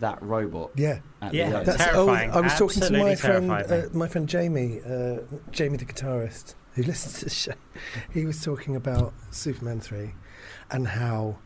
that 0.00 0.22
robot 0.22 0.70
Yeah, 0.76 1.00
at 1.22 1.32
Yeah, 1.34 1.46
the 1.46 1.52
that's 1.52 1.56
end. 1.56 1.66
that's 1.66 1.84
terrifying. 1.92 2.30
old. 2.30 2.38
I 2.38 2.40
was 2.40 2.54
talking 2.58 2.82
to 2.82 2.92
my 2.92 3.14
friend, 3.14 3.50
uh, 3.50 3.82
my 3.92 4.08
friend 4.08 4.28
Jamie, 4.28 4.80
uh, 4.84 5.18
Jamie 5.50 5.76
the 5.78 5.84
guitarist, 5.84 6.54
who 6.74 6.82
listens 6.82 7.18
to 7.20 7.24
the 7.26 7.30
show. 7.30 7.52
He 8.12 8.24
was 8.24 8.42
talking 8.42 8.76
about 8.76 9.14
Superman 9.30 9.80
three, 9.80 10.14
and 10.70 10.88
how 10.88 11.38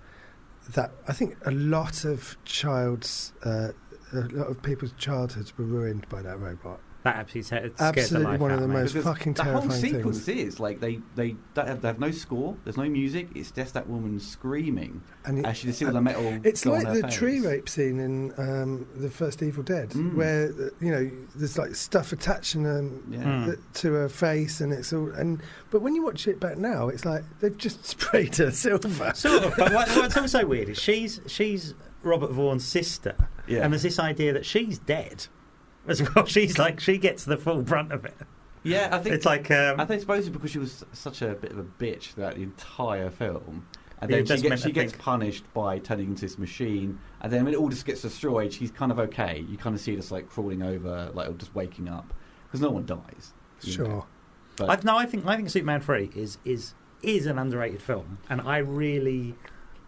that 0.75 0.91
I 1.07 1.13
think 1.13 1.37
a 1.47 1.51
lot 1.51 2.05
of 2.05 2.37
child's, 2.45 3.33
uh, 3.45 3.69
a 4.13 4.17
lot 4.17 4.49
of 4.49 4.63
people's 4.63 4.93
childhoods 4.99 5.57
were 5.57 5.65
ruined 5.65 6.09
by 6.09 6.23
that 6.23 6.39
robot. 6.41 6.81
That 7.13 7.17
absolutely 7.21 7.43
ter- 7.51 7.75
scared 7.75 7.77
the 7.77 7.85
Absolutely 8.01 8.33
life 8.33 8.41
one 8.41 8.51
out 8.51 8.55
of 8.57 8.61
the 8.63 8.69
me. 8.69 8.75
most 8.75 8.93
Because 8.95 9.05
fucking 9.05 9.33
the 9.35 9.45
whole 9.45 9.71
sequence 9.71 10.21
things. 10.25 10.55
is 10.55 10.61
like 10.61 10.81
they 10.81 11.01
they 11.15 11.37
don't 11.55 11.69
have, 11.69 11.83
they 11.83 11.89
have 11.89 11.99
no 11.99 12.11
score. 12.11 12.57
There's 12.65 12.77
no 12.77 12.89
music. 12.89 13.29
It's 13.35 13.51
just 13.51 13.75
that 13.75 13.89
woman 13.89 14.19
screaming 14.21 15.03
And 15.25 15.39
it- 15.41 15.45
as 15.47 15.57
she 15.59 15.73
see 15.73 15.85
all 15.87 15.93
the 15.93 16.01
metal. 16.01 16.39
It's 16.45 16.65
go 16.65 16.73
on 16.75 16.79
like 16.79 16.87
her 16.89 16.95
the 16.95 17.03
face. 17.09 17.15
tree 17.15 17.41
rape 17.41 17.69
scene 17.69 17.99
in 18.01 18.33
um, 18.39 18.87
the 18.97 19.11
first 19.11 19.43
Evil 19.43 19.63
Dead, 19.63 19.91
Mm. 19.91 20.15
where 20.15 20.47
uh, 20.51 20.71
you 20.81 20.91
know 20.91 21.11
there's 21.35 21.59
like 21.59 21.75
stuff 21.75 22.13
attaching 22.13 22.67
um, 22.67 23.03
Yeah. 23.11 23.19
Mm. 23.25 23.45
th- 23.47 23.59
to 23.83 23.93
her 23.93 24.09
face, 24.09 24.61
and 24.61 24.73
it's 24.73 24.93
all. 24.93 25.11
And 25.11 25.41
but 25.71 25.83
when 25.83 25.95
you 25.95 26.03
watch 26.05 26.27
it 26.29 26.41
back 26.41 26.57
now, 26.59 26.89
it's 26.89 27.05
like 27.05 27.25
they've 27.41 27.57
just 27.57 27.85
sprayed 27.95 28.37
her 28.37 28.51
silver. 28.51 29.13
Sort 29.15 29.45
of, 29.45 29.55
but 29.57 29.73
what, 29.73 29.89
what's 29.97 30.17
also 30.17 30.47
weird 30.53 30.69
is 30.69 30.79
she's 30.79 31.21
she's 31.27 31.75
Robert 32.03 32.31
Vaughn's 32.31 32.65
sister, 32.65 33.15
Yeah. 33.47 33.61
and 33.65 33.73
there's 33.73 33.83
this 33.83 33.99
idea 33.99 34.33
that 34.33 34.47
she's 34.47 34.79
dead 34.79 35.27
as 35.89 36.15
well. 36.15 36.25
She's 36.27 36.59
like 36.59 36.81
she 36.81 36.99
gets 36.99 37.25
the 37.25 37.37
full 37.37 37.63
brunt 37.63 37.93
of 37.93 38.05
it. 38.05 38.17
Yeah, 38.63 38.89
I 38.93 38.99
think 38.99 39.15
It's 39.15 39.25
like 39.25 39.51
um, 39.51 39.81
I 39.81 39.85
think 39.85 40.01
suppose 40.01 40.27
it's 40.27 40.29
because 40.29 40.51
she 40.51 40.59
was 40.59 40.85
such 40.93 41.23
a 41.23 41.35
bit 41.35 41.53
of 41.53 41.59
a 41.59 41.65
bitch 41.65 42.13
throughout 42.13 42.35
the 42.35 42.43
entire 42.43 43.11
film. 43.11 43.67
And 44.01 44.11
then 44.11 44.27
she 44.27 44.33
meant 44.35 44.43
gets, 44.43 44.63
she 44.63 44.73
gets 44.73 44.93
punished 44.93 45.45
by 45.55 45.81
turning 45.81 46.11
into 46.11 46.21
this 46.21 46.39
machine. 46.39 47.01
And 47.21 47.33
then 47.33 47.45
when 47.45 47.55
it 47.55 47.57
all 47.57 47.69
just 47.69 47.85
gets 47.85 48.03
destroyed, 48.03 48.53
she's 48.53 48.71
kind 48.71 48.93
of 48.93 48.99
okay. 49.01 49.45
You 49.49 49.57
kind 49.57 49.75
of 49.75 49.81
see 49.81 49.93
her 49.93 49.97
just 49.97 50.13
like 50.13 50.29
crawling 50.29 50.63
over, 50.63 51.11
like 51.15 51.29
or 51.29 51.33
just 51.33 51.55
waking 51.55 51.89
up. 51.89 52.15
Because 52.47 52.61
no 52.61 52.71
one 52.71 52.87
dies. 52.87 53.33
Sure. 53.63 54.07
But 54.57 54.71
I, 54.71 54.79
no, 54.85 54.97
I 54.97 55.07
think 55.07 55.27
I 55.27 55.37
think 55.37 55.51
Superman 55.51 55.81
Three 55.81 56.11
is 56.15 56.39
is 56.45 56.75
is 57.03 57.27
an 57.27 57.39
underrated 57.39 57.83
film, 57.83 58.19
and 58.29 58.41
I 58.41 58.59
really 58.59 59.35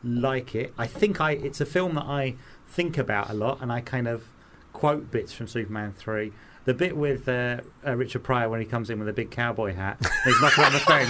like 0.03 0.55
it. 0.55 0.73
I 0.79 0.87
think 0.87 1.21
I 1.21 1.33
it's 1.33 1.61
a 1.61 1.67
film 1.67 1.95
that 1.95 2.05
I 2.05 2.37
think 2.67 2.99
about 2.99 3.31
a 3.31 3.35
lot, 3.35 3.61
and 3.61 3.73
I 3.73 3.81
kind 3.81 4.09
of 4.09 4.25
quote 4.73 5.11
bits 5.11 5.33
from 5.33 5.47
Superman 5.47 5.93
Three. 5.93 6.33
The 6.67 6.75
bit 6.75 6.97
with 6.97 7.29
uh, 7.29 7.61
uh, 7.87 7.97
Richard 7.97 8.23
Pryor 8.23 8.49
when 8.49 8.61
he 8.61 8.67
comes 8.67 8.91
in 8.91 8.99
with 8.99 9.09
a 9.09 9.13
big 9.13 9.31
cowboy 9.31 9.75
hat, 9.75 9.97
and 10.01 10.11
he's 10.25 10.41
knocking 10.43 10.65
on 10.65 10.73
the 10.73 10.79
thing 10.81 11.09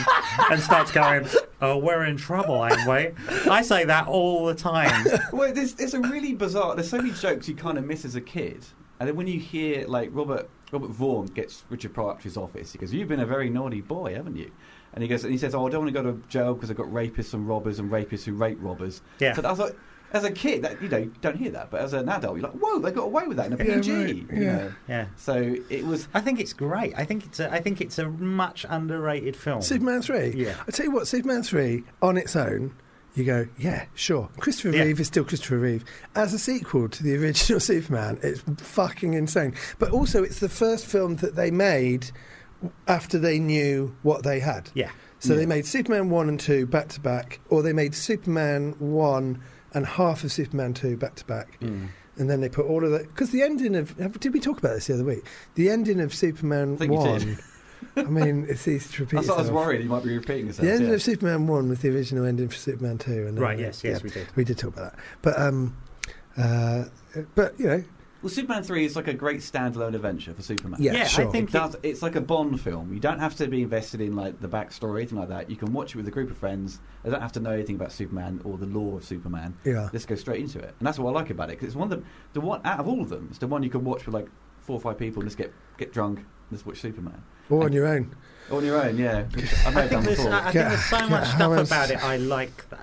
and 0.51 0.61
starts 0.63 0.93
going, 0.93 1.27
"Oh, 1.61 1.77
we're 1.77 2.05
in 2.05 2.17
trouble, 2.17 2.65
ain't 2.65 2.87
we?" 2.87 3.51
I 3.51 3.63
say 3.63 3.85
that 3.85 4.07
all 4.07 4.47
the 4.47 4.55
time. 4.55 5.07
well, 5.33 5.53
there's, 5.53 5.75
there's 5.75 5.95
a 5.95 6.01
really 6.01 6.35
bizarre. 6.35 6.77
There's 6.77 6.89
so 6.89 6.99
many 6.99 7.11
jokes 7.11 7.49
you 7.49 7.57
kind 7.57 7.79
of 7.79 7.85
miss 7.85 8.05
as 8.05 8.15
a 8.15 8.21
kid, 8.21 8.65
and 9.01 9.09
then 9.09 9.17
when 9.17 9.27
you 9.27 9.41
hear 9.41 9.87
like 9.89 10.11
Robert 10.13 10.49
Robert 10.73 10.91
Vaughn 10.91 11.27
gets 11.27 11.65
Richard 11.69 11.93
Pryor 11.95 12.11
up 12.11 12.19
to 12.19 12.25
his 12.25 12.37
office, 12.37 12.73
he 12.73 12.79
goes, 12.79 12.93
"You've 12.93 13.09
been 13.09 13.21
a 13.21 13.27
very 13.27 13.51
naughty 13.51 13.81
boy, 13.81 14.15
haven't 14.15 14.37
you?" 14.37 14.53
And 14.93 15.03
he 15.03 15.09
goes, 15.09 15.25
and 15.25 15.33
he 15.33 15.39
says, 15.39 15.55
"Oh, 15.55 15.67
I 15.67 15.71
don't 15.71 15.85
want 15.85 15.95
to 15.95 16.03
go 16.03 16.13
to 16.13 16.23
jail 16.29 16.55
because 16.55 16.71
I've 16.71 16.77
got 16.77 16.87
rapists 16.87 17.35
and 17.35 17.47
robbers 17.47 17.79
and 17.79 17.91
rapists 17.91 18.25
who 18.25 18.35
rape 18.35 18.59
robbers." 18.61 19.03
Yeah. 19.19 19.35
So 19.35 19.43
I 19.43 19.51
was 19.51 19.59
like, 19.59 19.77
as 20.13 20.25
a 20.25 20.31
kid, 20.31 20.63
that 20.63 20.81
you 20.83 20.89
know, 20.89 20.99
you 20.99 21.13
don't 21.21 21.37
hear 21.37 21.51
that, 21.53 21.71
but 21.71 21.81
as 21.81 21.93
an 21.93 22.09
adult, 22.09 22.37
you're 22.37 22.49
like, 22.51 22.59
"Whoa, 22.61 22.79
they 22.81 22.91
got 22.91 23.05
away 23.05 23.27
with 23.27 23.37
that 23.37 23.47
in 23.47 23.61
a 23.61 23.65
Yeah, 23.65 23.75
PG." 23.77 23.93
right, 23.93 24.15
you 24.17 24.27
yeah. 24.33 24.57
know? 24.57 24.73
Yeah, 24.89 25.07
So 25.17 25.57
it 25.69 25.85
was. 25.87 26.09
I 26.15 26.21
think 26.21 26.41
it's 26.41 26.53
great. 26.53 26.93
I 26.97 27.05
think 27.05 27.25
it's 27.27 27.41
a, 27.41 27.53
I 27.53 27.61
think 27.61 27.81
it's 27.81 27.99
a 27.99 28.09
much 28.09 28.67
underrated 28.69 29.37
film. 29.37 29.63
Superman 29.63 30.03
three. 30.03 30.33
Yeah. 30.37 30.55
I 30.67 30.71
tell 30.73 30.87
you 30.87 30.93
what, 30.93 31.07
Superman 31.07 31.43
three 31.43 31.85
on 32.03 32.17
its 32.17 32.35
own. 32.37 32.75
You 33.17 33.25
go, 33.25 33.49
yeah, 33.59 33.87
sure. 33.95 34.29
Christopher 34.39 34.71
Yeah. 34.77 34.85
Reeve 34.85 35.01
is 35.01 35.09
still 35.09 35.25
Christopher 35.25 35.59
Reeve. 35.59 35.85
As 36.15 36.33
a 36.33 36.39
sequel 36.39 36.89
to 36.89 37.03
the 37.03 37.17
original 37.21 37.59
Superman, 37.59 38.21
it's 38.23 38.41
fucking 38.59 39.15
insane. 39.15 39.55
But 39.81 39.91
also, 39.91 40.23
it's 40.23 40.39
the 40.39 40.49
first 40.49 40.87
film 40.87 41.17
that 41.17 41.35
they 41.35 41.51
made 41.51 42.13
after 42.87 43.19
they 43.19 43.39
knew 43.41 43.97
what 44.03 44.23
they 44.23 44.39
had. 44.41 44.71
Yeah. 44.75 44.91
So 45.19 45.35
they 45.37 45.45
made 45.45 45.67
Superman 45.67 46.09
1 46.09 46.29
and 46.29 46.41
2 46.41 46.67
back 46.67 46.89
to 46.91 47.01
back, 47.01 47.41
or 47.51 47.63
they 47.63 47.73
made 47.75 47.95
Superman 47.95 48.75
1 48.79 49.43
and 49.75 49.87
half 49.87 50.25
of 50.25 50.33
Superman 50.33 50.75
2 50.75 50.97
back 50.97 51.15
to 51.17 51.25
back. 51.25 51.59
Mm. 51.61 51.89
And 52.17 52.29
then 52.29 52.41
they 52.41 52.49
put 52.49 52.67
all 52.67 52.85
of 52.85 52.91
that. 52.91 53.09
Because 53.09 53.31
the 53.31 53.43
ending 53.43 53.75
of. 53.77 53.97
Did 54.21 54.33
we 54.35 54.41
talk 54.41 54.59
about 54.59 54.75
this 54.75 54.89
the 54.89 54.95
other 54.95 55.05
week? 55.05 55.25
The 55.55 55.71
ending 55.71 56.01
of 56.01 56.13
Superman 56.15 56.75
I 56.75 56.77
think 56.77 56.93
you 56.93 56.99
1. 56.99 57.19
did. 57.21 57.39
I 57.97 58.03
mean, 58.11 58.47
it's 58.49 58.69
easy 58.69 58.93
to 58.97 59.03
repeat. 59.05 59.17
That's 59.17 59.29
what 59.29 59.35
I 59.35 59.39
was 59.39 59.49
itself. 59.49 59.67
worried. 59.67 59.83
You 59.83 59.89
might 59.89 60.03
be 60.05 60.15
repeating 60.17 60.47
yourself. 60.49 60.67
The 60.67 60.73
ending 60.73 60.89
yeah. 60.89 60.95
of 60.97 61.03
Superman 61.03 61.47
1 61.47 61.69
was 61.71 61.81
the 61.81 61.89
original 61.89 62.27
ending 62.27 62.49
for 62.49 62.57
Superman 62.57 62.99
2. 62.99 63.11
And 63.11 63.37
then- 63.37 63.43
Right. 63.43 63.59
Yes. 63.59 63.83
Yes. 63.83 63.99
yeah, 63.99 64.03
We 64.05 64.11
did. 64.11 64.27
we 64.37 64.45
did 64.45 64.59
talk 64.59 64.75
about 64.75 64.93
that. 64.93 64.99
But, 65.23 65.39
um, 65.41 65.77
uh, 66.37 66.85
but 67.35 67.59
you 67.59 67.67
know, 67.67 67.85
Well, 68.23 68.29
Superman 68.31 68.63
three 68.63 68.85
is 68.85 68.97
like 68.97 69.09
a 69.09 69.15
great 69.15 69.41
standalone 69.41 69.95
adventure 69.95 70.35
for 70.35 70.43
Superman. 70.43 70.83
yeah, 70.83 70.93
Yeah, 70.93 71.03
I 71.05 71.25
think- 71.31 71.49
It 71.49 71.53
does, 71.53 71.77
it's 71.83 72.03
like 72.03 72.17
a 72.17 72.21
Bond 72.21 72.61
film. 72.61 72.93
You 72.93 73.01
don't 73.01 73.19
have 73.19 73.35
to 73.37 73.47
be 73.49 73.63
invested 73.63 74.01
in 74.03 74.15
like 74.15 74.41
the 74.41 74.49
backstory, 74.49 74.83
or 74.91 74.97
anything 74.99 75.19
like 75.19 75.29
that. 75.31 75.49
You 75.49 75.57
can 75.57 75.73
watch 75.73 75.95
it 75.95 75.97
with 75.97 76.07
a 76.07 76.11
group 76.11 76.31
of 76.31 76.37
friends. 76.37 76.81
They 77.03 77.11
don't 77.11 77.23
have 77.23 77.33
to 77.33 77.41
know 77.41 77.53
anything 77.53 77.77
about 77.77 77.93
Superman 77.93 78.41
or 78.45 78.59
the 78.59 78.67
lore 78.67 78.99
of 78.99 79.05
Superman. 79.05 79.55
yeah. 79.65 79.89
Just 79.93 80.07
go 80.07 80.17
straight 80.17 80.41
into 80.41 80.59
it, 80.59 80.75
and 80.79 80.87
that's 80.87 80.99
what 80.99 81.11
I 81.11 81.13
like 81.15 81.31
about 81.31 81.49
it. 81.49 81.53
Because 81.53 81.69
it's 81.69 81.77
one 81.77 81.91
of 81.91 81.99
the 81.99 82.05
the 82.35 82.41
one 82.41 82.61
out 82.65 82.79
of 82.81 82.87
all 82.89 83.01
of 83.01 83.09
them, 83.09 83.29
it's 83.31 83.39
the 83.39 83.47
one 83.47 83.63
you 83.63 83.71
can 83.71 83.85
watch 83.85 84.05
with 84.07 84.15
like 84.15 84.29
four 84.61 84.77
or 84.77 84.81
five 84.81 84.99
people 84.99 85.23
and 85.23 85.29
just 85.31 85.39
get 85.39 85.53
get 85.79 85.93
drunk 85.93 86.19
and 86.19 86.27
just 86.53 86.67
watch 86.67 86.79
Superman 86.81 87.23
Or 87.49 87.65
on 87.65 87.73
your 87.73 87.87
own. 87.87 88.15
Or 88.51 88.59
on 88.59 88.65
your 88.67 88.83
own. 88.85 88.99
Yeah, 88.99 89.25
I 89.67 89.71
may 89.71 89.83
I 89.85 89.89
think 89.89 89.91
done 89.93 90.03
there's, 90.05 90.17
before. 90.19 90.33
I 90.33 90.39
I 90.39 90.43
think 90.43 90.55
Yeah, 90.57 90.69
there's 90.69 90.85
so 90.85 91.09
much 91.09 91.29
how 91.29 91.55
stuff 91.55 91.67
about 91.69 91.91
it 91.91 92.05
I 92.05 92.17
like 92.19 92.69
though, 92.69 92.77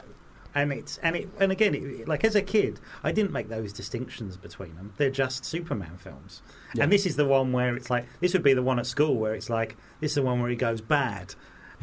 and 0.62 0.74
it's 0.74 0.98
and 1.00 1.16
it 1.16 1.30
and 1.40 1.52
again, 1.52 1.74
it, 1.76 2.08
like 2.08 2.24
as 2.24 2.36
a 2.36 2.42
kid, 2.42 2.80
I 3.04 3.12
didn't 3.12 3.32
make 3.32 3.50
those 3.50 3.72
distinctions 3.74 4.38
between 4.38 4.76
them. 4.76 4.94
They're 4.98 5.10
just 5.10 5.46
Superman 5.46 5.98
films, 5.98 6.42
Yeah. 6.74 6.84
and 6.84 6.92
this 6.92 7.06
is 7.06 7.16
the 7.16 7.26
one 7.26 7.52
where 7.52 7.76
it's 7.76 7.90
like 7.90 8.06
this 8.20 8.34
would 8.34 8.44
be 8.44 8.54
the 8.54 8.64
one 8.64 8.80
at 8.80 8.86
school 8.88 9.16
where 9.16 9.34
it's 9.36 9.50
like 9.50 9.78
this 10.00 10.12
is 10.12 10.16
the 10.16 10.22
one 10.24 10.42
where 10.42 10.50
he 10.50 10.56
goes 10.56 10.82
bad, 10.82 11.36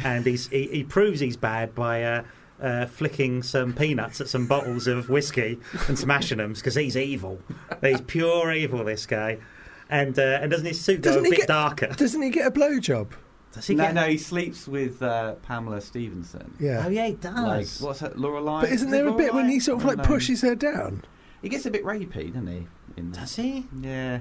and 0.02 0.26
he's 0.26 0.48
he, 0.48 0.66
he 0.68 0.84
proves 0.84 1.20
he's 1.20 1.36
bad 1.36 1.74
by. 1.74 2.02
Uh, 2.02 2.22
uh, 2.62 2.86
flicking 2.86 3.42
some 3.42 3.72
peanuts 3.72 4.20
at 4.20 4.28
some 4.28 4.46
bottles 4.46 4.86
of 4.86 5.08
whiskey 5.08 5.58
and 5.88 5.98
smashing 5.98 6.38
them 6.38 6.52
because 6.52 6.76
he's 6.76 6.96
evil. 6.96 7.40
He's 7.80 8.00
pure 8.00 8.52
evil, 8.52 8.84
this 8.84 9.06
guy. 9.06 9.38
And 9.90 10.16
uh, 10.16 10.38
and 10.40 10.52
doesn't 10.52 10.64
his 10.64 10.80
suit 10.80 11.02
go 11.02 11.10
Doesn't 11.10 11.26
a 11.26 11.30
bit 11.30 11.38
get- 11.40 11.48
darker? 11.48 11.88
Doesn't 11.88 12.22
he 12.22 12.30
get 12.30 12.46
a 12.46 12.52
blowjob? 12.52 13.08
Does 13.54 13.66
he 13.66 13.74
no, 13.74 13.84
get? 13.84 13.94
no, 13.94 14.02
he 14.08 14.18
sleeps 14.18 14.66
with 14.68 15.02
uh, 15.02 15.34
Pamela 15.42 15.80
Stephenson. 15.80 16.54
Yeah. 16.60 16.82
Oh 16.84 16.88
yeah, 16.88 17.06
he 17.06 17.12
Like 17.12 17.20
does. 17.20 17.80
what's 17.80 18.00
that, 18.00 18.18
Lorelei? 18.18 18.62
but 18.62 18.70
isn't 18.70 18.88
Is 18.88 18.92
there 18.92 19.06
it 19.06 19.12
a 19.12 19.16
bit 19.16 19.32
when 19.34 19.48
he 19.48 19.60
sort 19.60 19.80
of 19.80 19.84
like 19.86 19.98
know. 19.98 20.04
pushes 20.04 20.40
her 20.42 20.54
down? 20.54 21.02
He 21.42 21.48
gets 21.48 21.66
a 21.66 21.70
bit 21.70 21.84
rapey, 21.84 22.28
doesn't 22.32 22.46
he? 22.46 22.66
In 22.96 23.10
there? 23.12 23.20
Does 23.22 23.36
he? 23.36 23.66
Yeah. 23.80 24.20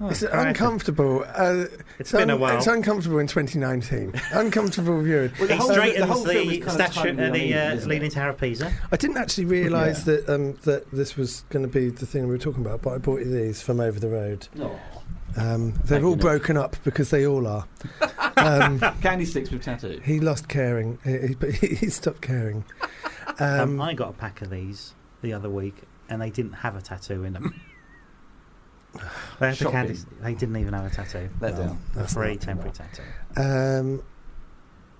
Oh, 0.00 0.08
It's 0.08 0.20
crikey. 0.26 0.48
uncomfortable. 0.48 1.24
Uh, 1.34 1.66
It's 1.98 2.10
been 2.12 2.30
a 2.30 2.36
while. 2.36 2.56
It's 2.56 2.66
uncomfortable 2.66 3.18
in 3.20 3.26
2019. 3.28 4.12
uncomfortable 4.32 5.00
viewing. 5.00 5.30
Well, 5.38 5.46
the 5.48 5.54
He 5.54 5.58
whole- 5.58 5.68
the 5.68 5.74
straightens 5.74 6.10
whole 6.10 6.24
the, 6.24 6.32
film 6.32 6.50
is 6.50 6.58
kind 6.64 6.80
of 6.80 6.92
statue, 6.92 7.08
tonally 7.10 7.12
uh, 7.12 7.16
the 7.16 7.24
uneven, 7.26 7.58
uh, 7.70 7.74
isn't 7.74 7.88
leading 7.88 8.06
it? 8.08 8.12
tower 8.12 8.30
of 8.30 8.38
Pisa. 8.38 8.72
I 8.90 8.96
didn't 8.96 9.16
actually 9.18 9.44
realise 9.44 9.98
Yeah. 9.98 10.14
that 10.16 10.28
um, 10.34 10.54
that 10.62 10.90
this 10.90 11.16
was 11.16 11.44
going 11.50 11.62
to 11.64 11.68
be 11.68 11.90
the 11.90 12.06
thing 12.06 12.24
we 12.24 12.30
were 12.30 12.38
talking 12.38 12.64
about, 12.64 12.82
but 12.82 12.94
I 12.94 12.98
bought 12.98 13.20
you 13.20 13.30
these 13.30 13.60
from 13.62 13.78
over 13.80 14.00
the 14.00 14.08
road. 14.08 14.48
Um, 15.36 15.72
they're 15.72 16.00
Thank 16.00 16.04
all 16.04 16.10
you, 16.10 16.16
Nick. 16.16 16.20
broken 16.22 16.56
up 16.56 16.76
because 16.84 17.10
they 17.10 17.26
all 17.26 17.46
are. 17.46 17.66
Um, 18.36 18.78
Candy 19.02 19.24
sticks 19.24 19.50
with 19.50 19.62
tattoo. 19.62 20.00
he 20.04 20.20
lost 20.20 20.48
caring, 20.48 20.98
he, 21.04 21.18
he, 21.28 21.34
but 21.34 21.50
he, 21.52 21.74
he 21.74 21.88
stopped 21.90 22.20
caring. 22.22 22.64
Um, 23.38 23.60
Um, 23.60 23.80
I 23.80 23.94
got 23.94 24.10
a 24.10 24.12
pack 24.12 24.42
of 24.42 24.50
these 24.50 24.94
the 25.22 25.32
other 25.32 25.48
week, 25.48 25.76
and 26.08 26.20
they 26.20 26.30
didn't 26.30 26.52
have 26.52 26.76
a 26.76 26.82
tattoo 26.82 27.24
in 27.24 27.32
them. 27.32 27.60
they, 28.94 29.00
had 29.00 29.52
the 29.52 29.54
Shocking. 29.56 29.70
candy, 29.72 29.98
they 30.20 30.34
didn't 30.34 30.56
even 30.56 30.74
have 30.74 30.84
a 30.84 30.94
tattoo. 30.94 31.30
Let 31.40 31.54
no, 31.54 31.58
down. 31.64 31.78
A 31.94 31.98
that's 31.98 32.12
free 32.14 32.36
temporary 32.36 32.72
tattoo. 32.72 34.02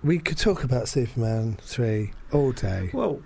We 0.05 0.19
could 0.19 0.37
talk 0.39 0.65
about 0.65 0.89
Superman 0.89 1.59
3 1.63 2.13
all 2.33 2.51
day. 2.53 2.91
Well, 2.93 3.21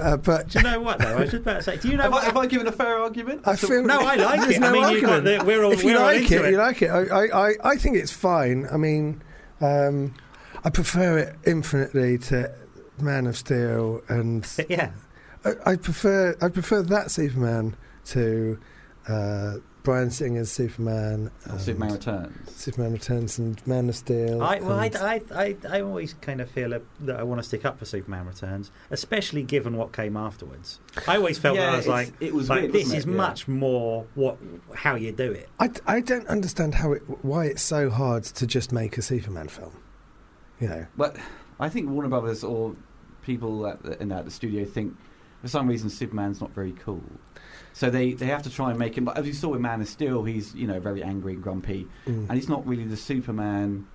Uh, 0.00 0.16
but 0.16 0.48
do 0.48 0.58
you 0.60 0.64
know 0.64 0.80
what 0.80 0.98
though? 0.98 1.16
I 1.16 1.20
was 1.20 1.30
just 1.30 1.42
about 1.42 1.56
to 1.58 1.62
say. 1.62 1.76
Do 1.76 1.88
you 1.88 1.96
know 1.98 2.04
Have 2.04 2.14
I, 2.14 2.24
have 2.24 2.36
I 2.38 2.46
given 2.46 2.66
a 2.66 2.72
fair 2.72 2.98
argument? 2.98 3.42
I 3.44 3.54
So- 3.54 3.68
feel 3.68 3.82
no, 3.84 4.00
I 4.00 4.14
like 4.14 4.40
there's 4.40 4.56
it. 4.56 4.60
No 4.60 4.68
I 4.68 4.72
mean, 4.72 4.82
you 4.94 5.00
got 5.02 5.10
argument. 5.10 5.40
the, 5.40 5.44
we're 5.44 5.62
all, 5.62 5.72
if 5.72 5.82
you 5.84 5.90
we're 5.92 5.98
all 5.98 6.04
like 6.06 6.22
into 6.22 6.36
it, 6.42 6.46
it. 6.46 6.50
you 6.52 6.56
like 6.56 6.80
it. 6.82 6.88
I, 6.88 7.02
I, 7.02 7.48
I, 7.50 7.54
I 7.64 7.76
think 7.76 7.96
it's 7.98 8.10
fine. 8.12 8.66
I 8.72 8.78
mean, 8.78 9.22
um, 9.60 10.14
I 10.64 10.70
prefer 10.70 11.18
it 11.18 11.36
infinitely 11.44 12.16
to 12.18 12.54
Man 12.98 13.26
of 13.26 13.36
Steel, 13.36 14.00
and 14.08 14.48
yeah, 14.70 14.92
I, 15.44 15.72
I 15.72 15.76
prefer 15.76 16.34
I 16.40 16.48
prefer 16.48 16.80
that 16.82 17.10
Superman 17.10 17.76
to 18.06 18.58
uh, 19.08 19.54
Bryan 19.82 20.10
Singer's 20.10 20.50
Superman. 20.50 21.30
Oh, 21.46 21.50
or 21.50 21.52
and 21.52 21.60
Superman 21.60 21.92
Returns. 21.92 22.56
Superman 22.56 22.92
Returns 22.92 23.38
and 23.38 23.66
Man 23.66 23.88
of 23.88 23.96
Steel. 23.96 24.42
I, 24.42 24.60
well, 24.60 24.78
I, 24.78 24.90
I, 24.94 25.20
I, 25.34 25.56
I 25.68 25.80
always 25.80 26.14
kind 26.14 26.40
of 26.40 26.50
feel 26.50 26.72
a, 26.72 26.80
that 27.00 27.18
I 27.18 27.22
want 27.24 27.40
to 27.40 27.46
stick 27.46 27.64
up 27.64 27.78
for 27.78 27.84
Superman 27.84 28.26
Returns, 28.26 28.70
especially 28.90 29.42
given 29.42 29.76
what 29.76 29.92
came 29.92 30.16
afterwards. 30.16 30.78
I 31.08 31.16
always 31.16 31.38
felt 31.38 31.56
that 31.56 31.68
I 31.68 31.76
was 31.76 31.88
like, 31.88 32.12
it 32.20 32.32
was 32.32 32.48
like 32.48 32.62
weird, 32.62 32.72
this 32.72 32.84
wasn't 32.84 32.98
is? 32.98 33.06
Yeah. 33.06 33.12
much 33.12 33.48
more 33.48 34.06
what 34.14 34.38
how 34.74 34.94
you 34.94 35.10
do 35.12 35.32
it. 35.32 35.48
I, 35.58 35.70
I 35.86 36.00
don't 36.00 36.26
understand 36.28 36.76
how 36.76 36.92
it 36.92 37.02
why 37.24 37.46
it's 37.46 37.62
so 37.62 37.90
hard 37.90 38.24
to 38.24 38.46
just 38.46 38.72
make 38.72 38.96
a 38.98 39.02
Superman 39.02 39.48
film. 39.48 39.76
You 40.60 40.68
know, 40.68 40.86
But 40.96 41.16
I 41.58 41.68
think 41.68 41.90
Warner 41.90 42.08
Brothers 42.08 42.44
or 42.44 42.76
people 43.22 43.66
at 43.66 43.82
the, 43.82 44.00
in 44.00 44.12
at 44.12 44.24
the 44.24 44.30
studio 44.30 44.64
think 44.64 44.96
for 45.40 45.48
some 45.48 45.66
reason 45.66 45.90
Superman's 45.90 46.40
not 46.40 46.50
very 46.52 46.72
cool. 46.72 47.02
So 47.74 47.90
they, 47.90 48.12
they 48.12 48.26
have 48.26 48.42
to 48.42 48.50
try 48.50 48.70
and 48.70 48.78
make 48.78 48.96
him. 48.96 49.04
But 49.04 49.16
as 49.18 49.26
you 49.26 49.32
saw 49.32 49.48
with 49.48 49.60
Man 49.60 49.80
of 49.80 49.88
Steel, 49.88 50.24
he's 50.24 50.54
you 50.54 50.66
know 50.66 50.80
very 50.80 51.02
angry 51.02 51.34
and 51.34 51.42
grumpy, 51.42 51.86
Mm. 52.06 52.28
and 52.28 52.32
he's 52.32 52.48
not 52.48 52.66
really 52.66 52.84
the 52.84 52.96
Superman 52.96 53.86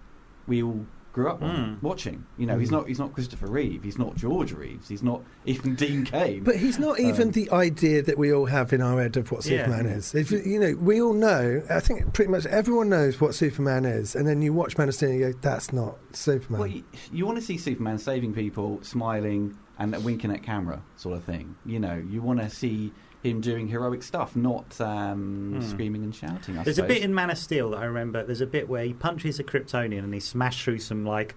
we 0.47 0.63
all 0.63 0.85
grew 1.13 1.29
up 1.29 1.41
Mm. 1.41 1.81
watching. 1.81 2.25
You 2.37 2.45
know, 2.45 2.59
he's 2.59 2.69
Mm. 2.69 2.73
not 2.73 2.87
he's 2.87 2.99
not 2.99 3.13
Christopher 3.13 3.47
Reeve, 3.47 3.81
he's 3.83 3.97
not 3.97 4.15
George 4.15 4.51
Reeves, 4.53 4.87
he's 4.87 5.01
not 5.01 5.21
even 5.45 5.73
Dean 5.75 6.05
Cain. 6.05 6.43
But 6.43 6.57
he's 6.57 6.77
not 6.77 6.99
even 6.99 7.27
Um, 7.29 7.31
the 7.31 7.49
idea 7.51 8.03
that 8.03 8.17
we 8.19 8.31
all 8.31 8.45
have 8.45 8.71
in 8.71 8.81
our 8.81 9.01
head 9.01 9.17
of 9.17 9.31
what 9.31 9.43
Yeah. 9.45 9.65
Superman 9.65 9.87
is. 9.87 10.13
If 10.13 10.31
you 10.31 10.41
you 10.45 10.59
know, 10.59 10.75
we 10.79 11.01
all 11.01 11.13
know. 11.13 11.63
I 11.69 11.79
think 11.79 12.13
pretty 12.13 12.29
much 12.31 12.45
everyone 12.45 12.89
knows 12.89 13.19
what 13.19 13.33
Superman 13.35 13.83
is, 13.85 14.15
and 14.15 14.27
then 14.27 14.41
you 14.43 14.53
watch 14.53 14.77
Man 14.77 14.89
of 14.89 14.95
Steel 14.95 15.09
and 15.09 15.19
you 15.19 15.31
go, 15.31 15.39
"That's 15.41 15.73
not 15.73 15.97
Superman." 16.13 16.59
Well, 16.59 16.69
you, 16.69 16.83
you 17.11 17.25
want 17.25 17.37
to 17.39 17.43
see 17.43 17.57
Superman 17.57 17.97
saving 17.97 18.33
people, 18.33 18.79
smiling 18.83 19.55
and 19.79 19.95
winking 20.03 20.31
at 20.31 20.43
camera, 20.43 20.81
sort 20.97 21.17
of 21.17 21.23
thing. 21.23 21.55
You 21.65 21.79
know, 21.79 21.95
you 22.09 22.21
want 22.21 22.39
to 22.41 22.49
see 22.49 22.93
him 23.23 23.41
doing 23.41 23.67
heroic 23.67 24.03
stuff, 24.03 24.35
not 24.35 24.79
um, 24.79 25.53
Hmm. 25.55 25.61
screaming 25.61 26.03
and 26.03 26.13
shouting. 26.15 26.57
I 26.57 26.63
There's 26.63 26.77
a 26.79 26.83
bit 26.83 27.01
in 27.01 27.13
Man 27.13 27.29
of 27.29 27.37
Steel 27.37 27.71
that 27.71 27.77
I 27.77 27.85
remember. 27.85 28.23
There's 28.23 28.41
a 28.41 28.45
bit 28.47 28.69
where 28.69 28.83
he 28.83 28.93
punches 28.93 29.39
a 29.39 29.43
Kryptonian 29.43 29.99
and 29.99 30.13
he 30.13 30.19
smashed 30.19 30.63
through 30.63 30.79
some 30.79 31.05
like 31.05 31.35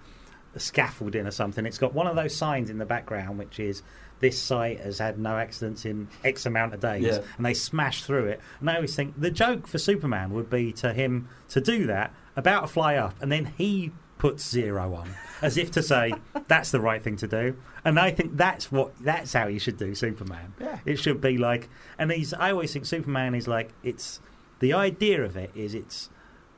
scaffolding 0.56 1.26
or 1.26 1.30
something. 1.30 1.64
It's 1.66 1.78
got 1.78 1.94
one 1.94 2.06
of 2.06 2.16
those 2.16 2.34
signs 2.34 2.70
in 2.70 2.78
the 2.78 2.84
background 2.86 3.38
which 3.38 3.60
is 3.60 3.82
this 4.20 4.38
site 4.40 4.80
has 4.80 4.98
had 4.98 5.18
no 5.18 5.38
accidents 5.38 5.84
in 5.86 6.08
X 6.22 6.44
amount 6.44 6.74
of 6.74 6.80
days, 6.80 7.04
Yeah. 7.04 7.20
and 7.38 7.46
they 7.46 7.54
smash 7.54 8.04
through 8.04 8.26
it. 8.26 8.40
And 8.60 8.68
I 8.68 8.74
always 8.74 8.94
think 8.94 9.18
the 9.18 9.30
joke 9.30 9.66
for 9.66 9.78
Superman 9.78 10.30
would 10.34 10.50
be 10.50 10.72
to 10.74 10.92
him 10.92 11.28
to 11.48 11.60
do 11.60 11.86
that, 11.86 12.12
about 12.36 12.60
to 12.62 12.66
fly 12.66 12.96
up, 12.96 13.14
and 13.22 13.32
then 13.32 13.52
he 13.56 13.92
puts 14.18 14.46
zero 14.46 14.92
on, 14.94 15.08
as 15.40 15.56
if 15.56 15.70
to 15.70 15.82
say 15.82 16.12
that's 16.48 16.70
the 16.70 16.80
right 16.80 17.02
thing 17.02 17.16
to 17.16 17.26
do. 17.26 17.56
And 17.84 17.98
I 17.98 18.10
think 18.10 18.36
that's 18.36 18.70
what 18.70 18.92
that's 19.00 19.32
how 19.32 19.46
you 19.46 19.58
should 19.58 19.76
do 19.78 19.94
Superman. 19.94 20.52
Yeah. 20.60 20.78
It 20.84 20.96
should 20.98 21.20
be 21.20 21.38
like, 21.38 21.68
and 21.98 22.12
he's. 22.12 22.34
I 22.34 22.50
always 22.52 22.72
think 22.72 22.86
Superman 22.86 23.34
is 23.34 23.48
like 23.48 23.70
it's. 23.82 24.20
The 24.60 24.74
idea 24.74 25.22
of 25.24 25.36
it 25.38 25.50
is 25.54 25.74
it's 25.74 26.10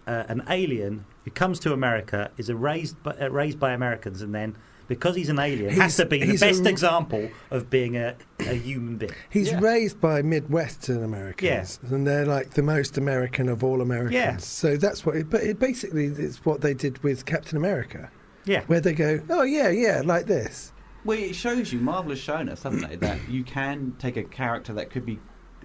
uh, 0.09 0.25
an 0.29 0.43
alien 0.49 1.05
who 1.25 1.31
comes 1.31 1.61
to 1.61 1.73
America, 1.73 2.33
is 2.37 2.49
a 2.49 2.57
raised 2.57 3.01
by, 3.05 3.13
uh, 3.13 3.29
raised 3.31 3.61
by 3.61 3.73
Americans, 3.73 4.23
and 4.23 4.35
then 4.35 4.57
because 4.89 5.15
he's 5.15 5.29
an 5.29 5.39
alien, 5.39 5.71
has 5.75 5.97
to 5.97 6.05
be 6.05 6.19
the 6.25 6.37
best 6.37 6.67
a- 6.67 6.69
example 6.69 7.31
of 7.53 7.71
being 7.71 7.97
a, 7.97 8.17
a 8.41 8.55
human 8.55 8.97
being. 8.97 9.13
He's 9.31 9.53
Yeah. 9.53 9.61
raised 9.61 10.01
by 10.01 10.21
Midwestern 10.23 11.05
Americans, 11.05 11.79
and 11.89 12.05
they're 12.05 12.27
like 12.27 12.51
the 12.51 12.63
most 12.63 12.99
American 12.99 13.49
of 13.49 13.63
all 13.63 13.81
Americans. 13.81 14.13
Yeah. 14.15 14.37
So 14.39 14.77
that's 14.77 15.07
what. 15.07 15.15
It, 15.15 15.31
but 15.31 15.43
it 15.45 15.61
basically 15.61 16.07
it's 16.07 16.45
what 16.45 16.61
they 16.63 16.75
did 16.75 17.01
with 17.05 17.25
Captain 17.25 17.57
America, 17.57 18.11
Yeah. 18.45 18.63
where 18.67 18.81
they 18.81 18.93
go, 18.95 19.21
"Oh 19.31 19.43
yeah, 19.45 19.69
yeah, 19.71 20.03
like 20.05 20.27
this." 20.27 20.73
Well, 21.05 21.19
it 21.19 21.35
shows 21.35 21.73
you, 21.73 21.81
Marvel 21.81 22.11
has 22.11 22.21
shown 22.21 22.49
us, 22.49 22.63
haven't 22.63 22.89
they, 22.89 22.97
that 22.97 23.29
you 23.29 23.43
can 23.45 23.95
take 23.99 24.17
a 24.17 24.23
character 24.23 24.73
that 24.75 24.91
could 24.91 25.05
be 25.05 25.19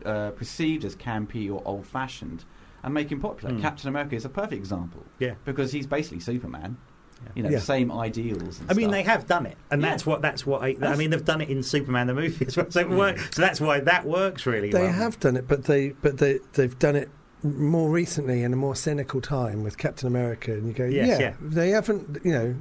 uh, 0.05 0.31
perceived 0.31 0.83
as 0.85 0.95
campy 0.95 1.51
or 1.51 1.61
old 1.65 1.85
fashioned 1.85 2.43
and 2.83 2.93
make 2.93 3.11
him 3.11 3.19
popular. 3.19 3.53
Mm. 3.53 3.61
Captain 3.61 3.89
America 3.89 4.15
is 4.15 4.25
a 4.25 4.29
perfect 4.29 4.53
example 4.53 5.03
Yeah. 5.19 5.35
because 5.45 5.71
he's 5.71 5.85
basically 5.87 6.19
Superman. 6.19 6.77
Yeah. 7.23 7.31
You 7.35 7.43
know, 7.43 7.49
Yeah. 7.49 7.57
the 7.57 7.63
same 7.65 7.91
ideals. 7.91 8.59
And 8.59 8.69
I 8.71 8.73
mean, 8.75 8.85
stuff. 8.85 8.91
they 8.91 9.03
have 9.03 9.25
done 9.27 9.45
it, 9.47 9.57
and 9.71 9.81
Yeah. 9.81 9.89
that's 9.89 10.05
what 10.05 10.21
that's 10.21 10.45
what 10.45 10.61
I, 10.61 10.75
I 10.83 10.95
mean. 10.95 11.09
They've 11.09 11.25
done 11.25 11.41
it 11.41 11.49
in 11.49 11.63
Superman 11.63 12.05
the 12.07 12.13
movie 12.13 12.45
as 12.45 12.55
well, 12.55 12.67
so, 12.69 12.79
it 12.81 12.89
work, 12.89 13.17
so 13.31 13.41
that's 13.41 13.59
why 13.59 13.79
that 13.79 14.05
works 14.05 14.45
really 14.45 14.69
They 14.69 14.83
well. 14.83 14.91
have 14.91 15.19
done 15.19 15.35
it, 15.35 15.47
but 15.47 15.63
they 15.63 15.89
but 16.03 16.19
they 16.19 16.39
they've 16.53 16.77
done 16.77 16.95
it 16.95 17.09
more 17.43 17.89
recently 17.89 18.43
in 18.43 18.53
a 18.53 18.55
more 18.55 18.75
cynical 18.75 19.19
time 19.19 19.63
with 19.63 19.79
Captain 19.79 20.07
America, 20.07 20.53
and 20.53 20.67
you 20.67 20.73
go, 20.73 20.85
Yes, 20.85 21.07
yeah, 21.07 21.19
yeah. 21.19 21.33
they 21.41 21.69
haven't, 21.71 22.19
you 22.23 22.31
know, 22.31 22.55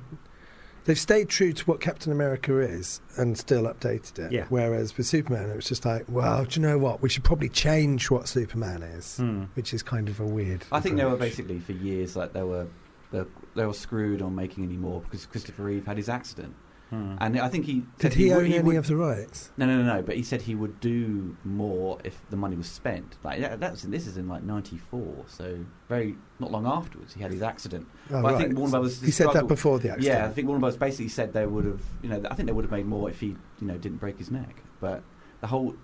they've 0.86 0.98
stayed 0.98 1.28
true 1.28 1.52
to 1.52 1.64
what 1.66 1.80
Captain 1.80 2.10
America 2.10 2.58
is 2.58 3.00
and 3.16 3.36
still 3.36 3.64
updated 3.64 4.18
it. 4.18 4.32
Yeah. 4.32 4.46
Whereas 4.48 4.96
with 4.96 5.06
Superman, 5.06 5.50
it 5.50 5.56
was 5.56 5.66
just 5.66 5.84
like, 5.84 6.04
well, 6.08 6.44
do 6.44 6.58
you 6.60 6.66
know 6.66 6.78
what? 6.78 7.02
We 7.02 7.08
should 7.08 7.24
probably 7.24 7.48
change 7.50 8.10
what 8.10 8.26
Superman 8.28 8.82
is, 8.82 9.18
Hmm. 9.18 9.44
which 9.54 9.74
is 9.74 9.82
kind 9.82 10.08
of 10.08 10.18
a 10.20 10.24
weird. 10.26 10.64
I 10.72 10.80
think 10.80 10.96
they 10.96 11.04
were 11.04 11.16
basically 11.16 11.60
for 11.60 11.72
years 11.72 12.16
like 12.16 12.32
they 12.32 12.42
were 12.42 12.66
they 13.12 13.64
were 13.66 13.72
screwed 13.72 14.20
on 14.20 14.34
making 14.34 14.64
any 14.64 14.76
more 14.76 15.00
because 15.00 15.26
Christopher 15.26 15.62
Reeve 15.62 15.86
had 15.86 15.96
his 15.96 16.08
accident, 16.08 16.54
Hmm. 16.90 17.16
and 17.20 17.38
I 17.40 17.48
think 17.48 17.64
he 17.64 17.80
Did 17.98 18.12
said 18.12 18.14
he, 18.14 18.28
would- 18.28 18.44
own 18.44 18.52
any 18.52 18.60
would- 18.60 18.76
of 18.76 18.86
the 18.86 18.94
rights? 18.94 19.50
No, 19.56 19.66
no, 19.66 19.82
no, 19.82 19.94
no. 19.96 20.02
But 20.02 20.14
he 20.16 20.22
said 20.22 20.42
he 20.42 20.54
would 20.54 20.78
do 20.80 21.36
more 21.44 21.98
if 22.04 22.20
the 22.30 22.36
money 22.36 22.54
was 22.56 22.68
spent. 22.68 23.16
Like 23.24 23.40
that, 23.40 23.58
that's 23.58 23.82
this 23.82 24.06
is 24.06 24.16
in 24.16 24.28
like 24.28 24.44
'94, 24.44 25.24
so 25.26 25.58
very 25.88 26.14
not 26.38 26.52
long 26.52 26.64
afterwards 26.64 27.14
he 27.14 27.20
had 27.22 27.32
his 27.32 27.42
accident. 27.42 27.88
Oh, 28.10 28.22
But 28.22 28.34
I 28.34 28.38
think 28.38 28.56
Warner 28.56 28.70
Brothers. 28.70 29.00
He 29.02 29.10
said 29.10 29.32
that 29.32 29.48
before 29.48 29.80
the 29.80 29.90
accident. 29.90 30.14
Yeah, 30.14 30.26
I 30.26 30.30
think 30.30 30.46
Warner 30.46 30.60
Brothers 30.60 30.78
basically 30.78 31.08
said 31.08 31.32
they 31.32 31.46
would 31.46 31.64
have. 31.64 31.82
You 32.02 32.08
know, 32.10 32.22
I 32.30 32.34
think 32.34 32.46
they 32.46 32.52
would 32.52 32.64
have 32.64 32.72
made 32.72 32.86
more 32.86 33.10
if 33.10 33.18
he, 33.20 33.36
you 33.60 33.66
know, 33.66 33.76
didn't 33.78 33.98
break 33.98 34.18
his 34.18 34.30
neck. 34.30 34.62
But 34.80 35.02
the 35.40 35.48
whole 35.48 35.74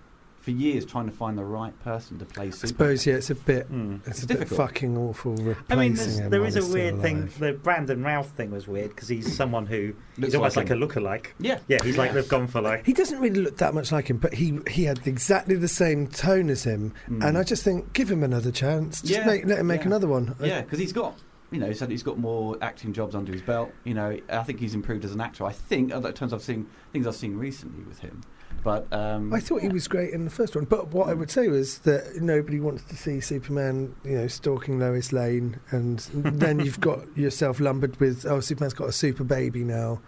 for 0.42 0.50
years 0.50 0.84
trying 0.84 1.06
to 1.06 1.12
find 1.12 1.38
the 1.38 1.44
right 1.44 1.72
person 1.84 2.18
to 2.18 2.24
play 2.26 2.48
I 2.48 2.50
suppose 2.50 3.06
yeah, 3.06 3.14
it's 3.14 3.30
a 3.30 3.34
bit. 3.34 3.66
Hmm. 3.68 3.96
It's, 4.06 4.22
It's 4.22 4.32
a 4.34 4.36
bit 4.38 4.48
fucking 4.48 4.98
awful 4.98 5.32
replacing 5.36 5.64
I 5.70 5.76
mean, 5.80 5.94
there's, 5.94 6.18
him 6.18 6.30
there 6.30 6.42
a 6.42 6.44
he's 6.44 6.54
still 6.64 6.72
weird 6.74 7.00
thing. 7.00 7.30
The 7.38 7.52
Brandon 7.52 8.02
Routh 8.02 8.28
thing 8.32 8.50
was 8.50 8.66
weird 8.68 8.90
because 8.90 9.08
he's 9.08 9.34
someone 9.34 9.66
who 9.66 9.94
Looks 10.18 10.26
he's 10.26 10.34
almost 10.34 10.56
like 10.56 10.68
like, 10.68 10.76
him. 10.76 10.82
a 10.82 10.86
lookalike. 10.86 11.26
Yeah, 11.38 11.58
Yeah, 11.68 11.78
he's 11.82 11.96
like 11.96 12.08
Yeah. 12.10 12.14
they've 12.14 12.28
gone 12.28 12.48
for 12.48 12.60
like. 12.60 12.84
He 12.84 12.92
doesn't 12.92 13.18
really 13.20 13.40
look 13.40 13.56
that 13.58 13.72
much 13.72 13.92
like 13.92 14.10
him, 14.10 14.18
but 14.18 14.34
he 14.34 14.58
he 14.68 14.84
had 14.84 15.00
exactly 15.06 15.54
the 15.54 15.68
same 15.68 16.06
tone 16.08 16.50
as 16.50 16.64
him, 16.64 16.92
Mm. 17.08 17.24
and 17.26 17.38
I 17.38 17.44
just 17.44 17.62
think 17.62 17.92
give 17.92 18.10
him 18.10 18.22
another 18.22 18.50
chance. 18.50 19.00
Just 19.00 19.12
Yeah, 19.12 19.26
make, 19.26 19.46
let 19.46 19.58
him 19.60 19.66
make 19.68 19.82
yeah. 19.82 19.86
another 19.86 20.08
one. 20.08 20.34
Yeah, 20.42 20.62
because 20.62 20.78
he's 20.80 20.92
got, 20.92 21.16
you 21.50 21.60
know, 21.60 21.68
he 21.68 21.74
said 21.74 21.88
he's 21.90 22.02
got 22.02 22.18
more 22.18 22.56
acting 22.60 22.92
jobs 22.92 23.14
under 23.14 23.32
his 23.32 23.42
belt. 23.42 23.70
You 23.84 23.94
know, 23.94 24.18
I 24.28 24.42
think 24.42 24.58
he's 24.58 24.74
improved 24.74 25.04
as 25.04 25.12
an 25.12 25.20
actor. 25.20 25.44
I 25.44 25.52
think, 25.52 25.92
other 25.92 26.10
terms 26.12 26.32
I've 26.32 26.42
seen, 26.42 26.66
things 26.92 27.06
I've 27.06 27.14
seen 27.14 27.36
recently 27.38 27.84
with 27.84 28.00
him. 28.00 28.22
But 28.64 28.92
um, 28.92 29.32
I 29.32 29.40
thought 29.40 29.62
he 29.62 29.68
was 29.68 29.88
great 29.88 30.12
in 30.12 30.24
the 30.24 30.30
first 30.30 30.54
one, 30.54 30.64
but 30.66 30.88
what 30.92 31.08
I 31.08 31.14
would 31.14 31.30
say 31.30 31.48
was 31.48 31.78
that 31.80 32.16
nobody 32.22 32.60
wants 32.60 32.84
to 32.84 32.96
see 32.96 33.20
Superman, 33.20 33.94
you 34.04 34.12
know, 34.18 34.26
stalking 34.28 34.78
Lois 34.78 35.12
Lane, 35.12 35.58
and 35.70 35.98
then 36.14 36.60
you've 36.60 36.80
got 36.80 37.00
yourself 37.16 37.58
lumbered 37.60 37.98
with, 37.98 38.24
oh, 38.24 38.40
Superman's 38.40 38.74
got 38.74 38.88
a 38.88 38.92
super 38.92 39.24
baby 39.24 39.64
now. 39.64 40.00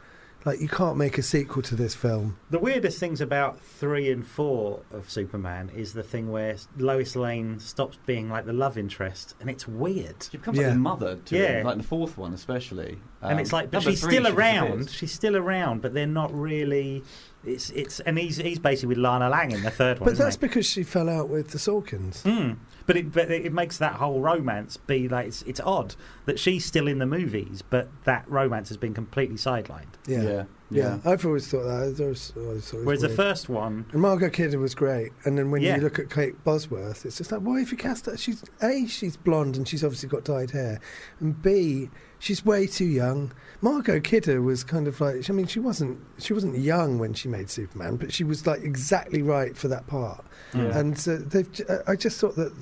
Like 0.45 0.61
you 0.61 0.69
can't 0.69 0.99
make 0.99 1.17
a 1.17 1.23
sequel 1.23 1.63
to 1.63 1.75
this 1.75 1.95
film. 1.95 2.37
The 2.51 2.59
weirdest 2.59 2.99
things 3.01 3.23
about 3.23 3.59
three 3.63 4.11
and 4.13 4.27
four 4.27 4.83
of 4.93 5.09
Superman 5.09 5.71
is 5.75 5.95
the 5.95 6.03
thing 6.03 6.31
where 6.31 6.57
Lois 6.77 7.17
Lane 7.17 7.59
stops 7.61 7.97
being 8.05 8.29
like 8.29 8.45
the 8.45 8.53
love 8.53 8.77
interest, 8.77 9.35
and 9.41 9.49
it's 9.49 9.67
weird. 9.67 10.29
she 10.31 10.37
becomes 10.37 10.59
Yeah. 10.59 10.67
like 10.67 10.77
a 10.77 10.79
mother 10.79 11.17
to 11.17 11.37
Yeah. 11.39 11.61
him, 11.61 11.67
like 11.67 11.79
the 11.79 11.83
fourth 11.83 12.19
one 12.19 12.35
especially. 12.35 12.99
and 13.23 13.33
Um, 13.33 13.39
it's 13.39 13.55
like, 13.55 13.71
but 13.71 13.83
she's 13.85 14.03
three, 14.03 14.17
still 14.17 14.27
she 14.27 14.33
around. 14.33 14.67
disappears. 14.67 14.93
She's 14.93 15.13
still 15.13 15.35
around, 15.35 15.81
but 15.81 15.95
they're 15.95 16.07
not 16.07 16.31
really. 16.39 17.03
It's 17.47 17.71
it's, 17.71 18.01
and 18.01 18.19
he's 18.19 18.37
he's 18.37 18.59
basically 18.59 18.89
with 18.89 18.99
Lana 18.99 19.29
Lang 19.29 19.51
in 19.53 19.63
the 19.63 19.71
third 19.71 20.01
one. 20.01 20.11
But 20.11 20.19
that's 20.19 20.37
he? 20.37 20.41
because 20.41 20.67
she 20.67 20.83
fell 20.83 21.09
out 21.09 21.29
with 21.29 21.51
the 21.51 21.59
Salkinds. 21.59 22.23
Mm. 22.23 22.57
But 22.87 22.97
it 22.97 23.13
but 23.13 23.31
it 23.31 23.53
makes 23.53 23.79
that 23.79 23.95
whole 23.95 24.21
romance 24.21 24.77
be 24.77 25.09
like 25.09 25.27
it's, 25.27 25.43
it's 25.43 25.61
odd 25.61 25.95
that 26.27 26.39
she's 26.39 26.65
still 26.65 26.89
in 26.89 26.99
the 26.99 27.07
movies, 27.07 27.63
but 27.63 27.89
that 28.05 28.29
romance 28.29 28.69
has 28.69 28.77
been 28.77 28.95
completely 28.95 29.37
sidelined. 29.37 29.95
Yeah. 30.07 30.23
yeah. 30.23 30.45
Yeah, 30.71 30.99
I've 31.05 31.25
always 31.25 31.47
thought 31.47 31.65
that. 31.65 32.01
Always, 32.01 32.33
always 32.37 32.69
thought 32.71 32.79
it 32.79 32.81
was 32.81 32.85
Whereas 32.87 33.01
the 33.03 33.09
first 33.11 33.49
one, 33.49 33.87
And 33.93 34.01
Margot 34.03 34.31
Kidder 34.31 34.59
was 34.59 34.75
great, 34.75 35.13
and 35.25 35.39
then 35.39 35.51
when 35.53 35.63
Yeah. 35.63 35.77
you 35.77 35.83
look 35.83 36.01
at 36.01 36.11
Kate 36.11 36.43
Bosworth, 36.43 37.07
it's 37.07 37.19
just 37.19 37.31
like, 37.31 37.43
why 37.43 37.61
have 37.61 37.71
you 37.71 37.77
cast 37.77 38.07
her? 38.07 38.17
She's 38.17 38.43
a, 38.61 38.87
she's 38.87 39.17
blonde, 39.17 39.57
and 39.57 39.69
she's 39.69 39.85
obviously 39.85 40.09
got 40.09 40.25
dyed 40.25 40.51
hair, 40.51 40.81
and 41.21 41.41
b, 41.41 41.91
she's 42.25 42.45
way 42.45 42.67
too 42.67 42.85
young. 42.87 43.33
Margot 43.61 44.01
Kidder 44.01 44.43
was 44.43 44.65
kind 44.65 44.89
of 44.89 45.01
like, 45.01 45.29
I 45.29 45.33
mean, 45.33 45.47
she 45.47 45.61
wasn't 45.61 45.99
she 46.19 46.33
wasn't 46.33 46.59
young 46.59 46.99
when 46.99 47.15
she 47.15 47.29
made 47.29 47.51
Superman, 47.51 47.97
but 47.97 48.13
she 48.13 48.25
was 48.25 48.47
like 48.47 48.63
exactly 48.63 49.23
right 49.23 49.57
for 49.57 49.69
that 49.69 49.87
part. 49.87 50.25
Yeah. 50.55 50.77
And 50.79 50.97
uh, 51.09 51.17
they've, 51.27 51.51
j- 51.53 51.65
I- 51.69 51.93
I 51.93 51.97
just 51.97 52.19
thought 52.21 52.37
that, 52.37 52.53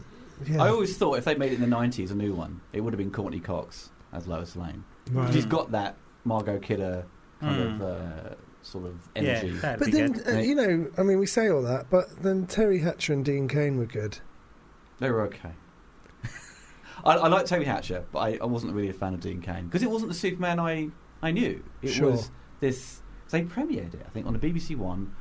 yeah, 0.46 0.62
I 0.62 0.68
always 0.68 0.96
thought 0.96 1.18
if 1.18 1.24
they 1.24 1.34
made 1.34 1.52
it 1.52 1.60
in 1.60 1.68
the 1.70 1.76
90s, 1.76 2.10
a 2.10 2.14
new 2.14 2.34
one, 2.34 2.60
it 2.72 2.80
would 2.80 2.92
have 2.92 2.98
been 2.98 3.10
Courteney 3.12 3.40
Cox 3.40 3.90
as 4.12 4.26
Lois 4.26 4.56
Lane. 4.56 4.84
Right. 5.10 5.32
She's 5.32 5.46
got 5.46 5.70
that 5.72 5.96
Margot 6.24 6.58
Kidder 6.58 7.04
kind 7.40 7.56
Mm. 7.60 7.74
of 7.74 7.82
uh, 7.82 8.34
sort 8.62 8.86
of 8.86 8.96
energy. 9.16 9.50
that'd 9.50 9.80
But 9.80 9.90
then, 9.92 10.22
uh, 10.28 10.38
you 10.38 10.54
know, 10.54 10.90
I 10.96 11.02
mean, 11.02 11.18
we 11.18 11.26
say 11.26 11.48
all 11.48 11.62
that, 11.62 11.90
but 11.90 12.22
then 12.22 12.46
Teri 12.46 12.80
Hatcher 12.82 13.12
and 13.12 13.24
Dean 13.24 13.48
Cain 13.48 13.76
were 13.78 13.86
good. 13.86 14.18
They 15.00 15.10
were 15.10 15.22
okay. 15.22 15.50
I, 17.04 17.14
I 17.14 17.28
like 17.28 17.46
Toby 17.46 17.64
Hatcher, 17.64 18.04
but 18.12 18.18
I, 18.20 18.38
I 18.40 18.46
wasn't 18.46 18.72
really 18.74 18.88
a 18.88 18.92
fan 18.92 19.14
of 19.14 19.20
Dean 19.20 19.40
Cain 19.40 19.64
because 19.66 19.82
it 19.82 19.90
wasn't 19.90 20.10
the 20.12 20.16
Superman 20.18 20.60
I, 20.60 20.88
I 21.22 21.30
knew. 21.32 21.62
It 21.82 21.88
Sure. 21.90 22.10
was 22.12 22.30
this. 22.60 23.00
They 23.30 23.42
premiered 23.42 23.94
it, 23.94 24.02
I 24.06 24.10
think, 24.10 24.26
on 24.26 24.34
the 24.34 24.38
BBC 24.38 24.76
One 24.76 25.14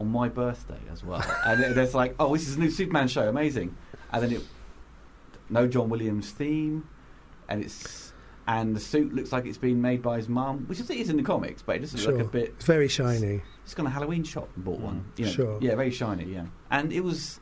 on 0.00 0.08
my 0.08 0.28
birthday 0.28 0.80
as 0.92 1.04
well. 1.04 1.24
and 1.46 1.60
it, 1.62 1.76
it's 1.78 1.94
like, 1.94 2.14
oh, 2.18 2.34
this 2.34 2.48
is 2.48 2.56
a 2.56 2.60
new 2.60 2.70
Superman 2.70 3.06
show, 3.08 3.28
amazing. 3.28 3.76
And 4.12 4.22
then 4.22 4.32
it, 4.32 4.42
no 5.48 5.66
John 5.68 5.88
Williams 5.88 6.30
theme, 6.30 6.88
and 7.48 7.62
it's 7.62 8.12
and 8.46 8.76
the 8.76 8.80
suit 8.80 9.14
looks 9.14 9.32
like 9.32 9.46
it's 9.46 9.56
been 9.56 9.80
made 9.80 10.02
by 10.02 10.18
his 10.18 10.28
mum, 10.28 10.64
which 10.66 10.78
is, 10.78 10.90
it 10.90 10.98
is 10.98 11.08
in 11.08 11.16
the 11.16 11.22
comics, 11.22 11.62
but 11.62 11.76
it 11.76 11.78
doesn't 11.78 11.98
Sure. 12.00 12.12
look 12.12 12.26
a 12.26 12.30
bit 12.30 12.48
It's 12.56 12.66
very 12.66 12.88
shiny. 12.88 13.40
just 13.64 13.74
gone 13.74 13.86
to 13.86 13.90
a 13.90 13.92
Halloween 13.94 14.22
shop 14.22 14.50
and 14.54 14.62
bought 14.64 14.80
one. 14.80 15.06
You 15.16 15.24
know, 15.24 15.30
Sure. 15.32 15.58
Yeah, 15.62 15.76
very 15.76 15.90
shiny. 15.90 16.24
Yeah, 16.24 16.46
and 16.70 16.92
it 16.92 17.00
was 17.02 17.40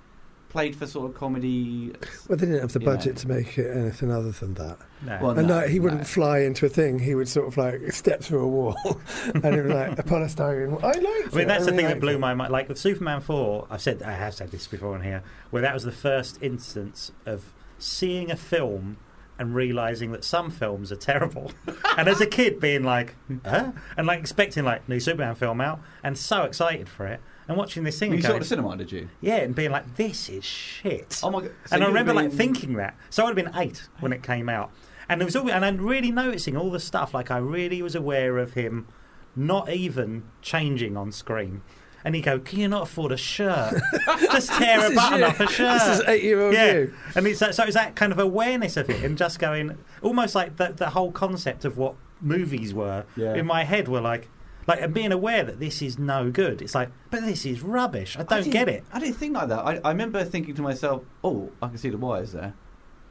played 0.52 0.76
for 0.76 0.86
sort 0.86 1.10
of 1.10 1.16
comedy. 1.16 1.92
Well, 2.28 2.36
they 2.38 2.46
didn't 2.46 2.60
have 2.60 2.72
the 2.72 2.80
budget 2.80 3.14
know. 3.16 3.20
to 3.22 3.28
make 3.28 3.58
it 3.58 3.74
anything 3.76 4.12
other 4.12 4.30
than 4.30 4.54
that. 4.54 4.78
no. 5.04 5.18
Well, 5.20 5.30
And 5.38 5.48
No, 5.48 5.56
like, 5.56 5.70
he 5.70 5.80
wouldn't 5.80 6.02
no. 6.02 6.06
fly 6.06 6.40
into 6.40 6.66
a 6.66 6.68
thing. 6.68 6.98
He 6.98 7.14
would 7.14 7.28
sort 7.28 7.48
of 7.48 7.56
like 7.56 7.90
step 7.92 8.22
through 8.22 8.44
a 8.44 8.48
wall, 8.48 8.76
and 9.34 9.44
it 9.44 9.62
was 9.64 9.72
like 9.72 9.98
a 9.98 10.02
polystyrene. 10.02 10.82
I 10.82 10.86
liked 10.88 11.06
I 11.34 11.36
mean, 11.36 11.40
it. 11.40 11.48
that's 11.48 11.64
the 11.64 11.72
really 11.72 11.76
thing 11.84 11.86
that 11.86 12.00
blew 12.00 12.14
it. 12.16 12.20
my 12.20 12.34
mind. 12.34 12.52
Like 12.52 12.68
with 12.68 12.78
Superman 12.78 13.20
4, 13.22 13.66
I've 13.70 13.80
said, 13.80 14.02
I 14.02 14.12
have 14.12 14.34
said 14.34 14.50
this 14.50 14.66
before 14.66 14.94
on 14.94 15.02
here, 15.02 15.22
where 15.50 15.62
that 15.62 15.72
was 15.74 15.84
the 15.84 15.90
first 15.92 16.38
instance 16.42 17.10
of 17.26 17.52
seeing 17.78 18.30
a 18.30 18.36
film 18.36 18.98
and 19.38 19.54
realizing 19.54 20.12
that 20.12 20.22
some 20.22 20.50
films 20.50 20.92
are 20.92 20.96
terrible. 20.96 21.50
and 21.96 22.08
as 22.08 22.20
a 22.20 22.26
kid 22.26 22.60
being 22.60 22.84
like, 22.84 23.16
huh? 23.44 23.72
And 23.96 24.06
like 24.06 24.20
expecting 24.20 24.64
like 24.64 24.88
new 24.88 25.00
Superman 25.00 25.34
film 25.34 25.60
out 25.60 25.80
and 26.04 26.16
so 26.16 26.42
excited 26.42 26.88
for 26.88 27.06
it. 27.06 27.20
And 27.48 27.56
watching 27.56 27.82
this 27.84 27.98
thing 27.98 28.12
You 28.14 28.22
saw 28.22 28.30
it 28.32 28.34
at 28.36 28.38
the 28.42 28.44
cinema, 28.46 28.76
did 28.76 28.92
you? 28.92 29.08
yeah, 29.20 29.36
and 29.38 29.54
being 29.54 29.72
like, 29.72 29.96
this 29.96 30.28
is 30.28 30.44
shit. 30.44 31.20
Oh 31.22 31.30
my 31.30 31.40
god! 31.42 31.50
So 31.66 31.74
and 31.74 31.84
I 31.84 31.88
remember 31.88 32.14
would've 32.14 32.30
like 32.32 32.38
thinking 32.38 32.74
that. 32.74 32.96
So 33.10 33.24
I'd 33.24 33.28
have 33.28 33.36
been 33.36 33.50
eight 33.56 33.88
when 34.00 34.12
it 34.12 34.22
came 34.22 34.48
out, 34.48 34.70
and 35.08 35.20
it 35.20 35.24
was 35.24 35.34
all, 35.34 35.50
and 35.50 35.64
I'm 35.64 35.78
really 35.78 36.12
noticing 36.12 36.56
all 36.56 36.70
the 36.70 36.80
stuff. 36.80 37.12
Like 37.12 37.30
I 37.30 37.38
really 37.38 37.82
was 37.82 37.94
aware 37.94 38.38
of 38.38 38.54
him 38.54 38.86
not 39.34 39.70
even 39.70 40.22
changing 40.40 40.96
on 40.96 41.10
screen. 41.10 41.62
And 42.04 42.14
he'd 42.16 42.22
go, 42.22 42.38
"Can 42.40 42.58
you 42.60 42.68
not 42.68 42.82
afford 42.82 43.12
a 43.12 43.16
shirt? 43.16 43.80
Just 44.20 44.50
tear 44.52 44.90
a 44.90 44.94
button 44.94 45.20
you. 45.20 45.24
off 45.24 45.38
a 45.40 45.46
shirt." 45.46 45.78
This 45.80 45.98
is 46.00 46.04
eight-year-old 46.08 46.52
yeah. 46.52 46.72
you. 46.72 46.94
And 47.14 47.26
it's 47.28 47.38
that, 47.40 47.54
so 47.54 47.62
it's 47.64 47.74
that 47.74 47.94
kind 47.94 48.10
of 48.12 48.18
awareness 48.18 48.76
of 48.76 48.90
it, 48.90 49.04
and 49.04 49.16
just 49.16 49.38
going 49.38 49.78
almost 50.00 50.34
like 50.34 50.56
the, 50.56 50.72
the 50.76 50.90
whole 50.90 51.12
concept 51.12 51.64
of 51.64 51.78
what 51.78 51.94
movies 52.20 52.74
were 52.74 53.04
Yeah. 53.16 53.34
in 53.34 53.46
my 53.46 53.64
head 53.64 53.88
were 53.88 54.00
like. 54.00 54.28
Like 54.66 54.80
and 54.80 54.94
being 54.94 55.10
aware 55.12 55.42
that 55.44 55.58
this 55.58 55.82
is 55.82 55.98
no 55.98 56.30
good, 56.30 56.62
it's 56.62 56.74
like, 56.74 56.90
but 57.10 57.22
this 57.22 57.44
is 57.44 57.62
rubbish. 57.62 58.16
I 58.16 58.22
don't 58.22 58.40
didn't- 58.44 58.52
get 58.52 58.68
it. 58.68 58.84
I 58.92 59.00
didn't 59.00 59.16
think 59.16 59.34
like 59.34 59.48
that. 59.48 59.58
I, 59.58 59.80
I 59.84 59.88
remember 59.90 60.24
thinking 60.24 60.54
to 60.54 60.62
myself, 60.62 61.02
"Oh, 61.24 61.50
I 61.60 61.68
can 61.68 61.78
see 61.78 61.88
the 61.90 61.98
wires 61.98 62.30
there," 62.32 62.54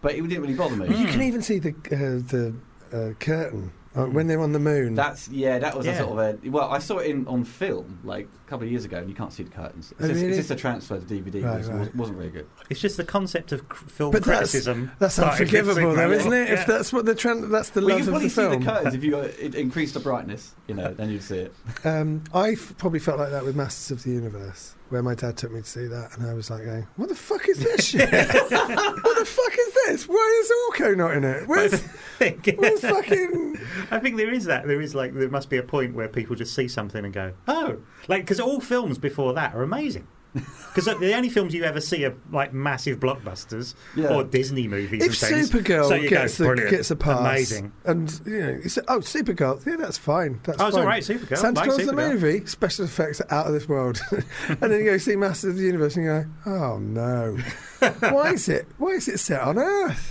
but 0.01 0.13
it 0.15 0.21
didn't 0.21 0.41
really 0.41 0.53
bother 0.55 0.75
me. 0.77 0.87
But 0.87 0.97
you 0.97 1.07
can 1.07 1.21
even 1.21 1.41
see 1.41 1.59
the 1.59 1.69
uh, 1.71 2.21
the 2.31 2.53
uh, 2.93 3.13
curtain 3.19 3.71
uh, 3.95 4.05
when 4.05 4.27
they're 4.27 4.39
on 4.41 4.53
the 4.53 4.59
moon. 4.59 4.95
That's 4.95 5.27
yeah. 5.27 5.59
That 5.59 5.75
was 5.75 5.85
Yeah. 5.85 5.93
a 5.93 5.97
sort 5.99 6.11
of 6.19 6.45
a 6.45 6.49
well. 6.49 6.69
I 6.71 6.79
saw 6.79 6.99
it 6.99 7.07
in 7.09 7.27
on 7.27 7.43
film 7.43 7.99
like 8.05 8.29
a 8.40 8.40
couple 8.51 8.65
of 8.65 8.71
years 8.71 8.83
ago, 8.83 8.97
and 8.97 9.07
you 9.09 9.15
can't 9.15 9.31
see 9.31 9.43
the 9.43 9.49
curtains. 9.49 9.93
It's, 9.93 10.01
just, 10.01 10.13
really? 10.13 10.27
it's 10.27 10.37
just 10.37 10.51
a 10.51 10.55
transfer 10.57 10.99
to 10.99 11.05
DVD. 11.05 11.41
Right, 11.43 11.57
which 11.59 11.67
right. 11.67 11.79
was- 11.79 11.95
wasn't 11.95 12.17
very 12.17 12.29
good. 12.29 12.47
It's 12.69 12.81
just 12.81 12.97
the 12.97 13.05
concept 13.05 13.53
of 13.53 13.67
cr- 13.69 13.85
film 13.85 14.11
But 14.11 14.23
criticism. 14.23 14.91
that's 14.99 15.13
started 15.13 15.39
with 15.39 15.55
unforgivable, 15.55 15.95
though, 15.95 16.11
isn't 16.11 16.33
it? 16.33 16.47
Yeah. 16.49 16.53
If 16.59 16.67
that's 16.67 16.91
what 16.91 17.05
the 17.05 17.15
trend, 17.15 17.45
that's 17.51 17.69
the 17.69 17.79
well, 17.79 17.89
love 17.91 17.99
you 17.99 18.03
of 18.03 18.09
probably 18.09 18.27
the 18.27 18.33
see 18.33 18.57
the 18.59 18.65
curtains 18.65 18.93
if 18.93 19.03
you 19.05 19.17
uh, 19.17 19.29
it 19.39 19.55
increased 19.55 19.93
the 19.93 20.01
brightness. 20.01 20.53
You 20.67 20.75
know, 20.75 20.93
then 20.93 21.09
you'd 21.09 21.23
see 21.23 21.39
it. 21.39 21.55
Um, 21.83 22.23
I 22.33 22.51
f- 22.51 22.75
probably 22.77 22.99
felt 22.99 23.17
like 23.19 23.31
that 23.31 23.43
with 23.43 23.55
Masters 23.55 23.91
of 23.91 24.03
the 24.03 24.11
Universe, 24.11 24.75
where 24.89 25.01
my 25.01 25.15
dad 25.15 25.35
took 25.37 25.51
me 25.51 25.61
to 25.61 25.67
see 25.67 25.87
that, 25.87 26.15
and 26.17 26.27
I 26.29 26.33
was 26.33 26.49
like, 26.51 26.63
going, 26.63 26.85
"What 26.97 27.09
the 27.09 27.15
fuck 27.15 27.47
is 27.49 27.57
this 27.59 27.85
shit? 27.87 28.11
what 28.11 28.49
the 28.49 29.25
fuck 29.25 29.53
is 29.57 29.73
this? 29.87 30.07
Why 30.07 30.41
is 30.43 30.51
Orko 30.79 30.95
not 30.97 31.15
in 31.15 31.23
it? 31.23 31.47
Where's, 31.47 31.81
where's 32.19 32.81
fucking?" 32.81 33.57
I 33.89 33.99
think 33.99 34.17
there 34.17 34.31
is 34.31 34.45
that. 34.45 34.67
There 34.67 34.81
is 34.81 34.93
like 34.93 35.13
there 35.13 35.29
must 35.29 35.49
be 35.49 35.57
a 35.57 35.63
point 35.63 35.95
where 35.95 36.07
people 36.07 36.35
just 36.35 36.53
see 36.53 36.67
something 36.67 37.03
and 37.03 37.13
go, 37.13 37.33
"Oh!" 37.47 37.77
Like 38.07 38.23
because 38.23 38.39
all 38.41 38.59
films 38.59 38.97
before 38.97 39.33
that 39.33 39.53
are 39.55 39.63
amazing. 39.63 40.07
Because 40.71 40.87
uh, 40.87 40.93
the 40.97 41.13
only 41.13 41.27
films 41.27 41.53
you 41.53 41.65
ever 41.65 41.81
see 41.81 42.05
are 42.05 42.15
like 42.31 42.53
massive 42.53 42.97
blockbusters 43.01 43.75
Yeah. 43.97 44.15
or 44.15 44.23
Disney 44.23 44.69
movies. 44.69 45.03
If 45.03 45.21
and 45.21 45.33
things. 45.33 45.49
Supergirl 45.51 45.89
So 45.89 45.95
you 45.95 46.07
gets 46.07 46.37
go, 46.37 46.43
the 46.45 46.47
"Brilliant, 46.51 46.71
gets 46.71 46.89
a 46.91 46.95
pass, 46.95 47.19
amazing. 47.19 47.73
and 47.83 48.21
you 48.25 48.39
know, 48.39 48.49
you 48.63 48.69
say, 48.69 48.81
"Oh, 48.87 48.99
Supergirl, 48.99 49.65
yeah, 49.65 49.75
that's 49.75 49.97
fine. 49.97 50.39
That's 50.43 50.61
Oh, 50.61 50.67
it's 50.67 50.75
fine." 50.77 50.83
all 50.85 50.87
right, 50.89 51.03
Supergirl. 51.03 51.37
Santa 51.37 51.59
like 51.59 51.69
Claus 51.69 51.85
the 51.85 51.91
movie, 51.91 52.45
special 52.45 52.85
effects 52.85 53.19
are 53.19 53.33
out 53.33 53.47
of 53.47 53.51
this 53.53 53.67
world, 53.67 53.99
and 54.47 54.57
then 54.61 54.71
you 54.71 54.85
go 54.85 54.97
see 54.97 55.17
Masters 55.17 55.49
of 55.49 55.57
the 55.57 55.63
Universe, 55.63 55.97
and 55.97 56.05
you 56.05 56.11
go, 56.11 56.25
"Oh 56.45 56.77
no, 56.79 57.37
why 57.99 58.31
is 58.31 58.47
it? 58.47 58.69
Why 58.77 58.91
is 58.91 59.09
it 59.09 59.17
set 59.19 59.41
on 59.41 59.57
Earth?" 59.57 60.07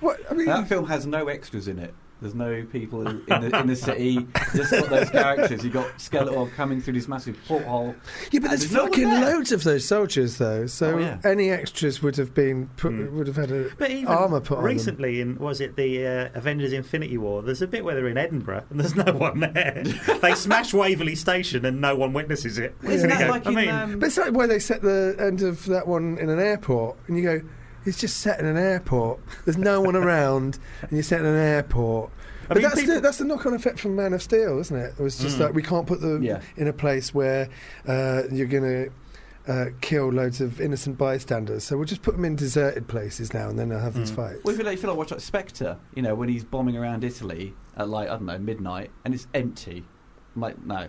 what 0.00 0.20
I 0.30 0.34
mean, 0.34 0.44
That 0.44 0.68
film 0.68 0.86
has 0.88 1.06
no 1.06 1.28
extras 1.28 1.68
in 1.68 1.78
it. 1.78 1.94
There's 2.20 2.34
no 2.34 2.64
people 2.72 3.06
in 3.06 3.22
the, 3.26 3.58
in 3.60 3.66
the 3.66 3.76
city. 3.76 4.26
Just 4.54 4.70
got 4.70 4.88
those 4.88 5.10
characters. 5.10 5.62
You 5.62 5.68
got 5.70 5.86
Skeletor 5.98 6.50
coming 6.54 6.80
through 6.80 6.94
this 6.94 7.06
massive 7.06 7.36
porthole. 7.46 7.94
Yeah, 8.30 8.40
but 8.40 8.50
And 8.50 8.50
there's 8.50 8.60
there's 8.60 8.72
no 8.72 8.84
fucking 8.86 9.10
there. 9.10 9.20
loads 9.34 9.52
of 9.52 9.62
those 9.64 9.84
soldiers, 9.86 10.38
though. 10.38 10.66
So 10.66 10.94
Oh, 10.94 10.98
yeah. 10.98 11.18
any 11.24 11.50
extras 11.50 12.02
would 12.02 12.16
have 12.16 12.32
been 12.32 12.68
put, 12.76 12.92
Mm. 12.92 13.12
would 13.12 13.26
have 13.26 13.36
had 13.36 13.50
a 13.50 13.68
But 13.78 13.90
even 13.90 14.06
armor 14.06 14.40
put 14.40 14.56
on 14.58 14.64
them. 14.64 14.72
recently, 14.72 15.20
in 15.20 15.36
was 15.38 15.60
it 15.60 15.76
the 15.76 16.06
uh, 16.06 16.28
Avengers: 16.34 16.72
Infinity 16.72 17.18
War? 17.18 17.42
There's 17.42 17.60
a 17.62 17.66
bit 17.66 17.84
where 17.84 17.94
they're 17.94 18.08
in 18.08 18.16
Edinburgh 18.16 18.64
and 18.70 18.80
there's 18.80 18.94
no 18.96 19.12
one 19.12 19.40
there. 19.40 19.82
they 20.22 20.34
smash 20.34 20.72
Waverley 20.72 21.16
Station 21.16 21.66
and 21.66 21.80
no 21.80 21.94
one 21.94 22.12
witnesses 22.14 22.56
it. 22.58 22.74
Isn't 22.84 23.10
And 23.10 23.20
you 23.20 23.26
that 23.26 23.26
go, 23.26 23.30
like 23.32 23.46
I 23.46 23.50
in, 23.50 23.54
mean, 23.56 23.68
um, 23.68 23.98
But 23.98 24.06
it's 24.06 24.16
like 24.16 24.32
where 24.32 24.46
they 24.46 24.60
set 24.60 24.80
the 24.80 25.14
end 25.18 25.42
of 25.42 25.66
that 25.66 25.86
one 25.86 26.16
in 26.18 26.30
an 26.30 26.38
airport, 26.38 26.96
and 27.08 27.18
you 27.18 27.22
go, 27.24 27.40
"It's 27.84 27.98
just 27.98 28.18
set 28.18 28.38
in 28.40 28.46
an 28.46 28.56
airport. 28.56 29.20
There's 29.44 29.58
no 29.58 29.80
one 29.80 29.96
around, 29.96 30.58
and 30.82 30.92
you're 30.92 31.02
set 31.02 31.20
in 31.20 31.26
an 31.26 31.36
airport." 31.36 32.10
I 32.44 32.46
But 32.48 32.56
mean, 32.58 32.62
that's 32.64 32.80
people- 32.80 32.94
the 32.96 33.00
that's 33.00 33.18
the 33.18 33.24
knock-on 33.24 33.54
effect 33.54 33.80
from 33.80 33.96
Man 33.96 34.12
of 34.12 34.22
Steel, 34.22 34.58
isn't 34.58 34.76
it? 34.76 34.94
It 34.98 35.02
was 35.02 35.16
just 35.18 35.38
Mm. 35.38 35.40
like 35.40 35.54
we 35.54 35.62
can't 35.62 35.86
put 35.86 36.00
them 36.00 36.22
Yeah. 36.22 36.40
in 36.56 36.68
a 36.68 36.72
place 36.74 37.14
where 37.14 37.48
uh, 37.88 38.22
you're 38.30 38.46
going 38.46 38.62
to 38.64 38.90
uh, 39.46 39.66
kill 39.82 40.08
loads 40.10 40.40
of 40.40 40.58
innocent 40.58 40.96
bystanders. 40.96 41.64
So 41.64 41.76
we'll 41.76 41.84
just 41.84 42.00
put 42.00 42.14
them 42.16 42.24
in 42.24 42.34
deserted 42.34 42.86
places 42.88 43.34
now, 43.34 43.50
and 43.50 43.58
then 43.58 43.68
they'll 43.68 43.78
have 43.78 43.92
these 43.94 44.10
Mm. 44.10 44.16
fights. 44.16 44.40
Well, 44.42 44.54
if 44.54 44.58
you 44.58 44.64
like, 44.64 44.76
you 44.76 44.80
feel 44.80 44.88
like 44.90 44.96
watch 44.98 45.10
like 45.10 45.20
Spectre, 45.20 45.76
you 45.94 46.00
know, 46.02 46.14
when 46.14 46.30
he's 46.30 46.44
bombing 46.44 46.76
around 46.78 47.04
Italy 47.04 47.54
at 47.76 47.88
like 47.88 48.08
I 48.08 48.12
don't 48.12 48.24
know 48.26 48.38
midnight 48.38 48.90
and 49.04 49.12
it's 49.14 49.26
empty. 49.34 49.84
I'm 50.34 50.40
like, 50.42 50.64
no, 50.64 50.88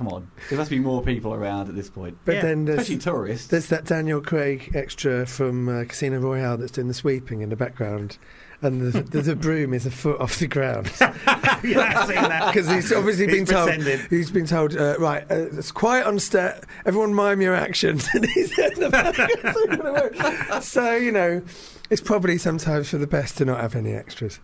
come 0.00 0.08
on, 0.08 0.30
there 0.48 0.56
must 0.56 0.70
be 0.70 0.78
more 0.78 1.02
people 1.02 1.34
around 1.34 1.68
at 1.68 1.74
this 1.74 1.90
point, 1.90 2.16
but 2.24 2.36
Yeah, 2.36 2.40
then 2.40 2.64
there's, 2.64 2.78
especially 2.80 2.98
tourists. 3.02 3.46
there's 3.48 3.66
that 3.66 3.84
Daniel 3.84 4.22
Craig 4.22 4.70
extra 4.74 5.26
from 5.26 5.68
uh, 5.68 5.84
Casino 5.84 6.18
Royale 6.20 6.56
that's 6.56 6.72
doing 6.72 6.88
the 6.88 6.94
sweeping 6.94 7.42
in 7.42 7.50
the 7.50 7.56
background. 7.56 8.16
And 8.62 8.80
the, 8.80 9.02
the, 9.02 9.22
the 9.22 9.36
broom 9.36 9.74
is 9.74 9.84
a 9.84 9.90
foot 9.90 10.18
off 10.20 10.38
the 10.38 10.46
ground 10.46 10.90
yeah, 11.00 11.14
I've 11.26 12.08
seen 12.08 12.14
that. 12.16 12.46
because 12.52 12.68
he's 12.70 12.90
obviously 12.92 13.26
He's 13.26 13.36
been 13.36 13.46
told. 13.46 14.00
He's 14.10 14.30
been 14.30 14.46
told, 14.46 14.76
uh, 14.76 14.96
right, 14.98 15.22
uh, 15.30 15.48
it's 15.52 15.70
quiet 15.72 16.06
on 16.06 16.18
set. 16.18 16.64
Everyone 16.86 17.12
mime 17.14 17.40
your 17.42 17.54
actions. 17.54 18.08
And 18.14 18.24
he's 18.26 18.58
in 18.58 18.80
the 18.80 18.88
back. 18.90 20.62
so, 20.62 20.94
you 20.94 21.12
know, 21.12 21.42
it's 21.90 22.00
probably 22.02 22.38
sometimes 22.38 22.88
for 22.88 22.96
the 22.98 23.06
best 23.06 23.36
to 23.38 23.44
not 23.44 23.60
have 23.60 23.74
any 23.74 23.92
extras. 23.92 24.40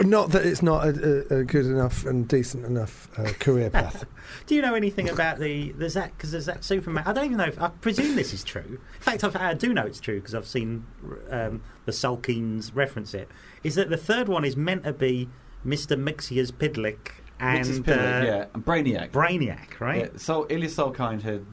Not 0.00 0.30
that 0.30 0.44
it's 0.44 0.62
not 0.62 0.84
a, 0.84 1.26
a, 1.32 1.38
a 1.38 1.44
good 1.44 1.66
enough 1.66 2.04
and 2.04 2.26
decent 2.26 2.64
enough 2.64 3.08
uh, 3.18 3.32
career 3.38 3.70
path. 3.70 4.04
Do 4.46 4.54
you 4.54 4.62
know 4.62 4.74
anything 4.74 5.08
about 5.08 5.38
the 5.38 5.72
there's 5.72 5.94
that 5.94 6.16
because 6.16 6.32
there's 6.32 6.46
that 6.46 6.64
Superman? 6.64 7.04
I 7.06 7.12
don't 7.12 7.26
even 7.26 7.36
know. 7.38 7.44
if 7.44 7.60
I 7.60 7.68
presume 7.68 8.16
this 8.16 8.32
is 8.32 8.42
true. 8.42 8.80
In 8.94 9.00
fact, 9.00 9.22
I've, 9.22 9.36
I 9.36 9.54
do 9.54 9.72
know 9.72 9.86
it's 9.86 10.00
true 10.00 10.16
because 10.16 10.34
I've 10.34 10.46
seen 10.46 10.86
um, 11.30 11.62
the 11.84 11.92
Salkinds 11.92 12.72
reference 12.74 13.14
it. 13.14 13.28
Is 13.62 13.76
that 13.76 13.88
the 13.88 13.96
third 13.96 14.28
one 14.28 14.44
is 14.44 14.56
meant 14.56 14.84
to 14.84 14.92
be 14.92 15.28
Mister 15.62 15.96
Mxyzptlk 15.96 16.98
and 17.38 17.64
Mxyzptlk, 17.64 17.88
uh, 17.88 18.24
yeah, 18.24 18.46
and 18.54 18.64
Brainiac. 18.64 19.10
Brainiac, 19.10 19.78
right? 19.80 20.10
Yeah, 20.12 20.18
so 20.18 20.46
Ilya 20.48 20.68
Salkind 20.68 21.22
had 21.22 21.46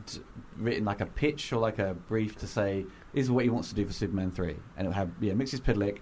written 0.58 0.86
like 0.86 1.02
a 1.02 1.06
pitch 1.06 1.52
or 1.52 1.58
like 1.58 1.80
a 1.80 1.94
brief 1.94 2.38
to 2.38 2.48
say 2.48 2.86
this 3.14 3.24
is 3.24 3.32
what 3.32 3.44
he 3.44 3.50
wants 3.50 3.70
to 3.70 3.76
do 3.76 3.86
for 3.86 3.94
Superman 3.94 4.32
three, 4.32 4.56
and 4.78 4.86
it 4.86 4.90
would 4.90 4.96
have 4.96 5.12
yeah 5.20 5.34
Mxyzptlk, 5.34 6.00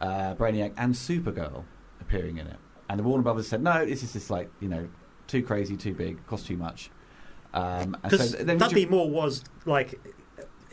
uh, 0.00 0.34
Brainiac, 0.34 0.72
and 0.76 0.94
Supergirl 0.94 1.64
appearing 2.00 2.38
in 2.38 2.46
it. 2.46 2.56
and 2.88 2.98
the 2.98 3.04
Warner 3.04 3.22
Brothers 3.22 3.48
said, 3.48 3.62
"No, 3.62 3.84
this 3.84 4.02
is 4.02 4.12
just 4.12 4.30
like 4.30 4.50
you 4.60 4.68
know, 4.68 4.88
too 5.26 5.42
crazy, 5.42 5.76
too 5.76 5.94
big, 5.94 6.24
costs 6.26 6.46
too 6.46 6.56
much." 6.56 6.90
Um, 7.54 7.96
so 8.10 8.16
then 8.18 8.58
Dudley 8.58 8.82
Richard- 8.84 8.90
Moore 8.90 9.10
was 9.10 9.42
like 9.64 9.98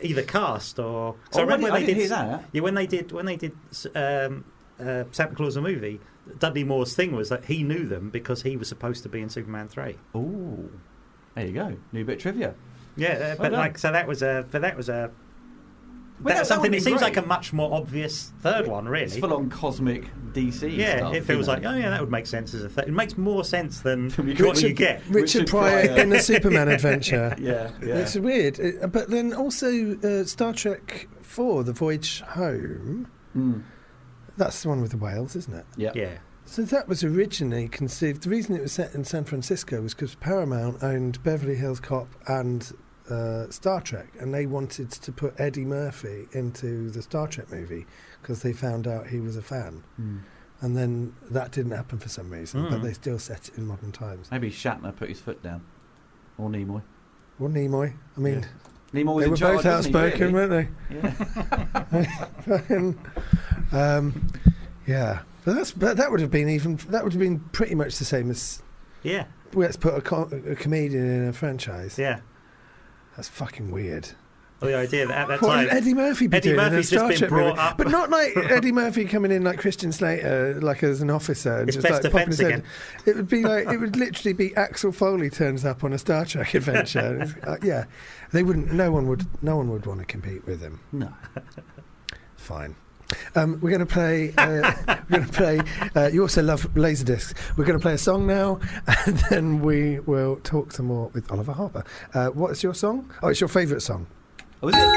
either 0.00 0.22
cast 0.22 0.78
or. 0.78 1.16
So 1.30 1.38
Oh, 1.38 1.40
I 1.40 1.42
remember 1.42 1.64
when 1.64 1.72
I 1.72 1.80
they 1.84 1.94
did. 1.94 2.10
Yeah, 2.52 2.60
when 2.60 2.74
they 2.74 2.86
did 2.86 3.12
when 3.12 3.26
they 3.26 3.36
did 3.36 3.52
um, 3.94 4.44
uh, 4.78 5.04
Santa 5.10 5.34
Claus 5.34 5.54
the 5.54 5.62
movie, 5.62 6.00
Dudley 6.38 6.64
Moore's 6.64 6.94
thing 6.94 7.14
was 7.16 7.28
that 7.30 7.46
he 7.46 7.62
knew 7.62 7.86
them 7.86 8.10
because 8.10 8.42
he 8.42 8.56
was 8.56 8.68
supposed 8.68 9.02
to 9.04 9.08
be 9.08 9.20
in 9.20 9.28
Superman 9.30 9.68
three. 9.68 9.96
Ooh, 10.14 10.70
there 11.34 11.46
you 11.46 11.52
go, 11.52 11.76
new 11.92 12.04
bit 12.04 12.20
trivia. 12.20 12.54
Yeah, 12.96 13.34
uh, 13.34 13.36
but 13.36 13.50
done. 13.50 13.58
like 13.60 13.78
so 13.78 13.92
that 13.92 14.06
was 14.06 14.22
a 14.22 14.46
but 14.50 14.62
that 14.62 14.76
was 14.76 14.88
a. 14.88 15.10
Well, 16.22 16.34
that's 16.34 16.48
that- 16.48 16.54
that 16.54 16.54
something. 16.56 16.70
would 16.70 16.78
It 16.78 16.82
seems 16.82 17.00
great. 17.00 17.16
like 17.16 17.24
a 17.24 17.26
much 17.26 17.52
more 17.52 17.72
obvious 17.74 18.32
third 18.40 18.66
one, 18.66 18.88
really. 18.88 19.04
It's 19.04 19.16
full 19.18 19.34
on 19.34 19.50
cosmic 19.50 20.10
DC. 20.32 20.76
yeah, 20.76 20.98
stuff, 20.98 21.14
it 21.14 21.24
feels 21.24 21.46
you 21.46 21.52
like 21.52 21.62
know. 21.62 21.72
oh 21.72 21.76
yeah, 21.76 21.90
that 21.90 22.00
would 22.00 22.10
make 22.10 22.26
sense 22.26 22.54
as 22.54 22.62
a 22.64 22.68
third. 22.68 22.88
It 22.88 22.92
makes 22.92 23.16
more 23.18 23.44
sense 23.44 23.80
than 23.80 24.08
Richard- 24.18 24.46
what 24.46 24.62
you 24.62 24.72
get. 24.72 25.02
Richard, 25.08 25.14
Richard 25.14 25.46
Pryor 25.48 25.86
Pryor. 25.88 26.00
in 26.00 26.08
the 26.10 26.20
Superman 26.20 26.68
adventure. 26.76 27.34
Yeah, 27.38 27.70
yeah. 27.82 27.96
It's 27.96 28.16
weird. 28.16 28.58
It- 28.58 28.92
but 28.92 29.10
then 29.10 29.32
also 29.34 29.96
uh, 29.98 30.24
Star 30.24 30.52
Trek 30.52 31.08
4, 31.22 31.64
The 31.64 31.72
Voyage 31.72 32.20
Home, 32.22 33.08
Mm. 33.36 33.62
that's 34.38 34.62
the 34.62 34.68
one 34.70 34.80
with 34.80 34.92
the 34.92 34.96
whales, 34.96 35.36
isn't 35.36 35.54
it? 35.54 35.66
yeah. 35.76 35.92
Yeah, 35.94 36.18
So 36.46 36.62
that 36.62 36.88
was 36.88 37.04
originally 37.04 37.68
conceived. 37.68 38.22
The 38.22 38.30
reason 38.30 38.56
it 38.56 38.62
was 38.62 38.72
set 38.72 38.94
in 38.94 39.04
San 39.04 39.24
Francisco 39.24 39.82
was 39.82 39.92
because 39.94 40.14
Paramount 40.14 40.82
owned 40.82 41.22
Beverly 41.22 41.56
Hills 41.56 41.80
Cop 41.80 42.08
and 42.26 42.72
uh, 43.10 43.48
Star 43.50 43.80
Trek, 43.80 44.08
and 44.20 44.32
they 44.34 44.46
wanted 44.46 44.90
to 44.90 45.12
put 45.12 45.38
Eddie 45.38 45.64
Murphy 45.64 46.26
into 46.32 46.90
the 46.90 47.02
Star 47.02 47.26
Trek 47.28 47.50
movie 47.50 47.86
because 48.22 48.42
they 48.42 48.52
found 48.52 48.86
out 48.86 49.06
he 49.08 49.20
was 49.20 49.36
a 49.36 49.42
fan. 49.42 49.82
Mm. 50.00 50.20
And 50.62 50.76
then 50.76 51.14
that 51.30 51.52
didn't 51.52 51.72
happen 51.72 51.98
for 51.98 52.08
some 52.08 52.30
reason, 52.30 52.62
but 52.70 52.80
Mm. 52.80 52.82
they 52.82 52.92
still 52.94 53.18
set 53.18 53.48
it 53.48 53.58
in 53.58 53.66
modern 53.66 53.92
times. 53.92 54.30
Maybe 54.30 54.50
Shatner 54.50 54.94
put 54.96 55.08
his 55.10 55.20
foot 55.20 55.42
down, 55.42 55.62
or 56.38 56.48
Nimoy. 56.48 56.82
Or 57.38 57.48
Nimoy. 57.50 57.92
I 58.16 58.20
mean, 58.20 58.46
Nimoy 58.94 59.14
was 59.14 59.24
they 59.24 59.30
were 59.30 59.36
charge, 59.36 59.56
both 59.62 59.64
wasn't 59.66 59.94
he, 59.94 60.02
outspoken, 60.02 60.32
really? 60.34 60.68
weren't 60.92 61.16
they? 61.90 62.08
Yeah. 62.46 62.92
Um, 63.72 64.28
yeah, 64.86 65.20
but 65.44 65.56
that's 65.56 65.72
but 65.72 65.96
that 65.96 66.10
would 66.10 66.20
have 66.20 66.30
been 66.30 66.48
even 66.48 66.76
that 66.88 67.02
would 67.02 67.12
have 67.12 67.20
been 67.20 67.40
pretty 67.50 67.74
much 67.74 67.98
the 67.98 68.04
same 68.04 68.30
as 68.30 68.62
yeah, 69.02 69.24
let's 69.54 69.76
put 69.76 69.94
a, 69.94 70.00
co- 70.00 70.30
a 70.48 70.54
comedian 70.54 71.04
in 71.04 71.28
a 71.28 71.32
franchise. 71.32 71.98
yeah. 71.98 72.20
That's 73.16 73.28
fucking 73.28 73.70
weird. 73.70 74.10
Well, 74.60 74.70
the 74.70 74.76
idea 74.78 75.06
that 75.06 75.14
at 75.18 75.28
that 75.28 75.42
What 75.42 75.54
time 75.54 75.68
Eddie 75.70 75.92
Murphy 75.92 76.28
be 76.28 76.36
Eddie 76.38 76.48
doing 76.50 76.56
Murphy's 76.56 76.90
in 76.90 76.96
a 76.96 77.00
Star 77.00 77.10
just 77.10 77.20
been 77.20 77.28
Trek 77.28 77.44
movie? 77.46 77.58
up- 77.58 77.76
But 77.76 77.88
not 77.88 78.08
like 78.08 78.34
Eddie 78.50 78.72
Murphy 78.72 79.04
coming 79.04 79.30
in 79.30 79.44
like 79.44 79.58
Christian 79.58 79.92
Slater, 79.92 80.58
like 80.62 80.82
as 80.82 81.02
an 81.02 81.10
officer. 81.10 81.58
And 81.58 81.68
It's 81.68 81.76
just 81.76 81.86
best 81.86 82.04
like 82.04 82.12
popping 82.12 82.30
defence 82.30 82.38
his 82.38 82.40
head. 82.50 82.58
again. 82.60 82.64
It 83.04 83.16
would 83.16 83.28
be 83.28 83.42
like 83.42 83.68
it 83.68 83.76
would 83.76 83.96
literally 83.98 84.32
be 84.32 84.56
Axel 84.56 84.92
Foley 84.92 85.28
turns 85.28 85.66
up 85.66 85.84
on 85.84 85.92
a 85.92 85.98
Star 85.98 86.24
Trek 86.24 86.54
adventure. 86.54 87.34
Uh, 87.46 87.56
yeah, 87.62 87.84
they 88.32 88.42
wouldn't. 88.42 88.72
No 88.72 88.90
one 88.90 89.06
would. 89.08 89.26
No 89.42 89.56
one 89.56 89.70
would 89.70 89.84
want 89.84 90.00
to 90.00 90.06
compete 90.06 90.46
with 90.46 90.60
him. 90.62 90.80
No. 90.90 91.12
Fine. 92.36 92.76
Um, 93.34 93.58
we're 93.60 93.70
going 93.70 93.80
to 93.80 93.86
play. 93.86 94.32
Uh, 94.36 94.72
we're 95.08 95.18
going 95.18 95.26
to 95.26 95.32
play. 95.32 95.60
Uh, 95.94 96.08
you 96.08 96.22
also 96.22 96.42
love 96.42 96.62
laserdiscs. 96.74 97.34
We're 97.56 97.64
going 97.64 97.78
to 97.78 97.82
play 97.82 97.94
a 97.94 97.98
song 97.98 98.26
now, 98.26 98.60
and 99.06 99.16
then 99.30 99.60
we 99.60 100.00
will 100.00 100.36
talk 100.42 100.72
some 100.72 100.86
more 100.86 101.08
with 101.14 101.30
Oliver 101.30 101.52
Harper. 101.52 101.84
Uh, 102.14 102.28
what 102.28 102.50
is 102.52 102.62
your 102.62 102.74
song? 102.74 103.10
Oh, 103.22 103.28
it's 103.28 103.40
your 103.40 103.48
favourite 103.48 103.82
song. 103.82 104.06
Oh, 104.62 104.68
is 104.68 104.74
it? 104.76 104.86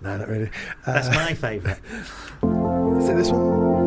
No, 0.00 0.16
not 0.16 0.28
really. 0.28 0.48
Uh, 0.86 0.92
That's 0.92 1.08
my 1.08 1.34
favourite. 1.34 1.78
is 3.02 3.08
it 3.08 3.16
this 3.16 3.30
one? 3.30 3.77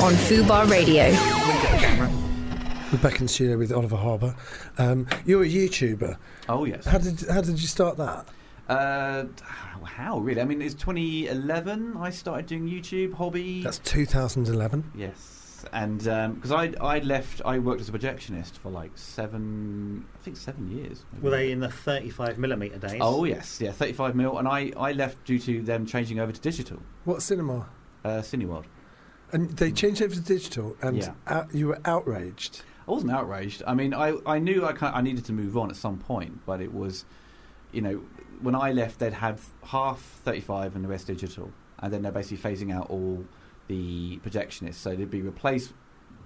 On 0.00 0.12
Fubar 0.12 0.68
Radio. 0.70 1.04
We're 2.92 2.98
back 3.02 3.18
in 3.20 3.26
the 3.26 3.28
studio 3.28 3.58
with 3.58 3.72
Oliver 3.72 3.96
Harper. 3.96 4.34
Um, 4.78 5.06
you're 5.24 5.42
a 5.42 5.48
YouTuber. 5.48 6.16
Oh, 6.48 6.64
yes. 6.64 6.84
How 6.84 6.98
did 6.98 7.20
how 7.28 7.40
did 7.40 7.60
you 7.60 7.66
start 7.66 7.96
that? 7.96 8.26
Uh, 8.68 9.24
how 9.84 10.18
really? 10.18 10.40
I 10.40 10.44
mean, 10.44 10.62
it's 10.62 10.74
2011. 10.74 11.96
I 11.98 12.10
started 12.10 12.46
doing 12.46 12.68
YouTube 12.68 13.14
hobby. 13.14 13.62
That's 13.62 13.78
2011. 13.78 14.92
yes, 14.94 15.64
and 15.72 15.98
because 15.98 16.52
I 16.52 16.72
I 16.80 16.98
left, 17.00 17.42
I 17.44 17.58
worked 17.58 17.80
as 17.80 17.88
a 17.88 17.92
projectionist 17.92 18.58
for 18.58 18.70
like 18.70 18.90
seven, 18.96 20.04
I 20.14 20.22
think 20.22 20.36
seven 20.36 20.70
years. 20.70 21.04
maybe. 21.12 21.24
Were 21.24 21.30
they 21.30 21.50
in 21.52 21.60
the 21.60 21.70
35 21.70 22.38
millimeter 22.38 22.78
days? 22.78 22.98
Oh 23.00 23.24
yes, 23.24 23.60
yeah, 23.60 23.72
35 23.72 24.14
mil, 24.14 24.38
and 24.38 24.46
I 24.48 24.72
I 24.76 24.92
left 24.92 25.24
due 25.24 25.38
to 25.40 25.62
them 25.62 25.86
changing 25.86 26.18
over 26.20 26.32
to 26.32 26.40
digital. 26.40 26.78
What 27.04 27.22
cinema? 27.22 27.68
Uh, 28.04 28.20
Cineworld. 28.20 28.64
And 29.32 29.50
they 29.56 29.72
changed 29.72 30.02
over 30.02 30.14
to 30.14 30.20
digital, 30.20 30.76
and 30.80 30.98
Yeah. 30.98 31.14
out, 31.26 31.54
you 31.54 31.68
were 31.68 31.80
outraged. 31.84 32.62
I 32.86 32.90
wasn't 32.92 33.12
outraged. 33.12 33.62
I 33.66 33.74
mean, 33.74 33.92
I, 33.92 34.14
I 34.24 34.38
knew 34.38 34.64
I, 34.64 34.72
kind 34.72 34.94
I 34.94 35.00
needed 35.00 35.24
to 35.26 35.32
move 35.32 35.56
on 35.56 35.70
at 35.70 35.76
some 35.76 35.98
point, 35.98 36.40
but 36.46 36.60
it 36.60 36.72
was, 36.72 37.04
you 37.72 37.80
know, 37.80 38.02
when 38.40 38.54
I 38.54 38.70
left, 38.72 39.00
they'd 39.00 39.12
had 39.14 39.40
half 39.64 40.00
35 40.24 40.76
and 40.76 40.84
the 40.84 40.88
rest 40.88 41.08
digital, 41.08 41.50
and 41.80 41.92
then 41.92 42.02
they're 42.02 42.12
basically 42.12 42.38
phasing 42.50 42.72
out 42.72 42.88
all 42.88 43.24
the 43.66 44.18
projectionists. 44.18 44.74
So 44.74 44.94
they'd 44.94 45.10
be 45.10 45.22
replaced 45.22 45.72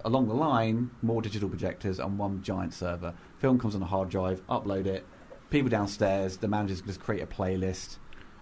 along 0.05 0.29
the 0.29 0.35
line, 0.35 0.91
more 1.03 1.23
digital 1.23 1.49
projectors 1.49 1.99
and 1.99 2.19
one 2.19 2.43
giant 2.43 2.75
server. 2.75 3.15
Film 3.39 3.59
comes 3.59 3.75
on 3.75 3.83
a 3.83 3.87
hard 3.87 4.11
drive, 4.11 4.47
upload 4.49 4.87
it, 4.87 5.07
people 5.49 5.71
downstairs, 5.71 6.37
the 6.39 6.49
managers 6.49 6.83
just 6.83 7.01
create 7.01 7.23
a 7.23 7.27
playlist, 7.27 7.97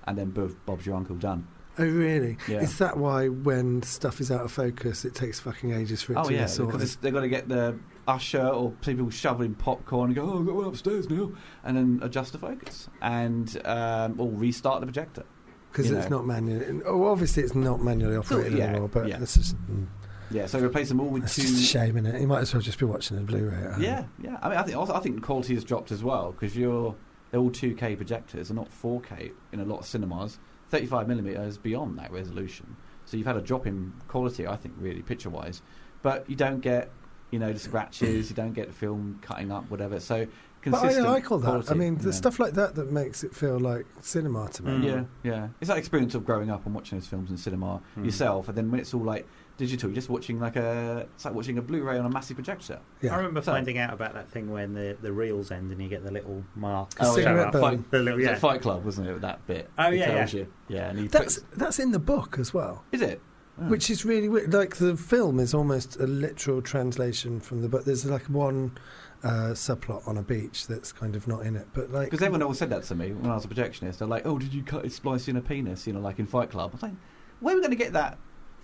and 0.07 0.19
then 0.19 0.31
Bob's 0.67 0.87
your 0.87 0.97
uncle 0.97 1.17
done. 1.17 1.47
Oh, 1.79 1.85
really? 1.85 2.37
Yeah. 2.49 2.61
Is 2.61 2.79
that 2.79 2.97
why 2.97 3.29
when 3.29 3.83
stuff 3.83 4.21
is 4.21 4.31
out 4.31 4.41
of 4.45 4.53
focus, 4.53 5.05
it 5.05 5.15
takes 5.15 5.39
fucking 5.41 5.73
ages 5.73 6.03
for 6.03 6.13
it 6.15 6.19
Oh 6.19 6.25
to 6.25 6.33
yeah, 6.33 6.41
get 6.41 6.51
sorted? 6.51 6.73
because 6.73 6.97
they've 6.97 7.13
got 7.13 7.21
to 7.21 7.29
get 7.29 7.49
the 7.49 7.79
usher 8.07 8.47
or 8.47 8.73
people 8.83 9.11
shoveling 9.11 9.55
popcorn 9.55 10.11
and 10.11 10.17
go, 10.17 10.23
oh, 10.23 10.41
I've 10.41 10.47
got 10.47 10.55
one 10.55 10.65
upstairs 10.67 11.09
now, 11.09 11.31
and 11.63 11.77
then 11.77 12.01
adjust 12.03 12.33
the 12.33 12.39
focus 12.39 12.89
and 13.03 13.61
um, 13.67 14.21
or 14.21 14.31
restart 14.31 14.81
the 14.81 14.87
projector. 14.87 15.25
Because 15.71 15.91
it's 15.91 16.09
know. 16.09 16.19
not 16.19 16.27
manually. 16.27 16.81
Oh, 16.87 17.07
obviously, 17.07 17.43
it's 17.43 17.55
not 17.55 17.83
manually 17.83 18.17
operated 18.17 18.55
yeah, 18.55 18.65
anymore. 18.65 18.89
But 18.89 19.09
yeah. 19.09 19.21
it's 19.21 19.35
just, 19.35 19.57
mm, 19.71 19.87
Yeah, 20.31 20.47
so 20.47 20.59
replace 20.59 20.89
them 20.89 20.99
all 20.99 21.09
with 21.11 21.25
it's 21.25 21.37
two. 21.37 21.43
just 21.43 21.61
a 21.61 21.65
shame, 21.65 21.99
is 21.99 22.15
it? 22.15 22.21
You 22.21 22.27
might 22.27 22.41
as 22.41 22.55
well 22.55 22.63
just 22.63 22.79
be 22.79 22.87
watching 22.87 23.19
a 23.19 23.21
Blu-ray. 23.21 23.75
Yeah, 23.79 24.05
yeah. 24.21 24.39
I 24.43 24.49
mean, 24.49 24.59
I 24.59 24.63
think 24.63 24.77
also, 24.79 24.95
I 24.95 25.01
think 25.01 25.23
quality 25.23 25.55
has 25.55 25.65
dropped 25.65 25.93
as 25.93 26.03
well 26.03 26.33
because 26.33 26.57
you're 26.57 26.97
they're 27.31 27.41
all 27.41 27.51
2K 27.51 27.97
projectors 27.97 28.49
and 28.51 28.57
not 28.59 28.71
4K 28.71 29.33
in 29.53 29.61
a 29.61 29.65
lot 29.65 29.81
of 29.81 29.87
cinemas. 29.87 30.39
35 30.69 31.09
millimeter 31.09 31.43
is 31.43 31.59
beyond 31.59 31.99
that 31.99 32.11
resolution, 32.13 32.77
so 33.05 33.17
you've 33.17 33.27
had 33.27 33.37
a 33.37 33.41
drop 33.43 33.67
in 33.67 33.93
quality. 34.09 34.47
I 34.47 34.57
think 34.57 34.75
really 34.79 35.03
picture 35.03 35.31
wise, 35.31 35.63
but 36.03 36.29
you 36.29 36.37
don't 36.37 36.61
get 36.61 36.91
you 37.31 37.39
know 37.39 37.53
the 37.53 37.59
scratches, 37.59 38.31
you 38.31 38.37
don't 38.37 38.53
get 38.55 38.69
the 38.69 38.73
film 38.73 39.19
cutting 39.23 39.53
up, 39.53 39.71
whatever. 39.71 40.01
So 40.01 40.27
But 40.65 40.75
I 40.75 40.81
consistent. 40.81 41.07
like 41.07 41.31
all 41.31 41.39
that. 41.39 41.47
quality, 41.47 41.71
I 41.71 41.75
mean, 41.75 41.99
the 41.99 42.07
know. 42.07 42.11
stuff 42.11 42.39
like 42.39 42.55
that 42.55 42.75
that 42.77 42.91
makes 42.91 43.23
it 43.23 43.35
feel 43.35 43.59
like 43.61 43.87
cinema 44.01 44.49
to 44.51 44.63
me. 44.63 44.73
Mm. 44.73 44.85
Yeah, 44.85 45.05
yeah. 45.31 45.49
It's 45.61 45.69
that 45.69 45.77
experience 45.79 46.15
of 46.15 46.25
growing 46.25 46.51
up 46.51 46.65
and 46.67 46.75
watching 46.75 46.99
those 46.99 47.07
films 47.07 47.31
in 47.31 47.37
cinema 47.37 47.83
Mm. 47.97 48.05
yourself, 48.07 48.49
and 48.49 48.57
then 48.57 48.71
when 48.71 48.81
it's 48.81 48.95
all 48.95 49.03
like 49.03 49.27
digital, 49.59 49.91
you're 49.91 49.95
just 49.97 50.09
watching 50.09 50.41
like 50.41 50.57
a 50.57 51.07
it's 51.15 51.27
like 51.27 51.35
watching 51.35 51.59
a 51.59 51.63
Blu-ray 51.63 51.99
on 51.99 52.07
a 52.07 52.09
massive 52.09 52.37
projector. 52.37 52.79
Yeah. 53.03 53.13
I 53.13 53.17
remember 53.19 53.43
So- 53.43 53.53
finding 53.53 53.77
out 53.77 53.93
about 53.93 54.15
that 54.15 54.31
thing 54.31 54.51
when 54.51 54.73
the, 54.73 54.97
the 55.03 55.13
reels 55.13 55.51
end 55.51 55.71
and 55.71 55.83
you 55.83 55.89
get 55.91 56.03
the 56.05 56.11
little 56.11 56.43
mark. 56.55 56.91
The 56.95 57.05
Oh, 57.05 57.09
yeah. 57.09 57.25
cigarette 57.25 57.53
Fight, 57.53 57.91
The 57.91 57.99
little, 57.99 58.19
was 58.19 58.27
it. 58.29 58.39
Fight 58.39 58.63
Club, 58.63 58.85
wasn't 58.85 59.09
it? 59.09 59.21
That 59.21 59.47
bit. 59.47 59.69
Oh, 59.79 59.91
It 59.91 59.99
yeah, 59.99 60.07
tells 60.15 60.33
yeah. 60.33 60.41
You. 60.41 60.53
Yeah, 60.69 60.89
and 60.91 60.99
he 60.99 61.07
That's 61.09 61.41
puts, 61.41 61.47
that's 61.57 61.79
in 61.79 61.91
the 61.93 61.99
book 61.99 62.39
as 62.39 62.55
well. 62.55 62.85
is 62.93 63.03
it? 63.03 63.21
Oh. 63.61 63.65
Which 63.69 63.91
is 63.91 64.05
really 64.05 64.29
weird. 64.29 64.55
Like 64.55 64.77
the 64.77 64.97
film 64.97 65.41
is 65.41 65.53
almost 65.53 65.97
a 65.99 66.07
literal 66.07 66.63
translation 66.63 67.41
from 67.41 67.61
the 67.61 67.69
book. 67.69 67.85
There's 67.85 68.07
like 68.07 68.23
one 68.27 68.79
uh, 69.25 69.51
subplot 69.53 70.07
on 70.07 70.17
a 70.17 70.23
beach 70.23 70.69
that's 70.69 70.93
kind 70.93 71.17
of 71.17 71.27
not 71.27 71.45
in 71.45 71.57
it, 71.57 71.67
but 71.75 71.91
like 71.91 72.07
because 72.11 72.23
everyone 72.23 72.43
always 72.43 72.59
said 72.59 72.71
that 72.71 72.85
to 72.85 72.95
me 72.95 73.11
when 73.13 73.29
I 73.29 73.35
was 73.35 73.45
a 73.45 73.49
projectionist. 73.49 73.99
They're 73.99 74.07
like, 74.07 74.25
"Oh, 74.25 74.39
did 74.39 74.55
you 74.55 74.63
cut 74.63 74.89
splice 74.93 75.27
in 75.27 75.37
a 75.37 75.41
penis?" 75.41 75.89
You 75.89 75.95
know, 75.95 75.99
like 76.01 76.21
in 76.21 76.27
Fight 76.27 76.51
Club. 76.51 76.71
I 76.71 76.75
was 76.75 76.83
like, 76.85 76.93
"Where 77.41 77.53
are 77.53 77.57
we 77.57 77.61
going 77.61 77.77
to 77.77 77.83
get 77.85 77.95
that 77.95 78.17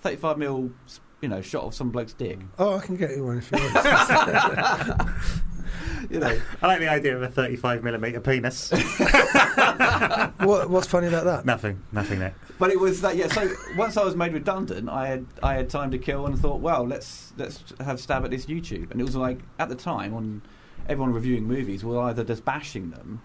35 0.05 0.39
mil, 0.39 0.71
you 1.21 1.29
know, 1.29 1.41
shot 1.41 1.65
of 1.65 1.75
some 1.75 1.91
bloke's 1.91 2.13
dick?" 2.13 2.39
oh, 2.59 2.77
I 2.77 2.81
can 2.81 2.97
get 2.97 3.11
you 3.11 3.25
one 3.25 3.39
if 3.39 3.51
you 3.51 3.59
want. 3.59 3.75
you 6.11 6.21
know, 6.21 6.41
I 6.63 6.67
like 6.67 6.81
the 6.81 6.89
idea 6.89 7.17
of 7.17 7.23
a 7.23 7.29
35 7.29 7.83
millimeter 7.83 8.21
penis. 8.21 8.71
what, 10.41 10.71
what's 10.71 10.87
funny 10.87 11.09
about 11.09 11.25
that? 11.25 11.45
nothing, 11.45 11.83
nothing 11.93 12.19
there. 12.19 12.35
but 12.59 12.71
it 12.71 12.79
was 12.79 13.01
that. 13.01 13.17
Yeah. 13.17 13.29
So 13.29 13.51
once 13.77 13.97
I 13.97 14.05
was 14.05 14.15
made 14.15 14.33
redundant, 14.35 14.89
I 14.89 15.09
had 15.09 15.27
I 15.43 15.55
had 15.55 15.71
time 15.71 15.91
to 15.93 15.99
kill 15.99 16.27
and 16.27 16.39
thought, 16.39 16.61
well, 16.61 16.87
let's 16.87 17.33
let's 17.37 17.63
have 17.81 17.97
a 17.97 17.99
stab 17.99 18.25
at 18.25 18.31
this 18.31 18.47
YouTube. 18.47 18.91
And 18.91 19.01
it 19.01 19.05
was 19.05 19.17
like 19.17 19.39
at 19.59 19.69
the 19.69 19.75
time 19.75 20.15
on 20.15 20.43
everyone 20.89 21.13
reviewing 21.13 21.45
movies 21.45 21.85
were 21.85 22.01
either 22.01 22.25
just 22.25 22.45
bashing 22.45 22.91
them. 22.91 23.23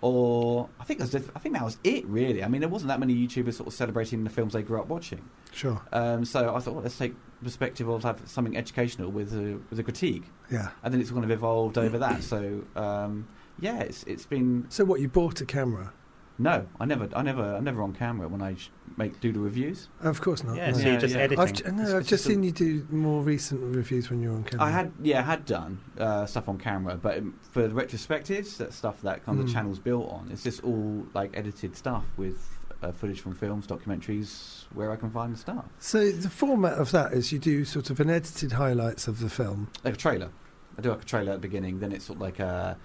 Or 0.00 0.68
I 0.78 0.84
think 0.84 1.00
that's 1.00 1.10
just, 1.10 1.28
I 1.34 1.40
think 1.40 1.54
that 1.56 1.64
was 1.64 1.76
it 1.82 2.06
really. 2.06 2.44
I 2.44 2.48
mean, 2.48 2.60
there 2.60 2.68
wasn't 2.68 2.88
that 2.88 3.00
many 3.00 3.14
YouTubers 3.14 3.54
sort 3.54 3.66
of 3.66 3.72
celebrating 3.74 4.22
the 4.24 4.30
films 4.30 4.52
they 4.52 4.62
grew 4.62 4.80
up 4.80 4.86
watching. 4.86 5.28
Sure. 5.52 5.80
Um, 5.92 6.24
so 6.24 6.54
I 6.54 6.60
thought, 6.60 6.74
well, 6.74 6.82
let's 6.84 6.96
take 6.96 7.14
perspective 7.42 7.88
of 7.88 8.04
have 8.04 8.20
something 8.26 8.56
educational 8.56 9.10
with 9.10 9.32
a, 9.34 9.58
with 9.70 9.78
a 9.78 9.82
critique, 9.82 10.24
Yeah. 10.50 10.68
and 10.84 10.94
then 10.94 11.00
it's 11.00 11.10
kind 11.10 11.24
of 11.24 11.30
evolved 11.32 11.78
over 11.78 11.98
that. 11.98 12.22
So 12.22 12.62
um, 12.76 13.26
yeah, 13.60 13.80
it's 13.80 14.04
it's 14.04 14.24
been 14.26 14.66
So 14.68 14.84
what? 14.84 15.00
You 15.00 15.08
bought 15.08 15.40
a 15.40 15.44
camera? 15.46 15.92
No, 16.38 16.66
I 16.80 16.84
never, 16.84 17.08
I 17.14 17.22
never, 17.22 17.56
I'm 17.56 17.64
never 17.64 17.82
on 17.82 17.92
camera 17.94 18.28
when 18.28 18.40
I 18.42 18.54
sh- 18.54 18.70
make 18.96 19.20
do 19.20 19.32
the 19.32 19.40
reviews. 19.40 19.88
Of 20.00 20.20
course 20.20 20.42
not. 20.44 20.56
Yeah, 20.56 20.70
no. 20.70 20.78
so 20.78 20.88
you're 20.88 21.00
just 21.00 21.14
yeah. 21.14 21.20
editing. 21.22 21.38
I've, 21.40 21.52
j- 21.52 21.64
no, 21.70 21.82
It's- 21.82 21.90
I've 21.94 22.00
it's 22.00 22.08
just 22.08 22.24
just 22.24 22.26
a- 22.26 22.28
seen 22.28 22.42
you 22.42 22.52
do 22.52 22.86
more 22.90 23.22
recent 23.22 23.74
reviews 23.74 24.08
when 24.10 24.20
you're 24.22 24.32
on 24.34 24.44
camera. 24.44 24.66
I 24.66 24.70
had, 24.70 24.92
yeah, 25.02 25.18
I 25.20 25.22
had 25.22 25.44
done 25.46 25.80
uh, 25.98 26.26
stuff 26.26 26.48
on 26.48 26.58
camera, 26.58 26.96
but 26.96 27.18
um, 27.18 27.38
for 27.52 27.66
the 27.66 27.74
retrospectives, 27.74 28.56
that 28.58 28.72
stuff 28.72 29.00
that 29.02 29.24
kind 29.24 29.38
of 29.38 29.46
the 29.46 29.50
Mm. 29.50 29.54
channel's 29.54 29.78
built 29.78 30.08
on, 30.10 30.28
it's 30.30 30.42
just 30.44 30.62
all 30.64 31.06
like 31.14 31.36
edited 31.36 31.76
stuff 31.76 32.04
with 32.16 32.38
uh, 32.82 32.92
footage 32.92 33.20
from 33.20 33.34
films, 33.34 33.66
documentaries, 33.66 34.66
where 34.72 34.92
I 34.92 34.96
can 34.96 35.10
find 35.10 35.34
the 35.34 35.38
stuff, 35.38 35.64
So 35.80 36.12
the 36.12 36.30
format 36.30 36.74
of 36.78 36.92
that 36.92 37.12
is 37.12 37.32
you 37.32 37.40
do 37.40 37.64
sort 37.64 37.90
of 37.90 37.98
an 37.98 38.08
edited 38.08 38.52
highlights 38.52 39.08
of 39.08 39.18
the 39.18 39.28
film. 39.28 39.68
like 39.82 39.94
a 39.94 39.96
trailer. 39.96 40.30
I 40.78 40.82
do 40.82 40.90
like 40.90 41.02
a 41.02 41.04
trailer 41.04 41.32
at 41.32 41.42
the 41.42 41.48
beginning, 41.48 41.80
then 41.80 41.90
it's 41.90 42.04
sort 42.04 42.18
of 42.18 42.22
like 42.22 42.38
a 42.38 42.76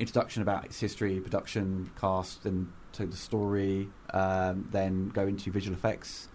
introduction 0.00 0.42
about 0.42 0.64
its 0.64 0.80
history, 0.80 1.20
production, 1.20 1.90
cast, 2.00 2.42
then 2.42 2.72
to 2.96 3.06
the 3.06 3.16
story, 3.16 3.88
um, 4.12 4.68
then 4.72 5.08
go 5.10 5.26
into 5.26 5.50
visual 5.50 5.76
effects, 5.76 6.28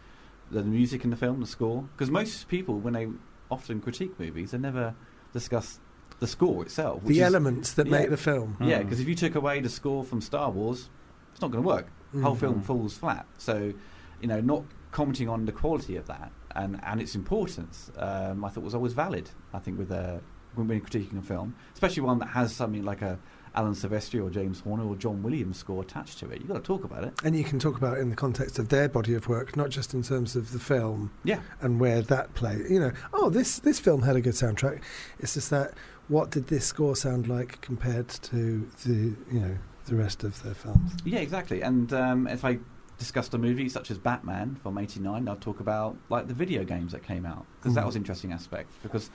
the 0.50 0.64
music 0.64 1.04
in 1.04 1.10
the 1.10 1.16
film, 1.16 1.40
the 1.40 1.48
score. 1.48 1.84
Because 1.96 2.10
most 2.12 2.48
people, 2.48 2.80
when 2.80 2.94
they 2.94 3.08
often 3.50 3.82
critique 3.82 4.20
movies, 4.20 4.52
they 4.52 4.58
never 4.58 4.96
discuss 5.34 5.80
the 6.20 6.28
score 6.28 6.64
itself. 6.64 7.04
The 7.04 7.18
is- 7.18 7.22
elements 7.24 7.74
that 7.74 7.88
yeah. 7.88 7.92
make 8.00 8.10
the 8.10 8.18
film. 8.18 8.58
Yeah, 8.62 8.80
Mm. 8.80 8.84
because 8.84 9.00
if 9.00 9.08
you 9.08 9.16
took 9.16 9.36
away 9.36 9.60
the 9.60 9.70
score 9.70 10.04
from 10.04 10.22
Star 10.22 10.52
Wars, 10.52 10.90
it's 11.32 11.42
not 11.42 11.52
going 11.52 11.64
to 11.64 11.68
work. 11.68 11.88
The 12.14 12.22
whole 12.22 12.36
Mm. 12.36 12.40
film 12.40 12.62
falls 12.62 12.98
flat. 12.98 13.26
So, 13.38 13.74
you 14.22 14.28
know, 14.28 14.42
not 14.42 14.64
commenting 14.92 15.30
on 15.30 15.46
the 15.46 15.52
quality 15.54 15.96
of 15.96 16.06
that 16.08 16.32
and, 16.56 16.80
and 16.84 17.02
its 17.02 17.16
importance, 17.16 17.90
um, 17.98 18.44
I 18.46 18.50
thought 18.50 18.64
was 18.64 18.76
always 18.76 18.94
valid. 18.94 19.30
I 19.54 19.60
think 19.60 19.80
with 19.80 19.92
uh, 19.92 20.20
when 20.56 20.68
we're 20.68 20.82
critiquing 20.82 21.18
a 21.18 21.22
film, 21.22 21.56
especially 21.74 22.04
one 22.04 22.20
that 22.20 22.28
has 22.28 22.54
something 22.54 22.84
like 22.84 23.02
a 23.02 23.18
Alan 23.54 23.74
Silvestri 23.74 24.24
or 24.24 24.30
James 24.30 24.62
Horner 24.62 24.86
or 24.86 24.96
John 24.96 25.22
Williams 25.24 25.58
score 25.58 25.82
attached 25.84 26.20
to 26.20 26.30
it, 26.30 26.40
you've 26.40 26.48
got 26.48 26.56
to 26.56 26.62
talk 26.62 26.84
about 26.84 27.04
it. 27.04 27.14
And 27.24 27.36
you 27.36 27.44
can 27.44 27.60
talk 27.60 27.78
about 27.78 27.98
it 27.98 28.02
in 28.02 28.10
the 28.10 28.16
context 28.16 28.58
of 28.60 28.70
their 28.70 28.88
body 28.88 29.14
of 29.14 29.28
work, 29.28 29.58
not 29.58 29.70
just 29.70 29.94
in 29.94 30.04
terms 30.04 30.36
of 30.36 30.52
the 30.54 30.60
film 30.60 31.12
Yeah, 31.24 31.42
and 31.60 31.80
where 31.80 32.02
that 32.04 32.34
played. 32.34 32.70
You 32.70 32.80
know, 32.80 32.92
oh, 33.14 33.30
this 33.30 33.60
this 33.60 33.80
film 33.80 34.04
had 34.04 34.16
a 34.16 34.22
good 34.22 34.34
soundtrack. 34.36 34.82
It's 35.20 35.34
just 35.34 35.50
that 35.50 35.74
what 36.08 36.32
did 36.32 36.48
this 36.48 36.66
score 36.66 36.96
sound 36.96 37.28
like 37.28 37.60
compared 37.62 38.08
to 38.10 38.70
the 38.86 39.16
you 39.32 39.40
know 39.40 39.58
the 39.86 39.96
rest 39.96 40.24
of 40.24 40.42
their 40.44 40.54
films? 40.54 40.92
yeah, 41.04 41.20
exactly. 41.20 41.62
And 41.62 41.92
um, 41.94 42.28
if 42.28 42.46
I 42.46 42.60
discussed 43.00 43.34
a 43.34 43.38
movie 43.38 43.68
such 43.68 43.92
as 43.92 43.98
Batman 43.98 44.56
from 44.64 44.78
'89, 44.78 45.28
I'd 45.28 45.42
talk 45.42 45.60
about 45.60 45.98
like 46.10 46.28
the 46.28 46.34
video 46.34 46.64
games 46.64 46.92
that 46.94 47.04
came 47.04 47.26
out 47.26 47.46
because 47.60 47.74
that 47.76 47.82
Mhm. 47.84 47.86
was 47.88 47.96
an 47.96 48.02
interesting 48.04 48.32
aspect 48.32 48.72
because. 48.82 49.10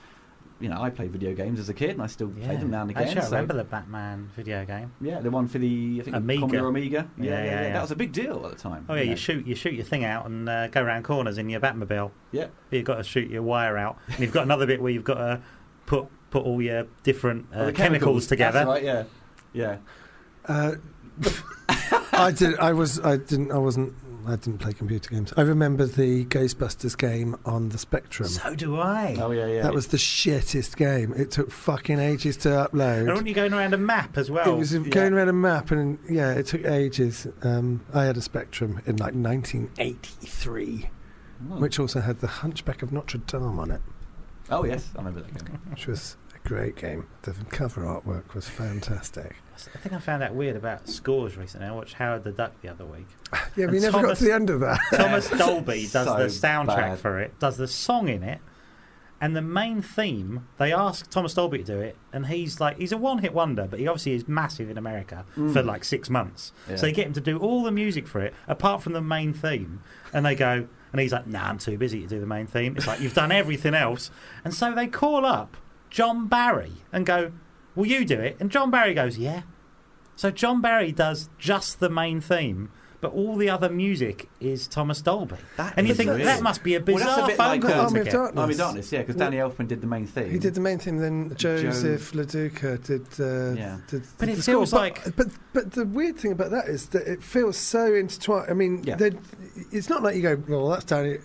You 0.59 0.69
know, 0.69 0.81
I 0.81 0.89
played 0.89 1.11
video 1.11 1.33
games 1.35 1.59
as 1.59 1.69
a 1.69 1.73
kid, 1.73 1.91
and 1.91 2.01
I 2.01 2.07
still 2.07 2.29
play 2.29 2.55
them 2.55 2.71
now 2.71 2.81
and 2.81 2.89
again. 2.89 3.03
Actually, 3.03 3.21
I 3.21 3.25
so- 3.25 3.31
remember 3.31 3.53
the 3.53 3.63
Batman 3.63 4.29
video 4.35 4.65
game. 4.65 4.91
Yeah, 4.99 5.19
the 5.19 5.29
one 5.29 5.47
for 5.47 5.59
the 5.59 5.97
I 5.99 6.03
think 6.03 6.15
Amiga. 6.15 6.41
Commodore 6.41 6.67
Amiga. 6.69 7.07
Yeah 7.17 7.23
Yeah, 7.23 7.29
yeah, 7.29 7.37
yeah, 7.37 7.43
yeah, 7.43 7.61
yeah. 7.67 7.73
That 7.73 7.81
was 7.81 7.91
a 7.91 7.95
big 7.95 8.11
deal 8.11 8.43
at 8.45 8.51
the 8.51 8.57
time. 8.57 8.85
Oh 8.89 8.95
yeah, 8.95 9.03
know. 9.03 9.09
you 9.11 9.15
shoot 9.15 9.45
you 9.45 9.55
shoot 9.55 9.73
your 9.73 9.85
thing 9.85 10.03
out 10.03 10.25
and 10.25 10.49
uh, 10.49 10.67
go 10.67 10.81
around 10.81 11.03
corners 11.03 11.37
in 11.37 11.49
your 11.49 11.59
Batmobile. 11.59 12.11
Yeah, 12.31 12.47
You've 12.71 12.85
got 12.85 12.95
to 12.95 13.03
shoot 13.03 13.29
your 13.29 13.43
wire 13.43 13.77
out, 13.77 13.97
and 14.07 14.19
you've 14.19 14.33
got 14.33 14.43
another 14.43 14.65
bit 14.65 14.81
where 14.81 14.91
you've 14.91 15.03
got 15.03 15.15
to 15.15 15.41
put 15.85 16.07
put 16.31 16.43
all 16.43 16.61
your 16.61 16.87
different 17.03 17.47
uh, 17.53 17.59
Oh, 17.59 17.65
the 17.67 17.73
chemicals, 17.73 18.27
together. 18.27 18.65
That's 18.65 18.67
right. 18.67 18.83
Yeah, 18.83 19.03
yeah. 19.53 19.77
Uh, 20.45 20.75
I 22.13 22.31
did. 22.31 22.57
I 22.57 22.73
was. 22.73 22.99
I 22.99 23.17
didn't. 23.17 23.51
I 23.51 23.57
wasn't. 23.57 23.93
I 24.27 24.35
didn't 24.35 24.57
play 24.59 24.73
computer 24.73 25.09
games. 25.09 25.33
I 25.37 25.41
remember 25.41 25.85
the 25.85 26.25
Ghostbusters 26.25 26.97
game 26.97 27.35
on 27.45 27.69
the 27.69 27.77
Spectrum. 27.77 28.27
So 28.29 28.53
do 28.55 28.77
I. 28.79 29.15
Oh 29.19 29.31
yeah, 29.31 29.47
yeah. 29.47 29.61
That 29.63 29.73
was 29.73 29.87
the 29.87 29.97
shittest 29.97 30.75
game. 30.75 31.13
It 31.15 31.31
took 31.31 31.49
fucking 31.49 31.99
ages 31.99 32.35
to 32.37 32.49
And 32.63 32.71
upload. 32.71 33.09
aren't 33.15 33.27
you 33.27 33.33
going 33.33 33.53
around 33.53 33.73
a 33.73 33.77
map 33.77 34.17
as 34.17 34.29
well? 34.29 34.53
it 34.53 34.57
was 34.57 34.73
yeah. 34.73 34.81
going 34.81 35.13
around 35.13 35.29
a 35.29 35.33
map, 35.33 35.71
and 35.71 35.97
yeah, 36.09 36.33
it 36.33 36.45
took 36.47 36.65
ages. 36.65 37.25
Um, 37.41 37.85
I 37.93 38.03
had 38.03 38.17
a 38.17 38.21
Spectrum 38.21 38.81
in 38.85 38.97
like 38.97 39.13
1983, 39.15 40.89
Oh. 41.51 41.59
which 41.59 41.79
also 41.79 42.01
had 42.01 42.19
the 42.19 42.27
Hunchback 42.27 42.81
of 42.81 42.91
Notre 42.91 43.19
Dame 43.19 43.59
on 43.59 43.69
it, 43.69 43.81
Oh 44.49 44.65
yes, 44.65 44.89
I 44.95 44.97
remember 44.99 45.21
that 45.21 45.45
game. 45.45 45.59
which 45.69 45.85
was 45.85 46.17
a 46.26 46.26
great 46.47 46.75
game. 46.75 47.05
The 47.23 47.33
cover 47.49 47.81
artwork 47.83 48.33
was 48.33 48.47
fantastic. 48.47 49.35
I 49.73 49.77
think 49.79 49.93
I 49.93 49.99
found 49.99 50.21
that 50.21 50.35
weird 50.35 50.55
about 50.55 50.87
scores 50.87 51.35
recently. 51.35 51.67
I 51.67 51.71
watched 51.71 51.95
Howard 51.95 52.23
the 52.23 52.31
Duck 52.31 52.53
the 52.61 52.69
other 52.69 52.85
week. 52.85 53.07
Yeah, 53.55 53.65
we 53.67 53.77
And 53.77 53.81
never 53.81 54.01
got 54.01 54.17
to 54.17 54.23
the 54.23 54.33
end 54.33 54.49
of 54.49 54.59
that. 54.61 54.79
Thomas 54.93 55.29
Dolby 55.29 55.87
does 55.91 56.07
So 56.07 56.17
the 56.17 56.25
soundtrack 56.25 56.67
bad. 56.75 56.99
for 56.99 57.19
it, 57.19 57.39
does 57.39 57.57
the 57.57 57.67
song 57.67 58.07
in 58.07 58.21
it, 58.23 58.39
and 59.19 59.35
the 59.35 59.41
main 59.41 59.81
theme. 59.81 60.47
They 60.59 60.71
asked 60.71 61.09
Thomas 61.09 61.33
Dolby 61.33 61.57
to 61.57 61.63
do 61.63 61.79
it, 61.79 61.97
and 62.13 62.27
he's 62.27 62.59
like, 62.61 62.77
he's 62.77 62.91
a 62.91 62.97
one-hit 62.97 63.33
wonder, 63.33 63.67
but 63.67 63.79
he 63.79 63.87
obviously 63.87 64.13
is 64.13 64.27
massive 64.27 64.69
in 64.69 64.77
America 64.77 65.25
Mm. 65.35 65.51
for 65.53 65.63
like 65.63 65.83
six 65.83 66.07
months. 66.09 66.53
Yeah. 66.69 66.75
So 66.75 66.85
they 66.85 66.91
get 66.91 67.07
him 67.07 67.13
to 67.13 67.21
do 67.21 67.37
all 67.39 67.63
the 67.63 67.71
music 67.71 68.07
for 68.07 68.19
it, 68.21 68.33
apart 68.47 68.83
from 68.83 68.93
the 68.93 69.01
main 69.01 69.33
theme, 69.33 69.81
and 70.13 70.23
they 70.25 70.35
go, 70.35 70.67
and 70.93 71.01
he's 71.01 71.11
like, 71.11 71.25
"Nah, 71.27 71.49
I'm 71.49 71.57
too 71.57 71.77
busy 71.79 72.01
to 72.03 72.07
do 72.07 72.19
the 72.19 72.27
main 72.27 72.45
theme." 72.45 72.77
It's 72.77 72.85
like 72.87 72.99
you've 73.01 73.15
done 73.15 73.31
everything 73.31 73.73
else, 73.73 74.11
and 74.45 74.53
so 74.53 74.73
they 74.75 74.85
call 74.87 75.25
up 75.25 75.57
John 75.89 76.27
Barry 76.27 76.73
and 76.91 77.05
go, 77.05 77.31
"Will 77.75 77.87
you 77.87 78.05
do 78.05 78.19
it?" 78.19 78.37
And 78.39 78.49
John 78.51 78.69
Barry 78.71 78.93
goes, 78.93 79.17
"Yeah." 79.17 79.41
So 80.15 80.31
John 80.31 80.61
Barry 80.61 80.91
does 80.91 81.29
just 81.37 81.79
the 81.79 81.89
main 81.89 82.21
theme, 82.21 82.69
but 83.01 83.13
all 83.13 83.35
the 83.35 83.49
other 83.51 83.69
music 83.69 84.27
is 84.39 84.67
Thomas 84.67 84.99
Dolby. 85.01 85.35
That 85.57 85.75
and 85.77 85.85
you 85.85 85.91
is 85.91 85.97
think 85.97 86.09
weird. 86.09 86.23
that 86.23 86.41
must 86.41 86.63
be 86.63 86.73
a 86.73 86.79
Well, 86.79 86.85
bizarre 86.97 87.07
that's 87.15 87.21
a 87.21 87.27
bit 87.27 87.37
phone 87.37 87.47
like, 87.47 87.61
call 87.61 87.71
Army 87.81 87.99
of 87.99 88.05
get. 88.05 88.13
Darkness. 88.13 88.41
Army 88.41 88.53
of 88.53 88.57
Darkness. 88.57 88.91
Yeah, 88.91 88.99
because 89.01 89.15
Well, 89.15 89.29
Danny 89.31 89.37
Elfman 89.37 89.67
did 89.67 89.81
the 89.81 89.87
main 89.87 90.07
theme. 90.07 90.31
He 90.31 90.39
did 90.39 90.55
the 90.55 90.61
main 90.61 90.79
theme, 90.79 90.97
then 90.97 91.35
Joseph 91.35 92.11
LoDuca 92.13 92.83
did. 92.83 93.05
Uh, 93.19 93.53
Yeah. 93.55 93.77
did, 93.87 94.03
But 94.17 94.29
it 94.29 94.35
the 94.37 94.41
score. 94.41 94.53
feels 94.55 94.71
but, 94.71 94.77
like- 94.79 95.15
But 95.15 95.27
but 95.53 95.71
the 95.73 95.85
weird 95.85 96.17
thing 96.17 96.31
about 96.31 96.49
that 96.49 96.67
is 96.67 96.87
that 96.87 97.07
it 97.07 97.21
feels 97.21 97.55
so 97.57 97.93
intertwined. 97.93 98.49
I 98.49 98.53
mean, 98.53 98.83
Yeah. 98.83 98.97
it's 99.71 99.87
not 99.89 100.01
like 100.01 100.15
you 100.15 100.23
go, 100.23 100.41
"Well, 100.47 100.69
that's 100.69 100.85
Danny." 100.85 101.19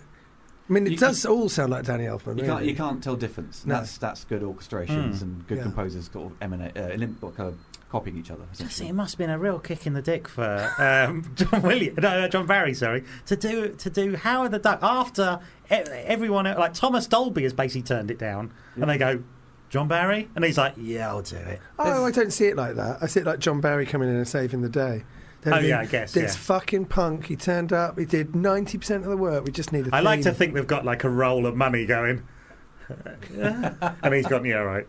I 0.73 0.79
mean, 0.79 0.87
it 0.87 0.91
You- 0.93 0.97
does 0.97 1.25
all 1.25 1.49
sound 1.49 1.71
like 1.71 1.85
Danny 1.85 2.05
Elfman. 2.05 2.37
You 2.39 2.45
can't, 2.45 2.65
you 2.65 2.75
can't 2.75 3.03
tell 3.03 3.15
difference. 3.15 3.65
No. 3.65 3.75
That's 3.75 3.97
that's 3.99 4.25
good 4.25 4.41
orchestrations 4.41 5.15
Mm. 5.17 5.21
and 5.21 5.47
good 5.47 5.57
Yeah. 5.57 5.63
composers 5.63 6.09
sort 6.11 6.31
of 6.31 6.37
emanate, 6.41 6.75
uh, 6.77 6.89
elim- 6.93 7.17
like, 7.21 7.39
uh, 7.39 7.51
copying 7.91 8.17
each 8.17 8.31
other. 8.31 8.41
Just, 8.57 8.81
it 8.81 8.91
must 8.93 9.13
have 9.13 9.17
been 9.19 9.29
a 9.29 9.37
real 9.37 9.59
kick 9.59 9.85
in 9.85 9.93
the 9.93 10.01
dick 10.01 10.27
for 10.27 10.71
um, 10.79 11.31
John 11.35 11.61
Williams, 11.61 11.99
no, 11.99 12.07
uh, 12.09 12.27
John 12.27 12.47
Barry, 12.47 12.73
sorry, 12.73 13.03
to 13.27 13.35
do 13.35 13.69
to 13.69 13.89
do 13.91 14.15
Howard 14.15 14.49
the 14.51 14.57
Duck 14.59 14.79
after 14.81 15.39
e- 15.71 15.75
everyone 15.75 16.45
like 16.45 16.73
Thomas 16.73 17.05
Dolby 17.05 17.43
has 17.43 17.53
basically 17.53 17.83
turned 17.83 18.09
it 18.09 18.17
down, 18.17 18.51
and 18.75 18.89
they 18.89 18.97
go, 18.97 19.21
John 19.69 19.87
Barry, 19.87 20.27
and 20.35 20.43
he's 20.43 20.57
like, 20.57 20.73
yeah, 20.77 21.07
I'll 21.09 21.21
do 21.21 21.35
it. 21.35 21.59
Oh, 21.79 22.05
I 22.05 22.11
don't 22.11 22.31
see 22.33 22.45
it 22.47 22.55
like 22.57 22.75
that. 22.75 22.97
I 23.01 23.05
see 23.07 23.19
it 23.19 23.25
like 23.25 23.39
John 23.39 23.61
Barry 23.61 23.85
coming 23.85 24.09
in 24.09 24.15
and 24.15 24.27
saving 24.27 24.61
the 24.61 24.69
day. 24.69 25.03
Oh, 25.45 25.59
yeah, 25.59 25.79
I 25.79 25.85
guess, 25.85 26.13
This 26.13 26.33
yeah. 26.35 26.39
fucking 26.41 26.85
punk. 26.85 27.25
He 27.27 27.35
turned 27.35 27.73
up. 27.73 27.97
He 27.99 28.05
did 28.05 28.35
ninety 28.35 28.77
percent 28.77 29.03
of 29.03 29.09
the 29.09 29.17
work. 29.17 29.45
We 29.45 29.51
just 29.51 29.71
need 29.73 29.87
a 29.87 29.95
I 29.95 29.99
like 30.01 30.21
to 30.21 30.31
think 30.31 30.53
they've 30.53 30.65
got 30.67 30.85
like 30.85 31.03
a 31.03 31.09
roll 31.09 31.45
of 31.45 31.55
money 31.55 31.85
going, 31.85 32.23
and 33.37 34.13
he's 34.13 34.27
gone, 34.27 34.45
yeah, 34.45 34.55
right. 34.57 34.87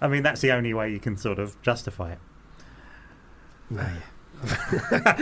I 0.00 0.08
mean, 0.08 0.22
that's 0.22 0.40
the 0.40 0.52
only 0.52 0.74
way 0.74 0.90
you 0.92 0.98
can 1.00 1.16
sort 1.16 1.38
of 1.38 1.60
justify 1.62 2.12
it. 2.12 2.18
No. 3.70 3.86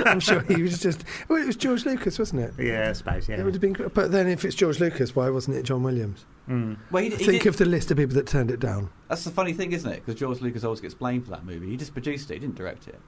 I'm 0.04 0.20
sure 0.20 0.40
he 0.42 0.60
was 0.62 0.78
just. 0.78 1.02
Well, 1.28 1.40
it 1.42 1.46
was 1.46 1.56
George 1.56 1.86
Lucas, 1.86 2.18
wasn't 2.18 2.42
it? 2.42 2.52
Yeah, 2.62 2.90
I 2.90 2.92
suppose, 2.92 3.28
yeah. 3.28 3.36
It 3.40 3.44
would 3.44 3.54
have 3.54 3.62
been. 3.62 3.72
But 3.94 4.12
then, 4.12 4.28
if 4.28 4.44
it's 4.44 4.54
George 4.54 4.78
Lucas, 4.78 5.16
why 5.16 5.30
wasn't 5.30 5.56
it 5.56 5.62
John 5.62 5.82
Williams? 5.82 6.26
Mm. 6.48 6.76
Well, 6.90 7.02
he, 7.02 7.08
he 7.10 7.16
Think 7.24 7.42
did- 7.44 7.48
of 7.48 7.56
the 7.56 7.64
list 7.64 7.90
of 7.90 7.96
people 7.96 8.14
that 8.14 8.26
turned 8.26 8.50
it 8.50 8.60
down. 8.60 8.90
that's 9.08 9.24
the 9.24 9.30
funny 9.30 9.54
thing, 9.54 9.72
isn't 9.72 9.90
it? 9.90 10.04
Because 10.04 10.20
George 10.20 10.42
Lucas 10.42 10.64
always 10.64 10.80
gets 10.82 10.92
blamed 10.94 11.24
for 11.24 11.30
that 11.30 11.46
movie. 11.46 11.68
He 11.70 11.76
just 11.78 11.92
produced 11.94 12.30
it. 12.30 12.34
He 12.34 12.40
didn't 12.40 12.56
direct 12.56 12.88
it. 12.88 13.00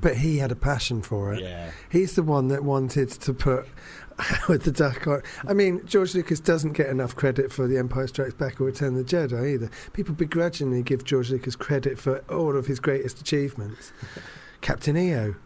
But 0.00 0.16
he 0.18 0.38
had 0.38 0.50
a 0.52 0.56
passion 0.56 1.02
for 1.02 1.34
it. 1.34 1.42
Yeah. 1.42 1.70
He's 1.90 2.14
the 2.14 2.22
one 2.22 2.48
that 2.48 2.64
wanted 2.64 3.10
to 3.10 3.34
put 3.34 3.66
Howard 4.18 4.62
the 4.62 4.72
Duck 4.72 5.06
on. 5.06 5.22
I 5.46 5.54
mean, 5.54 5.84
George 5.86 6.14
Lucas 6.14 6.40
doesn't 6.40 6.72
get 6.72 6.88
enough 6.88 7.16
credit 7.16 7.52
for 7.52 7.66
The 7.66 7.78
Empire 7.78 8.06
Strikes 8.06 8.34
Back 8.34 8.60
or 8.60 8.64
Return 8.64 8.96
of 8.96 9.06
the 9.06 9.16
Jedi 9.16 9.54
either. 9.54 9.70
People 9.92 10.14
begrudgingly 10.14 10.82
give 10.82 11.04
George 11.04 11.30
Lucas 11.30 11.56
credit 11.56 11.98
for 11.98 12.18
all 12.30 12.56
of 12.56 12.66
his 12.66 12.80
greatest 12.80 13.20
achievements. 13.20 13.92
Captain 14.60 14.96
EO. 14.96 15.36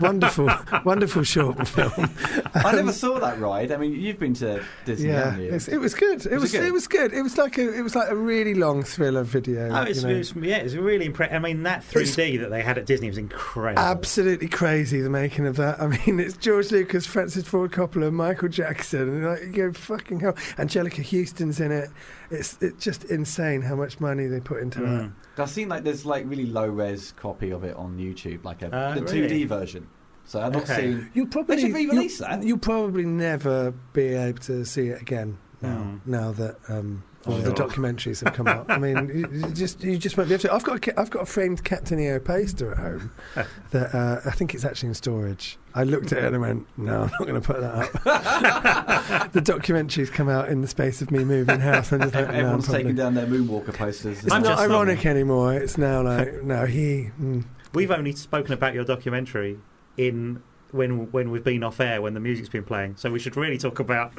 Wonderful, 0.00 0.48
wonderful 0.84 1.22
short 1.24 1.66
film. 1.66 1.92
I 2.54 2.72
never 2.74 2.92
saw 2.92 3.18
that 3.18 3.38
ride. 3.40 3.72
I 3.72 3.76
mean, 3.76 3.92
you've 3.92 4.18
been 4.18 4.34
to 4.34 4.62
Disney, 4.84 5.08
Yeah, 5.08 5.30
haven't 5.30 5.44
you? 5.44 5.54
it's, 5.54 5.68
it 5.68 5.78
was 5.78 5.94
good. 5.94 6.24
It 6.26 6.32
Was 6.32 6.42
was. 6.42 6.54
it 6.54 6.58
good? 6.58 6.66
It 6.68 6.72
was 6.72 6.86
good. 6.88 7.12
It 7.12 7.22
was 7.22 7.36
like 7.38 7.58
a. 7.58 7.72
It 7.76 7.82
was 7.82 7.94
like 7.96 8.08
a 8.10 8.16
really 8.16 8.54
long 8.54 8.82
thriller 8.82 9.24
video. 9.24 9.70
Oh, 9.70 9.82
it's, 9.82 10.02
you 10.02 10.08
know. 10.08 10.14
it 10.14 10.18
was, 10.18 10.34
yeah, 10.36 10.56
it's 10.58 10.74
really 10.74 11.06
impressive. 11.06 11.34
I 11.34 11.38
mean, 11.40 11.62
that 11.64 11.82
3D 11.82 12.40
that 12.40 12.50
they 12.50 12.62
had 12.62 12.78
at 12.78 12.86
Disney 12.86 13.08
was 13.08 13.18
incredible. 13.18 13.82
Absolutely 13.82 14.48
crazy 14.48 15.00
the 15.00 15.10
making 15.10 15.46
of 15.46 15.56
that. 15.56 15.80
I 15.80 15.86
mean, 15.88 16.20
it's 16.20 16.36
George 16.36 16.70
Lucas, 16.70 17.04
Francis 17.06 17.46
Ford 17.48 17.72
Coppola, 17.72 18.12
Michael 18.12 18.48
Jackson, 18.48 19.00
and 19.08 19.24
like 19.26 19.40
you 19.42 19.48
go 19.52 19.72
fucking 19.72 20.20
hell. 20.20 20.34
Anjelica 20.58 21.02
Huston's 21.04 21.60
in 21.60 21.72
it. 21.72 21.90
It's 22.30 22.58
it's 22.60 22.84
just 22.84 23.04
insane 23.04 23.62
how 23.62 23.74
much 23.76 24.00
money 24.00 24.26
they 24.26 24.40
put 24.40 24.60
into 24.62 24.80
that. 24.80 24.86
Mm. 24.86 25.12
I've 25.38 25.48
seen 25.50 25.68
like 25.68 25.84
there's 25.84 26.04
like 26.04 26.24
really 26.28 26.46
low 26.46 26.66
res 26.66 27.12
copy 27.12 27.50
of 27.50 27.64
it 27.64 27.76
on 27.76 27.96
YouTube, 27.96 28.44
like 28.44 28.62
a 28.62 28.74
Uh, 28.74 28.94
the 28.94 29.02
really? 29.02 29.28
2D 29.28 29.46
version. 29.48 29.86
So 30.24 30.40
I've 30.40 30.52
not 30.52 30.64
Okay. 30.64 30.76
seen. 30.92 31.10
You'll 31.14 31.26
probably 31.28 31.56
They 31.56 31.62
should 31.62 31.74
re-release 31.74 32.20
you'll, 32.20 32.28
that. 32.28 32.42
You'll 32.42 32.58
probably 32.58 33.06
never 33.06 33.72
be 33.94 34.08
able 34.08 34.40
to 34.40 34.64
see 34.66 34.88
it 34.88 35.00
again 35.00 35.38
now. 35.62 35.76
Mm. 35.76 36.00
Now 36.06 36.32
that 36.32 36.56
um, 36.68 37.02
all 37.26 37.34
Oh. 37.34 37.40
the 37.40 37.50
documentaries 37.50 38.24
have 38.24 38.32
come 38.34 38.46
out. 38.48 38.70
I 38.70 38.78
mean, 38.78 39.08
you, 39.14 39.28
you 39.40 39.52
just 39.54 39.82
you 39.82 39.98
just 39.98 40.16
won't 40.16 40.28
be 40.28 40.34
able 40.34 40.42
to. 40.42 40.54
I've 40.54 40.62
got 40.64 40.76
a, 40.76 40.80
ca- 40.80 40.92
I've 41.00 41.10
got 41.10 41.22
a 41.22 41.26
framed 41.26 41.64
Captain 41.64 41.98
EO 41.98 42.20
poster 42.20 42.70
at 42.72 42.78
home 42.78 43.10
that 43.70 43.94
uh, 43.94 44.20
I 44.24 44.30
think 44.30 44.54
it's 44.54 44.64
actually 44.64 44.88
in 44.90 44.94
storage. 44.94 45.58
I 45.74 45.84
looked 45.84 46.12
at 46.12 46.18
it 46.18 46.24
and 46.24 46.34
I 46.36 46.38
went, 46.38 46.66
no, 46.76 47.02
I'm 47.02 47.10
not 47.10 47.20
going 47.26 47.40
to 47.40 47.40
put 47.40 47.60
that 47.60 47.74
up. 47.74 47.92
the 49.32 49.40
documentaries 49.40 50.10
come 50.10 50.28
out 50.28 50.48
in 50.48 50.60
the 50.62 50.68
space 50.68 51.02
of 51.02 51.10
me 51.10 51.24
moving 51.24 51.60
house. 51.60 51.92
And 51.92 52.02
just 52.02 52.14
like, 52.14 52.24
no, 52.26 52.30
I'm 52.32 52.34
Everyone's 52.40 52.64
probably- 52.64 52.82
taking 52.84 52.96
down 52.96 53.14
their 53.14 53.26
Moonwalker 53.26 53.74
posters. 53.74 54.24
It's 54.24 54.32
I'm 54.32 54.42
not 54.42 54.48
just 54.56 54.62
not- 54.62 54.70
ironic 54.70 55.06
anymore. 55.06 55.54
It's 55.54 55.78
now 55.78 56.02
like 56.02 56.42
no, 56.42 56.66
he. 56.66 57.10
Mm. 57.20 57.44
We've 57.74 57.90
only 57.90 58.12
spoken 58.14 58.54
about 58.54 58.74
your 58.74 58.84
documentary 58.84 59.58
in 59.96 60.42
when 60.70 61.10
when 61.12 61.30
we've 61.30 61.44
been 61.44 61.62
off 61.62 61.80
air 61.80 62.02
when 62.02 62.14
the 62.14 62.20
music's 62.20 62.48
been 62.48 62.64
playing. 62.64 62.96
So 62.96 63.10
we 63.10 63.18
should 63.18 63.36
really 63.36 63.58
talk 63.58 63.78
about. 63.80 64.12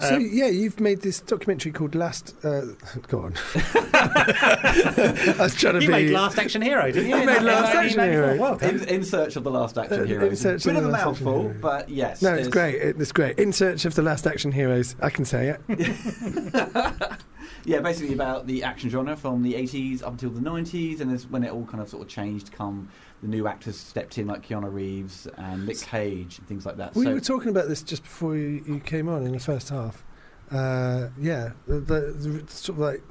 So 0.00 0.14
uh, 0.14 0.18
yeah, 0.18 0.46
you've 0.46 0.80
made 0.80 1.02
this 1.02 1.20
documentary 1.20 1.72
called 1.72 1.94
Last. 1.94 2.34
Uh, 2.44 2.62
go 3.08 3.20
on. 3.20 3.34
I 3.94 5.34
was 5.38 5.54
trying 5.54 5.74
to 5.74 5.80
you 5.80 5.86
be. 5.86 5.92
made 5.92 6.10
Last 6.10 6.38
Action 6.38 6.62
Hero, 6.62 6.90
didn't 6.90 7.08
you? 7.10 7.16
I 7.16 7.24
made 7.24 7.36
In 7.38 7.44
Last 7.44 7.74
Action 7.74 8.00
Hero. 8.00 8.36
Well 8.36 8.58
in, 8.58 8.84
in 8.88 9.04
search 9.04 9.36
of 9.36 9.44
the 9.44 9.50
last 9.50 9.76
action 9.78 10.00
Uh, 10.00 10.04
hero. 10.04 10.26
In 10.26 10.36
Search 10.36 10.64
of 10.66 10.72
Bit 10.72 10.76
of 10.76 10.82
the 10.84 10.88
a 10.88 10.92
Last 10.92 11.08
Action 11.08 11.24
mouthful, 11.26 11.54
but 11.60 11.88
yes. 11.88 12.22
no, 12.22 12.30
it's 12.34 12.48
there's- 12.48 12.48
great. 12.48 12.74
It, 12.76 13.00
it's 13.00 13.12
great. 13.12 13.38
In 13.38 13.52
search 13.52 13.84
of 13.84 13.94
the 13.94 14.02
last 14.02 14.26
action 14.26 14.52
heroes. 14.52 14.96
I 15.00 15.10
can 15.10 15.24
say 15.24 15.56
it. 15.68 17.12
Yeah, 17.64 17.78
basically 17.78 18.12
about 18.14 18.48
the 18.48 18.64
action 18.64 18.90
genre 18.90 19.14
from 19.16 19.42
the 19.44 19.54
80s 19.54 20.02
up 20.02 20.12
until 20.12 20.30
the 20.30 20.40
90s, 20.40 21.00
and 21.00 21.08
there's 21.10 21.28
when 21.28 21.44
it 21.44 21.52
all 21.52 21.64
kind 21.64 21.80
of 21.80 21.88
sort 21.88 22.02
of 22.02 22.08
changed. 22.08 22.50
Come 22.50 22.88
the 23.22 23.28
new 23.28 23.46
actors 23.46 23.76
stepped 23.76 24.18
in, 24.18 24.26
like 24.26 24.46
Keanu 24.46 24.72
Reeves 24.72 25.28
and 25.38 25.66
Nick 25.66 25.80
Cage 25.80 26.38
and 26.38 26.48
things 26.48 26.66
like 26.66 26.76
that. 26.76 26.94
We 26.94 27.04
so 27.04 27.14
were 27.14 27.20
talking 27.20 27.50
about 27.50 27.68
this 27.68 27.82
just 27.82 28.02
before 28.02 28.36
you, 28.36 28.62
you 28.66 28.80
came 28.80 29.08
on 29.08 29.24
in 29.24 29.32
the 29.32 29.38
first 29.38 29.68
half. 29.68 30.04
Uh, 30.50 31.08
yeah, 31.18 31.52
the, 31.66 31.80
the, 31.80 32.00
the 32.00 32.50
sort 32.50 32.76
of 32.76 32.78
like 32.78 33.02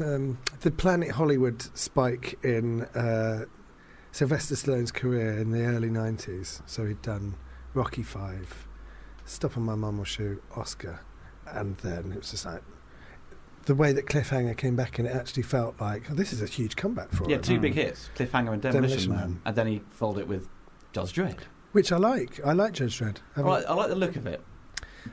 um, 0.00 0.38
the 0.60 0.70
Planet 0.70 1.10
Hollywood 1.10 1.60
spike 1.76 2.38
in 2.42 2.82
uh, 2.94 3.44
Sylvester 4.12 4.54
Stallone's 4.54 4.92
career 4.92 5.38
in 5.38 5.50
the 5.50 5.64
early 5.64 5.90
'90s. 5.90 6.62
So 6.66 6.86
he'd 6.86 7.02
done 7.02 7.34
Rocky 7.74 8.02
Five, 8.04 8.68
Stop 9.24 9.56
on 9.56 9.64
My 9.64 9.74
Mum 9.74 9.98
Will 9.98 10.04
Shoot, 10.04 10.42
Oscar, 10.56 11.00
and 11.46 11.76
then 11.78 12.12
it 12.12 12.18
was 12.18 12.30
just 12.30 12.46
like 12.46 12.62
the 13.64 13.74
way 13.74 13.92
that 13.92 14.06
Cliffhanger 14.06 14.56
came 14.56 14.76
back 14.76 14.98
and 14.98 15.06
it 15.08 15.14
actually 15.14 15.42
felt 15.44 15.80
like 15.80 16.10
oh, 16.10 16.14
this 16.14 16.32
is 16.32 16.42
a 16.42 16.46
huge 16.46 16.76
comeback 16.76 17.10
for 17.12 17.28
yeah, 17.28 17.36
him, 17.36 17.42
two 17.42 17.58
Mm. 17.58 17.62
big 17.62 17.74
hits: 17.74 18.10
Cliffhanger 18.16 18.52
and 18.52 18.62
Demolition, 18.62 18.72
Demolition 18.72 19.10
Man. 19.12 19.18
Man. 19.18 19.40
and 19.46 19.56
then 19.56 19.66
he 19.66 19.82
followed 19.90 20.18
it 20.18 20.28
with 20.28 20.48
Judge 20.92 21.12
Dredd. 21.12 21.38
which 21.72 21.90
I 21.92 21.96
like. 21.96 22.40
I 22.44 22.52
like 22.52 22.72
Judge 22.72 22.98
Dredd. 22.98 23.16
I 23.36 23.40
like, 23.40 23.64
I 23.66 23.74
like 23.74 23.88
the 23.88 23.94
look 23.96 24.16
of 24.16 24.26
it, 24.26 24.40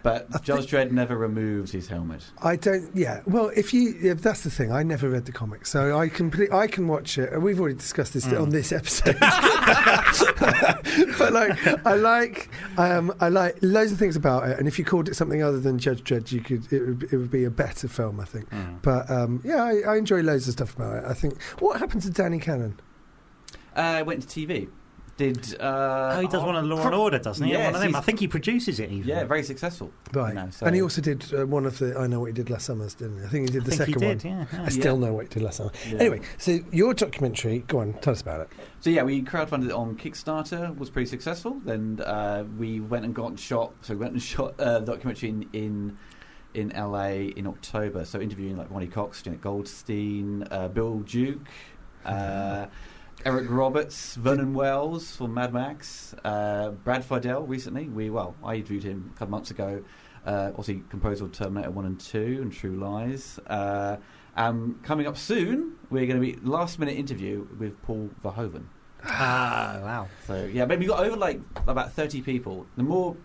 but 0.04 0.44
Judge 0.44 0.68
Dredd 0.72 0.92
never 0.92 1.18
removes 1.18 1.72
his 1.72 1.88
helmet. 1.88 2.24
I 2.42 2.56
don't. 2.56 2.90
Yeah. 2.96 3.22
Well, 3.26 3.52
if 3.56 3.74
you, 3.74 3.96
if 4.02 4.22
that's 4.22 4.42
the 4.44 4.50
thing. 4.52 4.72
I 4.72 4.84
never 4.84 5.10
read 5.10 5.26
the 5.26 5.32
comics, 5.32 5.70
so 5.70 5.98
I 5.98 6.08
can. 6.10 6.32
I 6.54 6.68
can 6.68 6.88
watch 6.88 7.18
it. 7.18 7.34
and 7.34 7.44
We've 7.44 7.60
already 7.60 7.76
discussed 7.76 8.14
this 8.14 8.26
Mm. 8.30 8.42
on 8.42 8.50
this 8.50 8.72
episode. 8.72 9.18
but 11.18 11.34
like, 11.34 11.86
I 11.86 11.96
like, 11.96 12.50
um, 12.78 13.14
I 13.20 13.30
like 13.30 13.58
loads 13.62 13.92
of 13.92 13.98
things 14.00 14.16
about 14.16 14.48
it. 14.50 14.60
And 14.60 14.68
if 14.68 14.78
you 14.80 14.86
called 14.86 15.10
it 15.10 15.16
something 15.16 15.42
other 15.44 15.60
than 15.60 15.80
Judge 15.80 16.04
Dredd, 16.04 16.32
you 16.32 16.42
could. 16.42 16.72
It 16.72 16.82
would, 16.86 17.04
it 17.12 17.18
would 17.18 17.32
be 17.32 17.44
a 17.46 17.50
better 17.52 17.88
film, 17.88 18.20
I 18.20 18.26
think. 18.26 18.50
Mm. 18.52 18.82
But 18.82 19.10
um, 19.10 19.42
yeah, 19.44 19.64
I, 19.64 19.94
I 19.94 19.98
enjoy 19.98 20.22
loads 20.22 20.48
of 20.48 20.54
stuff 20.54 20.76
about 20.76 21.04
it. 21.04 21.10
I 21.10 21.14
think. 21.14 21.42
What 21.60 21.80
happened 21.80 22.02
to 22.04 22.10
Danny 22.10 22.40
Cannon? 22.40 22.80
Uh, 23.76 24.04
went 24.06 24.28
to 24.28 24.28
TV. 24.28 24.70
Did 25.20 25.60
uh, 25.62 26.14
Oh, 26.16 26.22
he 26.22 26.28
does 26.30 26.42
one 26.42 26.56
of 26.56 26.64
Law 26.64 26.78
and 26.78 26.90
pro- 26.92 27.02
Order, 27.02 27.20
doesn't 27.20 27.46
he? 27.46 27.52
Yes, 27.52 27.66
one 27.66 27.76
of 27.76 27.82
them. 27.82 27.94
I 27.94 28.00
think 28.00 28.20
he 28.22 28.28
produces 28.30 28.80
it 28.80 28.90
even. 28.90 29.06
Yeah, 29.06 29.26
very 29.26 29.44
successful. 29.44 29.92
Right. 30.14 30.34
know, 30.34 30.50
so- 30.50 30.66
And 30.66 30.74
he 30.74 30.82
also 30.82 31.02
did 31.02 31.26
uh, 31.38 31.46
one 31.46 31.66
of 31.66 31.78
the. 31.78 32.00
I 32.00 32.08
know 32.08 32.22
what 32.22 32.28
he 32.28 32.32
did 32.34 32.50
last 32.50 32.68
summer, 32.68 32.88
didn't 32.88 33.20
he? 33.20 33.26
I 33.26 33.28
think 33.28 33.50
he 33.50 33.52
did 33.52 33.64
I 33.64 33.66
the 33.66 33.72
think 33.76 33.88
he 33.88 33.94
second 33.96 34.18
did. 34.20 34.24
one. 34.32 34.38
Yeah, 34.40 34.46
yeah. 34.54 34.64
I 34.66 34.70
still 34.70 34.96
know 34.98 35.14
what 35.14 35.24
he 35.26 35.30
did 35.30 35.44
last 35.44 35.58
summer. 35.58 35.72
Yeah. 35.90 35.98
Anyway, 36.00 36.22
so 36.38 36.60
your 36.72 36.94
documentary. 36.94 37.66
Go 37.68 37.80
on, 37.80 37.94
tell 37.96 38.14
us 38.14 38.22
about 38.22 38.40
it. 38.40 38.50
So 38.80 38.90
yeah, 38.90 39.04
we 39.04 39.22
crowdfunded 39.22 39.66
it 39.66 39.72
on 39.74 39.98
Kickstarter. 39.98 40.74
Was 40.78 40.90
pretty 40.90 41.10
successful. 41.10 41.60
Then 41.66 42.00
uh, 42.06 42.46
we 42.58 42.80
went 42.80 43.04
and 43.04 43.14
got 43.14 43.38
shot. 43.38 43.74
So 43.82 43.96
we 43.96 44.00
went 44.00 44.14
and 44.14 44.22
shot 44.34 44.58
uh, 44.58 44.80
the 44.80 44.86
documentary 44.86 45.30
in, 45.30 45.50
in 45.52 45.98
in 46.54 46.70
LA 46.70 47.10
in 47.36 47.46
October. 47.46 48.06
So 48.06 48.22
interviewing 48.22 48.56
like 48.56 48.72
Ronny 48.72 48.88
Cox, 48.88 49.22
Jenette 49.22 49.42
Goldstein, 49.42 50.48
uh, 50.50 50.70
Bill 50.70 51.00
Duke, 51.00 51.42
uh, 52.06 52.68
Eric 53.26 53.50
Roberts, 53.50 54.16
Vernon 54.16 54.54
Wells 54.54 55.14
from 55.14 55.34
Mad 55.34 55.54
Max, 55.54 56.16
uh, 56.24 56.70
Brad 56.70 57.04
Fiedel. 57.04 57.46
Recently, 57.48 57.90
we 57.90 58.10
well, 58.10 58.34
I 58.42 58.56
interviewed 58.56 58.84
him 58.84 59.12
a 59.14 59.20
couple 59.20 59.32
months 59.32 59.52
ago. 59.52 59.84
Uh, 60.26 60.52
obviously, 60.52 60.84
composer 60.90 61.26
of 61.26 61.34
Terminator 61.34 61.70
One 61.70 61.86
and 61.86 62.00
Two 62.00 62.40
and 62.42 62.52
True 62.52 62.78
Lies. 62.78 63.38
Uh, 63.46 63.98
um, 64.38 64.80
coming 64.84 65.06
up 65.06 65.18
soon, 65.18 65.74
we're 65.90 66.06
going 66.06 66.22
to 66.22 66.26
be 66.26 66.40
last 66.48 66.80
minute 66.80 66.96
interview 66.98 67.46
with 67.60 67.82
Paul 67.82 68.10
Verhoeven. 68.24 68.64
Ah, 69.04 69.80
wow. 69.82 70.08
So 70.26 70.46
yeah, 70.46 70.66
but 70.66 70.80
we 70.80 70.86
got 70.86 71.06
over 71.06 71.18
like 71.18 71.42
about 71.68 71.92
thirty 71.92 72.22
people. 72.22 72.68
The 72.78 72.84
more, 72.84 73.18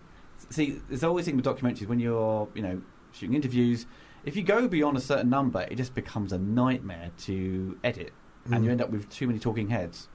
see, 0.49 0.81
there's 0.89 1.05
always 1.05 1.23
thing 1.23 1.37
with 1.37 1.45
documentaries 1.45 1.87
when 1.87 2.01
you're 2.01 2.49
you 2.53 2.63
know 2.63 2.81
shooting 3.13 3.35
interviews. 3.35 3.85
If 4.25 4.35
you 4.35 4.43
go 4.43 4.67
beyond 4.67 4.97
a 4.97 5.01
certain 5.01 5.29
number, 5.29 5.61
it 5.61 5.75
just 5.75 5.95
becomes 5.95 6.33
a 6.33 6.37
nightmare 6.37 7.11
to 7.19 7.77
edit, 7.83 8.11
and 8.51 8.63
you 8.63 8.69
Mm. 8.69 8.71
end 8.73 8.81
up 8.81 8.89
with 8.91 9.09
too 9.09 9.27
many 9.27 9.39
talking 9.39 9.69
heads. 9.69 10.07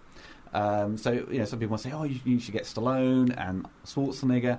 Um, 0.52 0.96
so 0.96 1.12
you 1.12 1.38
know, 1.38 1.44
some 1.44 1.58
people 1.58 1.78
say, 1.78 1.92
"Oh, 1.92 2.04
you, 2.04 2.18
you 2.24 2.40
should 2.40 2.52
get 2.54 2.64
Stallone 2.64 3.34
and 3.36 3.66
Schwarzenegger." 3.86 4.58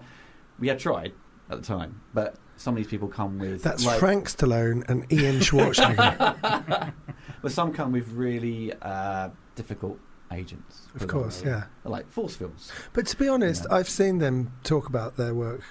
We 0.59 0.67
had 0.69 0.79
tried 0.79 1.13
at 1.49 1.57
the 1.61 1.65
time, 1.65 2.01
but 2.13 2.35
some 2.55 2.73
of 2.75 2.77
these 2.77 2.87
people 2.87 3.07
come 3.07 3.39
with 3.39 3.63
That's 3.63 3.85
like, 3.85 3.99
Frank 3.99 4.29
Stallone 4.29 4.87
and 4.89 5.11
Ian 5.11 5.39
Schwarzenegger. 5.39 6.93
But 7.41 7.51
some 7.51 7.73
come 7.73 7.91
with 7.91 8.09
really 8.11 8.71
uh, 8.81 9.29
difficult 9.55 9.99
agents. 10.31 10.87
of 10.95 11.07
course, 11.07 11.41
yeah. 11.43 11.63
Like 11.83 12.07
force 12.11 12.35
films. 12.35 12.71
But 12.93 13.07
to 13.07 13.17
be 13.17 13.27
honest. 13.27 13.65
I've 13.71 13.89
seen 13.89 14.19
them 14.19 14.51
talk 14.63 14.87
about 14.87 15.17
their 15.17 15.33
work, 15.33 15.61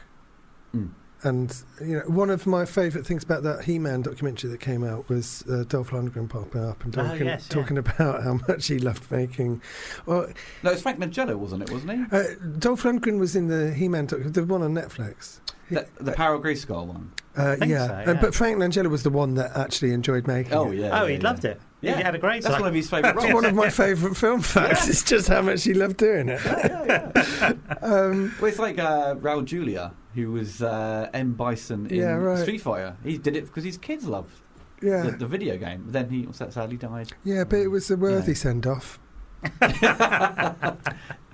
Mm. 0.75 0.91
And 1.23 1.55
you 1.81 1.97
know, 1.99 2.03
one 2.07 2.31
of 2.31 2.47
my 2.47 2.65
favourite 2.65 3.07
things 3.07 3.25
about 3.25 3.43
that 3.43 3.65
He-Man 3.65 4.03
documentary 4.03 4.51
that 4.51 4.61
came 4.61 4.83
out 4.85 5.09
was 5.09 5.45
uh, 5.51 5.65
Dolph 5.69 5.91
Lundgren 5.91 6.29
popping 6.29 6.65
up 6.65 6.83
and 6.85 6.97
Oh, 6.99 7.03
talking, 7.09 7.27
yes, 7.27 7.47
yeah. 7.49 7.55
talking 7.55 7.77
about 7.79 8.23
how 8.23 8.41
much 8.49 8.67
he 8.69 8.79
loved 8.79 9.11
making. 9.11 9.61
Well, 10.07 10.29
No, 10.63 10.71
it's 10.73 10.83
Frank 10.83 10.99
Langella, 10.99 11.37
wasn't 11.37 11.65
it? 11.65 11.71
Wasn't 11.71 11.91
he? 12.11 12.17
uh, 12.17 12.23
Dolph 12.59 12.85
Lundgren 12.85 13.19
was 13.19 13.37
in 13.37 13.49
the 13.49 13.75
He-Man 13.75 14.07
doc, 14.07 14.21
the 14.25 14.45
one 14.45 14.63
on 14.63 14.73
Netflix. 14.75 15.41
The, 15.71 15.87
the 16.01 16.13
Power 16.13 16.35
of 16.35 16.43
Grayskull 16.43 16.87
one. 16.87 17.13
Uh, 17.37 17.57
think 17.57 17.71
yeah. 17.71 18.05
so, 18.05 18.11
Uh, 18.13 18.15
but 18.21 18.35
Frank 18.35 18.59
Langella 18.59 18.89
was 18.91 19.03
the 19.03 19.11
one 19.11 19.35
that 19.35 19.57
actually 19.57 19.93
enjoyed 19.93 20.27
making 20.27 20.53
Oh 20.55 20.71
it. 20.71 20.79
yeah. 20.79 21.01
oh, 21.01 21.05
yeah, 21.05 21.09
he 21.09 21.15
yeah. 21.15 21.23
loved 21.23 21.45
it. 21.45 21.61
Yeah. 21.83 21.97
He 21.97 22.03
had 22.03 22.15
a 22.15 22.19
great 22.19 22.43
That's 22.43 22.55
time. 22.55 22.61
one 22.63 22.69
of 22.69 22.75
his 22.75 22.91
favourite 22.91 23.15
That's 23.15 23.25
roles. 23.25 23.35
one 23.35 23.45
of 23.47 23.55
my 23.55 23.71
favourite 23.85 24.17
film 24.17 24.43
facts. 24.43 24.89
It's 24.89 25.03
just 25.03 25.29
how 25.29 25.41
much 25.43 25.65
he 25.65 25.73
loved 25.73 25.97
doing 25.97 26.29
it. 26.29 26.45
um, 27.83 28.35
Well, 28.41 28.49
it's 28.51 28.59
like 28.59 28.79
uh, 28.79 29.15
Raul 29.15 29.45
Julia, 29.45 29.93
who 30.15 30.33
was 30.33 30.61
uh, 30.63 31.09
M 31.15 31.33
Bison 31.33 31.87
in 31.87 31.97
Yeah, 31.97 32.13
right. 32.17 32.39
Street 32.39 32.61
Fighter. 32.61 32.97
He 33.03 33.17
did 33.17 33.35
it 33.37 33.47
because 33.47 33.65
his 33.65 33.79
kids 33.79 34.05
loved 34.07 34.35
yeah, 34.83 35.03
the, 35.03 35.13
the 35.13 35.27
video 35.27 35.57
game. 35.57 35.85
But 35.85 35.93
then 35.95 36.11
he 36.11 36.29
sadly 36.33 36.77
died. 36.77 37.13
yeah, 37.25 37.45
but 37.45 37.61
it 37.61 37.69
was 37.69 37.91
a 37.91 37.97
worthy 37.97 38.33
Yeah. 38.33 38.39
send-off. 38.39 38.99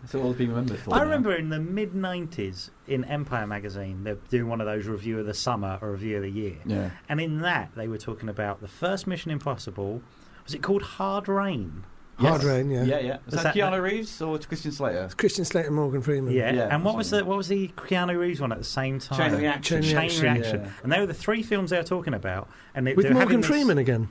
So 0.09 0.23
all 0.23 0.33
being 0.33 0.51
remembered 0.51 0.79
for. 0.79 0.95
I 0.95 0.99
now. 0.99 1.05
remember 1.05 1.35
in 1.35 1.49
the 1.49 1.59
mid 1.61 1.93
90s 1.93 2.71
in 2.87 3.05
Empire 3.05 3.47
magazine, 3.47 4.05
they're 4.05 4.19
doing 4.31 4.49
one 4.49 4.61
of 4.61 4.67
those 4.67 4.87
review 4.87 5.19
of 5.19 5.27
the 5.27 5.35
summer 5.35 5.79
or 5.83 5.93
review 5.93 6.17
of 6.17 6.23
the 6.23 6.31
year. 6.31 6.57
Yeah. 6.65 6.91
And 7.09 7.21
in 7.21 7.41
that, 7.41 7.73
they 7.77 7.89
were 7.89 7.99
talking 7.99 8.29
about 8.29 8.61
the 8.61 8.69
first 8.69 9.07
Mission 9.07 9.31
Impossible. 9.31 10.03
Was 10.45 10.55
it 10.55 10.63
called 10.63 10.83
Hard 10.83 11.29
Rain? 11.29 11.85
Hard 12.19 12.45
Rain, 12.45 12.71
yeah. 12.71 12.83
Yeah, 12.85 12.99
yeah. 13.01 13.13
Was, 13.27 13.35
Was 13.35 13.35
that, 13.43 13.43
that- 13.43 13.55
Keanu 13.55 13.83
Reeves 13.83 14.23
or 14.23 14.39
Christian 14.39 14.73
Slater? 14.73 15.05
It's 15.05 15.13
Christian 15.15 15.45
Slater, 15.45 15.67
and 15.67 15.77
Morgan 15.77 16.01
Freeman. 16.01 16.33
Yeah. 16.33 16.51
Yeah, 16.51 16.69
and 16.75 16.83
what 16.83 16.97
was 16.97 17.11
the 17.11 17.23
what 17.27 17.37
was 17.37 17.49
the 17.49 17.69
Keanu 17.77 18.19
Reeves 18.19 18.41
one 18.41 18.53
at 18.53 18.59
the 18.59 18.65
same 18.65 18.99
time? 19.01 19.19
Chain 19.33 19.39
Reaction. 19.41 19.83
Chain 19.83 19.91
Chain 19.91 19.99
Reaction, 20.01 20.23
Reaction. 20.25 20.61
yeah. 20.65 20.71
And 20.83 20.91
they 20.93 20.99
were 21.01 21.05
the 21.07 21.13
three 21.13 21.43
films 21.43 21.71
they 21.71 21.77
were 21.77 21.83
talking 21.83 22.15
about. 22.15 22.49
And 22.75 22.87
they, 22.87 22.95
With 22.95 23.05
they 23.05 23.11
were 23.11 23.15
Morgan 23.17 23.29
having 23.29 23.41
this- 23.43 23.51
Freeman 23.51 23.77
again. 23.79 24.09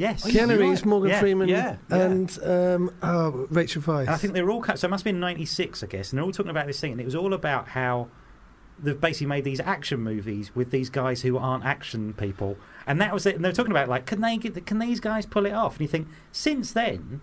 Yes. 0.00 0.24
Keanu 0.24 0.48
you're 0.48 0.58
Reeves. 0.58 0.84
Morgan 0.86 1.10
Yeah, 1.10 1.20
Freeman, 1.20 1.48
yeah, 1.48 1.76
yeah. 1.90 1.96
and 1.96 2.38
um, 2.42 2.94
oh, 3.02 3.46
Rachel 3.50 3.82
Weisz. 3.82 4.08
I 4.08 4.16
think 4.16 4.32
they're 4.32 4.50
all 4.50 4.62
cut. 4.62 4.78
So 4.78 4.88
it 4.88 4.90
must 4.90 5.02
have 5.02 5.12
been 5.12 5.20
'96, 5.20 5.82
I 5.82 5.86
guess. 5.86 6.10
And 6.10 6.18
they're 6.18 6.24
all 6.24 6.32
talking 6.32 6.50
about 6.50 6.66
this 6.66 6.80
thing, 6.80 6.92
and 6.92 7.00
it 7.00 7.04
was 7.04 7.14
all 7.14 7.34
about 7.34 7.68
how 7.68 8.08
they've 8.82 8.98
basically 8.98 9.26
made 9.26 9.44
these 9.44 9.60
action 9.60 10.00
movies 10.00 10.56
with 10.56 10.70
these 10.70 10.88
guys 10.88 11.20
who 11.20 11.36
aren't 11.36 11.66
action 11.66 12.14
people, 12.14 12.56
and 12.86 12.98
that 12.98 13.12
was 13.12 13.26
it. 13.26 13.36
And 13.36 13.44
they 13.44 13.50
were 13.50 13.54
talking 13.54 13.72
about 13.72 13.88
like, 13.88 14.06
can 14.06 14.22
they 14.22 14.38
get? 14.38 14.54
The, 14.54 14.62
can 14.62 14.78
these 14.78 15.00
guys 15.00 15.26
pull 15.26 15.44
it 15.44 15.52
off? 15.52 15.74
And 15.74 15.82
you 15.82 15.88
think, 15.88 16.08
since 16.32 16.72
then, 16.72 17.20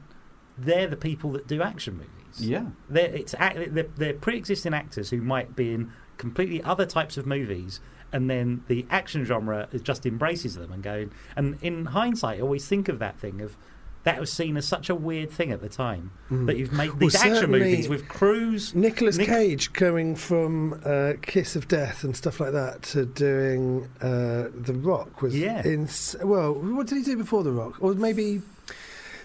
they're 0.55 0.87
the 0.87 0.97
people 0.97 1.31
that 1.31 1.47
do 1.47 1.63
action 1.63 1.95
movies. 1.95 2.47
Yeah. 2.47 2.65
They're, 2.87 3.09
it's 3.13 3.33
they're, 3.39 3.87
they're 3.95 4.13
pre-existing 4.13 4.75
actors 4.75 5.09
who 5.09 5.21
might 5.21 5.55
be 5.55 5.73
in 5.73 5.91
completely 6.17 6.61
other 6.61 6.85
types 6.85 7.17
of 7.17 7.25
movies, 7.25 7.79
and 8.13 8.29
then 8.29 8.63
the 8.67 8.85
action 8.89 9.25
genre 9.25 9.67
just 9.83 10.05
embraces 10.05 10.55
them 10.55 10.71
and 10.71 10.81
going. 10.83 11.11
And 11.35 11.57
in 11.61 11.85
hindsight, 11.87 12.39
I 12.39 12.41
always 12.41 12.67
think 12.67 12.87
of 12.89 12.99
that 12.99 13.19
thing 13.19 13.41
of 13.41 13.57
that 14.03 14.19
was 14.21 14.31
seen 14.31 14.55
as 14.55 14.65
such 14.65 14.89
a 14.89 14.95
weird 14.95 15.29
thing 15.29 15.51
at 15.51 15.59
the 15.59 15.67
time 15.67 16.11
that 16.29 16.55
you've 16.55 16.71
made 16.71 16.91
Well, 16.91 16.97
these 16.99 17.15
action 17.15 17.51
movies 17.51 17.89
with 17.89 18.07
crews. 18.07 18.73
Nicolas 18.73 19.17
Nic- 19.17 19.27
Cage 19.27 19.73
going 19.73 20.15
from 20.15 20.79
uh, 20.85 21.13
Kiss 21.21 21.57
of 21.57 21.67
Death 21.67 22.05
and 22.05 22.15
stuff 22.15 22.39
like 22.39 22.53
that 22.53 22.83
to 22.83 23.05
doing 23.05 23.89
uh, 24.01 24.47
The 24.53 24.73
Rock 24.81 25.21
was 25.21 25.37
Yeah. 25.37 25.61
ins- 25.65 26.15
well, 26.23 26.53
what 26.53 26.87
did 26.87 26.99
he 26.99 27.03
do 27.03 27.17
before 27.17 27.43
The 27.43 27.51
Rock? 27.51 27.75
Or 27.81 27.95
maybe 27.95 28.41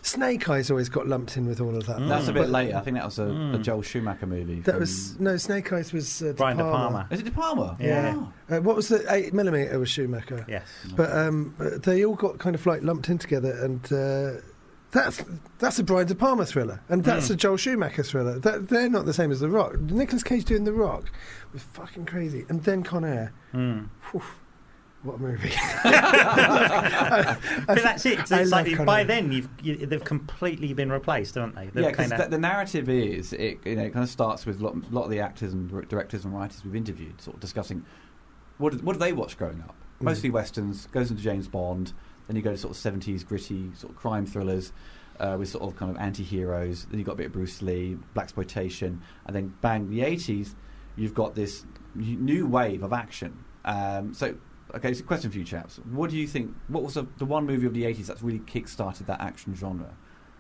Snake 0.02 0.48
Eyes 0.48 0.70
always 0.70 0.88
got 0.88 1.06
lumped 1.06 1.36
in 1.36 1.46
with 1.46 1.60
all 1.60 1.76
of 1.76 1.86
that. 1.86 2.00
That's 2.08 2.26
a 2.28 2.32
bit 2.32 2.40
But 2.42 2.50
later. 2.50 2.76
I 2.76 2.80
think 2.80 2.96
that 2.96 3.04
was 3.04 3.18
a, 3.20 3.24
a 3.24 3.26
Mm. 3.28 3.62
Joel 3.62 3.82
Schumacher 3.82 4.26
movie. 4.26 4.60
That 4.60 4.78
was 4.80 5.18
no 5.20 5.36
Snake 5.36 5.72
Eyes 5.72 5.92
was 5.92 6.22
uh, 6.22 6.32
Brian 6.36 6.56
De 6.56 6.62
Palma. 6.64 6.78
Palma. 6.78 7.08
Is 7.10 7.20
it 7.20 7.24
De 7.24 7.30
Palma? 7.30 7.76
Yeah. 7.80 8.16
Wow. 8.16 8.32
Uh, 8.50 8.60
what 8.60 8.74
was 8.76 8.88
the 8.88 9.04
eight 9.12 9.32
millimeter 9.32 9.78
was 9.78 9.88
Schumacher? 9.90 10.44
Yes. 10.48 10.64
But 10.96 11.10
um, 11.16 11.54
they 11.84 12.04
all 12.04 12.16
got 12.16 12.38
kind 12.38 12.54
of 12.56 12.66
like 12.66 12.82
lumped 12.82 13.08
in 13.08 13.18
together, 13.18 13.52
and 13.64 13.92
uh, 13.92 14.40
that's 14.90 15.22
that's 15.60 15.78
a 15.78 15.84
Brian 15.84 16.06
De 16.08 16.14
Palma 16.16 16.44
thriller, 16.46 16.80
and 16.88 17.04
that's 17.04 17.28
Mm. 17.28 17.34
a 17.34 17.36
Joel 17.36 17.56
Schumacher 17.56 18.02
thriller. 18.02 18.38
That, 18.40 18.68
they're 18.68 18.90
not 18.90 19.06
the 19.06 19.14
same 19.14 19.30
as 19.30 19.38
The 19.40 19.48
Rock. 19.48 19.78
Nicolas 19.80 20.24
Cage 20.24 20.44
doing 20.46 20.64
The 20.64 20.72
Rock 20.72 21.10
was 21.52 21.62
fucking 21.62 22.06
crazy, 22.06 22.44
and 22.48 22.64
then 22.64 22.82
Con 22.82 23.04
Air. 23.04 23.32
Mm. 23.54 23.88
Whew, 25.02 25.10
what 25.10 25.16
a 25.16 25.22
movie! 25.22 25.48
But 27.66 27.82
that's 27.82 28.04
it. 28.06 28.18
It's, 28.20 28.30
it's 28.30 28.50
like 28.50 28.74
Con 28.76 28.86
by 28.86 29.04
then 29.04 29.32
you've 29.32 29.48
you, 29.62 29.86
they've 29.86 30.02
completely 30.04 30.72
been 30.72 30.90
replaced, 30.90 31.34
haven't 31.34 31.54
they? 31.54 31.66
They've 31.66 31.84
Yeah, 31.84 31.90
because 31.90 32.08
kinda- 32.10 32.24
the, 32.24 32.30
the 32.30 32.38
narrative 32.38 32.88
is 32.88 33.32
it. 33.32 33.58
You 33.64 33.76
know, 33.76 33.82
it 33.84 33.92
kind 33.92 34.02
of 34.02 34.08
starts 34.10 34.46
with 34.46 34.60
a 34.60 34.64
lot, 34.64 34.92
lot 34.92 35.04
of 35.04 35.10
the 35.10 35.20
actors 35.20 35.52
and 35.52 35.68
directors 35.88 36.24
and 36.24 36.34
writers 36.34 36.64
we've 36.64 36.76
interviewed, 36.76 37.20
sort 37.20 37.34
of 37.34 37.40
discussing 37.40 37.84
what 38.58 38.72
did, 38.72 38.84
what 38.84 38.94
did 38.94 39.02
they 39.02 39.12
watch 39.12 39.36
growing 39.38 39.60
up. 39.60 39.74
Mm. 40.00 40.04
Mostly 40.06 40.30
westerns. 40.30 40.86
Goes 40.86 41.10
into 41.10 41.22
James 41.22 41.48
Bond. 41.48 41.92
Then 42.26 42.36
you 42.36 42.42
go 42.42 42.52
to 42.52 42.58
sort 42.58 42.72
of 42.72 42.76
seventies 42.76 43.24
gritty 43.24 43.70
sort 43.74 43.92
of 43.92 43.98
crime 43.98 44.26
thrillers 44.26 44.72
uh, 45.20 45.36
with 45.38 45.48
sort 45.48 45.64
of 45.64 45.76
kind 45.76 45.90
of 45.90 46.00
anti-heroes. 46.00 46.84
Then 46.84 46.92
you 46.92 46.98
have 46.98 47.06
got 47.06 47.12
a 47.12 47.16
bit 47.16 47.26
of 47.26 47.32
Bruce 47.32 47.60
Lee, 47.62 47.98
blaxploitation, 48.14 48.98
and 49.26 49.34
then 49.34 49.54
bang, 49.60 49.90
the 49.90 50.02
eighties. 50.02 50.54
You've 50.96 51.14
got 51.14 51.34
this 51.34 51.64
new 51.94 52.46
wave 52.46 52.82
of 52.82 52.92
action. 52.92 53.44
Um, 53.64 54.14
so. 54.14 54.34
Okay, 54.74 54.90
it's 54.90 55.00
a 55.00 55.02
question 55.02 55.30
for 55.30 55.38
you 55.38 55.44
chaps. 55.44 55.76
What 55.90 56.10
do 56.10 56.16
you 56.16 56.26
think? 56.26 56.54
What 56.68 56.82
was 56.82 56.94
the, 56.94 57.06
the 57.18 57.26
one 57.26 57.46
movie 57.46 57.66
of 57.66 57.74
the 57.74 57.84
80s 57.84 58.06
that's 58.06 58.22
really 58.22 58.40
kick-started 58.40 59.06
that 59.06 59.20
action 59.20 59.54
genre? 59.54 59.94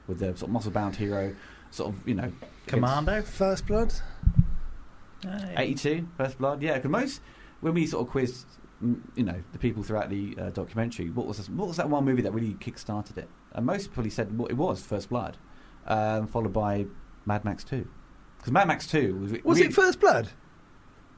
With 0.06 0.18
the 0.18 0.28
sort 0.28 0.42
of 0.42 0.50
muscle-bound 0.50 0.96
hero, 0.96 1.34
sort 1.70 1.92
of, 1.94 2.08
you 2.08 2.14
know, 2.14 2.32
Commando. 2.66 3.22
First 3.22 3.66
Blood. 3.66 3.94
Uh, 5.26 5.38
82, 5.56 6.08
First 6.16 6.38
Blood. 6.38 6.62
Yeah, 6.62 6.74
because 6.74 6.90
most 6.90 7.20
when 7.60 7.74
we 7.74 7.86
sort 7.86 8.06
of 8.06 8.10
quizzed, 8.10 8.46
mm, 8.82 9.00
you 9.14 9.22
know, 9.22 9.42
the 9.52 9.58
people 9.58 9.82
throughout 9.82 10.10
the 10.10 10.36
uh, 10.38 10.50
documentary, 10.50 11.10
what 11.10 11.26
was 11.26 11.36
this, 11.36 11.48
what 11.48 11.68
was 11.68 11.76
that 11.76 11.88
one 11.88 12.04
movie 12.04 12.22
that 12.22 12.32
really 12.32 12.54
kick-started 12.58 13.18
it? 13.18 13.28
And 13.52 13.66
most 13.66 13.94
people 13.94 14.10
said 14.10 14.36
well, 14.36 14.48
it 14.48 14.54
was 14.56 14.82
First 14.82 15.10
Blood, 15.10 15.36
um, 15.86 16.26
followed 16.26 16.52
by 16.52 16.86
Mad 17.26 17.44
Max 17.44 17.64
2. 17.64 17.86
Because 18.38 18.52
Mad 18.52 18.66
Max 18.66 18.86
2 18.88 19.16
was 19.18 19.32
Was 19.44 19.58
really, 19.58 19.68
it 19.68 19.74
First 19.74 20.00
Blood? 20.00 20.30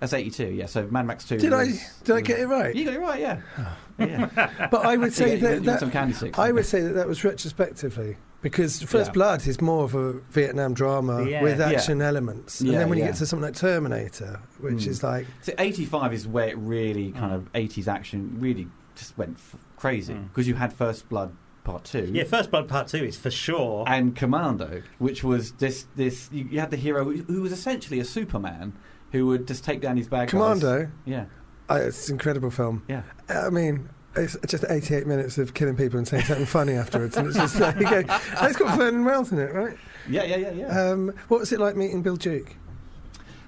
That's 0.05 0.13
82. 0.13 0.53
Yeah, 0.53 0.67
so 0.67 0.87
Mad 0.91 1.07
Max 1.07 1.25
2. 1.25 1.39
Did 1.39 1.53
I 1.55 1.65
was- 1.65 1.81
did 2.05 2.15
I 2.17 2.21
get 2.21 2.39
it 2.41 2.47
right? 2.47 2.75
You 2.75 2.85
got 2.85 2.95
it 2.95 3.01
right. 3.01 3.21
Yeah. 3.21 3.41
yeah. 3.99 4.69
But 4.71 4.85
I 4.85 4.97
would 4.99 5.13
say 5.15 5.39
get- 5.39 5.41
you 5.41 5.61
that, 5.61 5.65
that 5.65 5.81
some 5.81 5.91
candy 5.91 6.13
sticks. 6.15 6.39
I 6.39 6.53
would 6.53 6.67
say 6.67 6.83
that 6.83 6.93
that 6.95 7.09
was 7.09 7.25
retrospectively 7.25 8.17
because 8.43 8.83
First 8.83 9.09
Yeah. 9.09 9.13
Blood 9.13 9.47
is 9.47 9.61
more 9.63 9.85
of 9.85 9.95
a 9.95 10.13
Vietnam 10.31 10.75
drama 10.75 11.25
Yeah. 11.27 11.43
with 11.43 11.59
Yeah. 11.59 11.71
action 11.71 12.03
elements, 12.03 12.61
and 12.61 12.71
then 12.75 12.89
when 12.91 12.99
you 12.99 13.05
get 13.07 13.15
to 13.17 13.27
something 13.27 13.45
like 13.45 13.57
Terminator, 13.57 14.41
which 14.61 14.75
Mm. 14.85 14.89
is 14.89 15.03
like 15.03 15.27
So 15.41 15.55
85 15.59 16.13
is 16.13 16.27
where 16.29 16.49
it 16.49 16.59
really 16.59 17.13
kind 17.13 17.33
Mm. 17.33 17.37
of 17.37 17.49
80s 17.55 17.89
action 17.89 18.37
really 18.39 18.69
just 18.97 19.17
went 19.17 19.37
f- 19.39 19.57
crazy 19.77 20.13
Mm. 20.13 20.29
because 20.29 20.47
you 20.47 20.55
had 20.57 20.73
First 20.75 21.09
Blood 21.09 21.33
Part 21.65 21.85
2. 21.85 22.11
Yeah, 22.13 22.25
First 22.25 22.51
Blood 22.51 22.69
Part 22.69 22.89
Two 22.89 23.03
is 23.05 23.17
for 23.17 23.31
sure. 23.31 23.85
and 23.87 24.15
Commando, 24.15 24.83
which 24.99 25.25
was 25.25 25.53
this 25.53 25.87
this 25.97 26.29
you, 26.31 26.47
you 26.51 26.61
had 26.61 26.71
the 26.71 26.77
hero 26.77 27.05
who, 27.05 27.23
who 27.23 27.41
was 27.41 27.53
essentially 27.53 27.99
a 28.01 28.05
Superman 28.05 28.75
who 29.15 29.27
would 29.27 29.47
just 29.47 29.65
take 29.65 29.81
down 29.81 29.97
his 29.97 30.09
bad 30.09 30.23
guys. 30.29 30.31
Commando. 30.31 30.91
Yeah, 31.07 31.27
Uh, 31.71 31.77
it's 31.77 32.09
an 32.09 32.17
incredible 32.17 32.51
film. 32.51 32.83
yeah. 32.89 33.03
I 33.29 33.49
mean, 33.49 33.89
it's 34.17 34.37
just 34.47 34.65
88 34.69 35.07
minutes 35.07 35.39
of 35.39 35.55
killing 35.55 35.77
people 35.77 35.99
and 35.99 36.07
saying 36.07 36.25
something 36.25 36.47
funny 36.47 36.73
afterwards, 36.75 37.17
and 37.17 37.29
it's 37.29 37.37
just 37.37 37.59
like 37.61 37.77
you 37.77 37.89
go. 37.89 38.03
"Oh, 38.09 38.47
It's 38.47 38.57
got 38.57 38.77
Vernon 38.77 39.05
Wells 39.05 39.33
in 39.33 39.39
it, 39.39 39.53
right? 39.55 39.77
Yeah, 40.09 40.25
yeah, 40.25 40.37
yeah, 40.37 40.51
yeah. 40.51 40.81
Um, 40.91 41.15
what 41.29 41.41
was 41.41 41.53
it 41.53 41.61
like 41.61 41.77
meeting 41.77 42.03
Bill 42.03 42.17
Duke? 42.17 42.57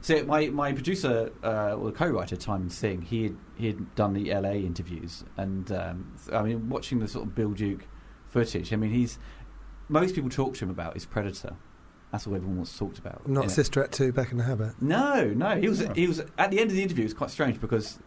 so 0.00 0.24
my, 0.24 0.46
my 0.50 0.72
producer, 0.72 1.32
uh, 1.42 1.74
or 1.74 1.90
co-writer, 1.90 2.36
Timon 2.36 2.70
Singh, 2.70 3.02
he 3.02 3.24
had, 3.24 3.36
he 3.56 3.66
had 3.66 3.94
done 3.96 4.12
the 4.12 4.32
LA 4.32 4.52
interviews, 4.52 5.24
and 5.36 5.70
um, 5.72 6.12
I 6.32 6.42
mean, 6.42 6.68
watching 6.68 7.00
the 7.00 7.08
sort 7.08 7.26
of 7.26 7.34
Bill 7.34 7.50
Duke 7.50 7.84
footage. 8.28 8.72
I 8.72 8.76
mean, 8.76 8.92
he's 8.92 9.18
most 9.88 10.14
people 10.14 10.30
talk 10.30 10.54
to 10.54 10.64
him 10.64 10.70
about 10.70 10.96
is 10.96 11.04
Predator. 11.06 11.54
That's 12.12 12.26
all 12.26 12.34
everyone 12.34 12.58
wants 12.58 12.76
talked 12.78 12.98
about. 12.98 13.28
Not. 13.28 13.50
Sister 13.50 13.82
Act 13.82 13.92
2, 13.92 14.12
Back 14.12 14.30
in 14.32 14.38
the 14.38 14.44
Habit. 14.44 14.80
No, 14.80 15.24
no. 15.24 15.56
He 15.56 15.68
was 15.68 15.80
he 15.94 16.06
was 16.06 16.20
at 16.38 16.50
the 16.50 16.60
end 16.60 16.70
of 16.70 16.76
the 16.76 16.82
interview. 16.82 17.02
It 17.02 17.06
was 17.06 17.14
quite 17.14 17.30
strange 17.30 17.60
because 17.60 17.98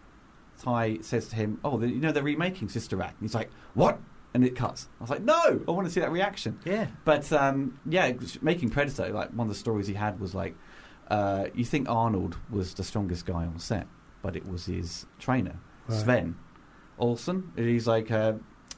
Ty 0.61 0.99
says 1.01 1.27
to 1.29 1.35
him, 1.35 1.59
"Oh, 1.63 1.77
the, 1.77 1.87
you 1.87 1.99
know 1.99 2.11
they're 2.11 2.23
remaking 2.23 2.69
Sister 2.69 3.01
Act." 3.01 3.19
And 3.19 3.29
he's 3.29 3.35
like, 3.35 3.49
"What?" 3.73 3.99
And 4.33 4.43
it 4.45 4.55
cuts. 4.55 4.87
I 4.99 5.03
was 5.03 5.09
like, 5.09 5.21
"No, 5.23 5.61
I 5.67 5.71
want 5.71 5.87
to 5.87 5.93
see 5.93 5.99
that 5.99 6.11
reaction." 6.11 6.59
yeah. 6.65 6.87
But 7.05 7.31
um, 7.33 7.79
yeah, 7.87 8.13
making 8.41 8.69
Predator. 8.69 9.09
Like 9.09 9.31
one 9.31 9.47
of 9.47 9.53
the 9.53 9.59
stories 9.59 9.87
he 9.87 9.93
had 9.95 10.19
was 10.19 10.33
like, 10.33 10.55
uh, 11.09 11.45
you 11.53 11.65
think 11.65 11.89
Arnold 11.89 12.37
was 12.49 12.73
the 12.75 12.83
strongest 12.83 13.25
guy 13.25 13.45
on 13.45 13.59
set, 13.59 13.87
but 14.21 14.35
it 14.35 14.47
was 14.47 14.65
his 14.65 15.05
trainer 15.19 15.59
Right. 15.87 15.99
Sven 15.99 16.35
Olsen. 16.99 17.51
He's 17.55 17.87
like, 17.87 18.11
uh, 18.11 18.33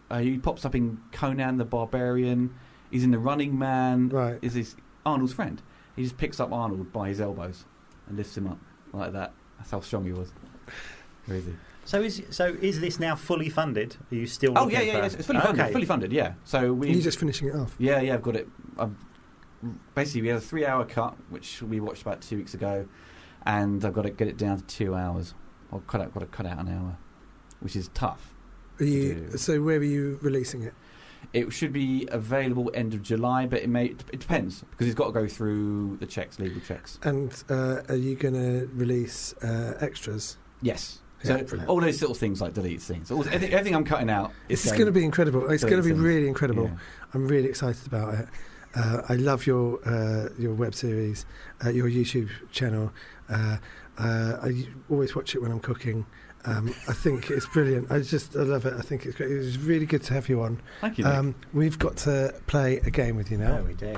uh, 0.09 0.19
he 0.19 0.37
pops 0.37 0.65
up 0.65 0.75
in 0.75 0.99
Conan 1.11 1.57
the 1.57 1.65
Barbarian. 1.65 2.53
He's 2.89 3.03
in 3.03 3.11
the 3.11 3.19
Running 3.19 3.57
Man. 3.57 4.09
Right. 4.09 4.39
Is 4.41 4.53
his 4.53 4.75
Arnold's 5.05 5.33
friend? 5.33 5.61
He 5.95 6.03
just 6.03 6.17
picks 6.17 6.39
up 6.39 6.51
Arnold 6.51 6.91
by 6.93 7.09
his 7.09 7.19
elbows 7.21 7.65
and 8.07 8.17
lifts 8.17 8.37
him 8.37 8.47
up 8.47 8.59
like 8.93 9.13
that. 9.13 9.33
That's 9.57 9.71
how 9.71 9.81
strong 9.81 10.05
he 10.05 10.13
was. 10.13 10.31
Crazy. 11.25 11.55
So 11.85 12.01
is 12.01 12.21
so 12.29 12.55
is 12.61 12.79
this 12.79 12.99
now 12.99 13.15
fully 13.15 13.49
funded? 13.49 13.97
Are 14.11 14.15
you 14.15 14.27
still? 14.27 14.53
Oh 14.55 14.63
looking 14.63 14.79
yeah, 14.79 14.85
yeah, 14.85 14.91
for- 14.93 14.97
yeah. 14.99 15.05
It's 15.05 15.25
fully 15.25 15.39
funded. 15.39 15.61
Okay. 15.61 15.73
Fully 15.73 15.85
funded. 15.85 16.13
Yeah. 16.13 16.33
So 16.43 16.73
we. 16.73 16.91
You're 16.91 17.01
just 17.01 17.19
finishing 17.19 17.47
it 17.49 17.55
off. 17.55 17.75
Yeah, 17.79 17.99
yeah. 18.01 18.13
I've 18.13 18.21
got 18.21 18.35
it. 18.35 18.47
I've, 18.77 18.95
basically, 19.95 20.21
we 20.23 20.27
had 20.29 20.37
a 20.37 20.41
three-hour 20.41 20.85
cut, 20.85 21.15
which 21.29 21.61
we 21.61 21.79
watched 21.79 22.01
about 22.03 22.21
two 22.21 22.37
weeks 22.37 22.53
ago, 22.53 22.87
and 23.45 23.83
I've 23.83 23.93
got 23.93 24.03
to 24.03 24.11
get 24.11 24.27
it 24.27 24.37
down 24.37 24.57
to 24.57 24.63
two 24.65 24.95
hours. 24.95 25.33
I've 25.73 25.85
cut 25.87 26.01
out, 26.01 26.13
got 26.13 26.21
to 26.21 26.25
cut 26.27 26.45
out 26.45 26.59
an 26.59 26.69
hour, 26.69 26.97
which 27.59 27.75
is 27.75 27.89
tough. 27.93 28.33
Are 28.79 28.83
you, 28.83 29.13
do. 29.31 29.37
so 29.37 29.61
where 29.61 29.77
are 29.77 29.83
you 29.83 30.17
releasing 30.21 30.63
it? 30.63 30.73
It 31.33 31.51
should 31.53 31.71
be 31.71 32.07
available 32.11 32.71
end 32.73 32.93
of 32.93 33.01
July, 33.01 33.45
but 33.45 33.61
it 33.61 33.69
may 33.69 33.85
it 33.85 34.19
depends 34.19 34.65
because 34.71 34.87
it's 34.87 34.95
got 34.95 35.07
to 35.07 35.11
go 35.13 35.27
through 35.27 35.97
the 35.97 36.05
checks, 36.05 36.39
legal 36.39 36.61
checks. 36.61 36.99
And 37.03 37.31
uh, 37.49 37.81
are 37.87 37.95
you 37.95 38.15
going 38.15 38.33
to 38.33 38.69
release 38.73 39.33
uh, 39.41 39.77
extras? 39.79 40.37
Yes. 40.61 40.99
So 41.23 41.37
brilliant. 41.43 41.69
all 41.69 41.79
those 41.79 42.01
little 42.01 42.15
things 42.15 42.41
like 42.41 42.53
delete 42.53 42.81
scenes, 42.81 43.11
all, 43.11 43.19
everything, 43.19 43.53
everything 43.53 43.75
I'm 43.75 43.85
cutting 43.85 44.09
out. 44.09 44.31
It's 44.49 44.69
going 44.71 44.87
to 44.87 44.91
be 44.91 45.05
incredible. 45.05 45.49
It's 45.51 45.63
going 45.63 45.77
to 45.77 45.83
be 45.83 45.89
things. 45.89 46.01
really 46.01 46.27
incredible. 46.27 46.65
Yeah. 46.65 46.77
I'm 47.13 47.27
really 47.27 47.47
excited 47.47 47.85
about 47.85 48.15
it. 48.15 48.27
Uh, 48.73 49.01
I 49.07 49.15
love 49.15 49.45
your 49.45 49.79
uh, 49.87 50.29
your 50.39 50.53
web 50.53 50.73
series, 50.73 51.25
uh, 51.63 51.69
your 51.69 51.87
YouTube 51.87 52.29
channel. 52.51 52.91
Uh, 53.29 53.57
uh, 53.97 54.37
I 54.41 54.67
always 54.89 55.15
watch 55.15 55.35
it 55.35 55.41
when 55.41 55.51
I'm 55.51 55.59
cooking. 55.59 56.05
Um, 56.45 56.73
I 56.87 56.93
think 56.93 57.29
it's 57.29 57.45
brilliant. 57.45 57.91
I 57.91 57.99
just 57.99 58.35
I 58.35 58.39
love 58.41 58.65
it. 58.65 58.73
I 58.73 58.81
think 58.81 59.05
it's 59.05 59.15
great. 59.15 59.31
It 59.31 59.37
was 59.37 59.57
really 59.59 59.85
good 59.85 60.03
to 60.03 60.13
have 60.13 60.27
you 60.29 60.41
on. 60.41 60.59
Thank 60.81 60.97
you. 60.97 61.05
Um, 61.05 61.35
we've 61.53 61.77
got 61.77 61.97
to 61.97 62.33
play 62.47 62.77
a 62.79 62.89
game 62.89 63.15
with 63.15 63.29
you 63.31 63.37
Oh, 63.37 63.41
now. 63.41 63.61
we 63.61 63.73
do. 63.73 63.95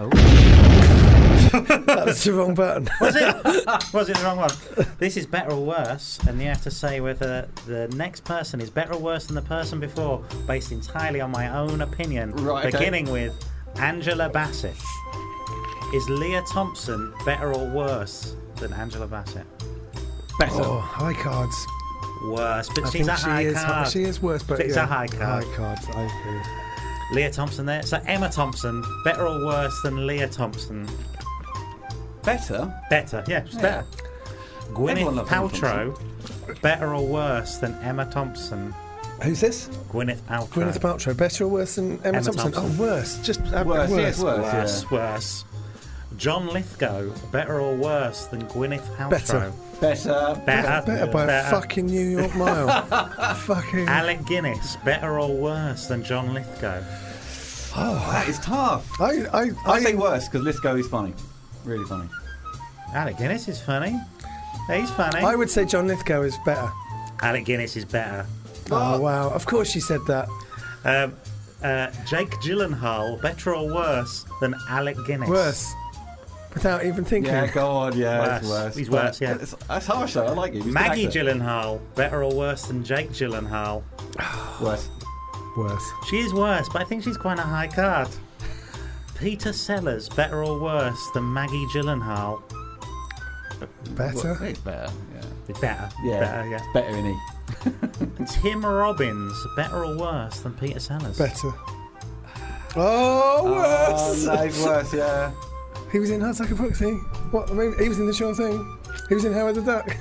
oh. 0.00 0.08
that 1.48 2.02
was 2.06 2.22
the 2.24 2.32
wrong 2.32 2.54
button. 2.54 2.88
Was 3.00 3.16
it? 3.16 3.44
was 3.94 4.08
it 4.10 4.16
the 4.18 4.22
wrong 4.24 4.36
one? 4.38 4.50
This 4.98 5.16
is 5.16 5.24
better 5.26 5.52
or 5.52 5.64
worse, 5.64 6.18
and 6.26 6.40
you 6.40 6.48
have 6.48 6.62
to 6.62 6.70
say 6.70 7.00
whether 7.00 7.48
the 7.66 7.88
next 7.96 8.24
person 8.24 8.60
is 8.60 8.68
better 8.70 8.92
or 8.94 8.98
worse 9.00 9.26
than 9.26 9.34
the 9.36 9.42
person 9.42 9.80
before, 9.80 10.22
based 10.46 10.72
entirely 10.72 11.20
on 11.20 11.30
my 11.30 11.48
own 11.56 11.80
opinion. 11.80 12.32
Right, 12.32 12.66
okay. 12.66 12.76
Beginning 12.76 13.10
with 13.10 13.32
Angela 13.76 14.28
Bassett. 14.28 14.76
Is 15.94 16.08
Lea 16.10 16.40
Thompson 16.50 17.14
better 17.24 17.54
or 17.54 17.66
worse 17.66 18.34
than 18.56 18.72
Angela 18.74 19.06
Bassett? 19.06 19.46
Better. 20.38 20.54
Oh, 20.62 20.78
high 20.80 21.14
cards. 21.14 21.66
Worse, 22.24 22.68
but 22.68 22.84
I 22.84 22.90
she's 22.90 22.92
think 23.06 23.08
a 23.10 23.16
she 23.16 23.22
high 23.24 23.42
is. 23.42 23.54
card. 23.62 23.88
She 23.88 24.02
is 24.02 24.20
worse, 24.20 24.42
but 24.42 24.60
It's 24.60 24.76
yeah, 24.76 24.84
a 24.84 24.86
high 24.86 25.06
card. 25.06 25.44
High 25.44 25.54
cards. 25.54 25.86
I 25.94 26.02
agree. 26.02 26.42
Lea 27.22 27.30
Thompson 27.30 27.64
there. 27.66 27.82
So 27.82 28.00
Emma 28.06 28.28
Thompson, 28.28 28.84
better 29.04 29.26
or 29.26 29.44
worse 29.44 29.80
than 29.82 30.06
Lea 30.06 30.26
Thompson? 30.26 30.88
Better. 32.22 32.72
Better, 32.90 33.24
yeah, 33.28 33.44
she's 33.44 33.54
better. 33.56 33.84
Everyone 34.70 35.14
Gwyneth 35.16 35.26
Paltrow, 35.28 36.60
better 36.60 36.94
or 36.94 37.06
worse 37.06 37.56
than 37.56 37.74
Emma 37.82 38.04
Thompson? 38.10 38.74
Who's 39.22 39.40
this? 39.40 39.68
Gwyneth 39.90 40.20
Paltrow. 40.22 40.48
Gwyneth 40.48 40.78
Paltrow. 40.80 41.16
Better 41.16 41.44
or 41.44 41.48
worse 41.48 41.76
than 41.76 41.98
Emma, 42.04 42.18
Emma 42.18 42.20
Thompson? 42.22 42.52
Thompson. 42.52 42.76
Oh, 42.78 42.82
worse. 42.82 43.18
Just 43.24 43.40
uh, 43.52 43.64
Worse, 43.66 43.90
worse. 43.90 43.98
yes, 44.00 44.20
worse. 44.22 44.38
Worse, 44.52 44.82
yeah. 44.82 44.90
worse. 44.90 45.44
John 46.18 46.48
Lithgow, 46.48 47.10
better 47.30 47.60
or 47.60 47.74
worse 47.76 48.26
than 48.26 48.42
Gwyneth 48.48 48.84
Paltrow? 48.96 49.10
Better. 49.10 49.52
Better. 49.80 50.42
Better. 50.44 50.86
Better 50.86 51.06
by 51.12 51.22
a 51.22 51.26
Better. 51.28 51.50
fucking 51.50 51.86
New 51.86 52.08
York 52.18 52.34
mile. 52.34 52.82
fucking. 53.36 53.86
Alec 53.88 54.26
Guinness, 54.26 54.76
better 54.84 55.20
or 55.20 55.32
worse 55.32 55.86
than 55.86 56.02
John 56.02 56.34
Lithgow? 56.34 56.82
Oh, 57.76 57.94
that 58.12 58.28
is 58.28 58.38
tough. 58.40 59.00
I, 59.00 59.26
I, 59.32 59.42
I 59.42 59.50
I 59.66 59.80
say 59.80 59.94
worse 59.94 60.26
because 60.28 60.42
Lithgow 60.42 60.74
is 60.74 60.88
funny. 60.88 61.14
Really 61.64 61.84
funny. 61.84 62.08
Alec 62.92 63.18
Guinness 63.18 63.46
is 63.46 63.60
funny. 63.60 63.96
He's 64.68 64.90
funny. 64.90 65.20
I 65.20 65.36
would 65.36 65.50
say 65.50 65.64
John 65.64 65.86
Lithgow 65.86 66.22
is 66.22 66.36
better. 66.44 66.68
Alec 67.22 67.44
Guinness 67.44 67.76
is 67.76 67.84
better. 67.84 68.26
Oh, 68.70 69.00
wow. 69.00 69.30
Of 69.30 69.46
course 69.46 69.74
you 69.74 69.80
said 69.80 70.00
that. 70.06 70.28
Um, 70.84 71.14
uh, 71.62 71.90
Jake 72.06 72.30
Gyllenhaal, 72.42 73.20
better 73.22 73.54
or 73.54 73.66
worse 73.72 74.24
than 74.40 74.54
Alec 74.68 74.96
Guinness? 75.06 75.28
Worse. 75.28 75.72
Without 76.54 76.84
even 76.84 77.04
thinking. 77.04 77.32
Yeah, 77.32 77.46
go 77.52 77.68
on. 77.70 77.96
Yeah, 77.96 78.36
it's 78.38 78.48
Worse. 78.48 78.64
worse. 78.64 78.76
He's 78.76 78.88
But 78.88 79.04
worse, 79.04 79.20
yeah. 79.20 79.34
It's, 79.40 79.54
that's 79.68 79.86
harsh 79.86 80.14
though. 80.14 80.24
I 80.26 80.30
like 80.30 80.52
it. 80.52 80.56
He's 80.56 80.62
a 80.62 80.66
good 80.66 80.74
Maggie 80.74 81.06
actor. 81.06 81.20
Gyllenhaal, 81.20 81.80
better 81.94 82.24
or 82.24 82.34
worse 82.34 82.62
than 82.66 82.82
Jake 82.84 83.10
Gyllenhaal? 83.10 83.82
Worse. 84.60 84.88
Worse. 85.56 85.90
She 86.08 86.18
is 86.18 86.32
worse, 86.32 86.68
but 86.72 86.82
I 86.82 86.84
think 86.84 87.02
she's 87.04 87.16
quite 87.16 87.38
a 87.38 87.42
high 87.42 87.66
card. 87.68 88.08
Peter 89.18 89.52
Sellers, 89.52 90.08
better 90.08 90.44
or 90.44 90.58
worse 90.60 91.10
than 91.14 91.32
Maggie 91.32 91.66
Gyllenhaal? 91.74 92.40
Better. 93.96 94.44
It's 94.44 94.60
better. 94.60 94.92
Yeah. 95.48 95.60
Better. 95.60 95.88
Yeah. 96.04 96.20
Better, 96.20 96.48
yeah. 96.48 96.58
It's 96.62 96.72
better 96.74 96.96
in 96.96 97.04
he. 97.06 98.40
Tim 98.40 98.64
Robbins, 98.64 99.34
better 99.56 99.84
or 99.84 99.96
worse 99.98 100.40
than 100.40 100.54
Peter 100.54 100.78
Sellers? 100.78 101.18
Better. 101.18 101.52
Oh, 102.76 103.44
worse. 103.44 104.26
Oh, 104.28 104.34
no, 104.34 104.44
he's 104.44 104.62
worse. 104.62 104.94
Yeah. 104.94 105.32
He 105.90 105.98
was 105.98 106.10
in 106.10 106.20
Hard 106.20 106.38
Like 106.38 106.50
a 106.50 106.56
Foxy. 106.56 106.92
What? 107.30 107.50
I 107.50 107.54
mean, 107.54 107.78
he 107.78 107.88
was 107.88 107.98
in 107.98 108.06
the 108.06 108.12
Sure 108.12 108.34
Thing. 108.34 108.78
He 109.08 109.14
was 109.14 109.24
in 109.24 109.32
Howard 109.32 109.54
the 109.54 109.62
Duck. 109.62 109.96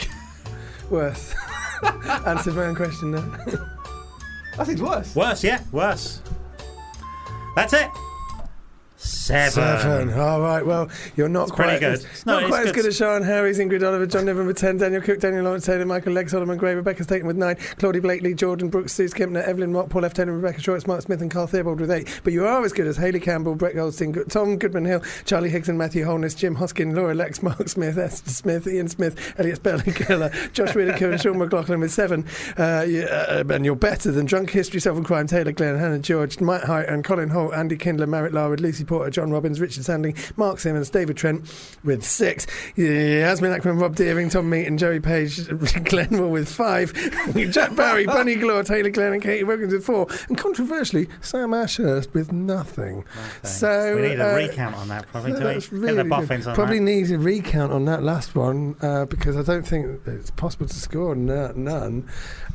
Worse. 0.90 1.34
Answered 2.26 2.54
my 2.54 2.66
own 2.66 2.74
question 2.74 3.12
there. 3.12 3.24
I 4.58 4.64
think 4.64 4.80
it's 4.80 4.82
worse. 4.82 5.14
Worse, 5.14 5.44
yeah, 5.44 5.62
worse. 5.70 6.20
That's 7.54 7.72
it. 7.72 7.88
Seven. 9.28 9.50
Seven. 9.52 10.18
All 10.18 10.40
right. 10.40 10.64
Well, 10.64 10.88
you're 11.14 11.28
not 11.28 11.48
It's 11.48 11.52
quite 11.52 11.78
pretty 11.80 11.84
as, 11.84 12.02
good. 12.02 12.26
No, 12.26 12.40
not 12.40 12.48
quite 12.48 12.60
as 12.60 12.66
good. 12.66 12.74
good 12.76 12.86
as 12.86 12.96
Sean 12.96 13.22
Harry's, 13.22 13.58
Ingrid 13.58 13.86
Oliver, 13.86 14.06
John 14.06 14.24
Niven 14.24 14.46
with 14.46 14.56
ten, 14.56 14.78
Daniel 14.78 15.02
Cook, 15.02 15.20
Daniel 15.20 15.44
Lawrence 15.44 15.66
Taylor, 15.66 15.84
Michael 15.84 16.14
Legg, 16.14 16.30
Solomon 16.30 16.56
Gray, 16.56 16.74
Rebecca 16.74 17.04
Staten 17.04 17.26
with 17.26 17.36
nine, 17.36 17.56
Claudia 17.78 18.00
Blakely, 18.00 18.32
Jordan 18.34 18.70
Brooks, 18.70 18.92
Suze 18.94 19.12
Kempner, 19.12 19.46
Evelyn 19.46 19.72
Mott, 19.72 19.90
Paul 19.90 20.06
F. 20.06 20.14
Taylor, 20.14 20.32
Rebecca 20.32 20.60
Short, 20.60 20.86
Mark 20.86 21.02
Smith, 21.02 21.20
and 21.20 21.30
Carl 21.30 21.46
Theobald 21.46 21.78
with 21.80 21.90
eight. 21.90 22.20
But 22.24 22.32
you 22.32 22.46
are 22.46 22.64
as 22.64 22.72
good 22.72 22.86
as 22.86 22.96
Haley 22.96 23.20
Campbell, 23.20 23.54
Brett 23.54 23.74
Goldstein, 23.74 24.14
Tom 24.28 24.56
Goodman 24.56 24.86
Hill, 24.86 25.02
Charlie 25.26 25.50
Higson, 25.50 25.76
Matthew 25.76 26.04
Holness, 26.06 26.34
Jim 26.34 26.56
Hoskin, 26.56 26.94
Laura 26.94 27.14
Lex, 27.14 27.42
Mark 27.42 27.68
Smith, 27.68 27.98
Esther 27.98 28.30
Smith, 28.30 28.66
Ian 28.66 28.88
Smith, 28.88 29.34
Elliot 29.38 29.56
Spelling 29.56 29.92
Keller, 29.92 30.30
Josh 30.52 30.74
Whitaker, 30.74 31.10
and 31.10 31.20
Sean 31.20 31.38
McLaughlin 31.38 31.80
with 31.80 31.92
seven. 31.92 32.24
Uh, 32.56 32.84
you, 32.88 33.02
uh, 33.02 33.44
and 33.50 33.64
you're 33.64 33.76
better 33.76 34.10
than 34.10 34.24
Drunk 34.24 34.50
History, 34.50 34.80
Self 34.80 34.96
and 34.96 35.04
Crime, 35.06 35.26
Taylor 35.26 35.52
Glenn, 35.52 35.76
Hannah 35.76 35.98
George, 35.98 36.40
Mike 36.40 36.62
Hart, 36.62 36.88
and 36.88 37.04
Colin 37.04 37.28
Holt, 37.28 37.52
Andy 37.52 37.76
Kindler, 37.76 38.06
Merritt 38.06 38.32
Larwood, 38.32 38.60
Lucy 38.60 38.84
Porter, 38.84 39.10
John 39.18 39.32
Robbins, 39.32 39.58
Richard 39.60 39.84
Sandling, 39.84 40.14
Mark 40.36 40.60
Simmons, 40.60 40.90
David 40.90 41.16
Trent 41.16 41.42
with 41.82 42.04
six. 42.04 42.46
Yeah, 42.76 42.88
Yasmin 43.26 43.50
Ackman, 43.50 43.80
Rob 43.80 43.96
Deering, 43.96 44.28
Tom 44.28 44.48
Meaton, 44.48 44.78
Joey 44.78 45.00
Page, 45.00 45.48
Glenn 45.84 46.06
Moore 46.12 46.28
with 46.28 46.48
five. 46.48 46.92
Jack 47.50 47.74
Barry, 47.74 48.06
Bunny 48.06 48.36
Glore, 48.36 48.64
Taylor 48.64 48.90
Glenn, 48.90 49.14
and 49.14 49.20
Katie 49.20 49.42
Wilkins 49.42 49.72
with 49.72 49.84
four. 49.84 50.06
And 50.28 50.38
controversially, 50.38 51.08
Sam 51.20 51.52
Ashurst 51.52 52.14
with 52.14 52.30
nothing. 52.30 53.04
So 53.42 53.96
we 53.96 54.02
need 54.02 54.20
a 54.20 54.32
uh, 54.34 54.36
recount 54.36 54.76
on 54.76 54.86
that, 54.86 55.08
probably. 55.08 55.32
We? 55.32 55.38
that's 55.40 55.66
Get 55.68 55.74
the 55.74 55.80
really 55.80 56.02
good. 56.04 56.46
on 56.46 56.54
Probably 56.54 56.78
that. 56.78 56.84
need 56.84 57.10
a 57.10 57.18
recount 57.18 57.72
on 57.72 57.86
that 57.86 58.04
last 58.04 58.36
one 58.36 58.76
uh, 58.82 59.06
because 59.06 59.36
I 59.36 59.42
don't 59.42 59.66
think 59.66 60.00
it's 60.06 60.30
possible 60.30 60.66
to 60.68 60.74
score 60.76 61.16
none, 61.16 62.08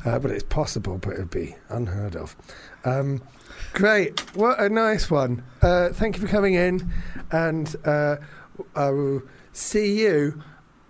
uh, 0.06 0.18
but 0.18 0.30
it's 0.30 0.44
possible, 0.44 0.96
but 0.96 1.12
it'd 1.12 1.28
be 1.28 1.56
unheard 1.68 2.16
of. 2.16 2.34
Um, 2.86 3.20
great, 3.74 4.20
what 4.34 4.58
a 4.60 4.68
nice 4.68 5.10
one! 5.10 5.44
Uh, 5.60 5.90
thank 5.90 6.16
you 6.16 6.22
for 6.22 6.28
coming 6.28 6.54
in, 6.54 6.90
and 7.30 7.74
uh, 7.84 8.16
I 8.74 8.90
will 8.90 9.22
see 9.52 10.00
you 10.00 10.42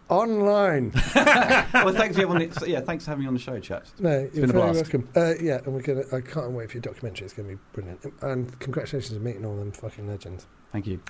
online. 0.09 0.93
well, 1.15 1.93
thanks 1.93 2.15
for 2.17 2.23
having 2.23 2.31
on 2.31 2.49
the, 2.49 2.65
yeah, 2.69 2.81
thanks 2.81 3.05
for 3.05 3.11
having 3.11 3.25
me 3.25 3.29
on 3.29 3.35
the 3.35 3.41
show, 3.41 3.59
chaps. 3.59 3.93
No, 3.99 4.21
you're 4.33 4.47
been 4.47 4.51
a 4.51 4.53
very 4.53 4.73
blast. 4.73 4.83
welcome. 4.83 5.09
Uh, 5.17 5.35
yeah, 5.41 5.61
and 5.65 5.75
we're 5.75 5.83
gonna. 5.83 6.05
I 6.13 6.21
can't 6.21 6.53
wait 6.53 6.71
for 6.71 6.77
your 6.77 6.83
documentary. 6.83 7.25
It's 7.25 7.35
gonna 7.35 7.49
be 7.49 7.59
brilliant. 7.73 8.01
And 8.21 8.59
congratulations 8.61 9.17
on 9.17 9.25
meeting 9.25 9.45
all 9.45 9.57
them 9.57 9.73
fucking 9.73 10.07
legends. 10.07 10.47
Thank 10.71 10.87
you. 10.87 11.01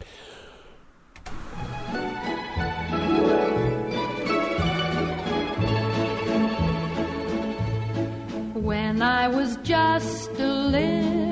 When 8.54 9.02
I 9.02 9.28
was 9.28 9.56
just 9.62 10.30
a 10.30 10.46
little 10.46 11.23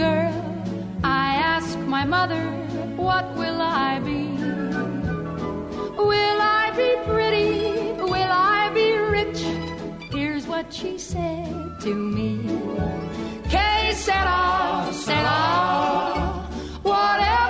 girl, 0.00 0.34
I 1.04 1.26
asked 1.54 1.78
my 1.96 2.04
mother, 2.06 2.42
What 2.96 3.26
will 3.40 3.60
I 3.60 4.00
be? 4.00 4.22
Will 6.10 6.40
I 6.62 6.64
be 6.82 6.90
pretty? 7.10 7.92
Will 8.14 8.34
I 8.56 8.70
be 8.80 8.88
rich? 9.16 9.42
Here's 10.10 10.46
what 10.46 10.72
she 10.72 10.96
said 10.96 11.52
to 11.84 11.92
me. 12.16 12.32
Que 13.52 13.92
sera, 13.92 14.88
sera. 15.06 15.40
Whatever 16.82 17.49